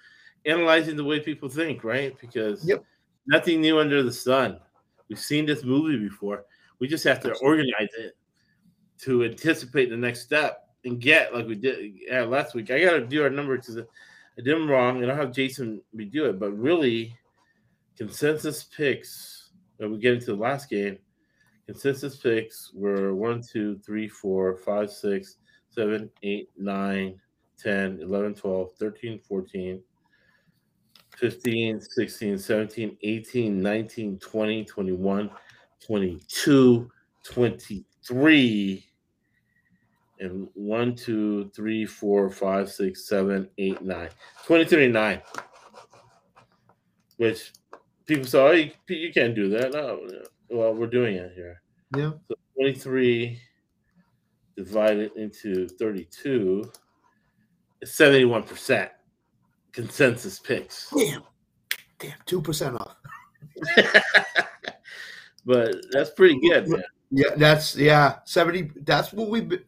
analyzing 0.46 0.96
the 0.96 1.04
way 1.04 1.20
people 1.20 1.48
think, 1.48 1.82
right? 1.84 2.16
Because 2.20 2.64
Yep. 2.66 2.84
nothing 3.26 3.60
new 3.60 3.78
under 3.80 4.02
the 4.02 4.12
sun. 4.12 4.60
We've 5.08 5.18
seen 5.18 5.44
this 5.44 5.64
movie 5.64 5.98
before. 5.98 6.44
We 6.78 6.86
just 6.86 7.04
have 7.04 7.20
to 7.20 7.34
organize 7.38 7.90
it 7.98 8.16
to 9.00 9.24
anticipate 9.24 9.90
the 9.90 9.96
next 9.96 10.20
step 10.20 10.68
and 10.84 11.00
get 11.00 11.34
like 11.34 11.46
we 11.46 11.54
did 11.54 11.94
yeah, 12.06 12.22
last 12.22 12.54
week. 12.54 12.70
I 12.70 12.80
got 12.80 12.92
to 12.92 13.06
do 13.06 13.22
our 13.22 13.30
number 13.30 13.56
because 13.56 13.78
I 14.40 14.42
did 14.42 14.56
them 14.56 14.70
wrong, 14.70 15.02
and 15.02 15.12
I'll 15.12 15.18
have 15.18 15.32
Jason 15.32 15.82
redo 15.94 16.30
it. 16.30 16.40
But 16.40 16.52
really, 16.52 17.14
consensus 17.94 18.64
picks. 18.64 19.50
When 19.76 19.92
we 19.92 19.98
get 19.98 20.14
into 20.14 20.26
the 20.26 20.34
last 20.34 20.70
game, 20.70 20.98
consensus 21.66 22.16
picks 22.16 22.72
were 22.72 23.14
1, 23.14 23.42
2, 23.52 23.80
3, 23.84 24.08
4, 24.08 24.56
5, 24.56 24.90
6, 24.90 25.36
7, 25.68 26.10
8, 26.22 26.48
9, 26.56 27.20
10, 27.58 28.00
11, 28.00 28.34
12, 28.34 28.72
13, 28.78 29.20
14. 29.28 29.82
15, 31.18 31.80
16, 31.82 32.38
17, 32.38 32.96
18, 33.02 33.60
19, 33.60 34.18
20, 34.18 34.64
21, 34.64 35.30
22, 35.86 36.90
23, 37.24 38.89
and 40.20 40.48
1, 40.54 40.94
2, 40.94 41.50
3, 41.54 41.86
4, 41.86 42.30
5, 42.30 42.70
6, 42.70 43.08
7, 43.08 43.48
8, 43.58 43.82
9. 43.82 44.08
23 44.46 44.84
and 44.84 44.94
9. 44.94 45.22
Which 47.16 47.52
people 48.06 48.26
say, 48.26 48.38
oh, 48.38 48.50
you, 48.52 48.70
you 48.88 49.12
can't 49.12 49.34
do 49.34 49.48
that. 49.50 49.72
No, 49.72 50.00
well, 50.48 50.74
we're 50.74 50.86
doing 50.86 51.16
it 51.16 51.32
here. 51.34 51.62
Yeah. 51.96 52.12
So 52.28 52.34
23 52.56 53.40
divided 54.56 55.12
into 55.16 55.66
32 55.68 56.70
is 57.80 57.90
71% 57.90 58.90
consensus 59.72 60.38
picks. 60.38 60.90
Damn, 60.96 61.22
damn, 61.98 62.14
two 62.26 62.42
percent 62.42 62.76
off. 62.76 62.96
but 65.46 65.76
that's 65.90 66.10
pretty 66.10 66.38
good, 66.40 66.68
man. 66.68 66.82
Yeah, 67.10 67.34
that's 67.36 67.76
yeah, 67.76 68.18
seventy. 68.24 68.70
That's 68.82 69.12
what 69.12 69.30
we've 69.30 69.48
been. 69.48 69.64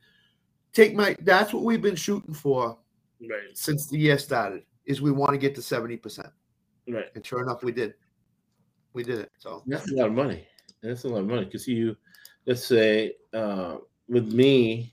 Take 0.72 0.94
my. 0.94 1.16
That's 1.20 1.52
what 1.52 1.64
we've 1.64 1.82
been 1.82 1.96
shooting 1.96 2.34
for 2.34 2.78
Right, 3.20 3.54
since 3.56 3.88
the 3.88 3.98
year 3.98 4.18
started. 4.18 4.62
Is 4.86 5.00
we 5.00 5.12
want 5.12 5.32
to 5.32 5.38
get 5.38 5.54
to 5.54 5.62
seventy 5.62 5.96
percent, 5.96 6.28
right. 6.88 7.06
and 7.14 7.24
sure 7.24 7.42
enough, 7.42 7.62
we 7.62 7.70
did. 7.72 7.94
We 8.94 9.04
did 9.04 9.20
it. 9.20 9.30
So 9.38 9.62
That's 9.66 9.90
a 9.92 9.94
lot 9.94 10.06
of 10.08 10.12
money. 10.14 10.46
That's 10.82 11.04
a 11.04 11.08
lot 11.08 11.18
of 11.20 11.26
money 11.26 11.44
because 11.44 11.68
you, 11.68 11.96
let's 12.46 12.64
say, 12.64 13.14
uh, 13.32 13.76
with 14.08 14.32
me, 14.32 14.90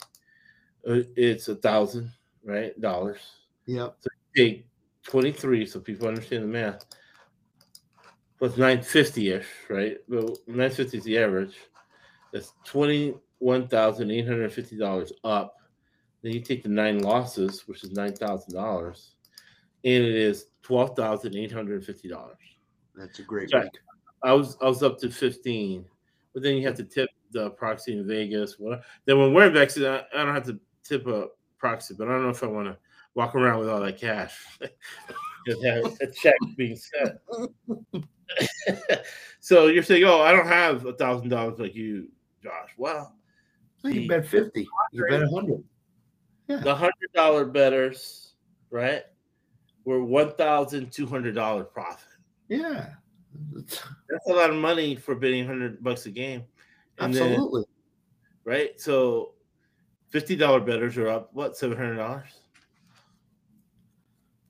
uh, 0.87 1.01
it's 1.15 1.47
a 1.47 1.55
thousand, 1.55 2.11
right? 2.43 2.79
Dollars. 2.79 3.19
yeah, 3.65 3.89
Take 4.35 4.67
twenty 5.03 5.31
three, 5.31 5.65
so 5.65 5.79
people 5.79 6.07
understand 6.07 6.43
the 6.43 6.47
math. 6.47 6.85
Plus 8.37 8.57
nine 8.57 8.81
fifty 8.83 9.31
ish, 9.31 9.47
right? 9.69 9.97
Well, 10.07 10.37
nine 10.45 10.69
fifty 10.71 10.97
is 10.99 11.03
the 11.03 11.17
average. 11.17 11.55
That's 12.31 12.53
twenty 12.63 13.15
one 13.39 13.67
thousand 13.67 14.11
eight 14.11 14.27
hundred 14.27 14.53
fifty 14.53 14.77
dollars 14.77 15.11
up. 15.23 15.55
Then 16.21 16.33
you 16.33 16.41
take 16.41 16.63
the 16.63 16.69
nine 16.69 16.99
losses, 17.01 17.67
which 17.67 17.83
is 17.83 17.91
nine 17.91 18.13
thousand 18.13 18.53
dollars, 18.53 19.15
and 19.83 20.03
it 20.03 20.15
is 20.15 20.47
twelve 20.61 20.95
thousand 20.95 21.35
eight 21.35 21.51
hundred 21.51 21.85
fifty 21.85 22.07
dollars. 22.09 22.37
that's 22.95 23.19
a 23.19 23.23
great 23.23 23.53
Right. 23.53 23.63
week. 23.63 23.71
I 24.23 24.33
was 24.33 24.57
I 24.61 24.65
was 24.65 24.83
up 24.83 24.97
to 24.99 25.09
15, 25.09 25.85
but 26.33 26.43
then 26.43 26.57
you 26.57 26.67
have 26.67 26.75
to 26.75 26.83
tip 26.83 27.09
the 27.31 27.51
proxy 27.51 27.93
in 27.97 28.05
Vegas. 28.05 28.59
What 28.59 28.81
then 29.05 29.17
when 29.17 29.33
we're 29.33 29.47
in 29.47 29.53
Vegas, 29.53 29.77
I, 29.77 30.03
I 30.13 30.25
don't 30.25 30.35
have 30.35 30.45
to 30.47 30.59
tip 30.83 31.07
a 31.07 31.27
proxy, 31.57 31.95
but 31.97 32.07
I 32.07 32.11
don't 32.11 32.23
know 32.23 32.29
if 32.29 32.43
I 32.43 32.47
want 32.47 32.67
to 32.67 32.77
walk 33.15 33.35
around 33.35 33.59
with 33.59 33.69
all 33.69 33.79
that 33.79 33.97
cash. 33.97 34.37
Just 35.47 35.63
have 35.63 35.85
a 36.01 36.07
check 36.21 36.35
being 36.57 36.75
sent. 36.77 37.15
so 39.39 39.67
you're 39.67 39.83
saying, 39.83 40.03
oh, 40.03 40.21
I 40.21 40.33
don't 40.33 40.47
have 40.47 40.85
a 40.85 40.93
thousand 40.93 41.29
dollars 41.29 41.59
like 41.59 41.75
you, 41.75 42.09
Josh. 42.43 42.71
Well, 42.77 43.15
Well, 43.83 43.93
you 43.93 44.07
bet 44.07 44.27
fifty. 44.27 44.67
You 44.91 45.05
bet 45.05 45.23
a 45.23 45.29
hundred. 45.29 45.63
The 46.57 46.75
hundred 46.75 47.13
dollar 47.13 47.45
bettors, 47.45 48.33
right, 48.71 49.03
were 49.85 50.03
one 50.03 50.33
thousand 50.33 50.91
two 50.91 51.05
hundred 51.05 51.35
dollar 51.35 51.63
profit. 51.63 52.07
Yeah, 52.47 52.87
That's 53.53 54.27
a 54.27 54.33
lot 54.33 54.49
of 54.49 54.55
money 54.55 54.95
for 54.95 55.13
betting 55.13 55.45
hundred 55.45 55.83
bucks 55.83 56.07
a 56.07 56.09
game. 56.09 56.43
And 56.97 57.13
then 57.13 57.33
absolutely. 57.33 57.63
right? 58.45 58.81
So 58.81 59.33
fifty 60.09 60.35
dollar 60.35 60.59
bettors 60.59 60.97
are 60.97 61.07
up 61.07 61.29
what 61.33 61.55
seven 61.55 61.77
hundred 61.77 61.97
dollars. 61.97 62.29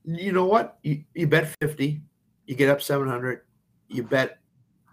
you 0.04 0.32
know 0.32 0.46
what? 0.46 0.78
You, 0.82 1.04
you 1.14 1.26
bet 1.26 1.54
50, 1.60 2.00
you 2.46 2.54
get 2.54 2.70
up 2.70 2.82
700, 2.82 3.42
you 3.88 4.02
bet 4.02 4.38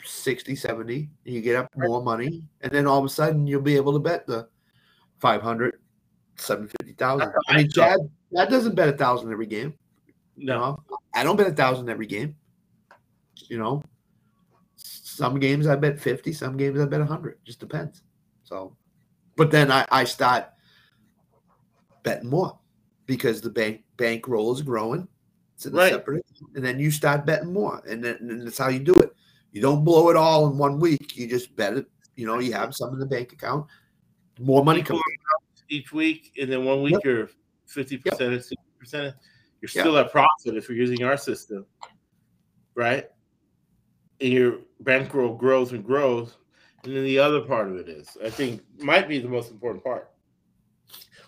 60, 0.03 0.55
70, 0.55 1.09
you 1.23 1.41
get 1.41 1.55
up 1.55 1.69
more 1.75 2.03
money, 2.03 2.43
and 2.61 2.71
then 2.71 2.85
all 2.85 2.99
of 2.99 3.05
a 3.05 3.09
sudden 3.09 3.47
you'll 3.47 3.61
be 3.61 3.75
able 3.75 3.93
to 3.93 3.99
bet 3.99 4.27
the 4.27 4.47
500, 5.19 5.79
750,000. 6.37 7.31
I 7.49 7.57
mean, 7.57 7.69
Chad, 7.69 7.99
Chad 8.35 8.49
doesn't 8.49 8.75
bet 8.75 8.89
a 8.89 8.93
thousand 8.93 9.31
every 9.31 9.47
game. 9.47 9.73
You 10.35 10.47
No, 10.47 10.59
know, 10.59 10.97
I 11.13 11.23
don't 11.23 11.35
bet 11.35 11.47
a 11.47 11.53
thousand 11.53 11.89
every 11.89 12.05
game. 12.05 12.35
You 13.49 13.57
know, 13.57 13.83
some 14.75 15.39
games 15.39 15.67
I 15.67 15.75
bet 15.75 15.99
fifty, 15.99 16.33
some 16.33 16.57
games 16.57 16.79
I 16.79 16.85
bet 16.85 17.01
hundred. 17.01 17.39
Just 17.43 17.59
depends. 17.59 18.03
So, 18.43 18.75
but 19.35 19.51
then 19.51 19.71
I, 19.71 19.85
I 19.91 20.03
start 20.03 20.49
betting 22.03 22.29
more 22.29 22.59
because 23.05 23.41
the 23.41 23.49
bank 23.49 23.83
bankroll 23.97 24.53
is 24.53 24.61
growing. 24.61 25.07
It's 25.55 25.65
in 25.65 25.73
a 25.73 25.77
Right. 25.77 25.91
separate, 25.91 26.25
and 26.55 26.63
then 26.63 26.79
you 26.79 26.91
start 26.91 27.25
betting 27.25 27.51
more, 27.51 27.81
and 27.87 28.03
then 28.03 28.17
and 28.19 28.45
that's 28.45 28.57
how 28.59 28.69
you 28.69 28.79
do 28.79 28.93
it. 28.95 29.11
You 29.51 29.61
don't 29.61 29.83
blow 29.83 30.09
it 30.09 30.15
all 30.15 30.47
in 30.51 30.57
one 30.57 30.79
week. 30.79 31.17
You 31.17 31.27
just 31.27 31.55
bet 31.55 31.73
it. 31.73 31.87
You 32.15 32.27
know, 32.27 32.39
you 32.39 32.53
have 32.53 32.75
some 32.75 32.93
in 32.93 32.99
the 32.99 33.05
bank 33.07 33.33
account. 33.33 33.65
More 34.39 34.63
money 34.63 34.83
comes. 34.83 35.01
Each 35.69 35.91
week, 35.93 36.33
and 36.39 36.51
then 36.51 36.65
one 36.65 36.81
week 36.81 36.93
Yep. 36.93 37.03
you're 37.03 37.29
fifty 37.65 37.97
percent 37.97 38.33
and 38.33 38.41
sixty 38.41 38.69
percent. 38.79 39.15
You're 39.61 39.69
still 39.69 39.97
at 39.97 40.11
profit 40.11 40.55
if 40.55 40.69
you're 40.69 40.77
using 40.77 41.03
our 41.03 41.17
system, 41.17 41.65
right? 42.75 43.09
And 44.21 44.31
your 44.31 44.59
bankroll 44.81 45.35
grows 45.35 45.73
and 45.73 45.83
grows, 45.83 46.37
and 46.83 46.95
then 46.95 47.03
the 47.03 47.19
other 47.19 47.41
part 47.41 47.69
of 47.69 47.75
it 47.77 47.89
is, 47.89 48.17
I 48.23 48.29
think, 48.29 48.61
might 48.79 49.07
be 49.07 49.19
the 49.19 49.27
most 49.27 49.51
important 49.51 49.83
part. 49.83 50.11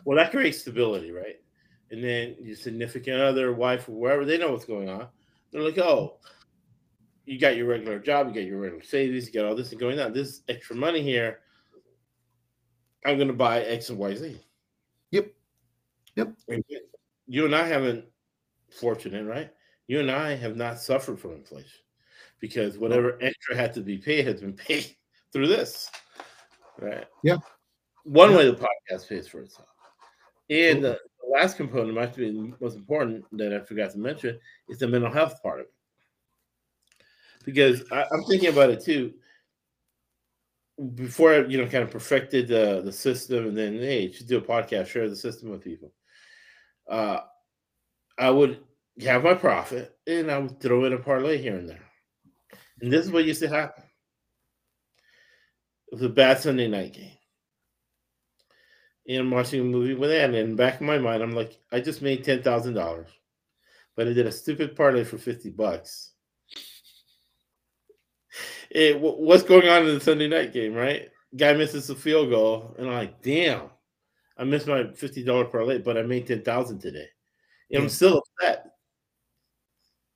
Well, 0.05 0.17
that 0.17 0.31
creates 0.31 0.59
stability, 0.61 1.11
right? 1.11 1.35
And 1.91 2.03
then 2.03 2.35
your 2.39 2.55
significant 2.55 3.19
other, 3.19 3.51
wife, 3.51 3.89
or 3.89 3.93
wherever, 3.93 4.25
they 4.25 4.37
know 4.37 4.51
what's 4.51 4.65
going 4.65 4.89
on. 4.89 5.07
They're 5.51 5.63
like, 5.63 5.79
oh, 5.79 6.19
you 7.25 7.39
got 7.39 7.57
your 7.57 7.67
regular 7.67 7.99
job, 7.99 8.27
you 8.27 8.33
got 8.33 8.47
your 8.47 8.59
regular 8.59 8.83
savings, 8.83 9.27
you 9.27 9.33
got 9.33 9.45
all 9.45 9.55
this 9.55 9.73
going 9.73 9.99
on. 9.99 10.13
This 10.13 10.41
extra 10.47 10.75
money 10.75 11.01
here, 11.01 11.39
I'm 13.05 13.15
going 13.17 13.27
to 13.27 13.33
buy 13.33 13.61
X 13.61 13.89
and 13.89 13.97
Y, 13.97 14.15
Z. 14.15 14.39
Yep. 15.11 15.33
Yep. 16.15 16.33
You 17.27 17.45
and 17.45 17.55
I 17.55 17.65
haven't, 17.65 18.05
fortunate, 18.71 19.25
right? 19.25 19.51
You 19.87 19.99
and 19.99 20.11
I 20.11 20.35
have 20.35 20.55
not 20.55 20.79
suffered 20.79 21.19
from 21.19 21.33
inflation 21.33 21.81
because 22.39 22.77
whatever 22.77 23.17
extra 23.21 23.55
had 23.55 23.73
to 23.73 23.81
be 23.81 23.97
paid 23.97 24.25
has 24.27 24.41
been 24.41 24.53
paid 24.67 24.95
through 25.31 25.47
this, 25.47 25.89
right? 26.79 27.05
Yeah. 27.23 27.37
One 28.03 28.31
Yeah. 28.31 28.37
way 28.37 28.45
the 28.51 28.67
podcast 28.91 29.07
pays 29.09 29.27
for 29.27 29.41
itself. 29.41 29.67
And 30.49 30.83
the, 30.83 30.99
the 31.21 31.29
last 31.31 31.57
component, 31.57 31.93
might 31.93 32.15
be 32.15 32.31
the 32.31 32.53
most 32.59 32.75
important 32.75 33.25
that 33.37 33.53
I 33.53 33.59
forgot 33.59 33.91
to 33.91 33.99
mention, 33.99 34.39
is 34.67 34.79
the 34.79 34.87
mental 34.87 35.11
health 35.11 35.41
part 35.43 35.59
of 35.59 35.65
it. 35.67 35.73
Because 37.45 37.83
I, 37.91 38.05
I'm 38.11 38.23
thinking 38.23 38.49
about 38.49 38.69
it 38.69 38.81
too. 38.83 39.13
Before 40.95 41.33
I, 41.33 41.39
you 41.39 41.57
know, 41.57 41.67
kind 41.67 41.83
of 41.83 41.91
perfected 41.91 42.47
the 42.47 42.81
the 42.83 42.91
system, 42.91 43.47
and 43.47 43.57
then 43.57 43.73
hey, 43.79 44.11
should 44.11 44.27
do 44.27 44.37
a 44.37 44.41
podcast, 44.41 44.87
share 44.87 45.09
the 45.09 45.15
system 45.15 45.49
with 45.49 45.63
people. 45.63 45.93
Uh, 46.89 47.19
I 48.17 48.29
would 48.29 48.59
have 49.01 49.23
my 49.23 49.33
profit, 49.33 49.97
and 50.07 50.31
I 50.31 50.37
would 50.37 50.61
throw 50.61 50.85
in 50.85 50.93
a 50.93 50.97
parlay 50.97 51.37
here 51.37 51.57
and 51.57 51.67
there. 51.67 51.85
And 52.81 52.91
this 52.91 53.05
is 53.05 53.11
what 53.11 53.25
used 53.25 53.41
to 53.41 53.49
happen. 53.49 53.83
It 55.91 55.95
was 55.95 56.01
a 56.03 56.09
bad 56.09 56.39
Sunday 56.39 56.67
night 56.67 56.93
game. 56.93 57.17
And 59.07 59.17
I'm 59.17 59.31
watching 59.31 59.61
a 59.61 59.63
movie 59.63 59.95
with 59.95 60.11
that, 60.11 60.25
and 60.25 60.35
in 60.35 60.51
the 60.51 60.55
back 60.55 60.75
of 60.75 60.81
my 60.81 60.97
mind, 60.97 61.23
I'm 61.23 61.31
like, 61.31 61.59
I 61.71 61.81
just 61.81 62.01
made 62.01 62.23
ten 62.23 62.41
thousand 62.41 62.75
dollars, 62.75 63.09
but 63.97 64.07
I 64.07 64.13
did 64.13 64.27
a 64.27 64.31
stupid 64.31 64.75
parlay 64.75 65.03
for 65.03 65.17
fifty 65.17 65.49
bucks. 65.49 66.13
It, 68.71 68.99
what's 68.99 69.43
going 69.43 69.67
on 69.67 69.87
in 69.87 69.95
the 69.95 69.99
Sunday 69.99 70.27
night 70.27 70.53
game, 70.53 70.73
right? 70.73 71.09
Guy 71.35 71.53
misses 71.53 71.89
a 71.89 71.95
field 71.95 72.29
goal, 72.29 72.75
and 72.77 72.87
I'm 72.87 72.93
like, 72.93 73.21
damn, 73.21 73.69
I 74.37 74.43
missed 74.43 74.67
my 74.67 74.91
fifty 74.93 75.23
dollar 75.23 75.45
parlay, 75.45 75.79
but 75.79 75.97
I 75.97 76.03
made 76.03 76.27
ten 76.27 76.41
thousand 76.43 76.79
today. 76.79 77.07
And 77.71 77.83
I'm 77.83 77.89
still 77.89 78.21
upset. 78.39 78.65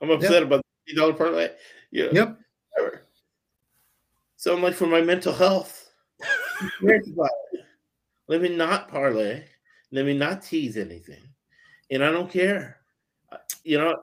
I'm 0.02 0.12
upset 0.12 0.44
about 0.44 0.58
the 0.58 0.64
fifty 0.86 1.00
dollar 1.00 1.14
parlay. 1.14 1.50
Yeah, 1.92 2.10
Yep. 2.12 2.38
whatever. 2.72 3.08
So 4.38 4.54
I'm 4.56 4.62
like, 4.62 4.76
for 4.76 4.88
my 4.88 5.02
mental 5.02 5.34
health, 5.34 5.92
who 6.60 6.88
cares 6.88 7.08
about 7.08 7.30
it? 7.54 7.62
let 8.28 8.42
me 8.42 8.50
not 8.50 8.90
parlay. 8.90 9.44
Let 9.92 10.06
me 10.06 10.18
not 10.18 10.42
tease 10.42 10.78
anything. 10.78 11.22
And 11.92 12.04
I 12.04 12.12
don't 12.12 12.30
care. 12.32 12.78
You 13.64 13.78
know, 13.78 13.96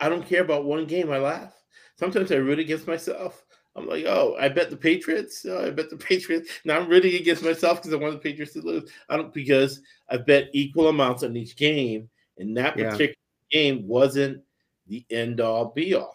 I 0.00 0.08
don't 0.08 0.26
care 0.26 0.42
about 0.42 0.64
one 0.64 0.86
game. 0.86 1.10
I 1.10 1.18
laugh. 1.18 1.54
Sometimes 1.96 2.30
I 2.30 2.36
root 2.36 2.58
against 2.58 2.86
myself. 2.86 3.41
I'm 3.74 3.88
like, 3.88 4.04
oh, 4.06 4.36
I 4.38 4.48
bet 4.48 4.68
the 4.70 4.76
Patriots. 4.76 5.46
Oh, 5.48 5.64
I 5.66 5.70
bet 5.70 5.88
the 5.90 5.96
Patriots. 6.10 6.50
Now 6.64 6.78
I'm 6.78 6.88
rooting 6.88 7.14
against 7.14 7.42
myself 7.42 7.80
because 7.80 7.92
I 7.94 7.96
want 7.96 8.14
the 8.14 8.20
Patriots 8.20 8.52
to 8.54 8.60
lose. 8.60 8.90
I 9.08 9.16
don't 9.16 9.32
because 9.32 9.80
I 10.10 10.18
bet 10.18 10.50
equal 10.52 10.88
amounts 10.88 11.22
on 11.22 11.36
each 11.36 11.56
game, 11.56 12.08
and 12.38 12.56
that 12.56 12.76
Yeah. 12.78 12.90
particular 12.90 13.14
game 13.50 13.86
wasn't 13.86 14.42
the 14.88 15.04
end 15.10 15.40
all 15.40 15.66
be 15.66 15.94
all. 15.94 16.14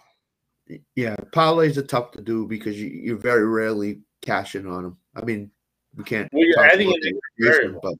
Yeah, 0.95 1.15
parlays 1.33 1.77
are 1.77 1.83
tough 1.83 2.11
to 2.11 2.21
do 2.21 2.45
because 2.45 2.79
you, 2.79 2.89
you 2.89 3.17
very 3.17 3.47
rarely 3.47 4.01
cash 4.21 4.55
in 4.55 4.67
on 4.67 4.83
them. 4.83 4.97
I 5.15 5.23
mean, 5.23 5.49
we 5.95 6.03
can't. 6.03 6.27
Well, 6.33 6.43
you're 6.45 6.59
adding 6.59 6.87
about 6.87 6.95
an 6.97 7.01
the 7.01 7.07
extra 7.09 7.21
reason, 7.39 7.61
variable. 7.61 7.79
but 7.81 7.93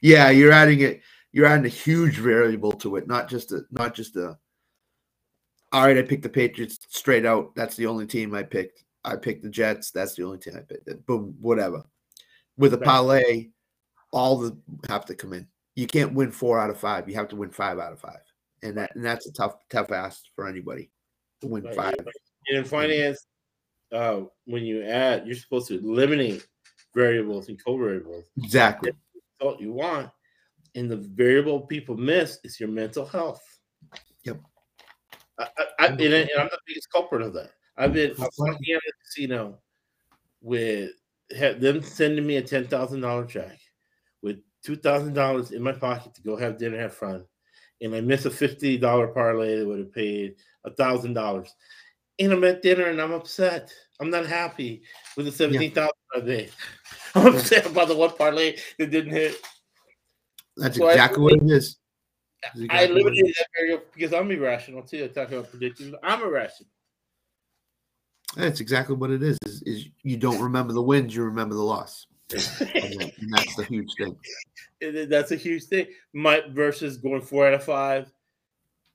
yeah, 0.00 0.30
you're 0.30 0.52
adding 0.52 0.80
it. 0.80 1.00
You're 1.32 1.46
adding 1.46 1.64
a 1.64 1.70
huge 1.70 2.18
variable 2.18 2.72
to 2.72 2.96
it, 2.96 3.08
not 3.08 3.28
just 3.30 3.52
a, 3.52 3.62
not 3.70 3.94
just 3.94 4.16
a. 4.16 4.36
All 5.72 5.86
right, 5.86 5.96
I 5.96 6.02
picked 6.02 6.22
the 6.24 6.28
Patriots 6.28 6.78
straight 6.90 7.24
out. 7.24 7.54
That's 7.54 7.76
the 7.76 7.86
only 7.86 8.06
team 8.06 8.34
I 8.34 8.42
picked. 8.42 8.84
I 9.04 9.16
picked 9.16 9.42
the 9.42 9.50
Jets. 9.50 9.90
That's 9.90 10.14
the 10.14 10.24
only 10.24 10.38
team 10.38 10.54
I 10.56 10.60
picked. 10.60 11.06
Boom, 11.06 11.36
whatever. 11.40 11.84
With 12.56 12.74
a 12.74 12.78
parlay, 12.78 13.48
all 14.12 14.38
the 14.38 14.56
have 14.88 15.04
to 15.06 15.14
come 15.14 15.32
in. 15.32 15.48
You 15.74 15.86
can't 15.86 16.12
win 16.12 16.30
four 16.30 16.58
out 16.58 16.70
of 16.70 16.78
five. 16.78 17.08
You 17.08 17.14
have 17.14 17.28
to 17.28 17.36
win 17.36 17.50
five 17.50 17.78
out 17.78 17.92
of 17.92 18.00
five, 18.00 18.20
and 18.62 18.76
that 18.76 18.94
and 18.94 19.04
that's 19.04 19.26
a 19.26 19.32
tough 19.32 19.56
tough 19.70 19.90
ask 19.90 20.22
for 20.36 20.46
anybody 20.46 20.90
to 21.40 21.46
win 21.48 21.64
Right. 21.64 21.74
five. 21.74 21.94
And 22.48 22.58
in 22.58 22.64
finance, 22.64 23.26
uh, 23.90 24.22
when 24.44 24.64
you 24.64 24.82
add, 24.82 25.26
you're 25.26 25.34
supposed 25.36 25.68
to 25.68 25.78
eliminate 25.78 26.46
variables 26.94 27.48
and 27.48 27.62
co-variables. 27.64 28.26
Exactly. 28.36 28.90
That's 28.90 29.24
All 29.40 29.56
you 29.60 29.72
want, 29.72 30.10
and 30.74 30.90
the 30.90 30.98
variable 30.98 31.62
people 31.62 31.96
miss 31.96 32.38
is 32.44 32.60
your 32.60 32.68
mental 32.68 33.06
health. 33.06 33.42
Yep. 34.24 34.40
I, 35.38 35.44
I, 35.44 35.64
I, 35.78 35.86
and, 35.86 36.00
I- 36.00 36.04
and 36.04 36.30
I'm 36.38 36.48
the 36.48 36.58
biggest 36.66 36.92
culprit 36.92 37.22
of 37.22 37.32
that. 37.32 37.50
I've 37.76 37.92
been 37.92 38.12
I'm 38.18 38.28
working 38.38 38.74
at 38.74 38.80
a 38.80 38.92
casino 39.04 39.58
with 40.40 40.90
had 41.36 41.60
them 41.60 41.82
sending 41.82 42.26
me 42.26 42.36
a 42.36 42.42
ten 42.42 42.66
thousand 42.66 43.00
dollar 43.00 43.24
check 43.24 43.58
with 44.22 44.38
two 44.62 44.76
thousand 44.76 45.14
dollars 45.14 45.52
in 45.52 45.62
my 45.62 45.72
pocket 45.72 46.14
to 46.14 46.22
go 46.22 46.36
have 46.36 46.58
dinner, 46.58 46.78
have 46.78 46.94
fun, 46.94 47.24
and 47.80 47.94
I 47.94 48.00
miss 48.00 48.26
a 48.26 48.30
fifty 48.30 48.76
dollar 48.76 49.08
parlay 49.08 49.58
that 49.58 49.66
would 49.66 49.78
have 49.78 49.92
paid 49.92 50.36
a 50.64 50.70
thousand 50.70 51.14
dollars. 51.14 51.54
And 52.18 52.32
I'm 52.32 52.44
at 52.44 52.62
dinner 52.62 52.86
and 52.86 53.00
I'm 53.00 53.12
upset. 53.12 53.72
I'm 54.00 54.10
not 54.10 54.26
happy 54.26 54.82
with 55.16 55.26
the 55.26 55.32
seventeen 55.32 55.72
thousand 55.72 55.92
I 56.14 56.20
made. 56.20 56.52
I'm 57.14 57.34
upset 57.34 57.66
about 57.66 57.88
the 57.88 57.96
one 57.96 58.14
parlay 58.16 58.56
that 58.78 58.90
didn't 58.90 59.12
hit. 59.12 59.36
That's 60.56 60.76
So 60.76 60.86
I 60.86 60.92
exactly 60.92 61.22
what 61.22 61.34
it 61.34 61.50
is. 61.50 61.78
I 62.44 62.48
exactly 62.64 62.72
what 62.74 62.82
it 62.84 62.90
eliminated 62.90 63.34
that 63.38 63.46
variable 63.56 63.84
because 63.94 64.12
I'm 64.12 64.30
irrational 64.30 64.82
too. 64.82 65.04
I 65.04 65.08
talk 65.08 65.30
about 65.30 65.50
predicting. 65.50 65.94
I'm 66.02 66.22
irrational. 66.22 66.71
That's 68.36 68.60
exactly 68.60 68.96
what 68.96 69.10
it 69.10 69.22
is, 69.22 69.38
is. 69.44 69.62
Is 69.62 69.88
you 70.02 70.16
don't 70.16 70.40
remember 70.40 70.72
the 70.72 70.82
wins, 70.82 71.14
you 71.14 71.22
remember 71.24 71.54
the 71.54 71.62
loss, 71.62 72.06
and, 72.30 73.12
that's 73.30 73.56
the 73.56 73.66
huge 73.68 73.90
thing. 73.98 74.16
That's 75.08 75.32
a 75.32 75.36
huge 75.36 75.64
thing. 75.64 75.86
My 76.12 76.42
versus 76.50 76.96
going 76.96 77.20
four 77.20 77.46
out 77.46 77.54
of 77.54 77.64
five, 77.64 78.10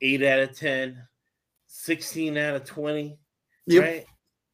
eight 0.02 0.24
out 0.24 0.40
of 0.40 0.58
10, 0.58 1.02
16 1.68 2.38
out 2.38 2.56
of 2.56 2.66
20. 2.66 3.18
Yep. 3.68 3.84
Right? 3.84 4.06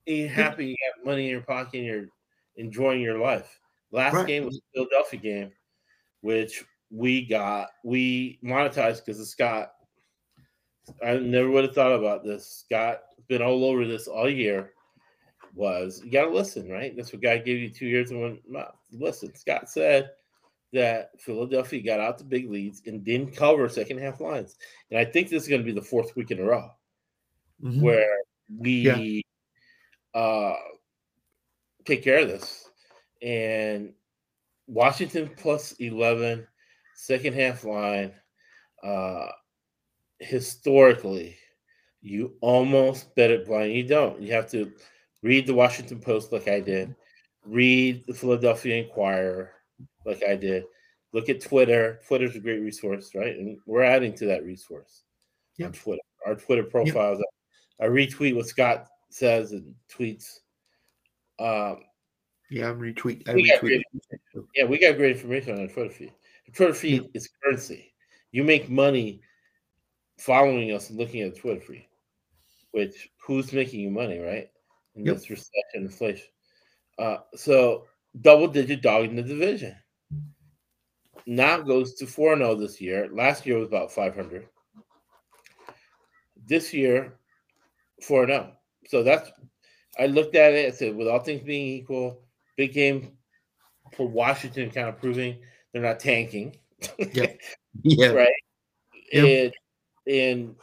And 0.06 0.18
you're 0.18 0.28
happy, 0.28 0.68
you 0.68 0.76
have 0.86 1.06
money 1.06 1.26
in 1.26 1.32
your 1.32 1.42
pocket, 1.42 1.78
and 1.78 1.86
you're 1.86 2.06
enjoying 2.58 3.02
your 3.02 3.18
life. 3.18 3.60
Last 3.92 4.14
Right. 4.14 4.28
game 4.28 4.46
was 4.46 4.56
the 4.56 4.62
Philadelphia 4.74 5.20
game, 5.20 5.52
which 6.22 6.64
we 6.90 7.26
got, 7.26 7.70
we 7.84 8.40
monetized 8.44 9.06
because 9.06 9.20
of 9.20 9.28
Scott. 9.28 9.73
I 11.06 11.18
never 11.18 11.50
would 11.50 11.64
have 11.66 11.76
thought 11.76 11.94
about 11.94 12.24
this. 12.24 12.66
Scott 12.66 13.04
been 13.28 13.42
all 13.42 13.64
over 13.66 13.86
this 13.86 14.08
all 14.08 14.30
year. 14.30 14.72
Was 15.56 16.02
you 16.04 16.12
got 16.12 16.26
to 16.26 16.32
listen, 16.32 16.70
right? 16.70 16.96
That's 16.96 17.14
what 17.14 17.22
God 17.22 17.46
gave 17.46 17.60
you 17.60 17.70
two 17.70 17.86
years 17.86 18.10
and 18.12 18.22
one 18.22 18.40
month. 18.48 18.76
Listen, 18.92 19.36
Scott 19.36 19.70
said 19.70 20.10
that 20.74 21.12
Philadelphia 21.22 21.82
got 21.84 22.00
out 22.00 22.18
the 22.18 22.24
big 22.24 22.50
leads 22.50 22.82
and 22.88 23.04
didn't 23.04 23.36
cover 23.36 23.70
second 23.70 24.00
half 24.00 24.20
lines. 24.20 24.58
And 24.90 25.00
I 25.00 25.06
think 25.06 25.30
this 25.30 25.44
is 25.44 25.50
going 25.50 25.62
to 25.62 25.66
be 25.66 25.72
the 25.72 25.82
fourth 25.86 26.16
week 26.16 26.32
in 26.32 26.40
a 26.40 26.44
row 26.44 26.72
Mhm. 27.64 27.82
where 27.82 28.18
we 28.58 29.24
uh 30.16 30.56
take 31.86 32.04
care 32.04 32.20
of 32.20 32.28
this. 32.28 32.68
And 33.22 33.94
Washington 34.68 35.30
plus 35.38 35.74
11, 35.74 36.48
second 36.96 37.34
half 37.36 37.64
line. 37.64 38.14
Uh 38.82 39.28
historically, 40.24 41.38
you 42.02 42.36
almost 42.42 43.14
bet 43.16 43.32
it 43.32 43.46
blind. 43.46 43.74
You 43.74 43.84
don't. 43.88 44.22
You 44.22 44.34
have 44.34 44.50
to 44.52 44.72
read 45.22 45.48
the 45.48 45.54
Washington 45.54 46.00
Post 46.00 46.32
like 46.32 46.48
I 46.48 46.60
did, 46.60 46.96
read 47.46 48.06
the 48.08 48.14
Philadelphia 48.14 48.76
Inquirer 48.84 49.52
like 50.06 50.24
I 50.28 50.36
did. 50.36 50.64
Look 51.14 51.30
at 51.30 51.42
Twitter. 51.42 52.00
Twitter's 52.08 52.36
a 52.36 52.40
great 52.40 52.60
resource, 52.60 53.12
right? 53.16 53.36
And 53.36 53.58
we're 53.66 53.84
adding 53.84 54.14
to 54.16 54.26
that 54.28 54.44
resource 54.44 55.04
on 55.64 55.72
Twitter, 55.72 56.02
our 56.26 56.36
Twitter 56.36 56.64
profiles. 56.64 57.22
I 57.80 57.86
retweet 57.86 58.36
what 58.36 58.48
Scott 58.48 58.88
says 59.10 59.52
and 59.52 59.76
tweets. 59.92 60.40
Um, 61.40 61.84
Yeah, 62.50 62.70
I'm 62.70 62.80
retweet. 62.80 63.30
I 63.30 63.36
we 63.36 63.50
retweet. 63.50 63.60
great, 63.60 63.84
yeah, 64.56 64.66
we 64.66 64.80
got 64.80 64.98
great 64.98 65.12
information 65.16 65.54
on 65.54 65.62
our 65.62 65.68
Twitter 65.68 65.90
feed. 65.90 66.14
The 66.48 66.52
Twitter 66.52 66.74
feed 66.74 67.10
is 67.14 67.30
currency. 67.44 67.94
You 68.32 68.44
make 68.44 68.70
money 68.70 69.22
following 70.18 70.72
us 70.72 70.90
and 70.90 70.98
looking 71.00 71.22
at 71.22 71.38
Twitter 71.38 71.62
feed. 71.62 71.88
Which 72.72 73.10
who's 73.26 73.54
making 73.54 73.80
you 73.82 73.92
money, 73.92 74.20
right? 74.20 74.50
In 74.96 75.06
Yep. 75.06 75.16
this 75.16 75.30
recession, 75.30 75.54
inflation. 75.76 76.28
Uh, 76.98 77.18
so 77.36 77.86
double 78.22 78.48
digit 78.48 78.82
dog 78.82 79.06
in 79.06 79.16
the 79.16 79.24
division. 79.24 79.76
Now 81.26 81.60
goes 81.62 81.94
to 81.96 82.08
4 82.08 82.38
0 82.38 82.56
this 82.56 82.82
year. 82.82 83.10
Last 83.12 83.46
year 83.46 83.58
was 83.58 83.68
about 83.68 83.92
500. 83.92 84.48
This 86.46 86.74
year, 86.74 87.14
4 88.02 88.28
0. 88.28 88.54
So 88.88 89.04
that's, 89.04 89.32
I 89.98 90.08
looked 90.08 90.36
at 90.36 90.54
it 90.54 90.66
and 90.66 90.74
said, 90.76 90.96
with 90.96 91.08
all 91.08 91.20
things 91.20 91.42
being 91.44 91.68
equal, 91.78 92.22
big 92.58 92.74
game 92.74 93.14
for 93.96 94.08
Washington 94.08 94.70
kind 94.72 94.90
of 94.90 95.00
proving 95.00 95.38
they're 95.72 95.82
not 95.82 96.00
tanking. 96.00 96.56
Yep. 97.00 97.40
Yeah. 97.84 98.10
right? 98.10 98.30
Yep. 99.12 99.46
And, 99.46 99.54
and 100.08 100.56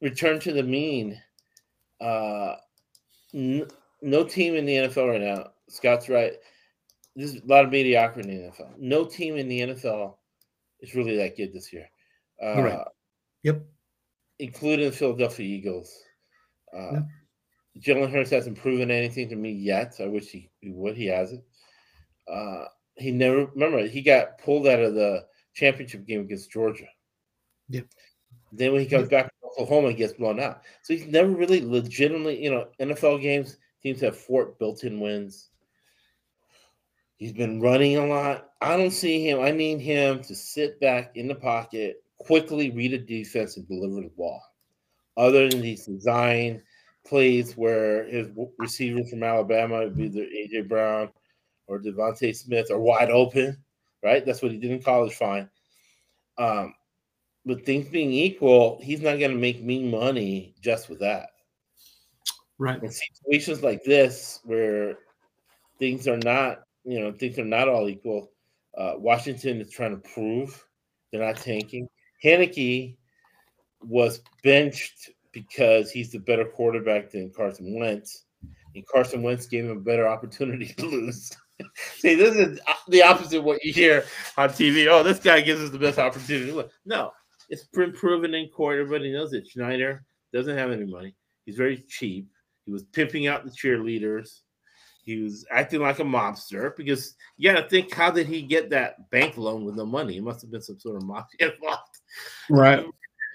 return 0.00 0.40
to 0.40 0.52
the 0.52 0.62
mean. 0.62 1.20
Uh, 2.00 2.56
n- 3.34 3.66
no 4.02 4.24
team 4.24 4.54
in 4.54 4.64
the 4.64 4.74
NFL 4.76 5.10
right 5.10 5.20
now. 5.20 5.50
Scott's 5.68 6.08
right. 6.08 6.34
There's 7.16 7.34
a 7.36 7.40
lot 7.46 7.64
of 7.64 7.70
mediocrity 7.70 8.30
in 8.30 8.42
the 8.42 8.48
NFL. 8.50 8.78
No 8.78 9.04
team 9.04 9.36
in 9.36 9.48
the 9.48 9.60
NFL 9.60 10.14
is 10.80 10.94
really 10.94 11.16
that 11.16 11.36
good 11.36 11.52
this 11.52 11.72
year. 11.72 11.88
Uh, 12.42 12.62
Right. 12.62 12.86
Yep. 13.42 13.62
Including 14.38 14.90
the 14.90 14.96
Philadelphia 14.96 15.46
Eagles. 15.46 15.92
Uh, 16.72 16.92
Yep. 16.92 17.02
Jalen 17.80 18.10
Hurts 18.12 18.30
hasn't 18.30 18.58
proven 18.58 18.90
anything 18.90 19.28
to 19.28 19.36
me 19.36 19.52
yet. 19.52 19.94
I 20.00 20.06
wish 20.06 20.30
he, 20.30 20.50
he 20.60 20.70
would. 20.70 20.96
He 20.96 21.06
hasn't. 21.06 21.44
Uh, 22.26 22.64
he 22.96 23.12
never 23.12 23.46
remember 23.46 23.86
he 23.86 24.02
got 24.02 24.38
pulled 24.38 24.66
out 24.66 24.80
of 24.80 24.94
the 24.94 25.24
championship 25.54 26.04
game 26.06 26.20
against 26.22 26.50
Georgia. 26.50 26.88
Yeah. 27.68 27.82
Then 28.52 28.72
when 28.72 28.80
he 28.80 28.86
comes 28.86 29.08
back 29.08 29.26
to 29.26 29.46
Oklahoma, 29.46 29.90
he 29.90 29.94
gets 29.94 30.14
blown 30.14 30.40
out. 30.40 30.62
So 30.82 30.94
he's 30.94 31.06
never 31.06 31.30
really 31.30 31.60
legitimately, 31.60 32.42
you 32.42 32.50
know, 32.50 32.68
NFL 32.80 33.20
games 33.22 33.58
teams 33.82 34.00
have 34.00 34.16
four 34.16 34.54
built-in 34.58 35.00
wins. 35.00 35.50
He's 37.16 37.32
been 37.32 37.60
running 37.60 37.96
a 37.96 38.06
lot. 38.06 38.50
I 38.60 38.76
don't 38.76 38.90
see 38.90 39.28
him. 39.28 39.40
I 39.40 39.50
need 39.50 39.80
him 39.80 40.22
to 40.22 40.34
sit 40.34 40.80
back 40.80 41.16
in 41.16 41.26
the 41.26 41.34
pocket, 41.34 42.02
quickly 42.18 42.70
read 42.70 42.92
a 42.92 42.98
defense, 42.98 43.56
and 43.56 43.66
deliver 43.66 44.02
the 44.02 44.10
ball. 44.16 44.40
Other 45.16 45.48
than 45.48 45.60
these 45.60 45.86
design 45.86 46.62
plays 47.04 47.56
where 47.56 48.06
his 48.06 48.28
w- 48.28 48.52
receiver 48.58 49.04
from 49.04 49.24
Alabama 49.24 49.80
would 49.80 49.96
be 49.96 50.04
either 50.04 50.20
AJ 50.20 50.68
Brown 50.68 51.10
or 51.66 51.80
DeVonta 51.80 52.34
Smith 52.36 52.70
are 52.70 52.78
wide 52.78 53.10
open, 53.10 53.56
right? 54.02 54.24
That's 54.24 54.42
what 54.42 54.52
he 54.52 54.58
did 54.58 54.70
in 54.70 54.82
college. 54.82 55.14
Fine. 55.14 55.50
Um, 56.36 56.74
but 57.48 57.64
things 57.64 57.88
being 57.88 58.12
equal, 58.12 58.78
he's 58.82 59.00
not 59.00 59.18
going 59.18 59.30
to 59.30 59.38
make 59.38 59.62
me 59.62 59.82
money 59.90 60.54
just 60.60 60.90
with 60.90 61.00
that. 61.00 61.30
Right. 62.58 62.80
In 62.82 62.90
situations 62.90 63.62
like 63.62 63.82
this, 63.84 64.40
where 64.44 64.98
things 65.78 66.06
are 66.06 66.18
not, 66.18 66.58
you 66.84 67.00
know, 67.00 67.10
things 67.10 67.38
are 67.38 67.46
not 67.46 67.66
all 67.66 67.88
equal, 67.88 68.30
uh, 68.76 68.92
Washington 68.96 69.62
is 69.62 69.70
trying 69.70 69.92
to 69.92 70.08
prove 70.10 70.62
they're 71.10 71.24
not 71.24 71.38
tanking. 71.38 71.88
Heinicke 72.22 72.96
was 73.82 74.20
benched 74.44 75.10
because 75.32 75.90
he's 75.90 76.12
the 76.12 76.18
better 76.18 76.44
quarterback 76.44 77.10
than 77.10 77.32
Carson 77.34 77.78
Wentz, 77.78 78.26
and 78.74 78.86
Carson 78.86 79.22
Wentz 79.22 79.46
gave 79.46 79.64
him 79.64 79.70
a 79.70 79.80
better 79.80 80.06
opportunity 80.06 80.66
to 80.76 80.84
lose. 80.86 81.34
See, 81.96 82.14
this 82.14 82.36
is 82.36 82.60
the 82.88 83.02
opposite 83.02 83.38
of 83.38 83.44
what 83.44 83.64
you 83.64 83.72
hear 83.72 84.04
on 84.36 84.50
TV. 84.50 84.86
Oh, 84.86 85.02
this 85.02 85.18
guy 85.18 85.40
gives 85.40 85.62
us 85.62 85.70
the 85.70 85.78
best 85.78 85.98
opportunity. 85.98 86.68
No, 86.84 87.12
it's 87.48 87.64
been 87.64 87.92
proven 87.92 88.34
in 88.34 88.48
court. 88.48 88.78
Everybody 88.78 89.12
knows 89.12 89.32
it. 89.32 89.46
Snyder 89.48 90.04
doesn't 90.32 90.56
have 90.56 90.70
any 90.70 90.84
money. 90.84 91.14
He's 91.46 91.56
very 91.56 91.78
cheap. 91.88 92.28
He 92.66 92.72
was 92.72 92.82
pimping 92.84 93.26
out 93.26 93.44
the 93.44 93.50
cheerleaders. 93.50 94.40
He 95.04 95.22
was 95.22 95.46
acting 95.50 95.80
like 95.80 96.00
a 96.00 96.04
mobster 96.04 96.76
because 96.76 97.14
you 97.38 97.50
got 97.50 97.62
to 97.62 97.68
think 97.68 97.92
how 97.94 98.10
did 98.10 98.26
he 98.26 98.42
get 98.42 98.68
that 98.70 99.08
bank 99.10 99.38
loan 99.38 99.64
with 99.64 99.74
no 99.74 99.86
money? 99.86 100.18
It 100.18 100.22
must 100.22 100.42
have 100.42 100.50
been 100.50 100.60
some 100.60 100.78
sort 100.78 100.96
of 100.96 101.04
mafia 101.04 101.52
involved, 101.54 101.98
Right. 102.50 102.84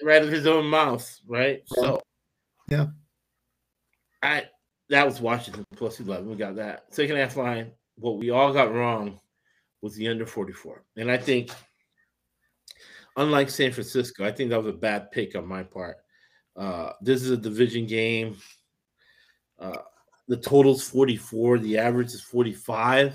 right 0.03 0.21
of 0.21 0.29
his 0.29 0.45
own 0.45 0.67
mouth, 0.67 1.19
right? 1.27 1.63
So, 1.65 1.99
Yeah. 2.69 2.87
I 4.21 4.47
that 4.89 5.05
was 5.05 5.19
Washington 5.19 5.65
plus 5.75 5.99
eleven. 5.99 6.29
We 6.29 6.35
got 6.35 6.55
that 6.57 6.93
second 6.93 7.15
half 7.15 7.35
line. 7.35 7.71
What 7.95 8.17
we 8.17 8.29
all 8.29 8.53
got 8.53 8.73
wrong 8.73 9.19
was 9.81 9.95
the 9.95 10.07
under 10.07 10.25
forty 10.27 10.53
four, 10.53 10.83
and 10.97 11.09
I 11.11 11.17
think, 11.17 11.49
unlike 13.17 13.49
San 13.49 13.71
Francisco, 13.71 14.25
I 14.25 14.31
think 14.31 14.49
that 14.49 14.63
was 14.63 14.73
a 14.73 14.77
bad 14.77 15.11
pick 15.11 15.35
on 15.35 15.47
my 15.47 15.63
part. 15.63 15.97
Uh, 16.55 16.91
this 17.01 17.21
is 17.21 17.31
a 17.31 17.37
division 17.37 17.85
game. 17.85 18.37
Uh, 19.59 19.77
the 20.27 20.37
total's 20.37 20.87
44. 20.87 21.59
The 21.59 21.77
average 21.77 22.13
is 22.13 22.21
45 22.21 23.13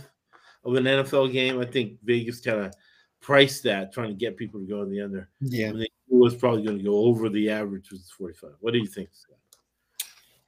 of 0.64 0.74
an 0.74 0.84
NFL 0.84 1.32
game. 1.32 1.60
I 1.60 1.64
think 1.64 1.98
Vegas 2.02 2.40
kind 2.40 2.60
of 2.60 2.74
priced 3.20 3.62
that, 3.64 3.92
trying 3.92 4.08
to 4.08 4.14
get 4.14 4.36
people 4.36 4.60
to 4.60 4.66
go 4.66 4.82
in 4.82 4.90
the 4.90 5.00
under. 5.00 5.28
Yeah. 5.40 5.68
And 5.68 5.80
they 5.80 5.88
knew 6.08 6.20
it 6.20 6.24
was 6.24 6.36
probably 6.36 6.62
going 6.62 6.78
to 6.78 6.84
go 6.84 6.96
over 6.96 7.28
the 7.28 7.50
average, 7.50 7.90
which 7.90 8.00
is 8.00 8.10
45. 8.16 8.50
What 8.60 8.72
do 8.72 8.78
you 8.78 8.86
think? 8.86 9.08
Scott? 9.12 9.36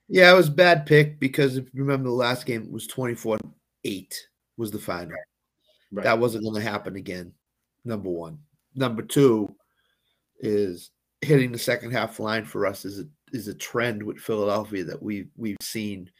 Yeah, 0.09 0.32
it 0.32 0.36
was 0.36 0.48
a 0.48 0.52
bad 0.52 0.86
pick 0.86 1.20
because 1.20 1.56
if 1.56 1.66
you 1.72 1.82
remember 1.82 2.09
the 2.09 2.14
last 2.14 2.44
game, 2.44 2.62
it 2.62 2.72
was 2.72 2.86
24 2.89 3.39
8 3.85 4.28
was 4.56 4.70
the 4.70 4.78
final. 4.78 5.14
Right. 5.93 6.05
That 6.05 6.18
wasn't 6.18 6.44
going 6.44 6.56
to 6.56 6.68
happen 6.68 6.97
again. 6.97 7.32
Number 7.85 8.10
one. 8.10 8.39
Number 8.74 9.02
two 9.02 9.55
is 10.40 10.90
hitting 11.20 11.52
the 11.52 11.59
second 11.59 11.90
half 11.92 12.18
line 12.18 12.44
for 12.44 12.66
us 12.66 12.84
is 12.84 13.01
a 13.01 13.05
is 13.32 13.48
a 13.48 13.55
trend 13.55 14.02
with 14.02 14.18
Philadelphia 14.18 14.84
that 14.84 15.02
we 15.02 15.28
we've 15.36 15.56
seen 15.60 16.10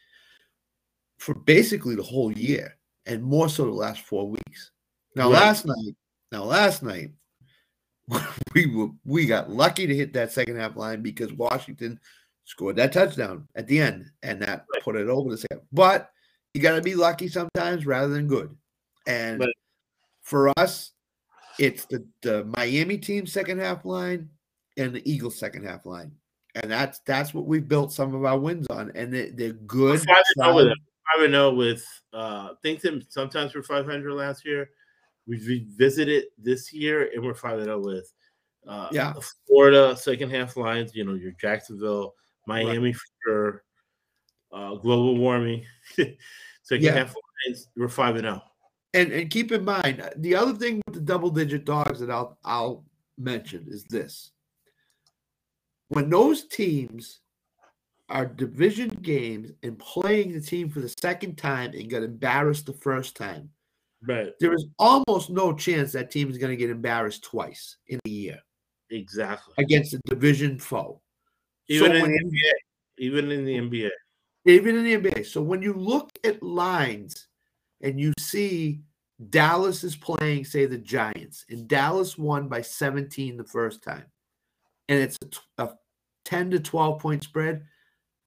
for 1.17 1.33
basically 1.33 1.95
the 1.95 2.03
whole 2.03 2.31
year 2.31 2.77
and 3.05 3.23
more 3.23 3.49
so 3.49 3.65
the 3.65 3.71
last 3.71 4.01
four 4.01 4.29
weeks. 4.29 4.71
Now 5.15 5.31
Right. 5.31 5.41
last 5.41 5.65
night, 5.65 5.95
now 6.31 6.43
last 6.43 6.83
night 6.83 7.11
we 8.53 8.65
were 8.67 8.89
we 9.05 9.25
got 9.25 9.49
lucky 9.49 9.87
to 9.87 9.95
hit 9.95 10.13
that 10.13 10.31
second 10.31 10.57
half 10.57 10.75
line 10.75 11.01
because 11.01 11.33
Washington 11.33 11.99
scored 12.45 12.75
that 12.75 12.91
touchdown 12.91 13.47
at 13.55 13.67
the 13.67 13.79
end 13.79 14.11
and 14.23 14.41
that 14.41 14.65
Right. 14.73 14.83
put 14.83 14.95
it 14.95 15.07
over 15.07 15.29
the 15.29 15.37
second. 15.37 15.61
But 15.71 16.11
you 16.53 16.61
got 16.61 16.75
to 16.75 16.81
be 16.81 16.95
lucky 16.95 17.27
sometimes 17.27 17.85
rather 17.85 18.09
than 18.13 18.27
good. 18.27 18.55
And 19.07 19.43
for 20.21 20.51
us, 20.57 20.91
it's 21.59 21.85
the, 21.85 22.05
the 22.21 22.45
Miami 22.57 22.97
team 22.97 23.25
second 23.25 23.59
half 23.59 23.85
line 23.85 24.29
and 24.77 24.93
the 24.93 25.11
Eagles 25.11 25.37
second 25.37 25.65
half 25.65 25.85
line. 25.85 26.11
And 26.55 26.69
that's 26.71 26.99
that's 27.05 27.33
what 27.33 27.45
we've 27.45 27.67
built 27.67 27.93
some 27.93 28.13
of 28.13 28.25
our 28.25 28.37
wins 28.37 28.67
on. 28.67 28.91
And 28.95 29.13
they, 29.13 29.29
they're 29.29 29.53
good. 29.53 29.99
Five 30.01 30.23
and 30.37 30.55
with. 30.55 30.73
Five 31.15 31.23
and 31.25 31.33
zero 31.33 31.53
with 31.53 31.85
uh, 32.13 32.49
think 32.61 32.81
them 32.81 33.01
sometimes 33.09 33.55
we're 33.55 33.63
500 33.63 34.13
last 34.13 34.45
year. 34.45 34.69
We 35.27 35.37
revisited 35.45 36.25
this 36.37 36.73
year 36.73 37.09
and 37.13 37.23
we're 37.23 37.33
five 37.33 37.55
and 37.55 37.65
zero 37.65 37.79
with 37.79 38.11
uh, 38.67 38.89
Yeah. 38.91 39.13
Florida 39.47 39.95
second 39.97 40.29
half 40.29 40.57
lines. 40.57 40.93
You 40.95 41.05
know 41.05 41.13
your 41.13 41.31
Jacksonville, 41.33 42.15
Miami 42.47 42.93
for 42.93 43.05
sure. 43.25 43.63
Uh, 44.53 44.75
global 44.75 45.17
warming, 45.17 45.65
second 45.95 46.17
Yeah. 46.69 46.91
half 46.93 47.15
lines. 47.47 47.67
We're 47.77 47.87
five 47.87 48.15
and 48.15 48.23
zero. 48.25 48.41
And 48.93 49.11
and 49.11 49.29
keep 49.29 49.51
in 49.51 49.63
mind 49.63 50.01
uh, 50.01 50.09
the 50.17 50.35
other 50.35 50.53
thing 50.53 50.81
with 50.85 50.95
the 50.95 51.01
double 51.01 51.29
digit 51.29 51.65
dogs 51.65 51.99
that 51.99 52.09
I'll 52.11 52.37
I'll 52.43 52.83
mention 53.17 53.65
is 53.69 53.83
this. 53.85 54.31
When 55.89 56.09
those 56.09 56.47
teams 56.47 57.19
are 58.09 58.25
division 58.25 58.89
games 59.01 59.51
and 59.63 59.77
playing 59.79 60.33
the 60.33 60.41
team 60.41 60.69
for 60.69 60.79
the 60.81 60.93
second 61.01 61.37
time 61.37 61.71
and 61.73 61.89
got 61.89 62.03
embarrassed 62.03 62.65
the 62.65 62.73
first 62.73 63.15
time, 63.15 63.49
Right. 64.05 64.33
there 64.39 64.53
is 64.53 64.65
almost 64.79 65.29
no 65.29 65.53
chance 65.53 65.91
that 65.91 66.09
team 66.11 66.29
is 66.29 66.37
going 66.37 66.49
to 66.49 66.55
get 66.57 66.69
embarrassed 66.69 67.23
twice 67.23 67.77
in 67.87 67.99
a 68.05 68.09
year 68.09 68.39
Exactly. 68.89 69.53
against 69.59 69.93
a 69.93 69.99
division 70.05 70.57
foe. 70.57 71.01
Even 71.67 71.91
So 71.91 71.97
in 72.05 72.11
the 72.11 72.17
NBA. 72.17 72.51
Even 72.97 73.31
in 73.31 73.45
the 73.45 73.57
NBA. 73.57 73.89
even 74.45 74.75
in 74.77 74.83
the 74.83 75.09
NBA. 75.09 75.25
So 75.25 75.41
when 75.41 75.61
you 75.61 75.73
look 75.73 76.09
at 76.23 76.41
lines 76.41 77.27
and 77.81 77.99
you 77.99 78.13
see 78.19 78.81
Dallas 79.29 79.83
is 79.83 79.95
playing, 79.95 80.45
say, 80.45 80.65
the 80.65 80.77
Giants, 80.77 81.45
and 81.49 81.67
Dallas 81.67 82.17
won 82.17 82.47
by 82.47 82.61
17 82.61 83.37
the 83.37 83.43
first 83.43 83.83
time, 83.83 84.05
and 84.89 84.99
it's 84.99 85.17
a, 85.57 85.63
a 85.63 85.73
10 86.25 86.51
to 86.51 86.59
12 86.59 86.99
point 86.99 87.23
spread, 87.23 87.63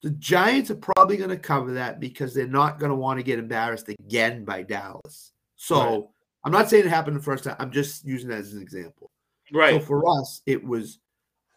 the 0.02 0.10
Giants 0.10 0.70
are 0.70 0.76
probably 0.76 1.16
going 1.16 1.30
to 1.30 1.36
cover 1.36 1.72
that 1.72 1.98
because 1.98 2.34
they're 2.34 2.46
not 2.46 2.78
going 2.78 2.90
to 2.90 2.96
want 2.96 3.18
to 3.18 3.24
get 3.24 3.38
embarrassed 3.38 3.88
again 3.88 4.44
by 4.44 4.62
Dallas. 4.62 5.32
So 5.56 5.78
Right. 5.80 6.04
I'm 6.44 6.52
not 6.52 6.68
saying 6.68 6.84
it 6.84 6.90
happened 6.90 7.16
the 7.16 7.22
first 7.22 7.44
time. 7.44 7.56
I'm 7.58 7.70
just 7.70 8.04
using 8.04 8.28
that 8.28 8.40
as 8.40 8.52
an 8.52 8.60
example. 8.60 9.10
Right. 9.50 9.80
So 9.80 9.80
for 9.80 10.06
us, 10.20 10.42
it 10.44 10.62
was 10.62 10.98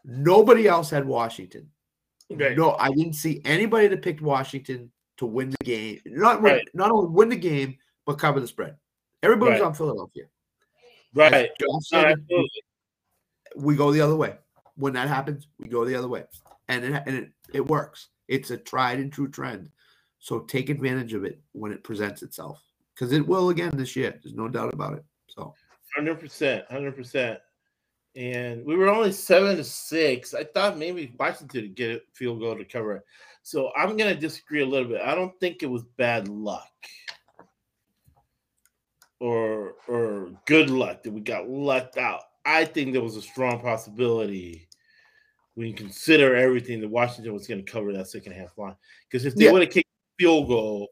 nobody 0.06 0.68
else 0.68 0.90
had 0.90 1.06
Washington. 1.06 1.70
Right. 2.30 2.58
No, 2.58 2.76
I 2.80 2.90
didn't 2.90 3.14
see 3.14 3.42
anybody 3.44 3.88
that 3.88 4.02
picked 4.02 4.22
Washington 4.22 4.92
to 5.18 5.26
win 5.26 5.50
the 5.50 5.66
game. 5.66 6.00
Not 6.06 6.42
Right. 6.42 6.66
not 6.74 6.92
only 6.92 7.10
win 7.10 7.28
the 7.28 7.36
game, 7.36 7.78
but 8.08 8.18
cover 8.18 8.40
the 8.40 8.48
spread. 8.48 8.76
Everybody's 9.22 9.60
Right. 9.60 9.68
on 9.68 9.74
Philadelphia. 9.76 10.24
Right. 11.14 11.34
As 11.34 11.48
Josh 11.60 11.68
No, 11.70 11.80
said, 11.82 12.06
absolutely. 12.14 12.64
we 13.58 13.76
go 13.76 13.92
the 13.92 14.02
other 14.02 14.16
way. 14.16 14.38
When 14.76 14.94
that 14.94 15.08
happens, 15.08 15.48
we 15.60 15.68
go 15.68 15.86
the 15.86 15.96
other 15.96 16.08
way, 16.08 16.24
and 16.68 16.86
it 16.86 17.04
and 17.06 17.16
it, 17.16 17.32
it 17.54 17.66
works. 17.66 18.10
It's 18.28 18.52
a 18.52 18.58
tried 18.58 19.00
and 19.00 19.12
true 19.12 19.28
trend. 19.28 19.70
So 20.20 20.40
take 20.42 20.70
advantage 20.70 21.14
of 21.14 21.24
it 21.26 21.40
when 21.52 21.72
it 21.72 21.84
presents 21.84 22.24
itself, 22.24 22.62
because 22.94 23.12
it 23.12 23.28
will 23.28 23.50
again 23.50 23.72
this 23.76 23.96
year. 23.96 24.20
There's 24.24 24.36
no 24.36 24.48
doubt 24.48 24.74
about 24.74 24.94
it. 24.94 25.04
So 25.28 25.54
Hundred 25.96 26.20
percent, 26.20 26.66
hundred 26.70 26.96
percent. 26.96 27.40
And 28.16 28.66
we 28.66 28.76
were 28.76 28.90
only 28.90 29.12
seven 29.12 29.58
to 29.58 29.64
six. 29.64 30.34
I 30.34 30.44
thought 30.44 30.78
maybe 30.78 31.14
Washington 31.20 31.62
would 31.64 31.76
get 31.76 31.92
a 31.98 32.02
field 32.14 32.40
goal 32.40 32.56
to 32.58 32.66
cover 32.66 32.98
it. 32.98 33.04
So 33.42 33.72
I'm 33.76 33.98
gonna 33.98 34.16
disagree 34.16 34.62
a 34.62 34.66
little 34.66 34.88
bit. 34.88 35.02
I 35.02 35.16
don't 35.16 35.38
think 35.40 35.64
it 35.64 35.68
was 35.70 35.84
bad 35.98 36.28
luck 36.28 36.70
or 39.20 39.76
or 39.88 40.32
good 40.46 40.70
luck 40.70 41.04
that 41.04 41.12
we 41.12 41.22
got 41.22 41.50
lucked 41.50 41.98
out. 41.98 42.22
I 42.46 42.66
think 42.66 42.94
there 42.94 43.02
was 43.02 43.16
a 43.18 43.22
strong 43.22 43.60
possibility 43.60 44.68
when 45.56 45.68
you 45.68 45.74
consider 45.74 46.36
everything 46.36 46.80
that 46.82 46.90
Washington 46.90 47.34
was 47.34 47.48
going 47.48 47.64
to 47.66 47.72
cover 47.72 47.92
that 47.94 48.08
second 48.08 48.34
half 48.34 48.58
line. 48.58 48.76
Because 49.10 49.26
if 49.26 49.36
they 49.36 49.46
Yeah. 49.46 49.52
would 49.52 49.64
have 49.64 49.72
kicked 49.72 49.90
field 50.20 50.48
goal, 50.48 50.90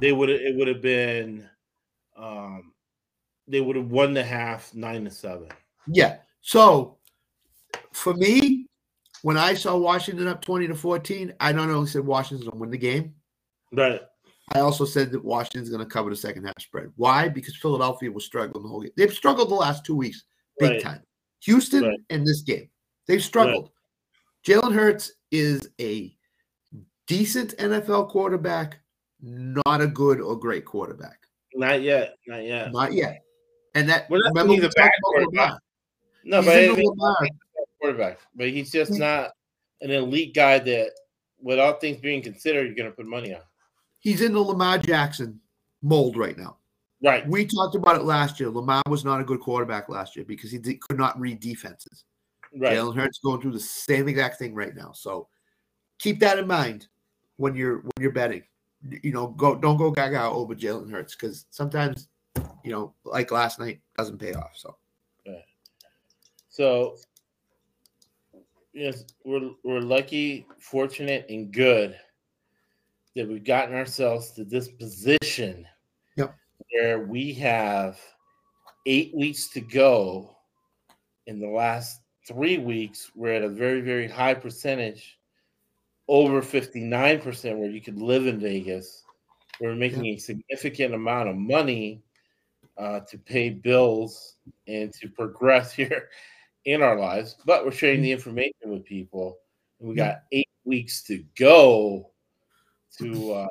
they 0.00 0.12
would 0.12 0.28
have 0.28 0.40
it 0.40 0.56
would 0.56 0.68
have 0.68 0.80
been 0.80 1.48
um 2.16 2.72
they 3.46 3.60
would 3.60 3.76
have 3.76 3.90
won 3.90 4.14
the 4.14 4.24
half 4.24 4.74
nine 4.74 5.04
to 5.04 5.10
seven. 5.10 5.48
yeah. 5.86 6.18
So 6.40 6.98
for 7.92 8.14
me, 8.14 8.66
when 9.22 9.36
I 9.36 9.54
saw 9.54 9.76
Washington 9.76 10.26
up 10.26 10.42
twenty 10.42 10.66
to 10.68 10.74
fourteen, 10.74 11.34
I 11.38 11.52
not 11.52 11.68
only 11.68 11.86
said 11.88 12.04
Washington's 12.06 12.48
gonna 12.48 12.60
win 12.60 12.70
the 12.70 12.78
game, 12.78 13.14
Right. 13.72 14.00
I 14.54 14.60
also 14.60 14.84
said 14.84 15.10
that 15.12 15.24
Washington's 15.24 15.68
going 15.70 15.80
to 15.82 15.86
cover 15.86 16.10
the 16.10 16.16
second 16.16 16.44
half 16.44 16.60
spread. 16.60 16.90
Why? 16.96 17.28
Because 17.28 17.56
Philadelphia 17.56 18.10
was 18.10 18.24
struggling 18.24 18.62
the 18.62 18.68
whole 18.68 18.80
game. 18.82 18.90
They've 18.96 19.12
struggled 19.12 19.50
the 19.50 19.54
last 19.54 19.84
two 19.84 19.96
weeks, 19.96 20.24
big 20.58 20.70
Right. 20.72 20.80
time. 20.82 21.02
Houston 21.44 21.84
Right. 21.84 21.98
and 22.10 22.26
this 22.26 22.42
game, 22.42 22.68
they've 23.06 23.22
struggled. 23.22 23.70
Jalen 24.46 24.72
Hurts 24.74 25.12
is 25.30 25.68
a 25.80 26.14
decent 27.06 27.54
NFL 27.58 28.08
quarterback, 28.10 28.80
not 29.20 29.80
a 29.80 29.86
good 29.86 30.20
or 30.20 30.38
great 30.38 30.64
quarterback. 30.64 31.18
Not 31.54 31.82
yet. 31.82 32.16
Not 32.26 32.44
yet. 32.44 32.72
Not 32.72 32.92
yet. 32.92 33.22
And 33.74 33.88
that 33.88 34.08
We're 34.10 34.18
not 34.18 34.30
remember 34.34 34.54
we 34.54 34.60
bad 34.60 34.70
about 34.76 34.90
quarterback. 35.02 35.58
No, 36.24 36.36
He's 36.38 36.46
but 36.46 36.56
I 36.56 36.66
mean, 36.76 37.30
quarterback. 37.80 38.18
But 38.34 38.48
he's 38.50 38.70
just 38.70 38.92
not 38.92 39.30
an 39.80 39.90
elite 39.90 40.34
guy 40.34 40.58
that 40.58 40.92
without 41.40 41.80
things 41.80 41.98
being 42.00 42.22
considered, 42.22 42.66
you're 42.66 42.74
gonna 42.76 42.90
put 42.90 43.06
money 43.06 43.34
on. 43.34 43.42
He's 44.02 44.20
in 44.20 44.32
the 44.32 44.40
Lamar 44.40 44.78
Jackson 44.78 45.40
mold 45.80 46.16
right 46.16 46.36
now. 46.36 46.56
Right. 47.02 47.26
We 47.26 47.46
talked 47.46 47.76
about 47.76 47.96
it 47.96 48.02
last 48.02 48.40
year. 48.40 48.50
Lamar 48.50 48.82
was 48.88 49.04
not 49.04 49.20
a 49.20 49.24
good 49.24 49.40
quarterback 49.40 49.88
last 49.88 50.16
year 50.16 50.24
because 50.24 50.50
he 50.50 50.58
did, 50.58 50.80
could 50.80 50.98
not 50.98 51.18
read 51.18 51.38
defenses. 51.38 52.04
Right. 52.54 52.76
Jalen 52.76 52.96
Hurts 52.96 53.20
going 53.24 53.40
through 53.40 53.52
the 53.52 53.60
same 53.60 54.08
exact 54.08 54.38
thing 54.38 54.54
right 54.54 54.74
now. 54.74 54.90
So 54.92 55.28
keep 55.98 56.18
that 56.20 56.38
in 56.38 56.48
mind 56.48 56.88
when 57.36 57.54
you're 57.54 57.78
when 57.78 57.92
you're 58.00 58.12
betting. 58.12 58.42
You 59.02 59.12
know, 59.12 59.28
go 59.28 59.54
don't 59.54 59.76
go 59.76 59.92
gaga 59.92 60.22
over 60.22 60.54
Jalen 60.54 60.90
Hurts 60.90 61.14
because 61.14 61.46
sometimes, 61.50 62.08
you 62.64 62.72
know, 62.72 62.94
like 63.04 63.30
last 63.30 63.60
night 63.60 63.80
doesn't 63.96 64.18
pay 64.18 64.34
off. 64.34 64.52
So 64.56 64.76
So 66.48 66.96
yes, 68.74 69.04
we're 69.24 69.52
we're 69.62 69.80
lucky, 69.80 70.46
fortunate, 70.58 71.24
and 71.30 71.52
good 71.52 71.96
that 73.14 73.28
we've 73.28 73.44
gotten 73.44 73.74
ourselves 73.74 74.30
to 74.32 74.44
this 74.44 74.68
position 74.68 75.66
Yep. 76.16 76.34
where 76.70 77.00
we 77.00 77.32
have 77.34 78.00
eight 78.86 79.14
weeks 79.14 79.48
to 79.48 79.60
go. 79.60 80.36
In 81.26 81.38
the 81.38 81.48
last 81.48 82.00
three 82.26 82.58
weeks, 82.58 83.10
we're 83.14 83.34
at 83.34 83.42
a 83.42 83.48
very, 83.48 83.80
very 83.80 84.08
high 84.08 84.34
percentage, 84.34 85.18
over 86.08 86.42
59%, 86.42 87.58
where 87.58 87.70
you 87.70 87.80
could 87.80 87.98
live 88.00 88.26
in 88.26 88.40
Vegas. 88.40 89.04
We're 89.60 89.74
making 89.74 90.06
a 90.06 90.16
significant 90.16 90.94
amount 90.94 91.28
of 91.28 91.36
money 91.36 92.02
uh, 92.76 93.00
to 93.00 93.18
pay 93.18 93.50
bills 93.50 94.36
and 94.66 94.92
to 94.94 95.08
progress 95.08 95.72
here 95.74 96.08
in 96.64 96.82
our 96.82 96.98
lives, 96.98 97.36
but 97.44 97.64
we're 97.64 97.72
sharing 97.72 98.02
the 98.02 98.12
information 98.12 98.54
with 98.66 98.84
people. 98.84 99.38
And 99.80 99.88
we 99.88 99.94
got 99.94 100.22
eight 100.32 100.48
weeks 100.64 101.02
to 101.04 101.24
go 101.36 102.11
to 102.98 103.32
uh, 103.32 103.48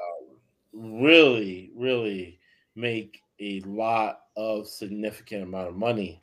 really, 0.73 1.71
really 1.75 2.39
make 2.75 3.21
a 3.39 3.61
lot 3.61 4.21
of 4.37 4.67
significant 4.67 5.43
amount 5.43 5.67
of 5.69 5.75
money. 5.75 6.21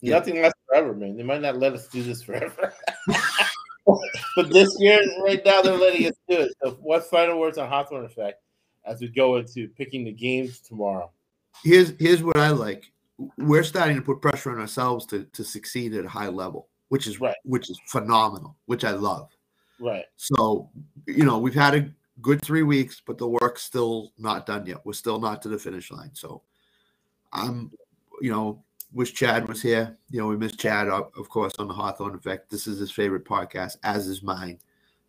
Yeah. 0.00 0.18
Nothing 0.18 0.42
lasts 0.42 0.58
forever, 0.68 0.94
man. 0.94 1.16
They 1.16 1.22
might 1.22 1.40
not 1.40 1.58
let 1.58 1.72
us 1.72 1.88
do 1.88 2.02
this 2.02 2.22
forever. 2.22 2.72
but 4.36 4.50
this 4.50 4.76
year, 4.78 5.00
right 5.24 5.42
now, 5.44 5.62
they're 5.62 5.76
letting 5.76 6.06
us 6.06 6.14
do 6.28 6.40
it. 6.40 6.52
So, 6.62 6.72
what 6.82 7.08
final 7.08 7.38
words 7.38 7.56
on 7.56 7.68
Hawthorne 7.68 8.04
Effect 8.04 8.42
as 8.84 9.00
we 9.00 9.08
go 9.08 9.36
into 9.36 9.68
picking 9.68 10.04
the 10.04 10.12
games 10.12 10.60
tomorrow? 10.60 11.10
here's 11.64 11.94
here's 11.98 12.22
what 12.22 12.36
I 12.36 12.50
like. 12.50 12.90
We're 13.38 13.62
starting 13.62 13.96
to 13.96 14.02
put 14.02 14.20
pressure 14.20 14.50
on 14.50 14.60
ourselves 14.60 15.06
to 15.06 15.24
to 15.24 15.44
succeed 15.44 15.94
at 15.94 16.04
a 16.04 16.08
high 16.08 16.28
level, 16.28 16.68
which 16.88 17.06
is 17.06 17.20
Right. 17.20 17.36
which 17.44 17.70
is 17.70 17.80
phenomenal, 17.86 18.56
which 18.66 18.84
I 18.84 18.92
love. 18.92 19.30
Right. 19.78 20.04
So, 20.16 20.70
you 21.06 21.24
know, 21.24 21.38
we've 21.38 21.54
had 21.54 21.74
a 21.74 21.88
good 22.22 22.42
three 22.42 22.62
weeks, 22.62 23.02
but 23.04 23.18
the 23.18 23.28
work's 23.28 23.62
still 23.62 24.12
not 24.18 24.46
done 24.46 24.66
yet. 24.66 24.84
We're 24.84 24.92
still 24.94 25.20
not 25.20 25.42
to 25.42 25.48
the 25.48 25.58
finish 25.58 25.90
line. 25.90 26.10
So, 26.14 26.42
I'm, 27.32 27.70
you 28.20 28.30
know, 28.30 28.62
wish 28.92 29.12
Chad 29.14 29.46
was 29.48 29.60
here. 29.60 29.96
You 30.10 30.20
know, 30.20 30.26
we 30.28 30.36
miss 30.36 30.56
Chad, 30.56 30.88
of 30.88 31.28
course, 31.28 31.52
on 31.58 31.68
the 31.68 31.74
Hawthorne 31.74 32.14
Effect. 32.14 32.50
This 32.50 32.66
is 32.66 32.78
his 32.78 32.90
favorite 32.90 33.24
podcast, 33.24 33.76
as 33.82 34.06
is 34.06 34.22
mine. 34.22 34.58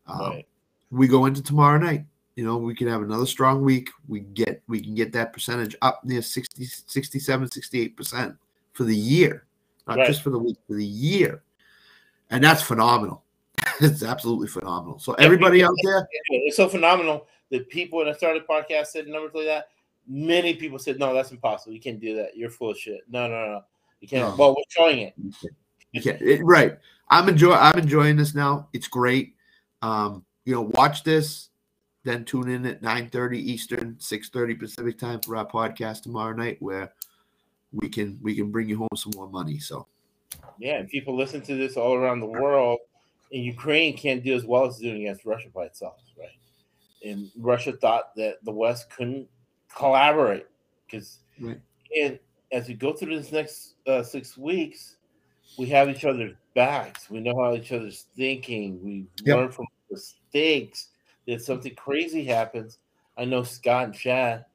Um, 0.08 0.20
Right. 0.20 0.48
We 0.90 1.08
go 1.08 1.26
into 1.26 1.44
tomorrow 1.44 1.78
night. 1.78 2.06
You 2.36 2.46
know, 2.46 2.58
we 2.58 2.76
can 2.76 2.88
have 2.88 3.02
another 3.02 3.26
strong 3.26 3.64
week. 3.64 3.90
We 4.08 4.22
get 4.22 4.62
we 4.68 4.80
can 4.80 4.96
get 4.96 5.12
that 5.14 5.34
percentage 5.34 5.76
up 5.82 6.02
near 6.06 6.22
60, 6.22 6.64
67, 6.66 7.50
68% 7.50 8.38
for 8.74 8.84
the 8.84 8.96
year, 8.96 9.46
not 9.88 9.98
Right. 9.98 10.08
just 10.08 10.22
for 10.22 10.30
the 10.30 10.38
week, 10.40 10.58
for 10.68 10.76
the 10.76 10.86
year. 10.86 11.44
And 12.30 12.44
that's 12.44 12.62
phenomenal. 12.62 13.24
it's 13.82 14.04
absolutely 14.04 14.48
phenomenal. 14.48 15.00
So 15.00 15.14
everybody 15.14 15.64
out 15.64 15.74
there, 15.84 16.08
It's 16.30 16.58
so 16.58 16.68
phenomenal 16.70 17.28
that 17.52 17.70
people 17.70 18.00
when 18.00 18.08
I 18.08 18.14
started 18.14 18.44
the 18.44 18.48
podcast 18.54 18.88
said 18.88 19.08
numbers 19.08 19.32
like 19.34 19.46
that. 19.46 19.70
Many 20.08 20.56
people 20.56 20.80
said, 20.80 21.00
"No, 21.00 21.14
that's 21.14 21.32
impossible. 21.32 21.74
You 21.74 21.82
can't 21.82 22.00
do 22.00 22.16
that. 22.16 22.38
You're 22.38 22.50
full 22.50 22.72
of 22.72 22.78
shit." 22.78 23.02
No, 23.10 23.28
no, 23.28 23.34
no. 23.48 23.62
You 24.00 24.08
can't. 24.08 24.30
No. 24.30 24.36
Well, 24.38 24.56
we're 24.56 24.64
showing 24.70 25.00
it. 25.00 25.14
you 25.92 26.02
can't- 26.02 26.22
it- 26.22 26.42
right. 26.44 26.78
I'm 27.10 27.28
enjoy 27.30 27.54
I'm 27.54 27.78
enjoying 27.80 28.16
this 28.16 28.34
now. 28.36 28.70
It's 28.74 28.88
great. 28.88 29.36
Um, 29.82 30.26
you 30.46 30.54
know, 30.54 30.62
watch 30.62 31.04
this, 31.04 31.50
then 32.04 32.24
tune 32.26 32.50
in 32.50 32.66
at 32.66 32.82
9:30 32.82 33.38
Eastern, 33.38 33.96
6:30 34.00 34.58
Pacific 34.60 34.98
time 34.98 35.20
for 35.22 35.36
our 35.36 35.46
podcast 35.46 36.04
tomorrow 36.04 36.34
night 36.36 36.58
where 36.62 36.94
we 37.74 37.90
can 37.90 38.18
we 38.22 38.34
can 38.36 38.50
bring 38.52 38.70
you 38.70 38.78
home 38.78 38.88
some 38.96 39.12
more 39.16 39.30
money. 39.30 39.60
So 39.60 39.88
Yeah, 40.58 40.78
and 40.78 40.90
people 40.90 41.16
listen 41.18 41.42
to 41.42 41.56
this 41.56 41.76
all 41.76 41.96
around 41.96 42.20
the 42.22 42.26
world, 42.28 42.80
and 43.32 43.44
Ukraine 43.44 43.96
can't 43.98 44.24
do 44.24 44.36
as 44.36 44.46
well 44.46 44.66
as 44.66 44.78
doing 44.78 45.02
against 45.02 45.26
Russia 45.26 45.50
by 45.54 45.66
itself, 45.66 46.02
right? 46.18 46.30
And 47.06 47.30
Russia 47.38 47.74
thought 47.74 48.16
that 48.16 48.38
the 48.44 48.52
West 48.52 48.90
couldn't 48.90 49.28
collaborate 49.76 50.48
because, 50.86 51.20
Right. 51.40 51.60
and 52.00 52.20
as 52.52 52.68
we 52.68 52.74
go 52.74 52.94
through 52.94 53.18
this 53.18 53.32
next 53.32 53.76
uh, 53.86 54.04
six 54.04 54.38
weeks, 54.38 54.98
we 55.58 55.66
have 55.68 55.90
each 55.90 56.06
other's 56.06 56.34
backs. 56.56 57.10
We 57.10 57.20
know 57.20 57.36
how 57.40 57.54
each 57.56 57.72
other's 57.72 58.08
thinking. 58.16 58.84
We 58.84 59.06
Yep. 59.26 59.36
learn 59.36 59.52
from 59.52 59.66
mistakes. 59.92 60.90
If 61.26 61.42
something 61.42 61.76
crazy 61.76 62.24
happens, 62.24 62.80
I 63.18 63.26
know 63.26 63.44
Scott 63.44 63.86
and 63.86 63.94
Chad 63.94 64.46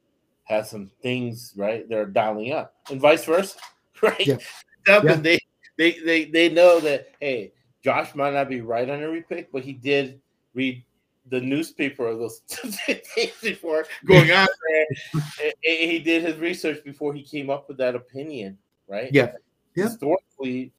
have 0.45 0.67
some 0.67 0.91
things 1.01 1.53
right. 1.55 1.87
They're 1.87 2.05
dialing 2.05 2.51
up, 2.51 2.75
and 2.89 2.99
vice 2.99 3.25
versa, 3.25 3.57
right? 4.01 4.25
Yeah. 4.27 4.37
Up 4.89 5.03
Yeah. 5.03 5.13
and 5.13 5.23
they 5.23 5.39
they 5.77 5.91
they 5.99 6.25
they 6.25 6.49
know 6.49 6.79
that 6.81 7.09
hey, 7.21 7.53
Josh 7.83 8.15
might 8.15 8.33
not 8.33 8.49
be 8.49 8.61
right 8.61 8.89
on 8.89 9.01
every 9.03 9.21
pick, 9.21 9.51
but 9.51 9.63
he 9.63 9.73
did 9.73 10.21
read 10.53 10.83
the 11.29 11.41
newspaper 11.41 12.07
of 12.07 12.19
those 12.19 12.39
days 12.87 13.33
before 13.41 13.85
going 14.05 14.31
on 14.31 14.47
there. 14.69 15.51
He 15.61 15.99
did 15.99 16.23
his 16.23 16.37
research 16.37 16.83
before 16.83 17.13
he 17.13 17.23
came 17.23 17.49
up 17.49 17.67
with 17.67 17.77
that 17.77 17.95
opinion, 17.95 18.57
right? 18.87 19.09
Yeah. 19.13 19.31
Yeah. 19.75 19.83
Historically, 19.85 20.71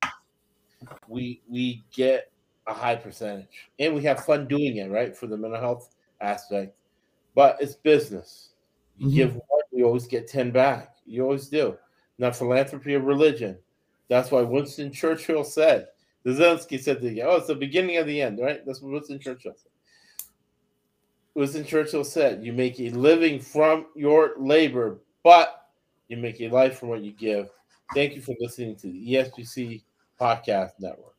we 1.09 1.41
we 1.49 1.83
get 1.93 2.31
a 2.67 2.73
high 2.73 2.97
percentage, 2.97 3.47
and 3.79 3.95
we 3.95 4.03
have 4.03 4.25
fun 4.25 4.47
doing 4.47 4.77
it, 4.77 4.91
right? 4.91 5.17
For 5.17 5.27
the 5.27 5.37
mental 5.37 5.61
health 5.61 5.95
aspect, 6.21 6.75
but 7.35 7.59
it's 7.61 7.75
business. 7.75 8.51
You 8.97 9.09
Mhm. 9.09 9.15
give 9.15 9.35
one, 9.37 9.63
you 9.73 9.85
always 9.85 10.07
get 10.07 10.29
ten 10.29 10.51
back. 10.51 10.97
You 11.07 11.25
always 11.25 11.49
do. 11.49 11.77
Not 12.19 12.37
philanthropy 12.37 12.95
or 12.95 13.01
religion. 13.01 13.59
That's 14.09 14.31
why 14.31 14.43
Winston 14.43 14.93
Churchill 14.93 15.45
said. 15.45 15.89
Zelensky 16.27 16.81
said, 16.81 17.01
the, 17.01 17.23
"Oh, 17.23 17.37
it's 17.37 17.49
the 17.49 17.55
beginning 17.55 17.99
of 17.99 18.07
the 18.07 18.21
end, 18.21 18.39
right?" 18.41 18.65
That's 18.65 18.81
what 18.81 18.93
Winston 18.93 19.21
Churchill 19.21 19.55
said. 19.55 19.71
Winston 21.35 21.65
Churchill 21.65 22.05
said, 22.05 22.45
"You 22.45 22.53
make 22.53 22.81
a 22.81 22.91
living 22.91 23.41
from 23.41 23.87
your 23.95 24.35
labor, 24.39 25.01
but 25.23 25.69
you 26.09 26.17
make 26.17 26.41
a 26.41 26.49
life 26.49 26.79
from 26.79 26.89
what 26.89 27.03
you 27.03 27.13
give." 27.13 27.51
Thank 27.95 28.15
you 28.15 28.23
for 28.23 28.35
listening 28.41 28.77
to 28.77 28.87
the 28.87 29.15
ESPC 29.15 29.83
Podcast 30.19 30.73
Network. 30.79 31.15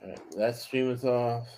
All 0.00 0.10
right, 0.10 0.30
that 0.36 0.56
stream 0.56 0.90
is 0.90 1.04
off. 1.04 1.48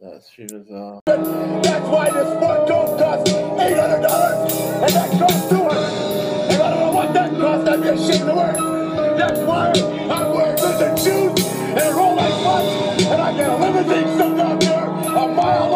Stream 0.00 0.48
is 0.52 0.70
off. 0.70 1.02
That's 1.04 1.86
why 1.88 2.08
this 2.08 2.28
sport 2.32 2.66
coat 2.66 2.98
costs 2.98 3.30
eight 3.60 3.76
hundred 3.76 4.00
dollars, 4.00 4.52
and 4.56 4.92
that 4.94 5.10
costs 5.18 5.48
two 5.50 5.56
hundred. 5.56 6.50
And 6.50 6.62
I 6.62 6.70
don't 6.70 6.80
know 6.80 6.92
what 6.92 7.12
that 7.12 7.30
cost. 7.38 7.68
I'd 7.68 7.82
be 7.82 7.88
ashamed 7.88 8.30
to 8.30 8.34
wear. 8.34 8.52
That's 9.18 9.40
why 9.40 9.72
I'm 10.08 10.34
wearing 10.34 10.56
lizard 10.56 10.98
shoes 10.98 11.46
and 11.46 11.94
roll 11.94 12.16
like 12.16 12.32
butts, 12.42 13.04
and 13.04 13.20
I 13.20 13.36
get 13.36 13.50
a 13.50 13.56
limousine 13.56 14.14
stuck 14.14 14.38
out 14.38 14.60
there 14.60 14.84
a 14.88 15.28
mile 15.34 15.68
long. 15.68 15.70